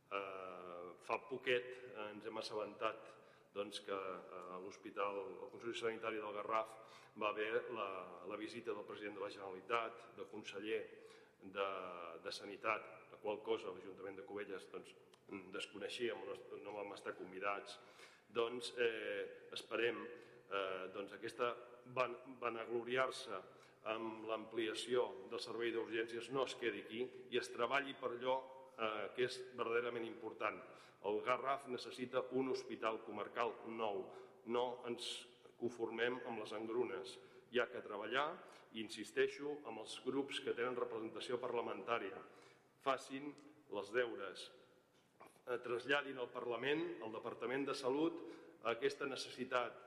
Eh, 0.08 0.92
fa 1.04 1.18
poquet 1.28 1.66
eh, 1.68 2.10
ens 2.10 2.28
hem 2.28 2.38
assabentat 2.40 3.10
doncs, 3.56 3.82
que 3.84 3.96
a 3.96 4.12
eh, 4.38 4.60
l'Hospital, 4.64 5.20
el 5.24 5.50
Consell 5.52 5.76
Sanitari 5.76 6.22
del 6.22 6.36
Garraf 6.38 6.76
va 7.18 7.32
haver 7.34 7.64
la, 7.74 7.90
la 8.30 8.38
visita 8.38 8.74
del 8.74 8.86
president 8.86 9.18
de 9.18 9.26
la 9.26 9.32
Generalitat, 9.34 10.04
del 10.16 10.30
conseller 10.32 10.82
de, 11.42 11.68
de 12.24 12.32
Sanitat, 12.32 12.88
la 13.12 13.20
qual 13.24 13.42
cosa 13.44 13.74
l'Ajuntament 13.74 14.20
de 14.20 14.26
Cubelles 14.28 14.68
doncs, 14.72 14.94
desconeixíem, 15.52 16.22
no 16.64 16.76
vam 16.76 16.94
estar 16.96 17.16
convidats. 17.18 17.80
Doncs 18.32 18.74
eh, 18.80 19.50
esperem 19.56 20.00
eh, 20.06 20.88
doncs, 20.94 21.16
aquesta 21.18 21.52
van, 21.96 22.16
vanagloriar-se 22.40 23.42
amb 23.92 24.28
l'ampliació 24.28 25.08
del 25.32 25.42
servei 25.42 25.72
d'urgències 25.72 26.30
no 26.36 26.44
es 26.48 26.56
quedi 26.60 26.84
aquí 26.84 27.04
i 27.32 27.40
es 27.40 27.50
treballi 27.54 27.96
per 28.00 28.12
allò 28.14 28.38
eh, 28.78 29.08
que 29.16 29.28
és 29.28 29.40
verdaderament 29.58 30.06
important, 30.08 30.60
el 31.08 31.22
Garraf 31.26 31.68
necessita 31.72 32.24
un 32.40 32.52
hospital 32.54 33.02
comarcal 33.06 33.54
nou. 33.78 34.04
No 34.54 34.68
ens 34.90 35.08
conformem 35.60 36.20
amb 36.28 36.42
les 36.42 36.54
engrunes. 36.58 37.18
Hi 37.52 37.62
ha 37.62 37.68
que 37.72 37.84
treballar, 37.84 38.28
i 38.76 38.84
insisteixo, 38.84 39.58
amb 39.70 39.82
els 39.84 39.98
grups 40.06 40.42
que 40.44 40.54
tenen 40.58 40.78
representació 40.78 41.40
parlamentària. 41.42 42.20
Facin 42.84 43.30
els 43.72 43.92
deures. 43.96 44.48
Eh, 45.48 45.58
traslladin 45.64 46.20
al 46.20 46.32
Parlament, 46.34 46.84
al 47.04 47.14
Departament 47.16 47.66
de 47.68 47.76
Salut, 47.78 48.20
aquesta 48.68 49.08
necessitat 49.08 49.78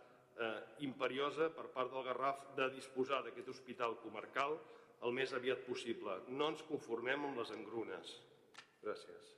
eh, 0.41 0.51
imperiosa 0.87 1.51
per 1.53 1.69
part 1.75 1.93
del 1.93 2.07
Garraf 2.09 2.47
de 2.57 2.71
disposar 2.75 3.21
d'aquest 3.25 3.53
hospital 3.53 3.99
comarcal 4.03 4.57
el 5.05 5.15
més 5.17 5.33
aviat 5.37 5.63
possible. 5.69 6.17
No 6.29 6.51
ens 6.53 6.65
conformem 6.69 7.29
amb 7.29 7.41
les 7.41 7.53
engrunes. 7.57 8.17
Gràcies. 8.81 9.29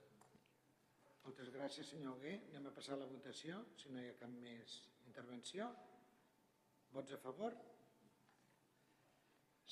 Moltes 1.23 1.51
gràcies, 1.55 1.89
senyor 1.91 2.17
Hugué. 2.17 2.37
Anem 2.51 2.69
a 2.71 2.75
passar 2.77 2.95
a 2.97 3.03
la 3.03 3.09
votació, 3.11 3.59
si 3.79 3.91
no 3.91 4.03
hi 4.03 4.11
ha 4.11 4.19
cap 4.21 4.33
més 4.43 4.79
intervenció. 5.11 5.69
Vots 6.95 7.15
a 7.15 7.19
favor? 7.23 7.57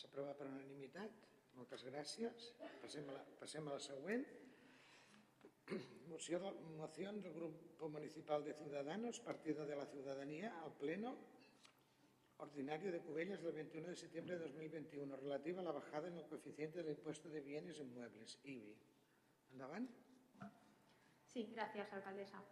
S'aprova 0.02 0.34
per 0.38 0.46
unanimitat. 0.50 1.26
Moltes 1.58 1.82
gràcies. 1.86 2.52
Passem 2.82 3.08
a 3.10 3.16
la, 3.18 3.24
passem 3.40 3.66
a 3.66 3.74
la 3.76 3.82
següent. 3.86 4.24
Moció, 6.10 6.40
moción 6.78 7.20
del 7.22 7.34
Grupo 7.34 7.88
Municipal 7.88 8.44
de 8.44 8.54
Ciudadanos, 8.54 9.20
Partido 9.20 9.66
de 9.66 9.76
la 9.76 9.86
Ciudadanía, 9.86 10.54
al 10.64 10.72
Pleno 10.80 11.14
Ordinario 12.38 12.90
de 12.90 13.00
Cubellas 13.00 13.42
del 13.42 13.52
21 13.52 13.88
de 13.88 13.96
septiembre 13.96 14.38
de 14.38 14.46
2021, 14.46 15.16
relativa 15.16 15.60
a 15.60 15.64
la 15.64 15.72
bajada 15.72 16.08
en 16.08 16.16
el 16.16 16.26
coeficiente 16.26 16.82
del 16.82 16.96
impuesto 16.96 17.28
de 17.28 17.40
bienes 17.40 17.78
inmuebles, 17.78 18.38
IBI. 18.44 18.76
Sí, 21.26 21.50
gracias, 21.54 21.92
alcaldesa. 21.92 22.42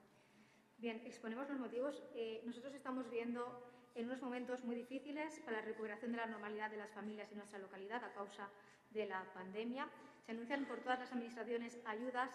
Bien, 0.79 1.03
exponemos 1.05 1.49
los 1.49 1.59
motivos. 1.59 2.03
Eh, 2.15 2.43
nosotros 2.45 2.75
estamos 2.75 3.11
viendo 3.11 3.69
en 3.95 4.07
unos 4.07 4.23
momentos 4.23 4.63
muy 4.65 4.77
difíciles 4.77 5.41
para 5.41 5.61
la 5.61 5.67
recuperación 5.67 6.13
de 6.13 6.19
la 6.19 6.27
normalidad 6.27 6.71
de 6.71 6.77
las 6.77 6.93
familias 6.93 7.31
en 7.33 7.39
nuestra 7.39 7.59
localidad 7.59 8.05
a 8.05 8.13
causa 8.13 8.49
de 8.91 9.07
la 9.07 9.25
pandemia. 9.35 9.89
Se 10.25 10.33
anuncian 10.33 10.67
por 10.67 10.81
todas 10.81 11.01
las 11.01 11.13
administraciones 11.13 11.79
ayudas, 11.85 12.31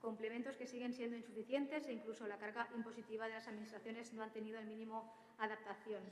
complementos 0.00 0.56
que 0.56 0.66
siguen 0.66 0.94
siendo 0.94 1.16
insuficientes 1.16 1.86
e 1.86 1.92
incluso 1.92 2.26
la 2.26 2.38
carga 2.38 2.66
impositiva 2.74 3.26
de 3.26 3.34
las 3.34 3.46
administraciones 3.46 4.12
no 4.14 4.22
han 4.22 4.32
tenido 4.32 4.58
el 4.58 4.66
mínimo 4.66 5.12
adaptación. 5.38 6.02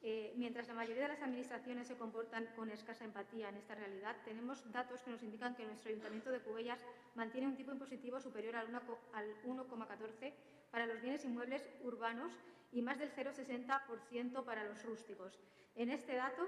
Eh, 0.00 0.32
mientras 0.36 0.68
la 0.68 0.74
mayoría 0.74 1.02
de 1.02 1.08
las 1.08 1.22
administraciones 1.22 1.88
se 1.88 1.96
comportan 1.96 2.46
con 2.54 2.70
escasa 2.70 3.04
empatía 3.04 3.48
en 3.48 3.56
esta 3.56 3.74
realidad, 3.74 4.16
tenemos 4.24 4.70
datos 4.70 5.02
que 5.02 5.10
nos 5.10 5.22
indican 5.22 5.56
que 5.56 5.66
nuestro 5.66 5.90
Ayuntamiento 5.90 6.30
de 6.30 6.40
Cubellas 6.40 6.78
mantiene 7.16 7.48
un 7.48 7.56
tipo 7.56 7.72
impositivo 7.72 8.20
superior 8.20 8.54
al 8.54 8.68
1,14 8.68 10.32
para 10.70 10.86
los 10.86 11.00
bienes 11.00 11.24
inmuebles 11.24 11.66
urbanos 11.82 12.32
y 12.72 12.82
más 12.82 12.98
del 12.98 13.10
0,60% 13.12 14.44
para 14.44 14.64
los 14.64 14.84
rústicos. 14.84 15.38
En 15.74 15.90
este 15.90 16.14
dato 16.14 16.46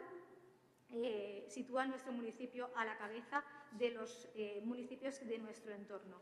eh, 0.92 1.44
sitúa 1.48 1.86
nuestro 1.86 2.12
municipio 2.12 2.70
a 2.76 2.84
la 2.84 2.96
cabeza 2.98 3.44
de 3.72 3.90
los 3.90 4.28
eh, 4.34 4.60
municipios 4.64 5.26
de 5.26 5.38
nuestro 5.38 5.72
entorno. 5.72 6.20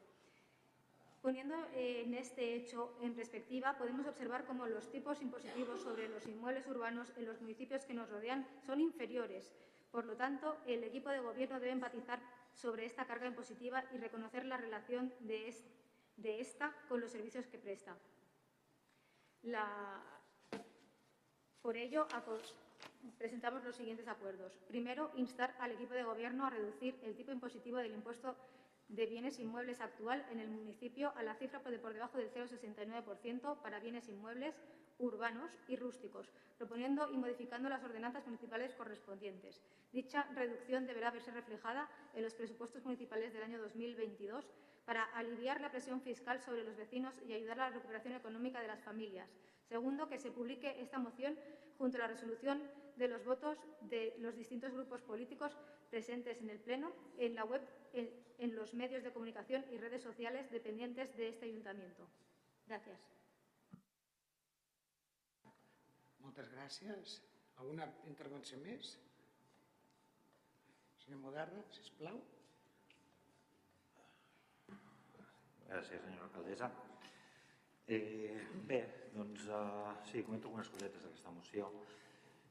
Poniendo 1.22 1.56
eh, 1.74 2.02
en 2.04 2.14
este 2.14 2.54
hecho 2.54 2.96
en 3.02 3.14
perspectiva, 3.14 3.76
podemos 3.76 4.06
observar 4.06 4.44
cómo 4.44 4.66
los 4.66 4.90
tipos 4.90 5.20
impositivos 5.20 5.80
sobre 5.80 6.08
los 6.08 6.26
inmuebles 6.26 6.66
urbanos 6.68 7.12
en 7.16 7.26
los 7.26 7.40
municipios 7.40 7.84
que 7.84 7.94
nos 7.94 8.08
rodean 8.08 8.46
son 8.64 8.80
inferiores. 8.80 9.52
Por 9.90 10.04
lo 10.04 10.16
tanto, 10.16 10.56
el 10.66 10.84
equipo 10.84 11.08
de 11.08 11.18
Gobierno 11.18 11.58
debe 11.58 11.72
empatizar 11.72 12.20
sobre 12.54 12.84
esta 12.84 13.06
carga 13.06 13.26
impositiva 13.26 13.84
y 13.92 13.98
reconocer 13.98 14.44
la 14.44 14.56
relación 14.56 15.12
de, 15.20 15.54
esta 16.22 16.74
con 16.88 17.00
los 17.00 17.10
servicios 17.10 17.46
que 17.46 17.58
presta. 17.58 17.96
Por 21.62 21.76
ello, 21.76 22.06
presentamos 23.16 23.64
los 23.64 23.76
siguientes 23.76 24.06
acuerdos. 24.08 24.58
Primero, 24.68 25.10
instar 25.16 25.56
al 25.58 25.72
equipo 25.72 25.94
de 25.94 26.04
Gobierno 26.04 26.46
a 26.46 26.50
reducir 26.50 26.98
el 27.02 27.16
tipo 27.16 27.32
impositivo 27.32 27.78
del 27.78 27.92
impuesto 27.92 28.36
de 28.88 29.06
bienes 29.06 29.38
inmuebles 29.38 29.80
actual 29.80 30.24
en 30.30 30.40
el 30.40 30.48
municipio 30.48 31.12
a 31.16 31.22
la 31.22 31.34
cifra 31.34 31.60
por 31.60 31.92
debajo 31.92 32.18
del 32.18 32.30
0,69% 32.30 33.62
para 33.62 33.80
bienes 33.80 34.08
inmuebles 34.08 34.54
urbanos 34.98 35.50
y 35.68 35.76
rústicos, 35.76 36.28
proponiendo 36.56 37.10
y 37.10 37.16
modificando 37.16 37.68
las 37.68 37.84
ordenanzas 37.84 38.26
municipales 38.26 38.74
correspondientes. 38.74 39.62
Dicha 39.92 40.24
reducción 40.34 40.86
deberá 40.86 41.10
verse 41.10 41.30
reflejada 41.30 41.88
en 42.14 42.22
los 42.22 42.34
presupuestos 42.34 42.84
municipales 42.84 43.32
del 43.32 43.44
año 43.44 43.58
2022 43.60 44.48
para 44.84 45.04
aliviar 45.04 45.60
la 45.60 45.70
presión 45.70 46.00
fiscal 46.00 46.40
sobre 46.40 46.64
los 46.64 46.76
vecinos 46.76 47.20
y 47.26 47.34
ayudar 47.34 47.60
a 47.60 47.68
la 47.68 47.76
recuperación 47.76 48.14
económica 48.14 48.60
de 48.60 48.68
las 48.68 48.82
familias. 48.82 49.28
Segundo, 49.68 50.08
que 50.08 50.18
se 50.18 50.30
publique 50.30 50.80
esta 50.80 50.98
moción 50.98 51.38
junto 51.76 51.98
a 51.98 52.00
la 52.00 52.06
resolución 52.08 52.62
de 52.96 53.08
los 53.08 53.24
votos 53.24 53.58
de 53.82 54.14
los 54.18 54.34
distintos 54.34 54.72
grupos 54.72 55.02
políticos 55.02 55.56
presentes 55.90 56.40
en 56.40 56.50
el 56.50 56.58
Pleno, 56.58 56.92
en 57.18 57.34
la 57.34 57.44
web, 57.44 57.60
en, 58.38 58.54
los 58.56 58.74
medios 58.74 59.02
de 59.02 59.12
comunicación 59.12 59.64
y 59.70 59.78
redes 59.78 60.02
sociales 60.02 60.50
dependientes 60.50 61.16
de 61.16 61.28
este 61.28 61.46
Ayuntamiento. 61.46 62.08
Gracias. 62.66 62.98
Moltes 66.20 66.50
gràcies. 66.52 67.12
Alguna 67.56 67.86
intervenció 68.06 68.58
més? 68.60 68.90
Senyor 71.00 71.22
Moderna, 71.22 71.62
sisplau. 71.72 72.18
Gràcies, 75.70 76.02
senyora 76.04 76.26
alcaldessa. 76.28 76.68
Eh, 77.88 78.44
bé, 78.68 78.82
doncs 79.14 79.48
uh, 79.48 79.96
sí, 80.10 80.20
comento 80.26 80.50
algunes 80.50 80.68
cosetes 80.74 81.06
d'aquesta 81.06 81.32
moció. 81.32 81.72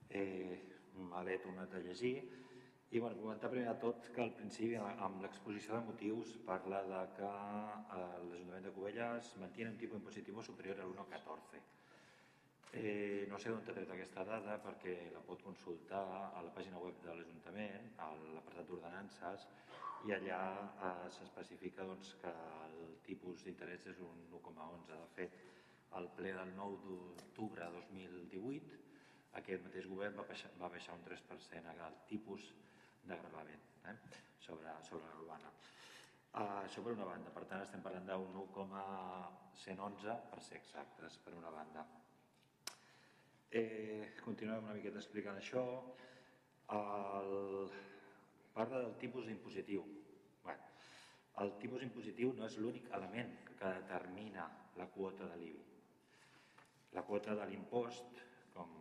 Eh, 0.09 0.57
me 0.97 1.23
l'he 1.27 1.37
tornat 1.45 1.77
a 1.77 1.83
llegir 1.85 2.15
i 2.89 2.99
bueno, 2.99 3.19
comentar 3.19 3.49
primer 3.51 3.67
de 3.67 3.79
tot 3.81 4.05
que 4.15 4.21
al 4.23 4.29
principi 4.35 4.77
amb 4.79 5.19
l'exposició 5.23 5.75
de 5.75 5.87
motius 5.89 6.29
parla 6.47 6.79
de 6.87 7.01
que 7.17 7.31
eh, 7.31 7.97
l'Ajuntament 8.29 8.63
de 8.63 8.71
Cubelles 8.75 9.31
mantiene 9.41 9.73
un 9.73 9.79
tipus 9.81 9.99
impositiu 9.99 10.39
superior 10.41 10.79
al 10.79 10.93
1,14. 10.93 11.59
Eh, 12.79 13.25
no 13.27 13.39
sé 13.39 13.51
d'on 13.51 13.59
ha 13.59 13.67
tret 13.67 13.91
aquesta 13.91 14.23
dada 14.29 14.55
perquè 14.63 14.93
la 15.11 15.23
pot 15.27 15.43
consultar 15.43 16.03
a 16.29 16.43
la 16.45 16.53
pàgina 16.55 16.79
web 16.79 17.01
de 17.03 17.15
l'Ajuntament, 17.17 17.89
a 17.99 18.07
l'apartat 18.35 18.69
d'ordenances, 18.69 19.47
i 20.07 20.15
allà 20.15 20.39
eh, 20.87 21.09
s'especifica 21.17 21.83
doncs, 21.89 22.13
que 22.21 22.31
el 22.69 22.95
tipus 23.09 23.43
d'interès 23.43 23.89
és 23.91 23.99
un 23.99 24.23
1,11. 24.31 24.87
De 24.93 25.01
fet, 25.17 25.35
al 25.99 26.07
ple 26.15 26.31
del 26.39 26.55
9 26.55 26.79
d'octubre 26.87 27.67
de 27.67 27.83
2018, 27.91 28.79
aquest 29.41 29.67
mateix 29.67 29.91
govern 29.91 30.15
va 30.21 30.27
baixar, 30.31 30.53
va 30.61 30.71
baixar 30.71 30.95
un 30.95 31.03
3% 31.03 31.75
el 31.87 31.99
tipus 32.07 32.47
de 33.07 33.17
gravament 33.21 33.63
eh? 33.87 33.95
sobre, 34.39 34.73
sobre 34.87 35.07
l'urbana. 35.15 35.51
Uh, 36.37 36.59
això 36.65 36.83
per 36.85 36.93
una 36.93 37.07
banda, 37.07 37.31
per 37.33 37.45
tant 37.49 37.63
estem 37.63 37.81
parlant 37.81 38.05
d'un 38.09 38.35
1,111 38.43 40.17
per 40.33 40.41
ser 40.45 40.59
exactes, 40.59 41.17
per 41.23 41.33
una 41.37 41.53
banda. 41.53 41.85
Eh, 43.57 44.11
continuem 44.25 44.67
una 44.67 44.75
miqueta 44.77 44.99
explicant 45.01 45.39
això. 45.39 45.63
El... 46.77 47.31
Parla 48.57 48.81
del 48.83 48.95
tipus 49.01 49.27
impositiu. 49.29 49.83
Bueno, 50.43 50.69
el 51.43 51.51
tipus 51.61 51.83
impositiu 51.85 52.31
no 52.37 52.47
és 52.47 52.57
l'únic 52.57 52.89
element 52.97 53.33
que 53.47 53.71
determina 53.79 54.47
la 54.77 54.87
quota 54.93 55.29
de 55.31 55.37
l'IBI. 55.41 55.63
La 56.97 57.03
quota 57.05 57.35
de 57.37 57.45
l'impost, 57.49 58.21
com, 58.55 58.73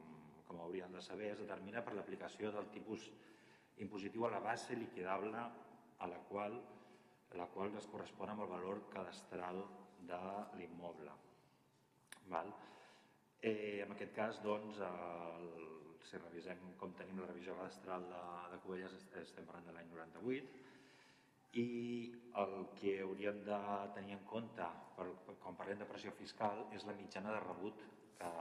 com 0.49 0.63
haurien 0.65 0.93
de 0.97 1.05
saber, 1.05 1.35
es 1.35 1.43
determina 1.45 1.85
per 1.85 1.95
l'aplicació 1.97 2.53
del 2.57 2.73
tipus 2.75 3.07
impositiu 3.07 3.26
a 3.77 4.31
la 4.31 4.41
base 4.41 4.77
liquidable 4.77 5.37
a 5.99 6.07
la 6.07 6.19
qual, 6.29 6.61
la 7.35 7.47
qual 7.47 7.75
es 7.77 7.87
correspon 7.93 8.31
amb 8.31 8.43
el 8.45 8.49
valor 8.49 8.83
cadastral 8.93 9.65
de 10.09 10.21
l'immoble. 10.59 11.13
Eh, 13.43 13.83
en 13.85 13.93
aquest 13.93 14.15
cas, 14.15 14.39
doncs, 14.43 14.81
el, 14.81 15.51
si 16.09 16.19
revisem 16.19 16.63
com 16.81 16.95
tenim 16.99 17.21
la 17.21 17.29
revisió 17.29 17.55
cadastral 17.59 18.07
de, 18.11 18.23
de 18.53 18.61
Covelles, 18.65 18.97
estem 19.23 19.47
parlant 19.47 19.69
de 19.69 19.77
l'any 19.77 19.93
98, 19.93 20.65
i 21.61 21.69
el 22.43 22.57
que 22.81 22.99
hauríem 23.03 23.39
de 23.47 23.61
tenir 23.97 24.17
en 24.17 24.25
compte 24.29 24.67
per, 24.97 25.07
quan 25.45 25.57
parlem 25.57 25.79
de 25.81 25.89
pressió 25.89 26.13
fiscal 26.19 26.67
és 26.77 26.85
la 26.89 26.97
mitjana 26.99 27.33
de 27.33 27.45
rebut 27.47 27.85
que, 28.19 28.33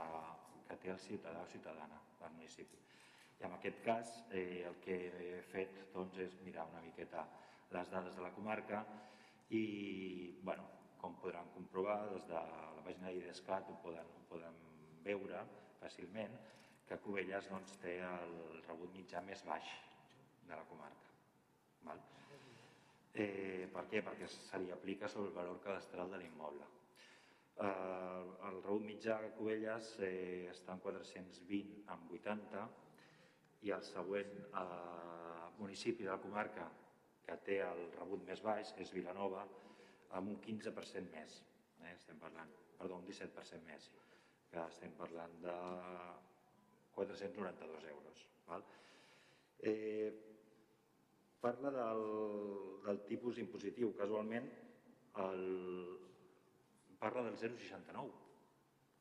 que 0.68 0.80
té 0.82 0.92
el 0.92 1.00
ciutadà 1.00 1.44
o 1.44 1.52
ciutadana 1.52 2.00
del 2.20 2.34
municipi. 2.36 2.82
I 3.40 3.44
en 3.48 3.56
aquest 3.56 3.82
cas 3.84 4.12
eh, 4.30 4.64
el 4.68 4.78
que 4.84 4.96
he 5.10 5.42
fet 5.50 5.74
doncs, 5.92 6.18
és 6.24 6.38
mirar 6.44 6.68
una 6.70 6.84
miqueta 6.84 7.26
les 7.74 7.90
dades 7.90 8.14
de 8.16 8.22
la 8.22 8.32
comarca 8.32 8.84
i, 9.50 10.38
bueno, 10.42 10.64
com 11.00 11.16
podran 11.22 11.48
comprovar, 11.54 11.98
des 12.12 12.26
de 12.30 12.34
la 12.34 12.84
pàgina 12.86 13.12
d'IDESCAT 13.12 13.70
ho 13.70 13.78
poden, 13.82 14.12
ho 14.30 14.40
veure 15.06 15.42
fàcilment, 15.80 16.36
que 16.86 16.98
Cubelles 17.02 17.48
doncs, 17.50 17.74
té 17.82 17.98
el 18.06 18.36
rebut 18.66 18.94
mitjà 18.94 19.22
més 19.26 19.42
baix 19.46 19.72
de 20.46 20.54
la 20.54 20.64
comarca. 20.70 21.12
Val? 21.86 22.00
Eh, 23.16 23.66
per 23.72 23.84
què? 23.90 24.02
Perquè 24.06 24.28
se 24.30 24.58
li 24.62 24.72
aplica 24.74 25.08
sobre 25.08 25.30
el 25.30 25.36
valor 25.36 25.60
cadastral 25.64 26.10
de 26.12 26.20
l'immoble. 26.22 26.66
Eh, 27.56 28.24
el 28.48 28.60
rebut 28.62 28.84
mitjà 28.86 29.18
a 29.18 29.30
Cubelles 29.38 29.94
eh, 30.04 30.48
està 30.52 30.76
en 30.76 30.82
420 30.84 31.86
amb 31.94 32.12
80 32.18 32.66
i 33.64 33.72
el 33.74 33.84
següent 33.86 34.32
eh, 34.46 35.46
municipi 35.58 36.04
de 36.04 36.12
la 36.12 36.20
comarca 36.22 36.66
que 37.26 37.36
té 37.46 37.60
el 37.64 37.86
rebut 37.96 38.26
més 38.28 38.42
baix 38.44 38.72
és 38.82 38.92
Vilanova 38.94 39.46
amb 40.18 40.30
un 40.32 40.36
15% 40.42 41.10
més, 41.14 41.40
eh, 41.82 41.94
estem 41.94 42.20
parlant, 42.22 42.52
perdó, 42.78 43.00
un 43.00 43.08
17% 43.08 43.66
més, 43.66 43.88
que 44.50 44.62
estem 44.62 44.92
parlant 44.98 45.34
de 45.42 45.56
492 46.94 47.88
euros. 47.94 48.26
Val? 48.46 48.64
Eh, 49.58 50.12
parla 51.40 51.72
del, 51.74 52.04
del 52.86 53.02
tipus 53.08 53.40
impositiu, 53.42 53.92
casualment 53.98 54.46
el, 55.24 55.44
parla 57.00 57.26
del 57.26 57.36
0,69 57.42 58.25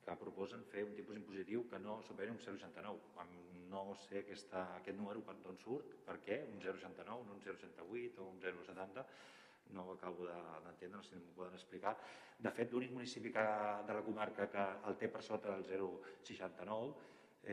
que 0.06 0.16
proposen 0.22 0.64
fer 0.70 0.84
un 0.86 0.94
tipus 0.94 1.18
impositiu 1.18 1.64
que 1.70 1.80
no 1.82 1.98
superi 2.06 2.30
un 2.32 2.38
0,69. 2.38 3.30
No 3.72 3.82
sé 4.06 4.22
aquesta, 4.22 4.62
aquest 4.78 4.98
número 4.98 5.24
d'on 5.26 5.58
surt, 5.58 5.96
per 6.06 6.20
què, 6.26 6.44
un 6.52 6.62
0,69, 6.62 7.34
un 7.34 7.42
0,68 7.42 8.22
o 8.22 8.28
un 8.30 8.38
0,70, 8.44 9.06
no 9.74 9.88
ho 9.88 9.96
acabo 9.96 10.28
d'entendre, 10.28 10.94
no 10.94 11.04
si 11.04 11.18
m'ho 11.18 11.34
poden 11.36 11.58
explicar. 11.58 11.96
De 12.38 12.52
fet, 12.54 12.72
l'únic 12.72 12.94
municipi 12.94 13.32
que, 13.34 13.46
de 13.88 13.98
la 13.98 14.04
comarca 14.06 14.50
que 14.54 14.66
el 14.90 14.98
té 15.02 15.10
per 15.10 15.24
sota 15.26 15.56
del 15.56 15.66
0,69, 15.66 16.94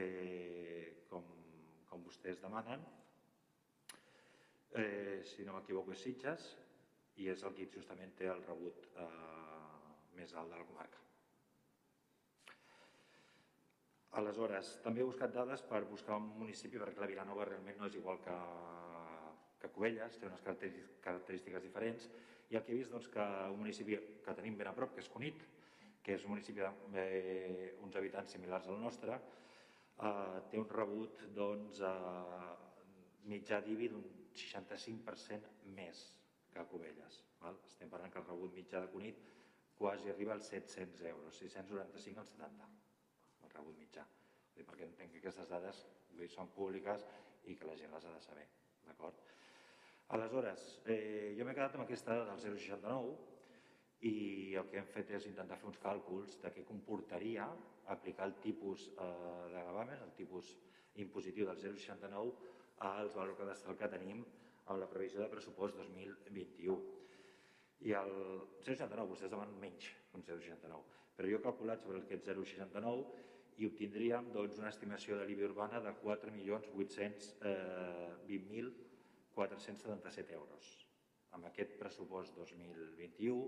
eh, 0.03 1.07
com, 1.09 1.25
com 1.89 2.05
vostès 2.05 2.41
demanen, 2.43 2.85
eh, 4.77 5.23
si 5.25 5.49
no 5.49 5.57
m'equivoco 5.57 5.97
és 5.97 6.05
Sitges, 6.05 6.51
i 7.21 7.29
és 7.33 7.43
el 7.45 7.57
que 7.57 7.71
justament 7.73 8.13
té 8.19 8.29
el 8.33 8.45
rebut 8.45 8.89
eh, 8.97 9.09
més 10.17 10.37
alt 10.37 10.53
de 10.53 10.61
la 10.61 10.69
comarca. 10.69 11.02
Aleshores, 14.21 14.75
també 14.85 15.01
he 15.01 15.09
buscat 15.09 15.33
dades 15.33 15.63
per 15.65 15.79
buscar 15.89 16.19
un 16.21 16.27
municipi, 16.37 16.77
perquè 16.81 17.01
la 17.01 17.09
Vilanova 17.09 17.47
realment 17.49 17.79
no 17.81 17.87
és 17.89 17.95
igual 17.97 18.19
que, 18.21 18.35
que 19.63 19.71
Cubelles, 19.73 20.19
té 20.21 20.29
unes 20.29 20.43
característiques 20.45 21.65
diferents, 21.65 22.09
i 22.53 22.59
el 22.59 22.65
que 22.67 22.75
he 22.75 22.81
vist 22.83 22.93
doncs, 22.93 23.09
que 23.15 23.25
un 23.55 23.63
municipi 23.63 23.97
que 24.27 24.35
tenim 24.37 24.59
ben 24.59 24.69
a 24.69 24.75
prop, 24.77 24.93
que 24.93 25.01
és 25.01 25.09
Cunit, 25.15 25.47
que 26.05 26.19
és 26.19 26.27
un 26.27 26.35
municipi 26.35 26.61
d'uns 26.61 26.99
eh, 27.01 28.03
habitants 28.03 28.37
similars 28.37 28.69
al 28.69 28.83
nostre, 28.85 29.17
eh, 29.17 30.43
té 30.53 30.61
un 30.61 30.69
rebut 30.75 31.25
doncs, 31.41 31.81
eh, 31.81 32.53
mitjà 33.33 33.63
d'IBI 33.65 33.91
d'un 33.95 34.05
65% 34.45 35.57
més 35.79 36.05
que 36.53 36.69
Cubelles. 36.69 37.23
Val? 37.41 37.57
Estem 37.73 37.89
parlant 37.89 38.13
que 38.13 38.21
el 38.21 38.29
rebut 38.29 38.61
mitjà 38.61 38.85
de 38.85 38.93
Cunit 38.93 39.25
quasi 39.81 40.13
arriba 40.13 40.37
als 40.37 40.53
700 40.53 41.09
euros, 41.17 41.43
695 41.47 42.27
als 42.27 42.37
70 42.37 42.82
rebut 43.57 43.79
mitjà. 43.79 44.07
Perquè 44.63 44.87
entenc 44.87 45.13
que 45.13 45.23
aquestes 45.23 45.49
dades 45.51 45.85
dir, 46.19 46.29
són 46.31 46.51
públiques 46.55 47.05
i 47.51 47.57
que 47.59 47.69
la 47.69 47.77
gent 47.79 47.93
les 47.95 48.07
ha 48.07 48.15
de 48.15 48.23
saber. 48.25 48.47
D'acord? 48.87 49.21
Aleshores, 50.17 50.83
eh, 50.93 51.33
jo 51.39 51.45
m'he 51.47 51.55
quedat 51.57 51.77
amb 51.77 51.87
aquesta 51.87 52.13
dada 52.13 52.35
del 52.35 52.43
0,69 52.59 53.15
i 54.09 54.55
el 54.61 54.69
que 54.69 54.81
hem 54.81 54.89
fet 54.93 55.13
és 55.17 55.29
intentar 55.31 55.57
fer 55.61 55.71
uns 55.71 55.81
càlculs 55.83 56.37
de 56.43 56.51
què 56.53 56.65
comportaria 56.69 57.47
aplicar 57.95 58.27
el 58.29 58.35
tipus 58.45 58.89
eh, 58.91 59.09
de 59.55 59.63
gravamen, 59.63 60.03
el 60.05 60.13
tipus 60.19 60.53
impositiu 61.01 61.47
del 61.49 61.61
0,69 61.63 62.35
als 62.91 63.15
valors 63.15 63.39
cadastrals 63.39 63.79
que 63.79 63.91
tenim 63.95 64.25
amb 64.67 64.79
la 64.83 64.89
previsió 64.91 65.23
de 65.23 65.31
pressupost 65.33 65.79
2021. 65.79 66.77
I 67.89 67.95
el 67.99 68.13
0,69, 68.63 69.09
vostès 69.11 69.31
demanen 69.33 69.59
menys 69.59 69.89
un 70.15 70.23
0,69, 70.23 70.83
però 71.17 71.31
jo 71.31 71.39
he 71.39 71.47
calculat 71.47 71.83
sobre 71.83 72.03
aquest 72.03 72.29
0,69 72.29 73.32
i 73.61 73.67
obtindríem 73.69 74.33
doncs, 74.35 74.59
una 74.61 74.71
estimació 74.73 75.19
de 75.19 75.25
l'IBI 75.29 75.45
urbana 75.51 75.79
de 75.85 75.93
4.820.477 76.01 77.45
eh, 80.31 80.35
euros. 80.39 80.65
Amb 81.37 81.45
aquest 81.49 81.73
pressupost 81.81 82.31
2021 82.37 83.43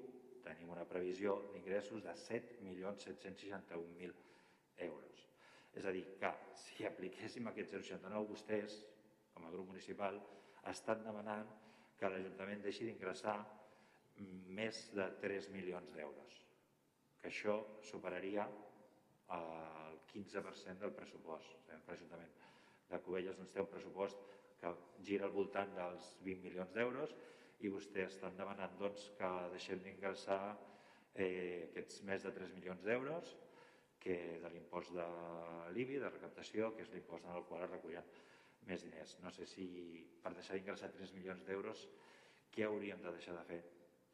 tenim 0.44 0.68
una 0.74 0.86
previsió 0.88 1.28
d'ingressos 1.52 2.00
de 2.04 2.14
7.761.000 2.20 4.12
euros. 4.88 5.16
És 5.74 5.84
a 5.84 5.92
dir, 5.94 6.04
que 6.20 6.30
si 6.60 6.84
apliquéssim 6.86 7.44
aquest 7.50 7.70
0,69, 7.74 8.28
vostès, 8.28 8.70
com 9.34 9.42
a 9.46 9.52
grup 9.52 9.66
municipal, 9.72 10.14
estan 10.70 10.98
demanant 11.04 11.48
que 11.98 12.10
l'Ajuntament 12.10 12.62
deixi 12.64 12.82
d'ingressar 12.86 13.38
més 14.54 14.76
de 14.94 15.06
3 15.22 15.48
milions 15.54 15.90
d'euros, 15.96 16.32
que 17.20 17.28
això 17.30 17.56
superaria 17.82 18.44
eh, 18.46 19.83
15% 20.14 20.80
del 20.84 20.94
pressupost. 20.96 21.56
L'Ajuntament 21.88 22.34
de 22.90 23.00
Cubelles 23.04 23.38
doncs, 23.38 23.52
té 23.54 23.62
un 23.62 23.70
pressupost 23.70 24.20
que 24.60 24.72
gira 25.06 25.26
al 25.28 25.34
voltant 25.34 25.72
dels 25.76 26.12
20 26.26 26.46
milions 26.46 26.74
d'euros 26.76 27.14
i 27.64 27.72
vostès 27.72 28.14
estan 28.14 28.36
demanant 28.38 28.76
doncs, 28.80 29.08
que 29.18 29.30
deixem 29.54 29.82
d'ingressar 29.84 30.40
eh, 31.14 31.70
aquests 31.70 32.02
més 32.08 32.26
de 32.26 32.32
3 32.38 32.54
milions 32.58 32.86
d'euros 32.86 33.34
que 34.04 34.16
de 34.42 34.50
l'impost 34.52 34.92
de 34.92 35.04
l'IBI, 35.72 36.00
de 36.02 36.10
recaptació, 36.12 36.74
que 36.76 36.84
és 36.84 36.90
l'impost 36.92 37.24
en 37.24 37.38
el 37.38 37.46
qual 37.48 37.64
es 37.64 37.70
recullen 37.70 38.10
més 38.68 38.84
diners. 38.84 39.16
No 39.24 39.32
sé 39.32 39.48
si 39.48 39.66
per 40.22 40.34
deixar 40.36 40.58
d'ingressar 40.58 40.92
3 40.92 41.14
milions 41.16 41.46
d'euros, 41.48 41.86
què 42.52 42.68
hauríem 42.68 43.00
de 43.02 43.14
deixar 43.16 43.38
de 43.38 43.46
fer 43.48 43.62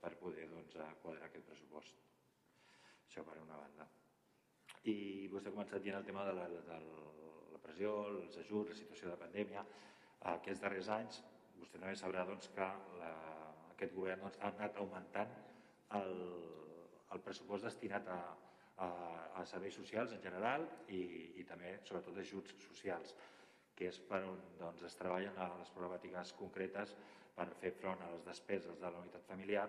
per 0.00 0.14
poder 0.22 0.46
doncs, 0.52 0.78
quadrar 1.02 1.26
aquest 1.26 1.50
pressupost? 1.50 2.06
Això 3.08 3.26
per 3.26 3.40
una 3.42 3.58
banda 3.58 3.90
i 4.88 5.28
vostè 5.32 5.50
ha 5.50 5.54
començat 5.54 5.82
dient 5.84 5.98
el 5.98 6.06
tema 6.06 6.24
de 6.24 6.32
la, 6.36 6.46
de 6.48 6.78
la 7.52 7.60
pressió, 7.64 7.92
els 8.08 8.38
ajuts, 8.40 8.72
la 8.72 8.78
situació 8.78 9.10
de 9.10 9.18
pandèmia. 9.20 9.64
Aquests 10.34 10.62
darrers 10.62 10.88
anys, 10.96 11.22
vostè 11.58 11.78
també 11.78 11.96
sabrà 11.98 12.24
doncs, 12.28 12.48
que 12.56 12.68
la, 13.00 13.10
aquest 13.74 13.94
govern 13.96 14.24
doncs, 14.24 14.38
ha 14.40 14.52
anat 14.54 14.78
augmentant 14.80 15.34
el, 15.98 16.14
el 17.12 17.22
pressupost 17.26 17.66
destinat 17.68 18.08
a, 18.08 18.20
a, 18.84 18.88
a 19.40 19.44
serveis 19.48 19.76
socials 19.76 20.14
en 20.16 20.22
general 20.24 20.66
i, 20.88 21.02
i 21.40 21.44
també, 21.48 21.76
sobretot, 21.84 22.16
ajuts 22.22 22.56
socials, 22.64 23.14
que 23.76 23.88
és 23.88 24.00
per 24.08 24.22
on 24.28 24.40
doncs, 24.60 24.84
es 24.88 24.96
treballen 24.96 25.36
les 25.60 25.72
problemàtiques 25.76 26.34
concretes 26.38 26.96
per 27.36 27.48
fer 27.62 27.72
front 27.76 28.00
a 28.04 28.10
les 28.14 28.24
despeses 28.26 28.80
de 28.80 28.88
la 28.88 29.00
unitat 29.00 29.24
familiar, 29.28 29.68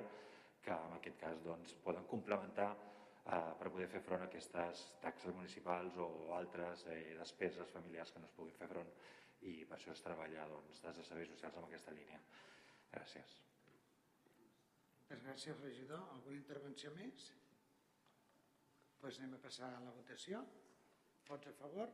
que 0.61 0.73
en 0.75 0.97
aquest 0.97 1.19
cas 1.19 1.39
doncs, 1.45 1.75
poden 1.85 2.07
complementar 2.11 2.73
per 3.23 3.69
poder 3.69 3.87
fer 3.91 4.01
front 4.01 4.23
a 4.25 4.27
aquestes 4.29 4.85
taxes 5.01 5.35
municipals 5.35 5.97
o 6.01 6.07
altres 6.33 6.85
eh, 6.89 7.13
despeses 7.19 7.69
familiars 7.69 8.11
que 8.11 8.19
no 8.19 8.29
es 8.29 8.33
puguin 8.37 8.57
fer 8.57 8.69
front 8.71 8.89
i 9.49 9.53
per 9.65 9.77
això 9.77 9.93
es 9.93 10.03
treballa 10.05 10.47
doncs, 10.49 10.81
des 10.85 10.97
de 10.97 11.05
serveis 11.05 11.29
socials 11.33 11.57
amb 11.57 11.67
aquesta 11.67 11.93
línia. 11.97 12.19
Gràcies. 12.91 13.37
Moltes 14.97 15.23
gràcies, 15.27 15.61
regidor. 15.65 16.03
Alguna 16.15 16.37
intervenció 16.39 16.91
més? 16.97 17.29
Doncs 17.31 19.01
pues 19.01 19.17
anem 19.19 19.33
a 19.37 19.41
passar 19.41 19.69
a 19.75 19.83
la 19.85 19.93
votació. 19.95 20.43
Vots 21.29 21.49
a 21.49 21.53
favor? 21.57 21.93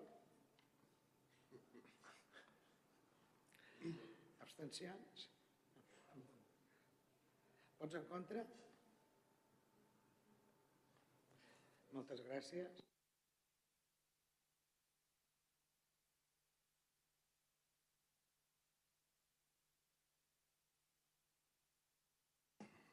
Abstencions? 4.44 5.28
Vots 7.80 7.96
en 8.00 8.08
contra? 8.12 8.44
Moltes 11.92 12.22
gràcies. 12.22 12.84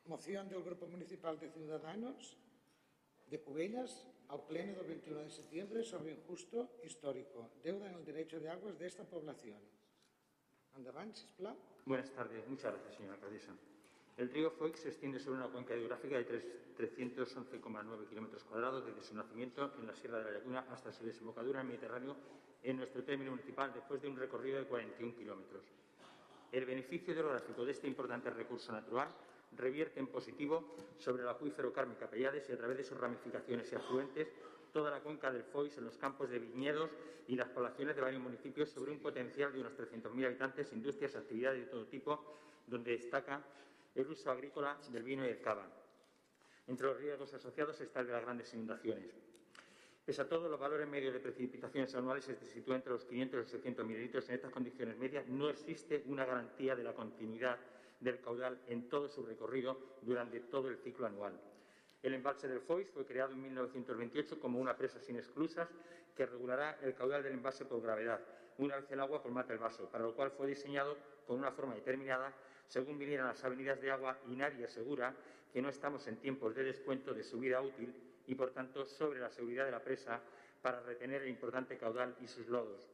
Moción 0.06 0.48
del 0.48 0.62
Grupo 0.62 0.86
Municipal 0.86 1.38
de 1.40 1.50
Ciudadanos 1.50 2.36
de 3.26 3.40
Cubellas 3.40 4.06
al 4.28 4.46
Pleno 4.46 4.74
del 4.74 4.86
21 4.86 5.20
de 5.20 5.30
septiembre 5.30 5.82
sobre 5.82 6.12
injusto 6.12 6.78
histórico, 6.84 7.50
deuda 7.62 7.88
en 7.88 7.94
el 7.94 8.04
derecho 8.04 8.38
de 8.38 8.48
aguas 8.48 8.78
de 8.78 8.86
esta 8.86 9.04
población. 9.04 9.60
Endavant, 10.76 11.14
sisplau. 11.14 11.56
Buenas 11.84 12.10
tardes. 12.12 12.46
Muchas 12.48 12.72
gracias, 12.72 12.96
señora 12.96 13.14
alcaldesa. 13.14 13.54
El 14.16 14.30
río 14.30 14.50
Foix 14.50 14.78
se 14.78 14.88
extiende 14.90 15.18
sobre 15.18 15.38
una 15.38 15.48
cuenca 15.48 15.74
hidrográfica 15.74 16.18
de 16.18 16.26
311,9 16.78 18.08
kilómetros 18.08 18.44
cuadrados 18.44 18.86
desde 18.86 19.02
su 19.02 19.14
nacimiento 19.14 19.72
en 19.80 19.88
la 19.88 19.94
Sierra 19.94 20.18
de 20.18 20.24
la 20.24 20.30
Laguna 20.38 20.66
hasta 20.70 20.92
su 20.92 21.04
desembocadura 21.04 21.60
en 21.60 21.66
el 21.66 21.72
Mediterráneo 21.72 22.16
en 22.62 22.76
nuestro 22.76 23.02
término 23.02 23.32
municipal 23.32 23.72
después 23.74 24.00
de 24.00 24.08
un 24.08 24.16
recorrido 24.16 24.58
de 24.58 24.66
41 24.66 25.16
kilómetros. 25.16 25.64
El 26.52 26.64
beneficio 26.64 27.12
hidrográfico 27.12 27.64
de 27.64 27.72
este 27.72 27.88
importante 27.88 28.30
recurso 28.30 28.70
natural 28.70 29.08
revierte 29.56 29.98
en 29.98 30.06
positivo 30.06 30.76
sobre 30.96 31.24
el 31.24 31.28
acuífero 31.28 31.72
Carmen 31.72 31.96
Capellades 31.96 32.48
y 32.48 32.52
a 32.52 32.56
través 32.56 32.76
de 32.76 32.84
sus 32.84 32.98
ramificaciones 32.98 33.70
y 33.72 33.74
afluentes 33.74 34.28
toda 34.72 34.92
la 34.92 35.00
cuenca 35.00 35.32
del 35.32 35.42
Foix 35.42 35.76
en 35.78 35.84
los 35.84 35.96
campos 35.98 36.30
de 36.30 36.38
viñedos 36.38 36.90
y 37.26 37.34
las 37.34 37.48
poblaciones 37.48 37.96
de 37.96 38.02
varios 38.02 38.22
municipios 38.22 38.70
sobre 38.70 38.92
un 38.92 39.00
potencial 39.00 39.52
de 39.52 39.60
unos 39.60 39.72
300.000 39.76 40.26
habitantes, 40.26 40.72
industrias, 40.72 41.16
actividades 41.16 41.60
de 41.60 41.66
todo 41.66 41.86
tipo, 41.86 42.24
donde 42.66 42.92
destaca 42.92 43.42
el 43.94 44.06
uso 44.08 44.30
agrícola 44.30 44.78
del 44.90 45.02
vino 45.02 45.24
y 45.24 45.28
el 45.28 45.40
cava. 45.40 45.66
Entre 46.66 46.86
los 46.86 46.96
riesgos 46.96 47.32
asociados 47.34 47.80
está 47.80 48.00
el 48.00 48.06
de 48.06 48.12
las 48.12 48.22
grandes 48.22 48.52
inundaciones. 48.54 49.14
Pese 50.04 50.20
a 50.20 50.28
todo, 50.28 50.48
los 50.48 50.60
valores 50.60 50.86
medios 50.86 51.14
de 51.14 51.20
precipitaciones 51.20 51.94
anuales 51.94 52.24
se 52.24 52.36
sitúan 52.36 52.76
entre 52.76 52.92
los 52.92 53.04
500 53.04 53.34
y 53.34 53.38
los 53.38 53.50
600 53.50 53.86
mililitros. 53.86 54.28
En 54.28 54.34
estas 54.34 54.50
condiciones 54.50 54.98
medias 54.98 55.26
no 55.28 55.48
existe 55.48 56.02
una 56.06 56.24
garantía 56.26 56.76
de 56.76 56.84
la 56.84 56.92
continuidad 56.92 57.58
del 58.00 58.20
caudal 58.20 58.60
en 58.66 58.88
todo 58.88 59.08
su 59.08 59.24
recorrido 59.24 59.78
durante 60.02 60.40
todo 60.40 60.68
el 60.68 60.76
ciclo 60.76 61.06
anual. 61.06 61.40
El 62.02 62.12
embalse 62.12 62.48
del 62.48 62.60
Foix 62.60 62.90
fue 62.90 63.06
creado 63.06 63.32
en 63.32 63.40
1928 63.40 64.38
como 64.38 64.60
una 64.60 64.76
presa 64.76 65.00
sin 65.00 65.16
exclusas 65.16 65.70
que 66.14 66.26
regulará 66.26 66.78
el 66.82 66.94
caudal 66.94 67.22
del 67.22 67.32
embalse 67.32 67.64
por 67.64 67.80
gravedad, 67.80 68.20
una 68.58 68.76
vez 68.76 68.90
el 68.90 69.00
agua 69.00 69.22
colmata 69.22 69.52
el 69.52 69.58
vaso, 69.58 69.88
para 69.88 70.04
lo 70.04 70.14
cual 70.14 70.30
fue 70.30 70.46
diseñado 70.46 70.96
con 71.26 71.38
una 71.38 71.50
forma 71.50 71.74
determinada 71.74 72.32
según 72.68 72.98
vinieran 72.98 73.28
las 73.28 73.44
avenidas 73.44 73.80
de 73.80 73.90
agua 73.90 74.18
y 74.28 74.36
nadie 74.36 74.64
asegura 74.64 75.14
que 75.52 75.62
no 75.62 75.68
estamos 75.68 76.06
en 76.08 76.16
tiempos 76.16 76.54
de 76.54 76.64
descuento 76.64 77.14
de 77.14 77.22
su 77.22 77.38
vida 77.38 77.60
útil 77.60 77.94
y, 78.26 78.34
por 78.34 78.50
tanto, 78.50 78.84
sobre 78.84 79.20
la 79.20 79.30
seguridad 79.30 79.64
de 79.64 79.70
la 79.70 79.82
presa 79.82 80.20
para 80.62 80.80
retener 80.80 81.22
el 81.22 81.28
importante 81.28 81.76
caudal 81.76 82.16
y 82.20 82.26
sus 82.26 82.48
lodos. 82.48 82.90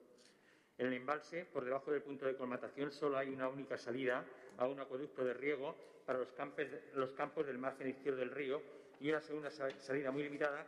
En 0.77 0.87
el 0.87 0.95
embalse, 0.95 1.45
por 1.45 1.65
debajo 1.65 1.91
del 1.93 2.03
punto 2.03 2.27
de 2.27 2.37
colmatación, 2.37 2.91
solo 2.91 3.17
hay 3.19 3.29
una 3.29 3.49
única 3.49 3.79
salida 3.79 4.25
a 4.59 4.67
un 4.67 4.81
acueducto 4.81 5.25
de 5.25 5.35
riego 5.35 5.77
para 6.05 6.19
los, 6.19 6.29
los 6.95 7.13
campos 7.13 7.47
del 7.47 7.59
margen 7.59 7.89
izquierdo 7.89 8.19
del 8.19 8.31
río 8.31 8.61
y 8.99 9.09
una 9.11 9.21
segunda 9.21 9.51
salida 9.51 10.11
muy 10.11 10.23
limitada 10.23 10.67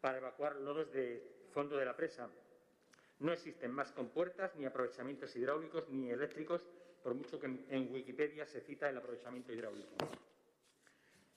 para 0.00 0.18
evacuar 0.18 0.56
lodos 0.56 0.92
de 0.92 1.22
fondo 1.52 1.76
de 1.76 1.84
la 1.84 1.96
presa. 1.96 2.28
No 3.20 3.32
existen 3.32 3.70
más 3.70 3.92
compuertas, 3.92 4.54
ni 4.56 4.64
aprovechamientos 4.64 5.34
hidráulicos, 5.36 5.88
ni 5.90 6.10
eléctricos 6.10 6.66
por 7.02 7.14
mucho 7.14 7.38
que 7.38 7.46
en 7.46 7.92
Wikipedia 7.92 8.46
se 8.46 8.60
cita 8.60 8.88
el 8.88 8.98
aprovechamiento 8.98 9.52
hidráulico. 9.52 9.96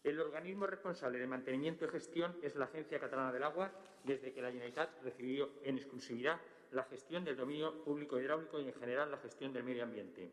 El 0.04 0.20
organismo 0.20 0.68
responsable 0.68 1.18
de 1.18 1.28
mantenimiento 1.28 1.86
y 1.86 1.90
gestión 1.90 2.36
es 2.42 2.56
la 2.56 2.66
Agencia 2.66 3.00
Catalana 3.00 3.32
del 3.32 3.44
Agua, 3.44 3.72
desde 4.04 4.34
que 4.34 4.42
la 4.42 4.50
Generalitat 4.50 5.02
recibió 5.02 5.50
en 5.64 5.78
exclusividad 5.78 6.42
la 6.72 6.84
gestión 6.84 7.24
del 7.24 7.38
dominio 7.38 7.84
público 7.84 8.20
hidráulico 8.20 8.60
y, 8.60 8.68
en 8.68 8.74
general, 8.74 9.12
la 9.12 9.18
gestión 9.18 9.54
del 9.54 9.64
medio 9.64 9.84
ambiente. 9.84 10.30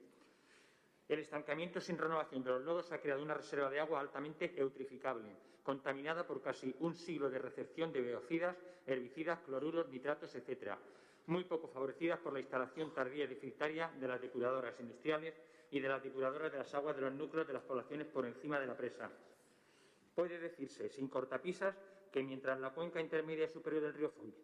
El 1.09 1.21
estancamiento 1.21 1.81
sin 1.81 1.99
renovación 1.99 2.43
de 2.43 2.51
los 2.51 2.65
lodos 2.65 2.91
ha 2.91 3.01
creado 3.01 3.23
una 3.23 3.35
reserva 3.35 3.71
de 3.71 3.79
agua 3.79 4.01
altamente 4.01 4.53
eutrificable, 4.57 5.37
contaminada 5.63 6.27
por 6.27 6.43
casi 6.43 6.75
un 6.81 6.97
siglo 6.97 7.31
de 7.31 7.39
recepción 7.39 7.93
de 7.93 8.01
biocidas, 8.01 8.57
herbicidas, 8.87 9.39
cloruros, 9.41 9.89
nitratos, 9.89 10.35
etc., 10.35 10.77
muy 11.31 11.45
poco 11.45 11.69
favorecidas 11.69 12.19
por 12.19 12.33
la 12.33 12.41
instalación 12.41 12.93
tardía 12.93 13.25
y 13.25 13.29
deficitaria 13.29 13.89
de 14.01 14.09
las 14.09 14.21
depuradoras 14.21 14.79
industriales 14.81 15.41
y 15.71 15.79
de 15.79 15.89
las 15.89 16.03
depuradoras 16.03 16.51
de 16.51 16.59
las 16.59 16.75
aguas 16.75 16.97
de 16.97 17.03
los 17.03 17.15
núcleos 17.15 17.47
de 17.47 17.53
las 17.53 17.63
poblaciones 17.63 18.09
por 18.09 18.27
encima 18.27 18.59
de 18.59 18.67
la 18.67 18.77
presa. 18.77 19.09
Puede 20.15 20.41
decirse, 20.41 20.89
sin 20.89 21.07
cortapisas, 21.07 21.77
que 22.11 22.25
mientras 22.25 22.59
la 22.59 22.71
cuenca 22.71 23.01
intermedia 23.01 23.49
superior 23.49 23.83
del 23.85 23.95
río 23.95 24.11
Foy 24.11 24.35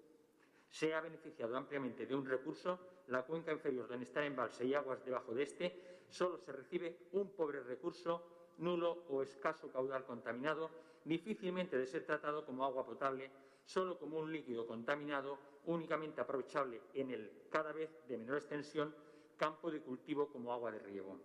se 0.70 0.94
ha 0.94 1.00
beneficiado 1.00 1.56
ampliamente 1.56 2.06
de 2.06 2.14
un 2.14 2.24
recurso, 2.24 2.78
la 3.08 3.22
cuenca 3.22 3.52
inferior, 3.52 3.88
donde 3.88 4.04
está 4.04 4.24
embalse 4.24 4.64
y 4.64 4.74
aguas 4.74 5.04
debajo 5.04 5.34
de 5.34 5.42
este, 5.42 6.04
solo 6.08 6.38
se 6.38 6.52
recibe 6.52 7.08
un 7.12 7.30
pobre 7.30 7.62
recurso, 7.64 8.54
nulo 8.58 9.04
o 9.08 9.22
escaso 9.22 9.72
caudal 9.72 10.04
contaminado, 10.04 10.70
difícilmente 11.04 11.76
de 11.76 11.86
ser 11.86 12.04
tratado 12.04 12.46
como 12.46 12.64
agua 12.64 12.86
potable, 12.86 13.30
solo 13.64 13.98
como 13.98 14.18
un 14.18 14.32
líquido 14.32 14.66
contaminado, 14.66 15.38
únicamente 15.66 16.20
aprovechable 16.20 16.80
en 16.94 17.10
el 17.10 17.30
cada 17.50 17.72
vez 17.72 17.90
de 18.08 18.18
menor 18.18 18.38
extensión 18.38 18.94
campo 19.36 19.70
de 19.70 19.80
cultivo 19.80 20.28
como 20.28 20.52
agua 20.52 20.72
de 20.72 20.78
riego. 20.78 21.18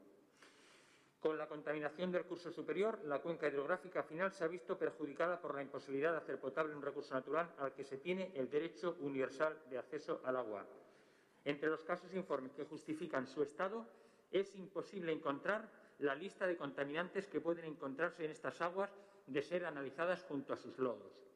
Con 1.22 1.38
la 1.38 1.48
contaminación 1.48 2.12
del 2.12 2.26
curso 2.26 2.52
superior, 2.52 3.00
la 3.06 3.20
cuenca 3.20 3.48
hidrográfica 3.48 4.02
final 4.02 4.32
se 4.32 4.44
ha 4.44 4.48
visto 4.48 4.78
perjudicada 4.78 5.40
por 5.40 5.54
la 5.54 5.62
imposibilidad 5.62 6.12
de 6.12 6.18
hacer 6.18 6.40
potable 6.40 6.76
un 6.76 6.82
recurso 6.82 7.14
natural 7.14 7.54
al 7.60 7.74
que 7.74 7.84
se 7.84 7.98
tiene 7.98 8.32
el 8.34 8.50
derecho 8.50 8.98
universal 9.02 9.56
de 9.70 9.78
acceso 9.78 10.20
al 10.26 10.38
agua. 10.38 10.66
Entre 11.46 11.70
los 11.70 11.84
casos 11.84 12.12
informes 12.16 12.54
que 12.54 12.66
justifican 12.66 13.28
su 13.28 13.44
estado, 13.44 13.86
es 14.32 14.56
imposible 14.56 15.12
encontrar 15.12 15.70
la 16.00 16.16
lista 16.16 16.48
de 16.48 16.58
contaminantes 16.58 17.28
que 17.28 17.40
pueden 17.40 17.66
encontrarse 17.66 18.26
en 18.26 18.32
estas 18.32 18.60
aguas 18.62 18.92
de 19.28 19.44
ser 19.44 19.66
analizadas 19.66 20.24
junto 20.24 20.54
a 20.54 20.58
sus 20.58 20.78
lodos. 20.80 21.31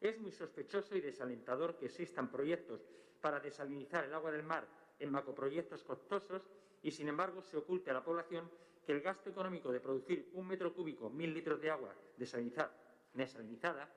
Es 0.00 0.18
muy 0.18 0.32
sospechoso 0.32 0.96
y 0.96 1.00
desalentador 1.00 1.76
que 1.76 1.86
existan 1.86 2.30
proyectos 2.30 2.80
para 3.20 3.38
desalinizar 3.38 4.04
el 4.04 4.14
agua 4.14 4.32
del 4.32 4.42
mar 4.42 4.66
en 4.98 5.10
macroproyectos 5.10 5.84
costosos 5.84 6.48
y, 6.82 6.90
sin 6.90 7.08
embargo, 7.08 7.42
se 7.42 7.58
oculte 7.58 7.90
a 7.90 7.94
la 7.94 8.02
población 8.02 8.50
que 8.86 8.92
el 8.92 9.02
gasto 9.02 9.28
económico 9.28 9.70
de 9.70 9.80
producir 9.80 10.30
un 10.32 10.46
metro 10.46 10.72
cúbico, 10.72 11.10
mil 11.10 11.34
litros 11.34 11.60
de 11.60 11.70
agua 11.70 11.94
desalinizada, 12.16 13.88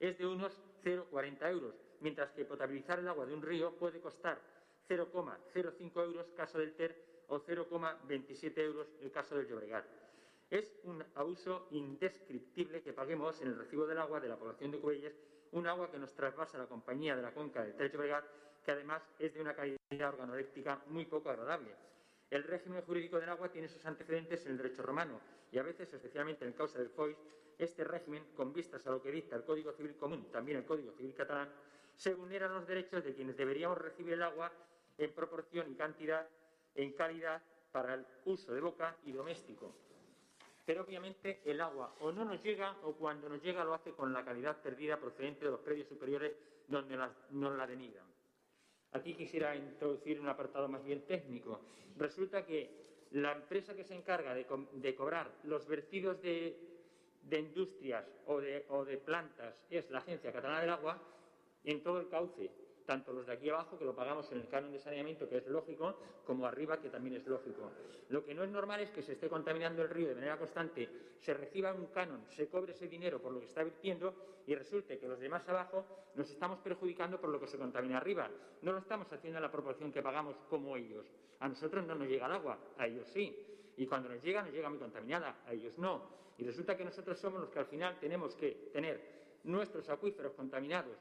es 0.00 0.18
de 0.18 0.26
unos 0.26 0.60
0,40 0.82 1.50
euros, 1.50 1.74
mientras 2.00 2.32
que 2.32 2.44
potabilizar 2.44 2.98
el 2.98 3.06
agua 3.06 3.24
de 3.24 3.34
un 3.34 3.42
río 3.42 3.76
puede 3.76 4.00
costar 4.00 4.40
0,05 4.88 6.04
euros 6.04 6.32
caso 6.32 6.58
del 6.58 6.74
Ter 6.74 7.24
o 7.28 7.40
0,27 7.40 8.58
euros 8.58 8.88
el 9.00 9.12
caso 9.12 9.36
del 9.36 9.46
Llobregat. 9.46 9.86
Es 10.50 10.74
un 10.82 11.04
abuso 11.14 11.68
indescriptible 11.70 12.82
que 12.82 12.92
paguemos 12.92 13.40
en 13.40 13.48
el 13.48 13.56
recibo 13.56 13.86
del 13.86 13.98
agua 13.98 14.20
de 14.20 14.28
la 14.28 14.36
población 14.36 14.72
de 14.72 14.80
Cubelles 14.80 15.14
un 15.52 15.66
agua 15.66 15.90
que 15.90 15.98
nos 15.98 16.14
trasvasa 16.14 16.58
la 16.58 16.66
compañía 16.66 17.14
de 17.16 17.22
la 17.22 17.32
conca 17.32 17.62
del 17.62 17.74
Ter 17.74 17.92
Llobregat, 17.92 18.24
que 18.64 18.72
además 18.72 19.02
es 19.18 19.34
de 19.34 19.40
una 19.40 19.54
calidad 19.54 20.08
organoléptica 20.08 20.82
muy 20.86 21.04
poco 21.06 21.30
agradable. 21.30 21.74
El 22.30 22.44
régimen 22.44 22.82
jurídico 22.82 23.20
del 23.20 23.28
agua 23.28 23.50
tiene 23.50 23.68
sus 23.68 23.84
antecedentes 23.84 24.44
en 24.46 24.52
el 24.52 24.58
derecho 24.58 24.82
romano 24.82 25.20
y 25.50 25.58
a 25.58 25.62
veces, 25.62 25.92
especialmente 25.92 26.46
en 26.46 26.52
causa 26.52 26.78
del 26.78 26.88
FOIS, 26.88 27.16
este 27.58 27.84
régimen, 27.84 28.24
con 28.34 28.52
vistas 28.52 28.86
a 28.86 28.90
lo 28.90 29.02
que 29.02 29.12
dicta 29.12 29.36
el 29.36 29.44
Código 29.44 29.72
Civil 29.72 29.96
Común, 29.96 30.30
también 30.32 30.58
el 30.58 30.64
Código 30.64 30.92
Civil 30.92 31.14
Catalán, 31.14 31.50
se 31.94 32.14
vulnera 32.14 32.48
los 32.48 32.66
derechos 32.66 33.04
de 33.04 33.14
quienes 33.14 33.36
deberíamos 33.36 33.76
recibir 33.76 34.14
el 34.14 34.22
agua 34.22 34.50
en 34.96 35.12
proporción 35.12 35.70
y 35.70 35.74
cantidad, 35.74 36.26
en 36.74 36.92
calidad, 36.92 37.42
para 37.70 37.94
el 37.94 38.06
uso 38.24 38.54
de 38.54 38.60
boca 38.60 38.96
y 39.04 39.12
doméstico. 39.12 39.74
Pero 40.64 40.82
obviamente 40.82 41.40
el 41.44 41.60
agua 41.60 41.94
o 42.00 42.12
no 42.12 42.24
nos 42.24 42.42
llega 42.42 42.76
o 42.84 42.92
cuando 42.92 43.28
nos 43.28 43.42
llega 43.42 43.64
lo 43.64 43.74
hace 43.74 43.92
con 43.92 44.12
la 44.12 44.24
calidad 44.24 44.62
perdida 44.62 44.98
procedente 44.98 45.44
de 45.44 45.50
los 45.50 45.60
predios 45.60 45.88
superiores 45.88 46.32
donde 46.68 46.96
nos 47.30 47.56
la 47.56 47.66
denigran. 47.66 48.06
Aquí 48.92 49.14
quisiera 49.14 49.56
introducir 49.56 50.20
un 50.20 50.28
apartado 50.28 50.68
más 50.68 50.84
bien 50.84 51.06
técnico. 51.06 51.60
Resulta 51.96 52.44
que 52.44 53.08
la 53.12 53.32
empresa 53.32 53.74
que 53.74 53.84
se 53.84 53.94
encarga 53.94 54.34
de, 54.34 54.94
cobrar 54.94 55.30
los 55.44 55.66
vertidos 55.66 56.20
de, 56.22 56.56
industrias 57.30 58.06
o 58.26 58.40
de 58.40 59.02
plantas 59.04 59.54
es 59.70 59.90
la 59.90 59.98
Agencia 59.98 60.32
Catalana 60.32 60.60
del 60.60 60.70
Agua 60.70 61.02
en 61.64 61.82
todo 61.82 62.00
el 62.00 62.08
cauce 62.08 62.50
tanto 62.84 63.12
los 63.12 63.26
de 63.26 63.32
aquí 63.32 63.48
abajo, 63.48 63.78
que 63.78 63.84
lo 63.84 63.94
pagamos 63.94 64.30
en 64.32 64.38
el 64.38 64.48
canon 64.48 64.72
de 64.72 64.78
saneamiento, 64.78 65.28
que 65.28 65.38
es 65.38 65.46
lógico, 65.46 65.96
como 66.26 66.46
arriba, 66.46 66.80
que 66.80 66.88
también 66.88 67.16
es 67.16 67.26
lógico. 67.26 67.70
Lo 68.08 68.24
que 68.24 68.34
no 68.34 68.44
es 68.44 68.50
normal 68.50 68.80
es 68.80 68.90
que 68.90 69.02
se 69.02 69.12
esté 69.12 69.28
contaminando 69.28 69.82
el 69.82 69.88
río 69.88 70.08
de 70.08 70.14
manera 70.14 70.38
constante, 70.38 70.88
se 71.18 71.34
reciba 71.34 71.72
un 71.72 71.86
canon, 71.86 72.24
se 72.28 72.48
cobre 72.48 72.72
ese 72.72 72.88
dinero 72.88 73.20
por 73.20 73.32
lo 73.32 73.40
que 73.40 73.46
está 73.46 73.62
virtiendo 73.62 74.14
y 74.46 74.54
resulte 74.54 74.98
que 74.98 75.06
los 75.06 75.18
demás 75.18 75.48
abajo 75.48 75.84
nos 76.14 76.28
estamos 76.30 76.58
perjudicando 76.58 77.20
por 77.20 77.30
lo 77.30 77.40
que 77.40 77.46
se 77.46 77.58
contamina 77.58 77.98
arriba. 77.98 78.28
No 78.62 78.72
lo 78.72 78.78
estamos 78.78 79.10
haciendo 79.12 79.38
en 79.38 79.42
la 79.42 79.50
proporción 79.50 79.92
que 79.92 80.02
pagamos 80.02 80.36
como 80.50 80.76
ellos. 80.76 81.06
A 81.40 81.48
nosotros 81.48 81.86
no 81.86 81.94
nos 81.94 82.08
llega 82.08 82.26
el 82.26 82.32
agua, 82.32 82.58
a 82.76 82.86
ellos 82.86 83.06
sí. 83.08 83.72
Y 83.76 83.86
cuando 83.86 84.08
nos 84.08 84.22
llega, 84.22 84.42
nos 84.42 84.52
llega 84.52 84.68
muy 84.68 84.78
contaminada, 84.78 85.42
a 85.46 85.52
ellos 85.52 85.78
no. 85.78 86.02
Y 86.38 86.44
resulta 86.44 86.76
que 86.76 86.84
nosotros 86.84 87.18
somos 87.18 87.40
los 87.40 87.50
que 87.50 87.58
al 87.58 87.66
final 87.66 87.98
tenemos 87.98 88.34
que 88.34 88.70
tener 88.72 89.00
nuestros 89.44 89.88
acuíferos 89.88 90.32
contaminados 90.34 90.96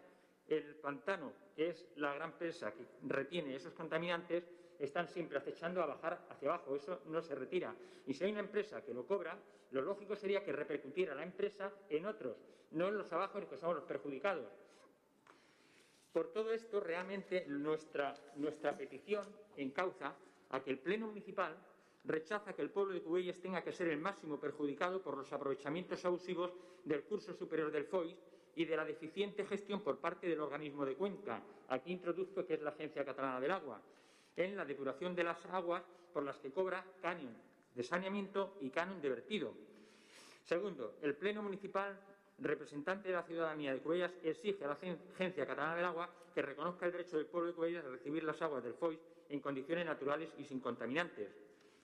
el 0.58 0.76
pantano, 0.76 1.32
que 1.56 1.70
es 1.70 1.88
la 1.96 2.14
gran 2.14 2.34
presa 2.38 2.74
que 2.74 2.86
retiene 3.04 3.56
esos 3.56 3.74
contaminantes, 3.74 4.50
están 4.80 5.08
siempre 5.08 5.38
acechando 5.38 5.82
a 5.82 5.86
bajar 5.86 6.26
hacia 6.30 6.50
abajo. 6.50 6.76
Eso 6.76 7.02
no 7.06 7.22
se 7.22 7.36
retira. 7.36 7.74
Y 8.08 8.14
si 8.14 8.24
hay 8.24 8.32
una 8.32 8.42
empresa 8.42 8.84
que 8.84 8.94
lo 8.94 9.06
cobra, 9.06 9.38
lo 9.72 9.82
lógico 9.82 10.16
sería 10.16 10.44
que 10.44 10.52
repercutiera 10.52 11.16
la 11.16 11.24
empresa 11.24 11.72
en 11.90 12.06
otros, 12.06 12.36
no 12.72 12.88
en 12.88 12.98
los 12.98 13.12
abajo, 13.14 13.40
que 13.48 13.58
somos 13.58 13.76
los 13.76 13.86
perjudicados. 13.86 14.52
Por 16.12 16.34
todo 16.34 16.52
esto, 16.52 16.82
realmente 16.82 17.46
nuestra, 17.48 18.14
nuestra 18.36 18.78
petición 18.78 19.26
encauza 19.56 20.14
a 20.50 20.62
que 20.62 20.72
el 20.72 20.80
Pleno 20.80 21.08
Municipal 21.08 21.56
rechaza 22.04 22.54
que 22.54 22.62
el 22.62 22.72
pueblo 22.72 22.94
de 22.94 23.02
Cubelles 23.02 23.40
tenga 23.40 23.64
que 23.64 23.72
ser 23.72 23.88
el 23.88 24.00
máximo 24.00 24.40
perjudicado 24.40 25.02
por 25.02 25.16
los 25.16 25.32
aprovechamientos 25.32 26.04
abusivos 26.04 26.52
del 26.84 27.04
curso 27.04 27.34
superior 27.34 27.72
del 27.72 27.86
FOIS 27.86 28.18
y 28.56 28.66
de 28.66 28.76
la 28.76 28.86
deficiente 28.86 29.46
gestión 29.46 29.82
por 29.82 30.00
parte 30.00 30.28
del 30.28 30.42
organismo 30.42 30.86
de 30.86 30.96
cuenca. 30.96 31.42
Aquí 31.70 31.92
introduzco 31.92 32.46
que 32.46 32.56
es 32.56 32.62
la 32.62 32.72
Agencia 32.72 33.06
Catalana 33.06 33.40
del 33.40 33.52
Agua, 33.52 33.82
en 34.36 34.56
la 34.56 34.66
depuración 34.66 35.16
de 35.16 35.24
las 35.24 35.46
aguas 35.48 35.84
por 36.14 36.24
las 36.24 36.38
que 36.40 36.52
cobra 36.52 36.86
canon 37.02 37.36
de 37.76 37.84
saneamiento 37.84 38.58
y 38.62 38.70
canon 38.70 39.02
de 39.02 39.10
vertido. 39.10 39.54
Segundo, 40.44 40.96
el 41.02 41.16
Pleno 41.16 41.42
Municipal, 41.42 41.98
representante 42.40 43.10
de 43.10 43.16
la 43.16 43.24
ciudadanía 43.24 43.74
de 43.74 43.80
Cuellas, 43.80 44.12
exige 44.24 44.66
a 44.66 44.68
la 44.68 44.74
Agencia 44.74 45.46
Catalana 45.46 45.76
del 45.76 45.86
Agua 45.86 46.10
que 46.34 46.42
reconozca 46.42 46.86
el 46.86 46.92
derecho 46.92 47.18
del 47.18 47.28
pueblo 47.28 47.50
de 47.50 47.56
Cuellas 47.56 47.86
a 47.86 47.90
recibir 47.90 48.24
las 48.24 48.42
aguas 48.42 48.64
del 48.64 48.74
FOIS 48.74 49.00
en 49.30 49.40
condiciones 49.40 49.86
naturales 49.86 50.30
y 50.38 50.44
sin 50.44 50.60
contaminantes. 50.60 51.30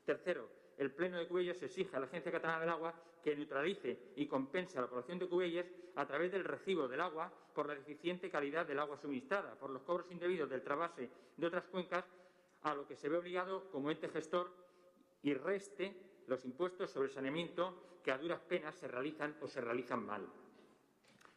Tercero, 0.05 0.49
el 0.77 0.91
Pleno 0.91 1.17
de 1.17 1.27
Cubelles 1.27 1.61
exige 1.61 1.95
a 1.95 1.99
la 1.99 2.05
Agencia 2.05 2.31
Catalana 2.31 2.61
del 2.61 2.69
Agua 2.69 2.93
que 3.23 3.35
neutralice 3.35 4.13
y 4.15 4.27
compense 4.27 4.77
a 4.77 4.81
la 4.81 4.87
población 4.87 5.19
de 5.19 5.27
Cubelles 5.27 5.65
a 5.95 6.05
través 6.05 6.31
del 6.31 6.43
recibo 6.43 6.87
del 6.87 7.01
agua 7.01 7.31
por 7.53 7.67
la 7.67 7.75
deficiente 7.75 8.29
calidad 8.29 8.65
del 8.65 8.79
agua 8.79 8.97
suministrada, 8.97 9.55
por 9.55 9.71
los 9.71 9.81
cobros 9.81 10.11
indebidos 10.11 10.49
del 10.49 10.61
trasvase 10.61 11.09
de 11.35 11.47
otras 11.47 11.65
cuencas, 11.65 12.05
a 12.61 12.75
lo 12.75 12.87
que 12.87 12.95
se 12.95 13.09
ve 13.09 13.17
obligado 13.17 13.69
como 13.71 13.89
ente 13.89 14.09
gestor 14.09 14.51
y 15.23 15.33
reste 15.33 15.95
los 16.27 16.45
impuestos 16.45 16.91
sobre 16.91 17.07
el 17.07 17.13
saneamiento 17.13 17.99
que 18.03 18.11
a 18.11 18.17
duras 18.17 18.39
penas 18.41 18.75
se 18.75 18.87
realizan 18.87 19.35
o 19.41 19.47
se 19.47 19.61
realizan 19.61 20.05
mal. 20.05 20.27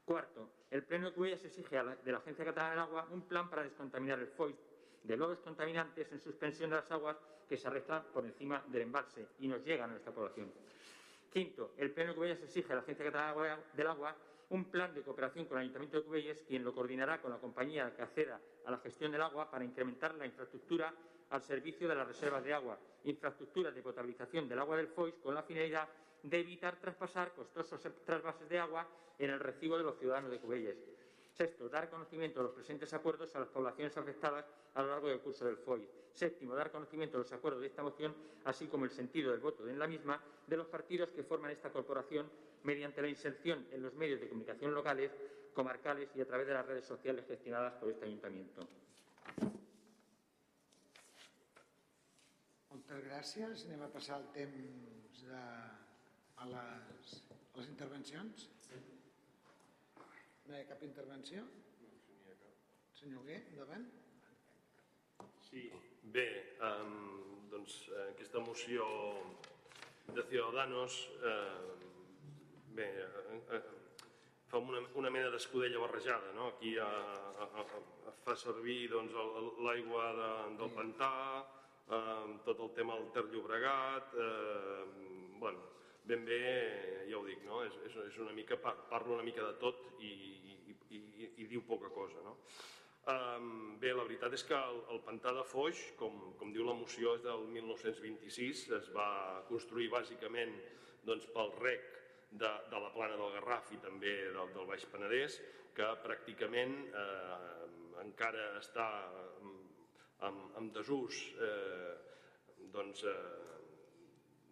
Cuarto, 0.05 0.51
el 0.71 0.85
Pleno 0.85 1.07
de 1.07 1.15
Cubelles 1.15 1.45
exige 1.45 1.77
de 1.77 2.13
la 2.13 2.19
Agencia 2.19 2.45
Catalana 2.45 2.71
del 2.71 2.81
Agua 2.81 3.09
un 3.11 3.23
plan 3.23 3.49
para 3.49 3.63
descontaminar 3.63 4.19
el 4.19 4.29
FOIS 4.29 4.70
de 5.03 5.17
lodos 5.17 5.41
contaminantes 5.41 6.11
en 6.13 6.21
suspensión 6.21 6.71
de 6.71 6.77
las 6.77 6.91
aguas 6.91 7.17
que 7.49 7.57
se 7.57 7.67
arrastran 7.67 8.05
por 8.13 8.25
encima 8.25 8.63
del 8.69 8.83
embalse 8.83 9.27
y 9.41 9.49
nos 9.49 9.65
llegan 9.65 9.91
a 9.91 9.93
nuestra 9.93 10.13
población. 10.13 10.51
Quinto, 11.33 11.73
el 11.77 11.91
Pleno 11.93 12.11
de 12.11 12.17
Cubelles 12.17 12.43
exige 12.43 12.73
a 12.73 12.77
la 12.77 12.83
Agencia 12.83 13.05
Catalana 13.05 13.59
del 13.73 13.87
Agua 13.87 14.17
un 14.51 14.65
plan 14.65 14.93
de 14.93 15.03
cooperación 15.03 15.47
con 15.47 15.59
el 15.59 15.63
Ayuntamiento 15.63 15.99
de 15.99 16.05
Cubelles, 16.05 16.43
quien 16.43 16.65
lo 16.65 16.75
coordinará 16.75 17.21
con 17.21 17.31
la 17.31 17.39
compañía 17.39 17.95
que 17.95 18.03
acceda 18.03 18.41
a 18.65 18.71
la 18.71 18.79
gestión 18.79 19.13
del 19.13 19.23
agua 19.23 19.49
para 19.49 19.65
incrementar 19.65 20.15
la 20.17 20.27
infraestructura 20.27 20.93
al 21.31 21.43
servicio 21.43 21.89
de 21.89 21.95
las 21.95 22.07
reservas 22.07 22.43
de 22.43 22.53
agua, 22.53 22.77
infraestructuras 23.05 23.75
de 23.75 23.83
potabilización 23.83 24.49
del 24.49 24.59
agua 24.59 24.77
del 24.77 24.89
FOIS 24.89 25.15
con 25.23 25.35
la 25.35 25.45
finalidad 25.45 25.89
de 26.23 26.41
evitar 26.41 26.77
traspasar 26.77 27.33
costosos 27.33 27.81
trasvases 28.05 28.49
de 28.49 28.59
agua 28.59 28.87
en 29.19 29.31
el 29.31 29.39
recibo 29.39 29.79
de 29.79 29.85
los 29.85 29.99
ciudadanos 29.99 30.31
de 30.33 30.41
Cubelles. 30.41 30.77
Sexto, 31.41 31.71
dar 31.71 31.89
conocimiento 31.89 32.41
de 32.41 32.45
los 32.45 32.53
presentes 32.53 32.93
acuerdos 32.93 33.35
a 33.35 33.39
las 33.39 33.49
poblaciones 33.49 33.97
afectadas 33.97 34.45
a 34.75 34.83
lo 34.83 34.89
largo 34.89 35.09
del 35.09 35.21
curso 35.21 35.47
del 35.47 35.57
FOI. 35.57 35.89
Séptimo, 36.13 36.55
dar 36.55 36.71
conocimiento 36.71 37.17
de 37.17 37.23
los 37.23 37.33
acuerdos 37.33 37.63
de 37.63 37.69
esta 37.69 37.83
moción, 37.83 38.15
así 38.45 38.67
como 38.67 38.85
el 38.85 38.91
sentido 38.91 39.31
del 39.31 39.41
voto 39.41 39.67
en 39.67 39.79
la 39.79 39.87
misma, 39.87 40.21
de 40.47 40.57
los 40.59 40.67
partidos 40.67 41.09
que 41.13 41.23
forman 41.23 41.51
esta 41.51 41.73
corporación 41.73 42.31
mediante 42.65 43.01
la 43.01 43.09
inserción 43.09 43.67
en 43.71 43.83
los 43.83 43.95
medios 43.95 44.21
de 44.21 44.29
comunicación 44.29 44.75
locales, 44.75 45.13
comarcales 45.55 46.11
y 46.15 46.21
a 46.21 46.27
través 46.27 46.47
de 46.47 46.53
las 46.53 46.67
redes 46.67 46.85
sociales 46.85 47.25
gestionadas 47.27 47.73
por 47.81 47.89
este 47.89 48.05
ayuntamiento. 48.05 48.69
Moltes 52.71 53.01
gràcies. 53.03 53.65
Anem 53.67 53.81
a 53.83 53.89
passar 53.91 54.21
el 54.21 54.29
temps 54.37 55.25
de, 55.25 55.41
a, 56.37 56.47
les, 56.53 57.17
a 57.33 57.59
les 57.59 57.69
intervencions. 57.73 58.60
No 60.51 60.57
hi 60.59 60.65
ha 60.65 60.67
cap 60.67 60.81
intervenció? 60.83 61.45
Senyor 62.99 63.23
Gué, 63.23 63.37
endavant. 63.53 63.85
Sí, 65.47 65.61
bé, 66.17 66.25
um, 66.67 66.97
doncs 67.53 67.77
eh, 67.93 68.07
aquesta 68.09 68.43
moció 68.43 68.89
de 70.17 70.25
Ciudadanos 70.33 70.97
eh, 71.23 71.77
bé, 72.75 72.89
eh, 73.05 73.39
eh, 73.59 73.61
fa 74.51 74.59
una, 74.59 74.83
una 74.99 75.15
mena 75.15 75.31
d'escudella 75.31 75.85
barrejada, 75.85 76.35
no? 76.35 76.49
Aquí 76.57 76.75
a, 76.83 76.91
a, 77.47 77.49
a, 77.63 78.17
fa 78.27 78.35
servir 78.43 78.91
doncs, 78.91 79.15
l'aigua 79.63 80.11
de, 80.19 80.33
del 80.65 80.75
pantà, 80.81 81.13
eh, 81.87 82.39
tot 82.51 82.67
el 82.67 82.75
tema 82.81 82.99
del 82.99 83.13
Ter 83.15 83.29
Llobregat, 83.31 84.19
eh, 84.19 84.83
bueno, 85.39 85.63
ben 86.11 86.27
bé, 86.27 86.43
ja 87.07 87.23
ho 87.23 87.25
dic, 87.27 87.47
no? 87.47 87.63
és, 87.63 87.81
és, 87.87 88.03
és 88.09 88.21
una 88.27 88.35
mica, 88.35 88.59
parla 88.67 89.15
una 89.15 89.27
mica 89.27 89.47
de 89.47 89.55
tot 89.63 90.03
i, 90.03 90.40
i, 91.21 91.31
i, 91.43 91.49
diu 91.53 91.65
poca 91.69 91.91
cosa. 91.95 92.25
No? 92.25 92.37
Um, 93.11 93.79
bé, 93.81 93.95
la 93.97 94.05
veritat 94.05 94.35
és 94.37 94.45
que 94.47 94.57
el, 94.57 94.83
el 94.95 95.01
pantà 95.07 95.33
de 95.37 95.45
Foix, 95.49 95.81
com, 96.01 96.19
com 96.41 96.53
diu 96.55 96.67
la 96.67 96.77
moció, 96.77 97.15
és 97.19 97.25
del 97.25 97.47
1926, 97.55 98.67
es 98.81 98.91
va 98.97 99.09
construir 99.49 99.89
bàsicament 99.93 100.53
doncs, 101.07 101.27
pel 101.35 101.55
rec 101.61 101.87
de, 102.31 102.51
de 102.71 102.83
la 102.85 102.93
plana 102.95 103.17
del 103.19 103.33
Garraf 103.39 103.73
i 103.75 103.81
també 103.83 104.13
del, 104.35 104.53
del 104.55 104.69
Baix 104.69 104.85
Penedès, 104.93 105.41
que 105.75 105.89
pràcticament 106.05 106.77
eh, 106.91 107.49
encara 108.03 108.51
està 108.59 108.87
en, 110.29 110.39
en 110.59 110.71
desús 110.75 111.23
eh, 111.41 111.95
doncs, 112.75 113.05
eh, 113.09 113.61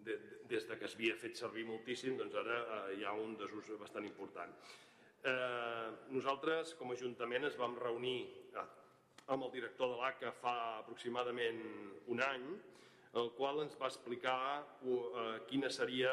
de, 0.07 0.17
des 0.51 0.67
de 0.69 0.79
que 0.81 0.89
s'havia 0.89 1.17
fet 1.21 1.37
servir 1.39 1.67
moltíssim, 1.69 2.17
doncs 2.19 2.37
ara 2.41 2.59
eh, 2.63 2.99
hi 2.99 3.07
ha 3.07 3.15
un 3.15 3.37
desús 3.41 3.75
bastant 3.81 4.07
important. 4.09 4.55
Eh, 5.29 5.91
nosaltres, 6.15 6.75
com 6.79 6.93
a 6.93 6.97
Ajuntament, 6.97 7.45
es 7.49 7.57
vam 7.61 7.75
reunir 7.81 8.19
eh, 8.57 8.65
amb 9.35 9.45
el 9.45 9.53
director 9.53 9.91
de 9.93 9.99
l'ACA 10.01 10.33
fa 10.41 10.55
aproximadament 10.79 11.61
un 12.15 12.23
any, 12.25 12.47
el 13.19 13.31
qual 13.37 13.63
ens 13.65 13.75
va 13.81 13.89
explicar 13.89 14.39
uh, 14.85 15.03
quina 15.49 15.71
seria 15.73 16.11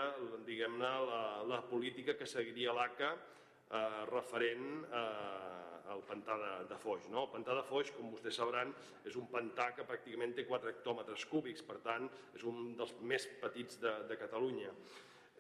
diguem-ne 0.48 0.92
la, 1.10 1.22
la 1.44 1.60
política 1.68 2.16
que 2.16 2.28
seguiria 2.28 2.74
l'ACA 2.74 3.10
eh, 3.12 4.04
referent 4.10 4.86
eh, 4.86 5.94
el 5.94 6.02
pantà 6.08 6.38
de, 6.42 6.52
de 6.70 6.78
Foix. 6.82 7.10
No? 7.14 7.26
El 7.26 7.32
pantà 7.34 7.56
de 7.58 7.64
Foix, 7.68 7.92
com 7.96 8.14
vostès 8.14 8.40
sabran, 8.40 8.72
és 9.06 9.18
un 9.20 9.28
pantà 9.32 9.70
que 9.76 9.86
pràcticament 9.88 10.34
té 10.38 10.48
4 10.48 10.72
hectòmetres 10.72 11.28
cúbics, 11.30 11.66
per 11.68 11.78
tant, 11.86 12.08
és 12.38 12.46
un 12.48 12.74
dels 12.80 12.96
més 13.02 13.28
petits 13.44 13.82
de, 13.84 13.94
de 14.10 14.18
Catalunya. 14.22 14.72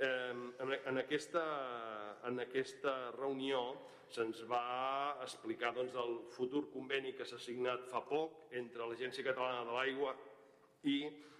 En, 0.03 0.53
en, 0.59 0.97
aquesta, 0.99 1.41
en 2.27 2.41
aquesta 2.43 2.95
reunió 3.15 3.61
se'ns 4.11 4.41
va 4.49 5.15
explicar 5.23 5.71
doncs, 5.75 5.95
el 5.95 6.17
futur 6.35 6.65
conveni 6.73 7.13
que 7.15 7.25
s'ha 7.25 7.39
signat 7.39 7.87
fa 7.89 8.01
poc 8.05 8.51
entre 8.59 8.87
l'Agència 8.89 9.23
Catalana 9.25 9.63
de 9.65 9.77
l'Aigua 9.77 10.11
i 10.91 10.97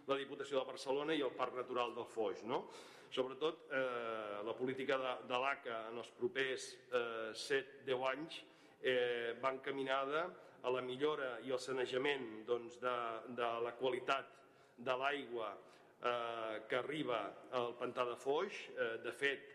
la 0.07 0.18
Diputació 0.18 0.61
de 0.61 0.69
Barcelona 0.69 1.14
i 1.18 1.23
el 1.26 1.36
Parc 1.36 1.57
Natural 1.60 1.94
del 1.98 2.07
Foix. 2.10 2.45
No? 2.48 2.64
Sobretot 3.11 3.68
eh, 3.72 4.41
la 4.45 4.56
política 4.57 4.98
de, 5.02 5.14
de 5.30 5.40
l'ACA 5.41 5.82
en 5.91 6.02
els 6.02 6.10
propers 6.18 6.72
eh, 6.90 7.32
7-10 7.36 8.07
anys 8.11 8.41
eh, 8.82 9.36
va 9.41 9.53
encaminada 9.53 10.26
a 10.65 10.72
la 10.73 10.82
millora 10.82 11.36
i 11.45 11.53
al 11.53 11.61
sanejament 11.61 12.45
doncs, 12.48 12.80
de, 12.82 12.95
de 13.38 13.52
la 13.68 13.76
qualitat 13.77 14.32
de 14.77 14.95
l'aigua 14.99 15.53
eh, 16.02 16.64
que 16.70 16.80
arriba 16.80 17.20
al 17.52 17.76
pantà 17.80 18.06
de 18.08 18.16
Foix. 18.20 18.62
Eh, 18.76 18.98
de 19.04 19.12
fet, 19.12 19.48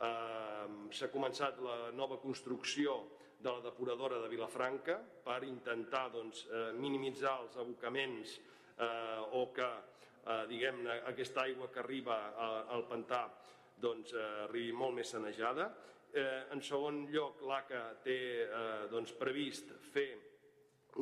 eh, 0.00 0.66
s'ha 0.90 1.10
començat 1.12 1.60
la 1.62 1.90
nova 1.92 2.18
construcció 2.22 2.98
de 3.38 3.50
la 3.52 3.60
depuradora 3.60 4.20
de 4.22 4.28
Vilafranca 4.28 4.98
per 5.24 5.42
intentar 5.44 6.10
doncs, 6.12 6.46
eh, 6.50 6.72
minimitzar 6.72 7.38
els 7.42 7.56
abocaments 7.56 8.38
eh, 8.78 9.20
o 9.32 9.50
que 9.52 9.66
eh, 9.66 10.46
diguem 10.48 10.86
aquesta 11.12 11.44
aigua 11.44 11.68
que 11.72 11.80
arriba 11.80 12.16
al 12.72 12.86
pantà 12.88 13.26
doncs, 13.76 14.12
eh, 14.12 14.46
arribi 14.48 14.72
molt 14.72 14.96
més 14.96 15.12
sanejada 15.12 15.70
Eh, 16.16 16.44
en 16.54 16.62
segon 16.64 17.02
lloc, 17.12 17.42
l'ACA 17.44 17.80
té 18.04 18.16
eh, 18.46 18.84
doncs, 18.88 19.12
previst 19.20 19.72
fer 19.92 20.06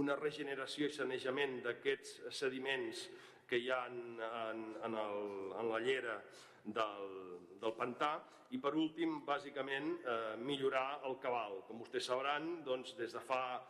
una 0.01 0.16
regeneració 0.19 0.89
i 0.89 0.95
sanejament 0.97 1.61
d'aquests 1.62 2.33
sediments 2.35 3.05
que 3.49 3.61
hi 3.61 3.71
ha 3.71 3.85
en, 3.91 4.01
en, 4.21 4.65
en, 4.89 4.97
el, 5.05 5.21
en 5.61 5.71
la 5.71 5.81
llera 5.85 6.19
del, 6.65 7.11
del 7.61 7.77
pantà. 7.79 8.16
I 8.55 8.61
per 8.62 8.75
últim, 8.79 9.21
bàsicament, 9.27 9.89
eh, 10.05 10.35
millorar 10.39 11.01
el 11.09 11.16
cabal. 11.23 11.62
Com 11.69 11.81
vostès 11.83 12.07
sabran, 12.07 12.61
doncs, 12.66 12.95
des 12.99 13.15
de 13.15 13.23
fa 13.25 13.61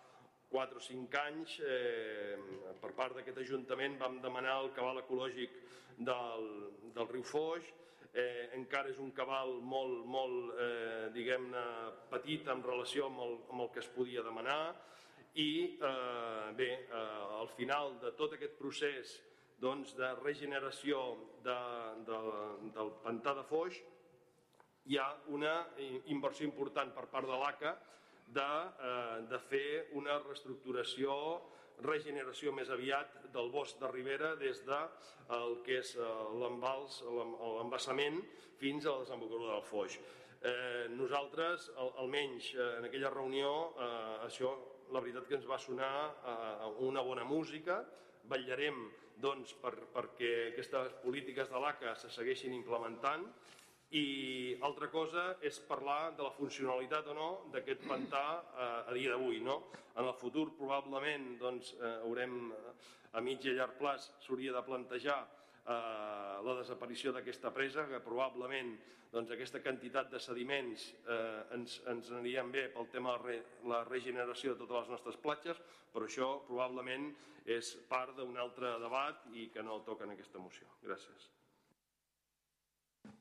4 0.50 0.78
o 0.78 0.82
5 0.82 1.20
anys, 1.22 1.60
eh, 1.66 2.36
per 2.82 2.92
part 2.94 3.16
d'aquest 3.16 3.40
Ajuntament 3.42 3.96
vam 3.98 4.20
demanar 4.22 4.60
el 4.62 4.70
cabal 4.76 5.00
ecològic 5.00 5.56
del, 5.98 6.46
del 6.94 7.08
riu 7.10 7.24
Foix, 7.26 7.70
eh, 8.14 8.50
encara 8.54 8.90
és 8.92 9.00
un 9.02 9.10
cabal 9.16 9.56
molt, 9.66 10.04
molt 10.06 10.54
eh, 10.62 11.10
diguem-ne, 11.14 11.64
petit 12.12 12.46
en 12.52 12.62
relació 12.62 13.08
amb 13.10 13.22
el, 13.26 13.38
amb 13.50 13.66
el 13.66 13.70
que 13.74 13.82
es 13.82 13.90
podia 13.90 14.22
demanar. 14.22 14.74
I 15.34 15.50
eh, 15.82 16.50
bé, 16.54 16.70
eh, 16.86 16.98
al 17.40 17.50
final 17.56 17.96
de 18.02 18.14
tot 18.14 18.36
aquest 18.36 18.54
procés 18.58 19.16
doncs, 19.64 19.96
de 19.96 20.12
regeneració 20.20 21.00
de, 21.46 21.58
de, 22.08 22.20
del 22.76 22.94
pantà 23.04 23.34
de 23.38 23.44
Foix 23.48 23.80
hi 24.92 24.98
ha 25.00 25.08
una 25.32 25.54
inversió 26.12 26.44
important 26.46 26.92
per 26.92 27.06
part 27.12 27.28
de 27.28 27.36
l'ACA 27.40 27.72
de, 28.36 28.48
eh, 28.88 29.18
de 29.30 29.40
fer 29.48 29.68
una 30.00 30.18
reestructuració 30.20 31.14
regeneració 31.84 32.52
més 32.54 32.70
aviat 32.70 33.16
del 33.34 33.50
bosc 33.50 33.80
de 33.80 33.90
Ribera 33.90 34.34
des 34.40 34.60
de 34.66 34.80
el 35.36 35.56
que 35.66 35.80
és 35.80 35.94
eh, 35.96 36.10
l'embassament 36.42 38.20
fins 38.60 38.86
a 38.86 38.92
la 38.94 39.02
desembocadura 39.02 39.56
del 39.56 39.66
Foix. 39.66 39.98
Eh, 40.44 40.86
nosaltres, 40.92 41.70
al, 41.80 41.90
almenys 42.04 42.52
eh, 42.54 42.68
en 42.78 42.88
aquella 42.88 43.10
reunió, 43.10 43.50
eh, 43.80 44.26
això 44.28 44.52
la 44.92 45.00
veritat 45.00 45.26
que 45.28 45.38
ens 45.40 45.48
va 45.48 45.58
sonar 45.58 45.94
eh, 46.12 46.68
una 46.86 47.02
bona 47.02 47.24
música, 47.24 47.80
vetllarem 48.28 48.84
doncs, 49.22 49.54
per, 49.62 49.74
perquè 49.94 50.30
aquestes 50.52 50.96
polítiques 51.04 51.50
de 51.50 51.60
l'ACA 51.60 51.94
se 52.00 52.10
segueixin 52.12 52.54
implementant 52.56 53.26
i 53.94 54.56
altra 54.66 54.88
cosa 54.90 55.36
és 55.46 55.60
parlar 55.68 56.14
de 56.16 56.24
la 56.26 56.32
funcionalitat 56.34 57.06
o 57.12 57.14
no 57.14 57.28
d'aquest 57.52 57.84
pantà 57.86 58.24
eh, 58.40 58.90
a 58.90 58.96
dia 58.96 59.12
d'avui. 59.12 59.38
No? 59.44 59.60
En 59.94 60.08
el 60.08 60.16
futur 60.18 60.48
probablement 60.58 61.36
doncs, 61.38 61.74
eh, 61.78 61.94
haurem 62.02 62.52
a 63.14 63.22
mig 63.22 63.44
i 63.44 63.52
a 63.52 63.58
llarg 63.60 63.78
plaç 63.78 64.08
s'hauria 64.24 64.54
de 64.56 64.64
plantejar 64.66 65.20
eh, 65.66 66.40
la 66.44 66.56
desaparició 66.60 67.12
d'aquesta 67.12 67.52
presa, 67.54 67.86
que 67.88 68.02
probablement 68.04 68.74
doncs, 69.12 69.30
aquesta 69.30 69.60
quantitat 69.62 70.10
de 70.10 70.20
sediments 70.20 70.88
eh, 71.06 71.56
ens, 71.56 71.78
ens 71.90 72.10
anirien 72.18 72.50
bé 72.52 72.66
pel 72.74 72.90
tema 72.92 73.16
de 73.22 73.38
la 73.70 73.84
regeneració 73.86 74.54
de 74.54 74.64
totes 74.64 74.82
les 74.82 74.92
nostres 74.96 75.20
platges, 75.22 75.60
però 75.92 76.08
això 76.08 76.30
probablement 76.48 77.12
és 77.44 77.74
part 77.88 78.16
d'un 78.16 78.36
altre 78.40 78.74
debat 78.80 79.24
i 79.36 79.48
que 79.52 79.62
no 79.62 79.82
toca 79.86 80.08
en 80.08 80.14
aquesta 80.14 80.40
moció. 80.40 80.66
Gràcies. 80.82 81.30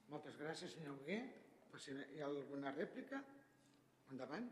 Moltes 0.10 0.38
gràcies, 0.40 0.76
senyor 0.78 0.98
Hugué. 0.99 1.22
Si 1.82 1.91
hi 1.91 2.22
ha 2.22 2.28
alguna 2.28 2.72
rèplica, 2.76 3.18
endavant. 4.14 4.45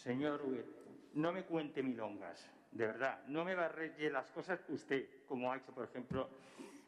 Señor 0.00 0.42
Huguet, 0.42 0.72
no 1.14 1.30
me 1.32 1.44
cuente 1.44 1.82
milongas, 1.82 2.42
de 2.72 2.86
verdad. 2.86 3.22
No 3.26 3.44
me 3.44 3.54
barreje 3.54 4.10
las 4.10 4.30
cosas 4.30 4.60
usted, 4.68 5.06
como 5.26 5.52
ha 5.52 5.56
hecho, 5.56 5.72
por 5.72 5.84
ejemplo, 5.84 6.28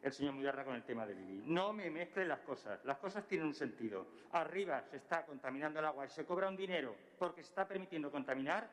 el 0.02 0.12
señor 0.12 0.34
Mudarra 0.34 0.64
con 0.64 0.74
el 0.74 0.82
tema 0.82 1.06
de 1.06 1.14
vivir. 1.14 1.44
No 1.46 1.72
me 1.72 1.90
mezcle 1.90 2.26
las 2.26 2.40
cosas. 2.40 2.84
Las 2.84 2.98
cosas 2.98 3.26
tienen 3.26 3.46
un 3.46 3.54
sentido. 3.54 4.06
Arriba 4.32 4.82
se 4.82 4.96
está 4.96 5.24
contaminando 5.24 5.78
el 5.78 5.86
agua 5.86 6.06
y 6.06 6.10
se 6.10 6.24
cobra 6.24 6.48
un 6.48 6.56
dinero 6.56 6.94
porque 7.18 7.42
se 7.42 7.48
está 7.48 7.66
permitiendo 7.66 8.10
contaminar 8.10 8.68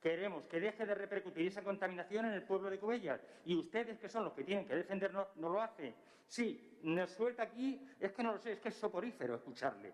Queremos 0.00 0.44
que 0.46 0.60
deje 0.60 0.86
de 0.86 0.94
repercutir 0.94 1.46
esa 1.46 1.62
contaminación 1.62 2.26
en 2.26 2.32
el 2.32 2.42
pueblo 2.42 2.70
de 2.70 2.78
Cubellas. 2.78 3.20
Y 3.44 3.56
ustedes, 3.56 3.98
que 3.98 4.08
son 4.08 4.24
los 4.24 4.32
que 4.32 4.44
tienen 4.44 4.66
que 4.66 4.76
defendernos, 4.76 5.26
no 5.36 5.48
lo 5.48 5.60
hacen. 5.60 5.94
Sí, 6.26 6.78
nos 6.82 7.10
suelta 7.10 7.42
aquí, 7.42 7.84
es 7.98 8.12
que 8.12 8.22
no 8.22 8.32
lo 8.32 8.38
sé, 8.38 8.52
es 8.52 8.60
que 8.60 8.68
es 8.68 8.76
soporífero 8.76 9.34
escucharle. 9.34 9.92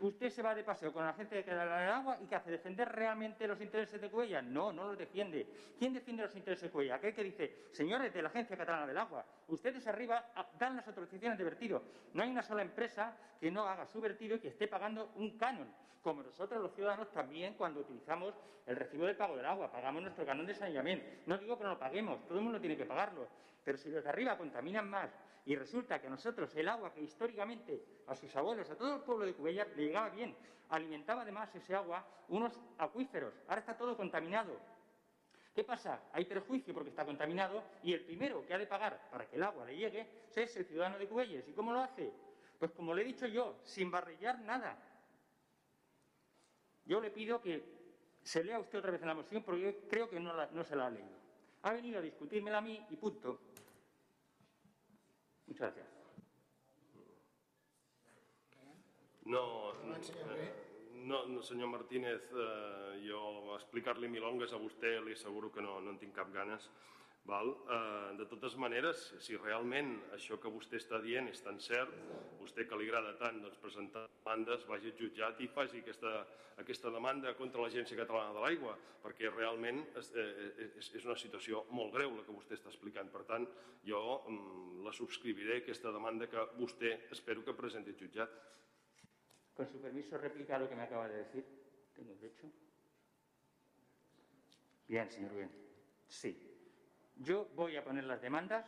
Usted 0.00 0.30
se 0.30 0.42
va 0.42 0.54
de 0.54 0.62
paseo 0.62 0.92
con 0.92 1.04
la 1.04 1.12
gente 1.12 1.42
que 1.42 1.52
da 1.52 1.64
el 1.64 1.90
agua 1.90 2.18
y 2.22 2.26
que 2.26 2.36
hace 2.36 2.52
defender 2.52 2.88
realmente 2.88 3.48
los 3.48 3.60
intereses 3.60 4.00
de 4.00 4.08
Cuella. 4.08 4.40
No, 4.40 4.72
no 4.72 4.86
los 4.86 4.98
defiende. 4.98 5.46
¿Quién 5.76 5.92
defiende 5.92 6.22
los 6.22 6.36
intereses 6.36 6.62
de 6.64 6.70
Cuella? 6.70 6.94
Aquel 6.96 7.14
que 7.14 7.24
dice, 7.24 7.66
señores 7.72 8.14
de 8.14 8.22
la 8.22 8.28
Agencia 8.28 8.56
Catalana 8.56 8.86
del 8.86 8.96
Agua, 8.96 9.24
ustedes 9.48 9.84
arriba 9.88 10.32
dan 10.56 10.76
las 10.76 10.86
autorizaciones 10.86 11.36
de 11.36 11.44
vertido. 11.44 11.82
No 12.14 12.22
hay 12.22 12.30
una 12.30 12.42
sola 12.42 12.62
empresa 12.62 13.16
que 13.40 13.50
no 13.50 13.66
haga 13.66 13.86
su 13.86 14.00
vertido 14.00 14.36
y 14.36 14.40
que 14.40 14.48
esté 14.48 14.68
pagando 14.68 15.10
un 15.16 15.36
canon. 15.36 15.68
Como 16.00 16.22
nosotros 16.22 16.62
los 16.62 16.72
ciudadanos 16.74 17.10
también 17.10 17.54
cuando 17.54 17.80
utilizamos 17.80 18.34
el 18.66 18.76
recibo 18.76 19.04
del 19.04 19.16
pago 19.16 19.36
del 19.36 19.46
agua, 19.46 19.72
pagamos 19.72 20.00
nuestro 20.00 20.24
canon 20.24 20.46
de 20.46 20.54
saneamiento. 20.54 21.06
No 21.26 21.38
digo 21.38 21.58
que 21.58 21.64
no 21.64 21.70
lo 21.70 21.78
paguemos, 21.78 22.24
todo 22.28 22.38
el 22.38 22.44
mundo 22.44 22.60
tiene 22.60 22.76
que 22.76 22.84
pagarlo. 22.84 23.26
Pero 23.64 23.76
si 23.76 23.90
los 23.90 24.04
de 24.04 24.10
arriba 24.10 24.38
contaminan 24.38 24.88
más 24.88 25.10
y 25.48 25.56
resulta 25.56 25.98
que 25.98 26.08
a 26.08 26.10
nosotros 26.10 26.54
el 26.56 26.68
agua 26.68 26.92
que 26.92 27.00
históricamente 27.00 27.82
a 28.06 28.14
sus 28.14 28.36
abuelos, 28.36 28.68
a 28.68 28.76
todo 28.76 28.96
el 28.96 29.00
pueblo 29.00 29.24
de 29.24 29.32
Cubella 29.32 29.66
le 29.76 29.86
llegaba 29.86 30.10
bien, 30.10 30.36
alimentaba 30.68 31.22
además 31.22 31.54
ese 31.54 31.74
agua 31.74 32.06
unos 32.28 32.60
acuíferos. 32.76 33.32
Ahora 33.48 33.60
está 33.60 33.74
todo 33.74 33.96
contaminado. 33.96 34.60
¿Qué 35.54 35.64
pasa? 35.64 36.02
Hay 36.12 36.26
perjuicio 36.26 36.74
porque 36.74 36.90
está 36.90 37.06
contaminado 37.06 37.62
y 37.82 37.94
el 37.94 38.04
primero 38.04 38.44
que 38.44 38.52
ha 38.52 38.58
de 38.58 38.66
pagar 38.66 39.08
para 39.10 39.26
que 39.26 39.36
el 39.36 39.42
agua 39.42 39.64
le 39.64 39.74
llegue 39.74 40.06
es 40.36 40.54
el 40.54 40.66
ciudadano 40.66 40.98
de 40.98 41.08
Cubelles. 41.08 41.48
¿Y 41.48 41.52
cómo 41.54 41.72
lo 41.72 41.80
hace? 41.80 42.12
Pues 42.58 42.70
como 42.72 42.92
le 42.92 43.00
he 43.00 43.06
dicho 43.06 43.26
yo, 43.26 43.58
sin 43.64 43.90
barrillar 43.90 44.40
nada. 44.40 44.76
Yo 46.84 47.00
le 47.00 47.10
pido 47.10 47.40
que 47.40 47.64
se 48.22 48.44
lea 48.44 48.58
usted 48.58 48.80
otra 48.80 48.90
vez 48.90 49.00
en 49.00 49.08
la 49.08 49.14
moción 49.14 49.42
porque 49.42 49.86
creo 49.88 50.10
que 50.10 50.20
no, 50.20 50.46
no 50.50 50.62
se 50.62 50.76
la 50.76 50.88
ha 50.88 50.90
leído. 50.90 51.16
Ha 51.62 51.72
venido 51.72 52.00
a 52.00 52.02
discutírmela 52.02 52.58
a 52.58 52.60
mí 52.60 52.86
y 52.90 52.96
punto. 52.96 53.40
Muchas 55.48 55.74
gracias. 55.74 55.86
No, 59.24 59.72
no, 61.04 61.26
no 61.26 61.42
senyor 61.42 61.68
Martínez, 61.68 62.22
eh, 62.34 63.08
jo 63.08 63.56
explicar-li 63.56 64.08
milongues 64.08 64.52
a 64.52 64.60
vostè 64.60 64.94
li 65.04 65.16
asseguro 65.16 65.50
que 65.52 65.64
no, 65.64 65.80
no 65.80 65.92
en 65.92 65.98
tinc 66.00 66.14
cap 66.16 66.30
ganes. 66.32 66.70
Val? 67.28 67.50
Eh, 67.52 68.16
de 68.16 68.24
totes 68.24 68.54
maneres, 68.56 69.02
si 69.20 69.36
realment 69.36 69.90
això 70.16 70.38
que 70.40 70.48
vostè 70.48 70.78
està 70.80 70.96
dient 71.04 71.28
és 71.28 71.42
tan 71.44 71.58
cert, 71.60 71.92
vostè 72.40 72.64
que 72.64 72.78
li 72.80 72.88
agrada 72.88 73.12
tant 73.20 73.42
doncs, 73.42 73.58
presentar 73.60 74.06
demandes, 74.08 74.64
vagi 74.68 74.88
al 74.88 74.96
jutjat 74.96 75.42
i 75.44 75.50
faci 75.52 75.82
aquesta, 75.82 76.14
aquesta 76.62 76.92
demanda 76.94 77.34
contra 77.36 77.60
l'Agència 77.60 78.00
Catalana 78.00 78.32
de 78.32 78.44
l'Aigua, 78.46 78.72
perquè 79.04 79.28
realment 79.34 79.84
és, 80.00 80.10
eh, 80.16 80.48
és, 80.80 80.90
és 80.96 81.04
una 81.04 81.18
situació 81.20 81.66
molt 81.76 81.92
greu 81.98 82.16
la 82.16 82.24
que 82.24 82.32
vostè 82.32 82.56
està 82.56 82.72
explicant. 82.72 83.12
Per 83.12 83.26
tant, 83.28 83.44
jo 83.84 84.02
mm, 84.24 84.80
la 84.88 84.96
subscriviré, 84.96 85.60
aquesta 85.60 85.92
demanda 85.92 86.32
que 86.32 86.48
vostè 86.56 86.96
espero 87.12 87.44
que 87.44 87.56
presenti 87.60 87.92
al 87.92 88.00
jutjat. 88.00 88.42
Con 89.52 89.68
su 89.68 89.82
permiso, 89.82 90.16
réplica 90.16 90.58
lo 90.58 90.68
que 90.68 90.76
me 90.76 90.82
acaba 90.88 91.08
de 91.08 91.24
decir. 91.24 91.44
¿Tengo 91.94 92.14
derecho? 92.14 92.48
Bien, 94.86 95.10
señor 95.10 95.34
Bien. 95.34 95.50
Sí. 96.06 96.57
Yo 97.18 97.48
voy 97.54 97.76
a 97.76 97.84
poner 97.84 98.04
las 98.04 98.20
demandas, 98.20 98.66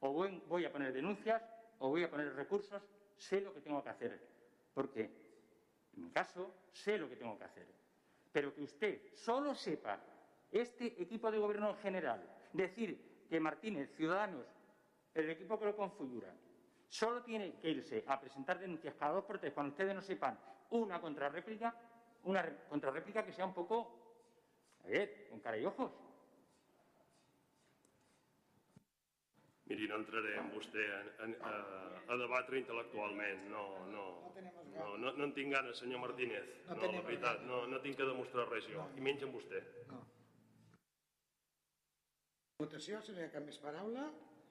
o 0.00 0.12
voy, 0.12 0.64
a 0.64 0.72
poner 0.72 0.92
denuncias, 0.92 1.42
o 1.78 1.88
voy 1.88 2.04
a 2.04 2.10
poner 2.10 2.34
recursos. 2.34 2.82
Sé 3.16 3.40
lo 3.40 3.52
que 3.54 3.60
tengo 3.60 3.82
que 3.82 3.90
hacer. 3.90 4.20
Porque, 4.74 5.02
en 5.94 6.04
mi 6.04 6.10
caso, 6.10 6.54
sé 6.72 6.98
lo 6.98 7.08
que 7.08 7.16
tengo 7.16 7.38
que 7.38 7.44
hacer. 7.44 7.66
Pero 8.32 8.54
que 8.54 8.62
usted 8.62 9.14
solo 9.14 9.54
sepa, 9.54 10.00
este 10.50 11.00
equipo 11.02 11.30
de 11.30 11.38
gobierno 11.38 11.70
en 11.70 11.76
general, 11.76 12.28
decir 12.52 13.26
que 13.28 13.40
Martínez, 13.40 13.94
Ciudadanos, 13.96 14.46
el 15.14 15.30
equipo 15.30 15.58
que 15.58 15.66
lo 15.66 15.76
configura, 15.76 16.34
Solo 16.92 17.22
tiene 17.22 17.54
que 17.54 17.70
irse 17.70 18.04
a 18.06 18.20
presentar 18.20 18.58
denuncias 18.58 18.94
cada 18.96 19.12
dos 19.12 19.24
por 19.24 19.40
cuando 19.54 19.70
ustedes 19.70 19.94
no 19.94 20.02
sepan 20.02 20.38
una 20.68 21.00
contrarréplica, 21.00 21.74
una 22.24 22.44
contrarréplica 22.68 23.24
que 23.24 23.32
sea 23.32 23.46
un 23.46 23.54
poco, 23.54 23.90
a 24.84 24.88
ver, 24.88 25.26
con 25.30 25.40
cara 25.40 25.56
y 25.56 25.64
ojos. 25.64 25.90
Miri, 29.72 29.86
no 29.88 29.96
entraré 30.02 30.34
amb 30.36 30.52
vostè 30.52 30.82
a, 30.92 31.26
a, 31.48 31.52
a 32.12 32.16
debatre 32.20 32.58
intel·lectualment. 32.60 33.46
No, 33.48 33.62
no, 33.88 34.02
no, 34.36 34.88
no, 35.00 35.12
no 35.16 35.24
en 35.24 35.32
tinc 35.32 35.54
ganes, 35.56 35.80
senyor 35.80 36.02
Martínez. 36.02 36.50
No, 36.68 36.76
la 36.82 37.00
veritat, 37.06 37.46
no, 37.48 37.62
no 37.70 37.80
tinc 37.80 37.96
que 37.96 38.08
demostrar 38.10 38.44
res 38.50 38.68
jo, 38.68 38.84
i 39.00 39.06
menys 39.06 39.24
amb 39.24 39.38
vostè. 39.38 39.62
No. 39.88 40.02
Votació, 42.60 43.00
si 43.00 43.16
no 43.16 43.22
hi 43.22 43.30
ha 43.30 43.32
cap 43.32 43.48
més 43.48 43.62
paraula, 43.64 44.10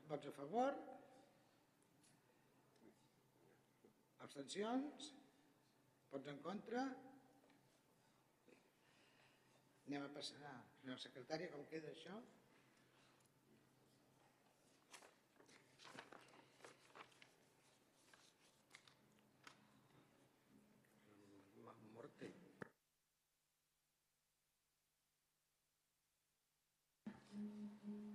vots 0.10 0.32
a 0.32 0.34
favor, 0.40 0.74
Abstencions? 4.26 5.14
Vots 6.12 6.30
en 6.34 6.38
contra? 6.46 6.84
Anem 9.88 10.06
a 10.06 10.12
passar, 10.16 10.54
senyora 10.80 11.02
secretària, 11.04 11.50
com 11.54 11.66
queda 11.72 11.90
això? 11.92 12.20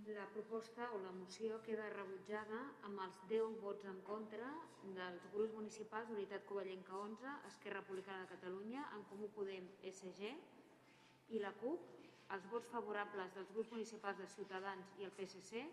La 0.07 0.29
proposta 0.31 0.87
o 0.95 0.99
la 1.03 1.11
moció 1.11 1.57
queda 1.67 1.89
rebutjada 1.91 2.59
amb 2.87 3.01
els 3.03 3.17
10 3.27 3.57
vots 3.59 3.89
en 3.91 3.97
contra 4.07 4.51
dels 4.95 5.25
grups 5.33 5.57
municipals 5.57 6.07
d'Unitat 6.07 6.45
Covellenca 6.47 6.95
11, 6.95 7.33
Esquerra 7.49 7.81
Republicana 7.81 8.23
de 8.23 8.29
Catalunya, 8.31 8.85
En 8.95 9.03
Comú 9.11 9.27
Podem, 9.35 9.67
SG 9.91 10.31
i 11.35 11.41
la 11.43 11.51
CUP, 11.59 11.89
els 12.37 12.47
vots 12.53 12.71
favorables 12.71 13.35
dels 13.35 13.51
grups 13.57 13.73
municipals 13.75 14.23
de 14.23 14.29
Ciutadans 14.37 14.95
i 15.01 15.09
el 15.09 15.15
PSC 15.19 15.65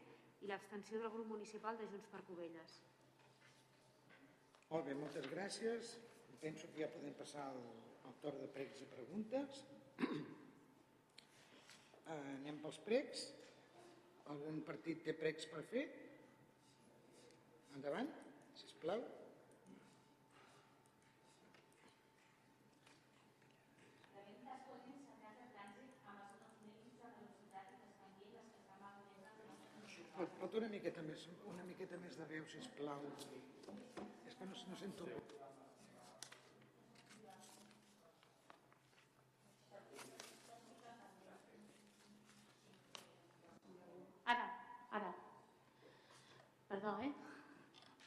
i 0.41 0.49
l'abstenció 0.49 1.03
del 1.03 1.14
grup 1.14 1.30
municipal 1.35 1.77
de 1.77 1.91
Junts 1.93 2.10
per 2.10 2.23
Covelles. 2.31 2.80
Molt 4.72 4.89
bé, 4.89 4.97
moltes 4.97 5.30
gràcies. 5.30 5.93
Penso 6.41 6.72
que 6.73 6.81
ja 6.81 6.89
podem 6.89 7.14
passar 7.22 7.45
al, 7.51 7.61
al 8.10 8.18
torn 8.26 8.41
de 8.41 8.49
pregs 8.57 8.81
i 8.81 8.89
preguntes. 8.97 9.61
Eh, 10.01 10.11
anem 12.18 12.57
pels 12.65 12.81
pregs. 12.89 13.30
Algun 14.32 14.62
partit 14.68 15.04
té 15.06 15.14
pregs 15.20 15.50
per 15.52 15.66
fer? 15.72 15.84
Endavant, 17.76 18.10
si 18.56 18.70
us 18.70 18.80
plau. 18.86 19.04
Pot, 30.14 30.34
pot 30.40 30.56
una 30.60 30.68
miqueta 30.70 31.02
més, 31.04 31.24
una 31.52 31.64
miqueta 31.68 31.98
més 32.04 32.20
de 32.20 32.26
veu, 32.30 32.45
si 32.52 32.60
us 32.62 32.70
plau. 32.78 33.08
És 34.30 34.38
que 34.38 34.45
no, 34.45 34.60
no 34.70 34.78
sento 34.78 35.08
res. 35.10 35.34
Ara, 44.34 44.45
ara. 45.00 45.10
Perdó, 46.84 46.99
eh? 46.99 47.14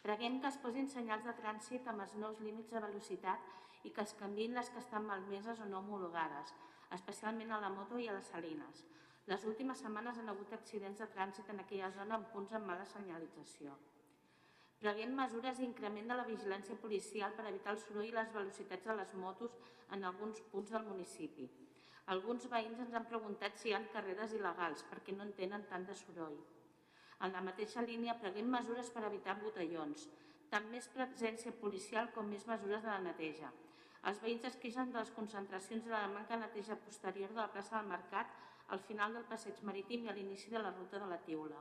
Preguem 0.04 0.34
que 0.40 0.48
es 0.52 0.56
posin 0.60 0.90
senyals 0.92 1.22
de 1.24 1.32
trànsit 1.38 1.86
amb 1.88 2.02
els 2.04 2.10
nous 2.20 2.40
límits 2.44 2.68
de 2.74 2.80
velocitat 2.84 3.84
i 3.88 3.92
que 3.96 4.02
es 4.02 4.10
canvin 4.18 4.52
les 4.52 4.68
que 4.68 4.82
estan 4.82 5.06
malmeses 5.08 5.62
o 5.64 5.68
no 5.70 5.78
homologades, 5.78 6.50
especialment 6.96 7.54
a 7.56 7.60
la 7.62 7.70
moto 7.72 7.96
i 7.96 8.08
a 8.08 8.16
les 8.18 8.28
salines. 8.34 8.82
Les 9.32 9.46
últimes 9.48 9.80
setmanes 9.80 10.20
han 10.20 10.28
hagut 10.28 10.52
accidents 10.52 11.00
de 11.00 11.06
trànsit 11.14 11.48
en 11.54 11.62
aquella 11.62 11.88
zona 11.94 12.18
amb 12.18 12.28
punts 12.34 12.52
amb 12.58 12.68
mala 12.68 12.84
senyalització. 12.90 13.78
Preguem 14.82 15.16
mesures 15.22 15.62
d'increment 15.62 16.12
de 16.12 16.20
la 16.20 16.28
vigilància 16.28 16.76
policial 16.82 17.32
per 17.38 17.46
evitar 17.52 17.72
el 17.72 17.80
soroll 17.86 18.10
i 18.10 18.14
les 18.18 18.34
velocitats 18.34 18.90
de 18.90 18.98
les 19.00 19.14
motos 19.22 19.56
en 19.96 20.04
alguns 20.04 20.42
punts 20.52 20.74
del 20.76 20.84
municipi. 20.90 21.48
Alguns 22.18 22.44
veïns 22.52 22.84
ens 22.84 22.92
han 22.92 23.08
preguntat 23.08 23.56
si 23.56 23.72
hi 23.72 23.74
ha 23.78 23.80
carreres 23.96 24.36
il·legals 24.36 24.84
perquè 24.92 25.16
no 25.16 25.24
en 25.24 25.32
tenen 25.40 25.64
tant 25.72 25.88
de 25.88 25.96
soroll. 26.04 26.36
En 27.24 27.32
la 27.32 27.42
mateixa 27.44 27.84
línia 27.84 28.18
preguem 28.20 28.48
mesures 28.52 28.90
per 28.92 29.04
evitar 29.08 29.38
botellons, 29.40 30.08
tant 30.52 30.66
més 30.72 30.88
presència 30.96 31.54
policial 31.62 32.10
com 32.16 32.28
més 32.32 32.44
mesures 32.50 32.82
de 32.84 32.90
la 32.90 33.04
neteja. 33.06 33.52
Els 34.10 34.20
veïns 34.22 34.44
es 34.50 34.58
queixen 34.62 34.92
de 34.92 35.00
les 35.00 35.14
concentracions 35.14 35.86
de 35.86 35.94
la 35.94 36.06
manca 36.12 36.36
de 36.36 36.44
neteja 36.44 36.76
posterior 36.84 37.32
de 37.32 37.40
la 37.40 37.50
plaça 37.54 37.78
del 37.78 37.88
Mercat 37.94 38.36
al 38.74 38.82
final 38.90 39.16
del 39.16 39.26
passeig 39.30 39.62
marítim 39.66 40.04
i 40.04 40.12
a 40.12 40.14
l'inici 40.14 40.52
de 40.52 40.62
la 40.62 40.72
ruta 40.76 41.00
de 41.02 41.08
la 41.10 41.18
Tiula. 41.26 41.58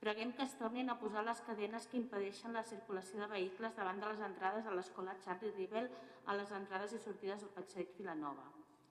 Preguem 0.00 0.32
que 0.36 0.44
es 0.44 0.56
tornin 0.60 0.92
a 0.92 0.98
posar 1.00 1.22
les 1.24 1.40
cadenes 1.46 1.86
que 1.88 1.96
impedeixen 1.96 2.52
la 2.52 2.64
circulació 2.70 3.22
de 3.22 3.30
vehicles 3.32 3.76
davant 3.78 4.02
de 4.02 4.10
les 4.10 4.24
entrades 4.28 4.66
a 4.66 4.74
l'escola 4.76 5.16
Charlie 5.24 5.54
Rivel 5.56 5.88
a 6.26 6.36
les 6.36 6.52
entrades 6.58 6.92
i 6.92 7.00
sortides 7.00 7.44
del 7.44 7.54
passeig 7.56 7.94
Vilanova. 7.96 8.44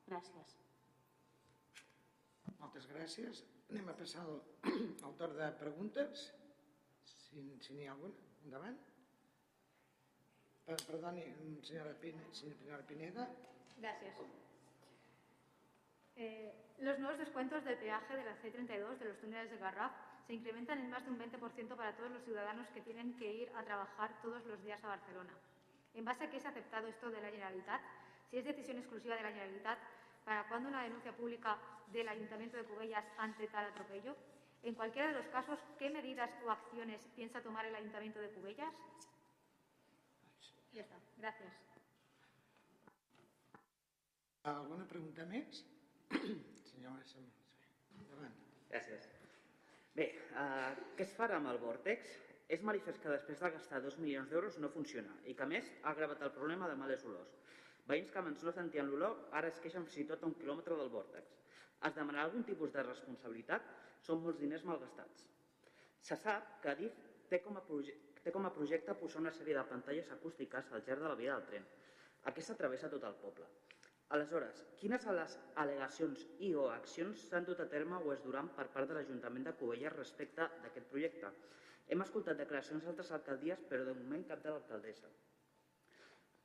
Gràcies. 0.10 0.58
Moltes 2.58 2.90
gràcies. 2.90 3.44
Anem 3.70 3.90
a 3.90 3.96
passar 3.98 4.26
al, 5.06 5.16
torn 5.18 5.38
de 5.38 5.52
preguntes, 5.60 6.28
si, 7.06 7.42
n'hi 7.74 7.88
ha 7.88 7.94
alguna. 7.94 8.14
Endavant. 8.46 8.78
Perdoni, 10.66 11.24
senyora, 11.62 11.94
Pine, 12.02 12.28
senyora 12.32 12.84
Pineda. 12.86 13.28
Gracias. 13.78 14.22
Eh, 16.16 16.54
los 16.80 17.00
nuevos 17.00 17.18
descuentos 17.18 17.64
del 17.66 17.78
peaje 17.78 18.16
de 18.16 18.24
la 18.24 18.36
C32 18.42 18.98
de 18.98 19.06
los 19.06 19.18
túneles 19.20 19.52
de 19.52 19.58
Garraf 19.58 19.92
se 20.28 20.34
incrementan 20.34 20.80
en 20.80 20.90
más 20.90 21.04
de 21.06 21.12
un 21.12 21.20
20% 21.20 21.76
para 21.76 21.96
todos 21.96 22.12
los 22.12 22.24
ciudadanos 22.24 22.68
que 22.70 22.82
tienen 22.82 23.16
que 23.18 23.32
ir 23.32 23.52
a 23.56 23.64
trabajar 23.64 24.22
todos 24.22 24.46
los 24.46 24.62
días 24.64 24.84
a 24.84 24.88
Barcelona. 24.88 25.34
¿En 25.94 26.06
base 26.06 26.24
a 26.24 26.30
qué 26.30 26.40
se 26.40 26.48
ha 26.48 26.52
aceptado 26.52 26.88
esto 26.88 27.10
de 27.10 27.22
la 27.22 27.30
Generalitat? 27.30 27.82
Si 28.30 28.38
es 28.38 28.46
decisión 28.46 28.78
exclusiva 28.78 29.16
de 29.16 29.24
la 29.24 29.30
Generalitat, 29.30 29.80
¿para 30.24 30.48
cuándo 30.48 30.70
una 30.70 30.84
denuncia 30.84 31.16
pública 31.16 31.58
del 31.92 32.08
Ayuntamiento 32.08 32.58
de 32.58 32.64
Cubellas 32.64 33.06
ante 33.18 33.48
tal 33.48 33.66
atropello? 33.66 34.16
En 34.64 34.74
cualquiera 34.74 35.10
de 35.10 35.14
los 35.14 35.28
casos, 35.28 35.60
¿qué 35.78 35.90
medidas 35.90 36.32
o 36.46 36.52
acciones 36.52 37.02
piensa 37.16 37.42
tomar 37.42 37.66
el 37.66 37.76
Ayuntamiento 37.76 38.20
de 38.20 38.30
Cubellas? 38.30 38.74
Ya 40.74 40.82
está. 40.82 40.98
Gràcies. 41.16 41.54
Alguna 44.44 44.84
pregunta 44.86 45.24
més? 45.30 45.62
Senyor 46.12 46.98
endavant. 47.96 48.36
Gràcies. 48.70 49.08
Bé, 49.96 50.10
eh, 50.12 50.74
què 50.98 51.06
es 51.08 51.14
farà 51.16 51.40
amb 51.40 51.54
el 51.54 51.62
vòrtex? 51.64 52.12
És 52.52 52.62
manifest 52.62 53.00
que 53.02 53.14
després 53.14 53.40
de 53.40 53.50
gastar 53.56 53.80
2 53.82 53.96
milions 54.04 54.30
d'euros 54.30 54.60
no 54.60 54.70
funciona 54.70 55.16
i 55.24 55.34
que, 55.34 55.48
a 55.48 55.50
més, 55.50 55.72
ha 55.82 55.94
agravat 55.96 56.22
el 56.28 56.34
problema 56.36 56.68
de 56.70 56.76
males 56.82 57.06
olors. 57.08 57.32
Veïns 57.88 58.12
que 58.12 58.20
abans 58.20 58.44
no 58.44 58.52
sentien 58.54 58.92
l'olor 58.92 59.30
ara 59.40 59.50
es 59.54 59.62
queixen 59.64 59.88
fins 59.88 60.04
i 60.04 60.08
tot 60.12 60.22
a 60.22 60.30
un 60.30 60.36
quilòmetre 60.38 60.78
del 60.78 60.92
vòrtex. 60.94 61.32
Es 61.88 61.96
demanarà 61.96 62.26
algun 62.28 62.46
tipus 62.48 62.74
de 62.74 62.84
responsabilitat? 62.86 63.66
Són 64.06 64.22
molts 64.24 64.42
diners 64.42 64.66
malgastats. 64.70 65.28
Se 66.10 66.18
sap 66.22 66.58
que 66.64 66.72
Adif 66.72 66.98
té 67.30 67.42
com 67.44 67.58
a, 67.58 67.64
té 68.24 68.34
com 68.34 68.46
a 68.46 68.54
projecte 68.54 68.96
posar 69.00 69.22
una 69.24 69.34
sèrie 69.34 69.58
de 69.58 69.66
pantalles 69.70 70.12
acústiques 70.16 70.72
al 70.72 70.84
llarg 70.88 71.06
de 71.06 71.12
la 71.12 71.20
via 71.22 71.36
del 71.36 71.48
tren. 71.52 71.68
Aquesta 72.32 72.58
travessa 72.62 72.90
tot 72.94 73.06
el 73.10 73.18
poble. 73.22 73.48
Aleshores, 74.16 74.62
quines 74.80 75.06
de 75.08 75.14
les 75.18 75.36
al·legacions 75.62 76.26
i 76.48 76.52
o 76.62 76.68
accions 76.70 77.24
s'han 77.30 77.46
dut 77.48 77.62
a 77.64 77.70
terme 77.70 77.98
o 78.06 78.14
es 78.14 78.22
duran 78.26 78.52
per 78.58 78.68
part 78.74 78.90
de 78.90 78.98
l'Ajuntament 78.98 79.48
de 79.48 79.54
Covelles 79.62 79.98
respecte 79.98 80.46
d'aquest 80.64 80.90
projecte? 80.92 81.32
Hem 81.90 82.02
escoltat 82.06 82.38
declaracions 82.42 82.86
d'altres 82.86 83.12
alcaldies, 83.18 83.64
però 83.70 83.86
de 83.88 83.98
moment 83.98 84.28
cap 84.30 84.44
de 84.44 84.54
l'alcaldessa. 84.54 85.10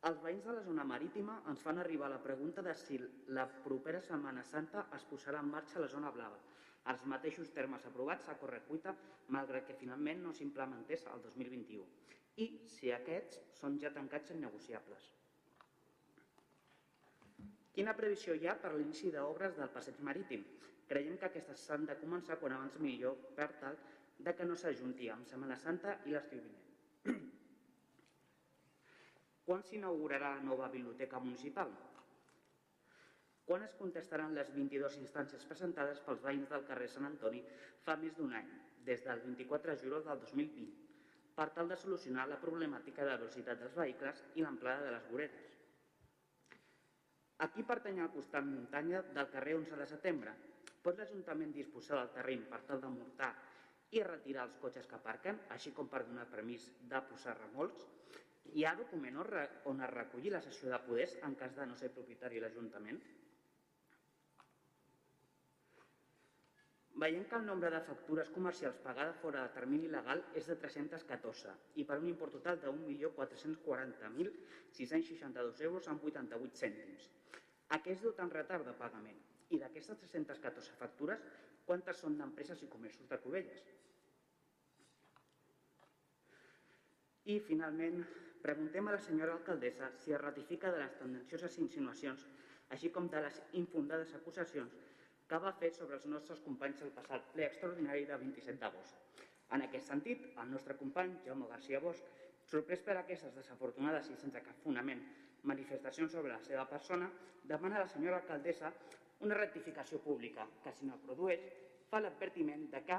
Els 0.08 0.20
veïns 0.24 0.46
de 0.48 0.52
la 0.56 0.62
zona 0.64 0.84
marítima 0.88 1.34
ens 1.50 1.62
fan 1.64 1.78
arribar 1.80 2.08
la 2.08 2.22
pregunta 2.24 2.62
de 2.64 2.72
si 2.82 2.96
la 3.38 3.44
propera 3.64 4.00
Setmana 4.06 4.44
Santa 4.50 4.86
es 4.96 5.04
posarà 5.10 5.42
en 5.44 5.50
marxa 5.54 5.82
la 5.82 5.90
zona 5.94 6.12
blava, 6.14 6.38
els 6.92 7.02
mateixos 7.12 7.50
termes 7.56 7.84
aprovats 7.88 8.28
a 8.32 8.36
correcuita, 8.40 8.94
malgrat 9.36 9.66
que 9.68 9.76
finalment 9.80 10.22
no 10.24 10.32
s'implementés 10.32 11.04
el 11.14 11.20
2021, 11.26 11.84
i 12.44 12.46
si 12.76 12.92
aquests 12.96 13.42
són 13.58 13.76
ja 13.82 13.90
tancats 13.98 14.32
i 14.32 14.38
negociables. 14.40 15.10
Quina 17.76 17.94
previsió 18.00 18.34
hi 18.34 18.48
ha 18.48 18.56
per 18.62 18.72
l'inici 18.74 19.12
d'obres 19.12 19.60
del 19.60 19.70
passeig 19.76 20.00
marítim? 20.08 20.48
Creiem 20.88 21.20
que 21.20 21.28
aquestes 21.28 21.66
s'han 21.66 21.84
de 21.86 21.98
començar 22.00 22.40
quan 22.40 22.56
abans 22.56 22.80
millor 22.82 23.20
per 23.36 23.50
tal 23.60 23.76
de 24.18 24.34
que 24.34 24.48
no 24.48 24.56
s'ajunti 24.56 25.12
amb 25.12 25.28
Setmana 25.28 25.60
Santa 25.60 26.00
i 26.08 26.16
l'estiu 26.16 26.40
vinent. 26.48 26.59
Quan 29.50 29.64
s'inaugurarà 29.66 30.28
la 30.36 30.42
nova 30.46 30.68
biblioteca 30.70 31.18
municipal? 31.18 31.72
Quan 33.48 33.64
es 33.66 33.72
contestaran 33.74 34.36
les 34.36 34.52
22 34.54 34.98
instàncies 35.00 35.46
presentades 35.50 35.98
pels 36.06 36.22
veïns 36.22 36.52
del 36.52 36.62
carrer 36.68 36.86
Sant 36.92 37.08
Antoni 37.08 37.40
fa 37.82 37.96
més 37.98 38.14
d'un 38.14 38.36
any, 38.40 38.46
des 38.86 39.02
del 39.08 39.24
24 39.24 39.72
de 39.72 39.82
juliol 39.82 40.06
del 40.06 40.22
2020, 40.22 40.68
per 41.34 41.48
tal 41.56 41.74
de 41.74 41.80
solucionar 41.82 42.28
la 42.30 42.38
problemàtica 42.44 43.02
de 43.02 43.10
la 43.10 43.18
velocitat 43.24 43.58
dels 43.64 43.74
vehicles 43.80 44.22
i 44.38 44.46
l'amplada 44.46 44.86
de 44.86 44.94
les 44.94 45.10
voreres? 45.10 45.50
Aquí 47.50 47.66
pertany 47.66 47.98
al 47.98 48.14
costat 48.14 48.46
muntanya 48.46 49.02
del 49.10 49.32
carrer 49.34 49.56
11 49.64 49.80
de 49.82 49.88
setembre. 49.98 50.36
Pot 50.84 51.02
l'Ajuntament 51.02 51.56
disposar 51.58 51.98
del 51.98 52.14
terreny 52.20 52.46
per 52.54 52.62
tal 52.70 52.86
de 52.86 52.94
i 53.98 54.06
retirar 54.06 54.46
els 54.46 54.60
cotxes 54.62 54.86
que 54.86 54.94
aparquen, 54.94 55.42
així 55.50 55.74
com 55.74 55.90
per 55.90 56.06
donar 56.06 56.30
permís 56.30 56.70
de 56.94 57.02
posar 57.10 57.34
remolcs? 57.40 57.90
Hi 58.58 58.64
ha 58.66 58.72
document 58.74 59.14
on 59.70 59.82
es 59.86 59.90
reculli 59.92 60.30
la 60.34 60.40
sessió 60.42 60.70
de 60.72 60.78
poders 60.86 61.12
en 61.26 61.34
cas 61.38 61.52
de 61.56 61.64
no 61.70 61.74
ser 61.78 61.88
propietari 61.94 62.40
l'Ajuntament? 62.42 62.98
Veiem 67.00 67.24
que 67.30 67.36
el 67.38 67.46
nombre 67.46 67.70
de 67.72 67.80
factures 67.86 68.28
comercials 68.34 68.82
pagades 68.84 69.16
fora 69.22 69.40
de 69.44 69.50
termini 69.54 69.88
legal 69.92 70.18
és 70.36 70.44
de 70.50 70.56
314 70.62 71.52
i 71.80 71.82
per 71.88 71.96
un 72.00 72.08
import 72.10 72.32
total 72.36 72.56
de 72.64 72.68
1.440.662 72.72 75.62
euros 75.68 75.84
amb 75.92 76.00
88 76.10 76.60
cèntims. 76.64 77.02
A 77.70 77.72
què 77.84 77.90
es 77.94 78.02
en 78.24 78.30
retard 78.34 78.64
de 78.66 78.74
pagament? 78.82 79.20
I 79.54 79.56
d'aquestes 79.62 79.96
314 80.02 80.74
factures, 80.80 81.20
quantes 81.66 81.96
són 82.02 82.12
d'empreses 82.18 82.58
i 82.66 82.72
comerços 82.74 83.06
de 83.08 83.16
Cubelles? 83.22 83.62
I, 87.30 87.32
finalment, 87.46 87.98
preguntem 88.42 88.88
a 88.88 88.92
la 88.96 89.00
senyora 89.00 89.34
alcaldessa 89.36 89.90
si 89.98 90.12
es 90.12 90.20
ratifica 90.20 90.72
de 90.72 90.80
les 90.82 90.96
tendencioses 90.98 91.58
insinuacions, 91.58 92.26
així 92.70 92.90
com 92.94 93.08
de 93.10 93.20
les 93.24 93.40
infundades 93.60 94.14
acusacions 94.16 94.76
que 95.28 95.38
va 95.38 95.52
fer 95.58 95.70
sobre 95.74 95.98
els 95.98 96.06
nostres 96.10 96.40
companys 96.42 96.82
el 96.86 96.92
passat 96.96 97.28
ple 97.34 97.46
extraordinari 97.46 98.06
de 98.08 98.16
27 98.22 98.58
d'agost. 98.58 98.96
En 99.54 99.62
aquest 99.66 99.90
sentit, 99.92 100.24
el 100.38 100.50
nostre 100.50 100.76
company, 100.78 101.16
Jaume 101.24 101.48
García 101.50 101.80
Bosch, 101.82 102.02
sorprès 102.50 102.82
per 102.86 102.96
aquestes 102.98 103.34
desafortunades 103.34 104.10
i 104.10 104.16
sense 104.18 104.42
cap 104.42 104.58
fonament 104.64 105.02
manifestacions 105.50 106.12
sobre 106.12 106.32
la 106.32 106.42
seva 106.42 106.66
persona, 106.68 107.10
demana 107.44 107.78
a 107.78 107.84
la 107.84 107.92
senyora 107.92 108.20
alcaldessa 108.22 108.72
una 109.20 109.36
rectificació 109.36 110.00
pública 110.00 110.46
que, 110.64 110.72
si 110.72 110.86
no 110.86 110.96
el 110.96 111.04
produeix, 111.04 111.46
fa 111.90 112.00
l'advertiment 112.00 112.68
de 112.72 112.82
que 112.86 112.98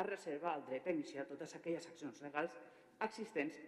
es 0.00 0.06
reserva 0.06 0.54
el 0.56 0.64
dret 0.68 0.86
a 0.86 0.94
iniciar 0.94 1.26
totes 1.28 1.54
aquelles 1.56 1.86
accions 1.86 2.22
legals 2.24 2.58
existents 3.06 3.58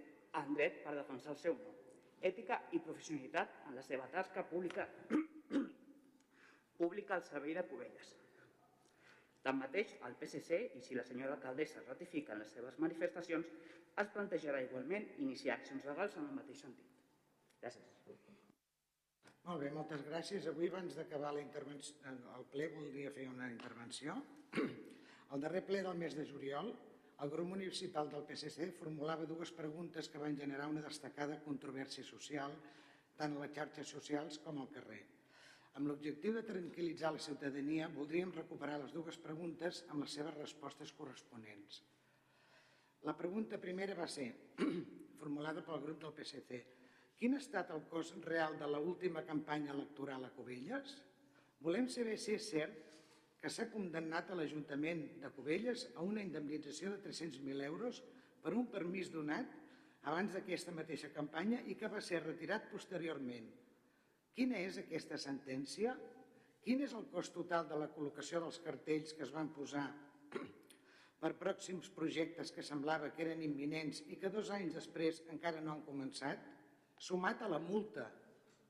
en 0.40 0.54
dret 0.58 0.82
per 0.84 0.94
defensar 0.96 1.32
el 1.34 1.40
seu 1.40 1.56
nom, 1.58 1.78
ètica 2.24 2.60
i 2.72 2.80
professionalitat 2.82 3.64
en 3.68 3.78
la 3.78 3.84
seva 3.86 4.08
tasca 4.12 4.44
pública 4.48 4.88
pública 6.78 7.14
al 7.14 7.22
servei 7.22 7.54
de 7.54 7.64
Cubelles. 7.68 8.14
Tanmateix, 9.44 9.98
el 10.08 10.16
PSC, 10.20 10.60
i 10.78 10.80
si 10.82 10.96
la 10.96 11.04
senyora 11.04 11.36
alcaldessa 11.36 11.82
ratifica 11.84 12.32
en 12.34 12.40
les 12.42 12.54
seves 12.56 12.78
manifestacions, 12.82 13.50
es 14.02 14.08
plantejarà 14.14 14.62
igualment 14.64 15.04
iniciar 15.22 15.58
accions 15.58 15.84
legals 15.90 16.16
en 16.18 16.30
el 16.30 16.38
mateix 16.40 16.64
sentit. 16.64 16.88
Gràcies. 17.60 17.94
Molt 19.44 19.60
bé, 19.60 19.68
moltes 19.76 20.00
gràcies. 20.08 20.46
Avui, 20.48 20.70
abans 20.72 20.94
d'acabar 20.96 21.34
el 21.36 22.46
ple, 22.52 22.68
voldria 22.72 23.10
fer 23.12 23.28
una 23.28 23.50
intervenció. 23.52 24.16
Al 25.36 25.44
darrer 25.44 25.60
ple 25.66 25.82
del 25.84 25.98
mes 26.00 26.16
de 26.16 26.24
juliol, 26.24 26.70
el 27.22 27.30
grup 27.30 27.48
municipal 27.48 28.10
del 28.10 28.24
PSC 28.26 28.70
formulava 28.78 29.26
dues 29.28 29.52
preguntes 29.54 30.08
que 30.10 30.18
van 30.18 30.36
generar 30.36 30.66
una 30.70 30.82
destacada 30.82 31.38
controvèrsia 31.44 32.04
social 32.06 32.54
tant 33.18 33.36
a 33.36 33.44
les 33.44 33.52
xarxes 33.54 33.92
socials 33.96 34.40
com 34.42 34.58
al 34.58 34.70
carrer. 34.74 35.02
Amb 35.78 35.90
l'objectiu 35.90 36.34
de 36.34 36.42
tranquil·litzar 36.46 37.12
la 37.14 37.22
ciutadania, 37.22 37.88
voldríem 37.94 38.32
recuperar 38.34 38.78
les 38.82 38.92
dues 38.94 39.18
preguntes 39.18 39.82
amb 39.88 40.04
les 40.04 40.14
seves 40.18 40.36
respostes 40.38 40.92
corresponents. 40.98 41.80
La 43.06 43.16
pregunta 43.18 43.58
primera 43.62 43.96
va 43.98 44.06
ser, 44.10 44.28
formulada 45.20 45.64
pel 45.66 45.82
grup 45.82 46.00
del 46.02 46.14
PSC, 46.18 46.60
quin 47.18 47.34
ha 47.34 47.42
estat 47.42 47.70
el 47.74 47.82
cost 47.90 48.16
real 48.26 48.58
de 48.58 48.68
l'última 48.70 49.22
campanya 49.26 49.74
electoral 49.74 50.26
a 50.26 50.32
Cubelles? 50.34 50.96
Volem 51.62 51.86
saber 51.88 52.16
si 52.18 52.34
és 52.38 52.48
cert 52.50 52.80
que 53.44 53.50
s'ha 53.52 53.66
condemnat 53.68 54.30
a 54.32 54.36
l'Ajuntament 54.38 55.02
de 55.20 55.28
Cubelles 55.36 55.82
a 56.00 56.04
una 56.08 56.22
indemnització 56.24 56.94
de 56.94 57.02
300.000 57.04 57.66
euros 57.66 57.98
per 58.40 58.54
un 58.56 58.70
permís 58.72 59.10
donat 59.12 59.50
abans 60.08 60.32
d'aquesta 60.32 60.72
mateixa 60.72 61.10
campanya 61.12 61.58
i 61.68 61.76
que 61.76 61.90
va 61.92 62.00
ser 62.00 62.22
retirat 62.22 62.70
posteriorment. 62.70 63.50
Quina 64.32 64.62
és 64.64 64.80
aquesta 64.80 65.20
sentència? 65.20 65.92
Quin 66.64 66.80
és 66.88 66.96
el 66.96 67.04
cost 67.12 67.36
total 67.36 67.68
de 67.68 67.76
la 67.82 67.90
col·locació 67.92 68.40
dels 68.40 68.62
cartells 68.64 69.12
que 69.12 69.26
es 69.28 69.36
van 69.36 69.52
posar 69.52 69.84
per 71.20 71.34
pròxims 71.44 71.92
projectes 71.92 72.48
que 72.48 72.64
semblava 72.64 73.12
que 73.12 73.26
eren 73.28 73.44
imminents 73.44 74.00
i 74.08 74.16
que 74.16 74.32
dos 74.32 74.48
anys 74.56 74.80
després 74.80 75.20
encara 75.36 75.60
no 75.60 75.76
han 75.76 75.84
començat, 75.84 76.40
sumat 76.96 77.44
a 77.44 77.52
la 77.52 77.60
multa 77.60 78.08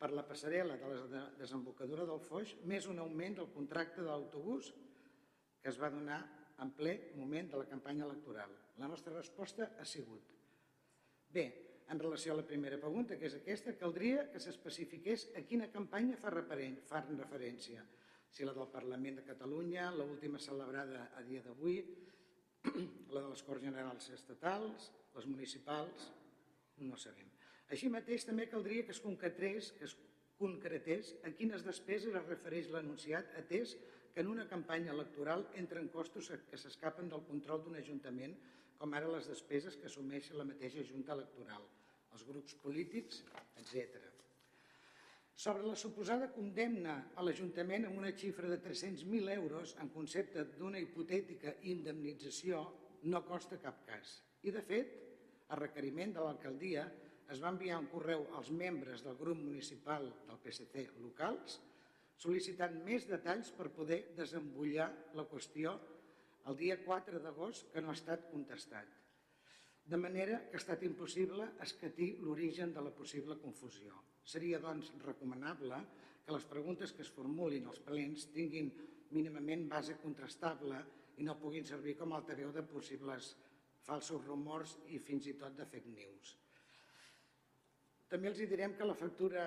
per 0.04 0.12
la 0.12 0.26
passarel·la 0.28 0.74
de 0.76 0.88
la 1.08 1.22
desembocadura 1.38 2.04
del 2.04 2.20
Foix, 2.20 2.50
més 2.68 2.84
un 2.92 2.98
augment 3.00 3.38
del 3.38 3.46
contracte 3.54 4.02
de 4.02 4.10
l'autobús 4.10 4.68
que 5.62 5.70
es 5.70 5.78
va 5.80 5.88
donar 5.88 6.18
en 6.60 6.72
ple 6.76 6.92
moment 7.16 7.48
de 7.48 7.62
la 7.62 7.68
campanya 7.70 8.04
electoral. 8.04 8.52
La 8.82 8.90
nostra 8.90 9.14
resposta 9.16 9.70
ha 9.80 9.86
sigut 9.88 10.28
bé, 11.32 11.46
en 11.88 11.98
relació 11.98 12.34
a 12.34 12.36
la 12.36 12.44
primera 12.44 12.76
pregunta, 12.80 13.16
que 13.16 13.30
és 13.30 13.38
aquesta, 13.38 13.72
caldria 13.80 14.26
que 14.32 14.42
s'especifiqués 14.44 15.30
a 15.40 15.42
quina 15.48 15.70
campanya 15.72 16.20
fa, 16.20 16.32
referència. 16.36 17.84
Si 18.28 18.44
la 18.44 18.54
del 18.56 18.68
Parlament 18.72 19.22
de 19.22 19.26
Catalunya, 19.26 19.90
l'última 19.96 20.38
celebrada 20.38 21.10
a 21.16 21.24
dia 21.24 21.42
d'avui, 21.44 21.78
la 23.14 23.22
de 23.22 23.28
les 23.30 23.44
Corts 23.46 23.64
Generals 23.64 24.10
Estatals, 24.16 24.90
les 25.16 25.30
municipals, 25.32 26.10
no 26.84 27.00
sabem. 27.00 27.33
Així 27.72 27.88
mateix, 27.92 28.26
també 28.28 28.46
caldria 28.50 28.84
que 28.84 28.92
es 28.92 29.00
concretés, 29.00 29.72
que 29.78 29.88
es 29.88 29.96
concretés 30.38 31.14
a 31.24 31.32
quines 31.38 31.64
despeses 31.64 32.14
es 32.14 32.26
refereix 32.28 32.68
l'anunciat, 32.72 33.30
atès 33.40 33.76
que 34.14 34.22
en 34.22 34.30
una 34.30 34.46
campanya 34.50 34.92
electoral 34.92 35.46
entren 35.60 35.88
costos 35.94 36.30
que 36.50 36.58
s'escapen 36.60 37.08
del 37.10 37.24
control 37.26 37.64
d'un 37.64 37.78
ajuntament, 37.80 38.34
com 38.78 38.94
ara 38.94 39.10
les 39.10 39.30
despeses 39.30 39.78
que 39.80 39.88
assumeix 39.90 40.30
la 40.36 40.46
mateixa 40.46 40.84
Junta 40.86 41.14
Electoral, 41.16 41.62
els 42.14 42.26
grups 42.26 42.54
polítics, 42.62 43.22
etc. 43.58 44.02
Sobre 45.34 45.66
la 45.66 45.74
suposada 45.74 46.28
condemna 46.30 46.94
a 47.18 47.24
l'Ajuntament 47.26 47.88
amb 47.88 47.98
una 47.98 48.12
xifra 48.14 48.50
de 48.50 48.60
300.000 48.62 49.32
euros 49.34 49.74
en 49.82 49.90
concepte 49.94 50.44
d'una 50.52 50.78
hipotètica 50.82 51.56
indemnització 51.72 52.60
no 53.10 53.24
costa 53.26 53.58
cap 53.62 53.82
cas. 53.88 54.20
I, 54.46 54.52
de 54.54 54.62
fet, 54.62 54.92
a 55.50 55.58
requeriment 55.58 56.14
de 56.14 56.22
l'alcaldia 56.22 56.84
es 57.32 57.40
va 57.42 57.52
enviar 57.54 57.78
un 57.80 57.88
correu 57.92 58.26
als 58.38 58.50
membres 58.50 59.04
del 59.04 59.16
grup 59.16 59.38
municipal 59.40 60.10
del 60.28 60.40
PSC 60.42 60.88
locals 61.04 61.60
sol·licitant 62.20 62.76
més 62.86 63.06
detalls 63.08 63.50
per 63.56 63.72
poder 63.74 64.00
desembullar 64.18 64.90
la 65.18 65.26
qüestió 65.30 65.74
el 66.50 66.58
dia 66.60 66.76
4 66.84 67.20
d'agost 67.24 67.70
que 67.72 67.80
no 67.80 67.90
ha 67.90 67.96
estat 67.96 68.28
contestat. 68.30 68.88
De 69.84 69.96
manera 70.00 70.40
que 70.48 70.58
ha 70.58 70.62
estat 70.62 70.82
impossible 70.84 71.46
escatir 71.64 72.14
l'origen 72.20 72.72
de 72.72 72.84
la 72.84 72.92
possible 72.96 73.36
confusió. 73.40 73.96
Seria, 74.24 74.60
doncs, 74.60 74.92
recomanable 75.04 75.80
que 76.24 76.32
les 76.32 76.46
preguntes 76.48 76.92
que 76.92 77.04
es 77.04 77.12
formulin 77.12 77.68
als 77.68 77.80
plens 77.84 78.28
tinguin 78.32 78.70
mínimament 79.12 79.66
base 79.68 79.98
contrastable 80.00 80.80
i 81.20 81.26
no 81.26 81.36
puguin 81.40 81.68
servir 81.68 81.98
com 81.98 82.12
a 82.12 82.20
altaveu 82.20 82.52
de 82.52 82.64
possibles 82.68 83.34
falsos 83.84 84.24
rumors 84.24 84.78
i 84.96 84.98
fins 84.98 85.28
i 85.28 85.36
tot 85.40 85.56
de 85.58 85.68
fake 85.68 85.92
news. 85.92 86.32
També 88.14 88.30
els 88.30 88.38
direm 88.46 88.76
que 88.78 88.86
la 88.86 88.94
factura 88.94 89.42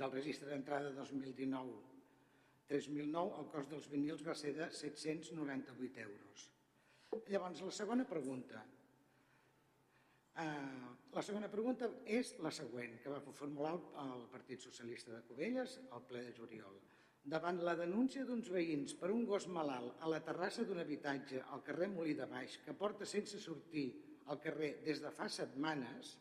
del 0.00 0.10
registre 0.10 0.48
d'entrada 0.50 0.88
2019-3009, 0.96 3.36
el 3.38 3.46
cost 3.52 3.70
dels 3.70 3.86
vinils 3.92 4.24
va 4.26 4.34
ser 4.34 4.50
de 4.56 4.66
798 4.74 6.00
euros. 6.02 6.48
Llavors, 7.30 7.60
la 7.62 7.74
segona 7.76 8.06
pregunta. 8.10 8.58
Uh, 10.34 10.90
la 11.14 11.22
segona 11.22 11.46
pregunta 11.52 11.86
és 12.10 12.34
la 12.42 12.50
següent, 12.58 12.98
que 13.04 13.14
va 13.14 13.22
formular 13.22 13.78
el 14.02 14.26
Partit 14.34 14.66
Socialista 14.66 15.14
de 15.14 15.22
Cubelles 15.28 15.78
al 15.94 16.02
ple 16.10 16.24
de 16.26 16.34
juliol. 16.40 16.74
Davant 17.36 17.62
la 17.62 17.76
denúncia 17.78 18.26
d'uns 18.26 18.50
veïns 18.50 18.98
per 18.98 19.14
un 19.14 19.22
gos 19.30 19.46
malalt 19.46 20.02
a 20.02 20.10
la 20.10 20.18
terrassa 20.26 20.66
d'un 20.66 20.82
habitatge 20.82 21.38
al 21.54 21.62
carrer 21.70 21.86
Molí 21.94 22.18
de 22.18 22.26
Baix 22.34 22.58
que 22.66 22.74
porta 22.74 23.06
sense 23.06 23.38
sortir 23.46 23.86
al 24.26 24.42
carrer 24.42 24.82
des 24.82 24.98
de 25.06 25.14
fa 25.14 25.30
setmanes, 25.30 26.18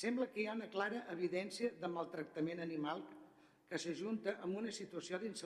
Sembla 0.00 0.28
que 0.32 0.40
hi 0.42 0.46
ha 0.48 0.54
una 0.56 0.68
clara 0.72 1.02
evidència 1.14 1.72
de 1.80 1.90
maltractament 1.96 2.62
animal 2.64 3.02
que 3.68 3.80
s'ajunta 3.80 4.36
amb 4.46 4.56
una 4.62 4.72
situació 4.72 5.18
d'insalubritat 5.20 5.40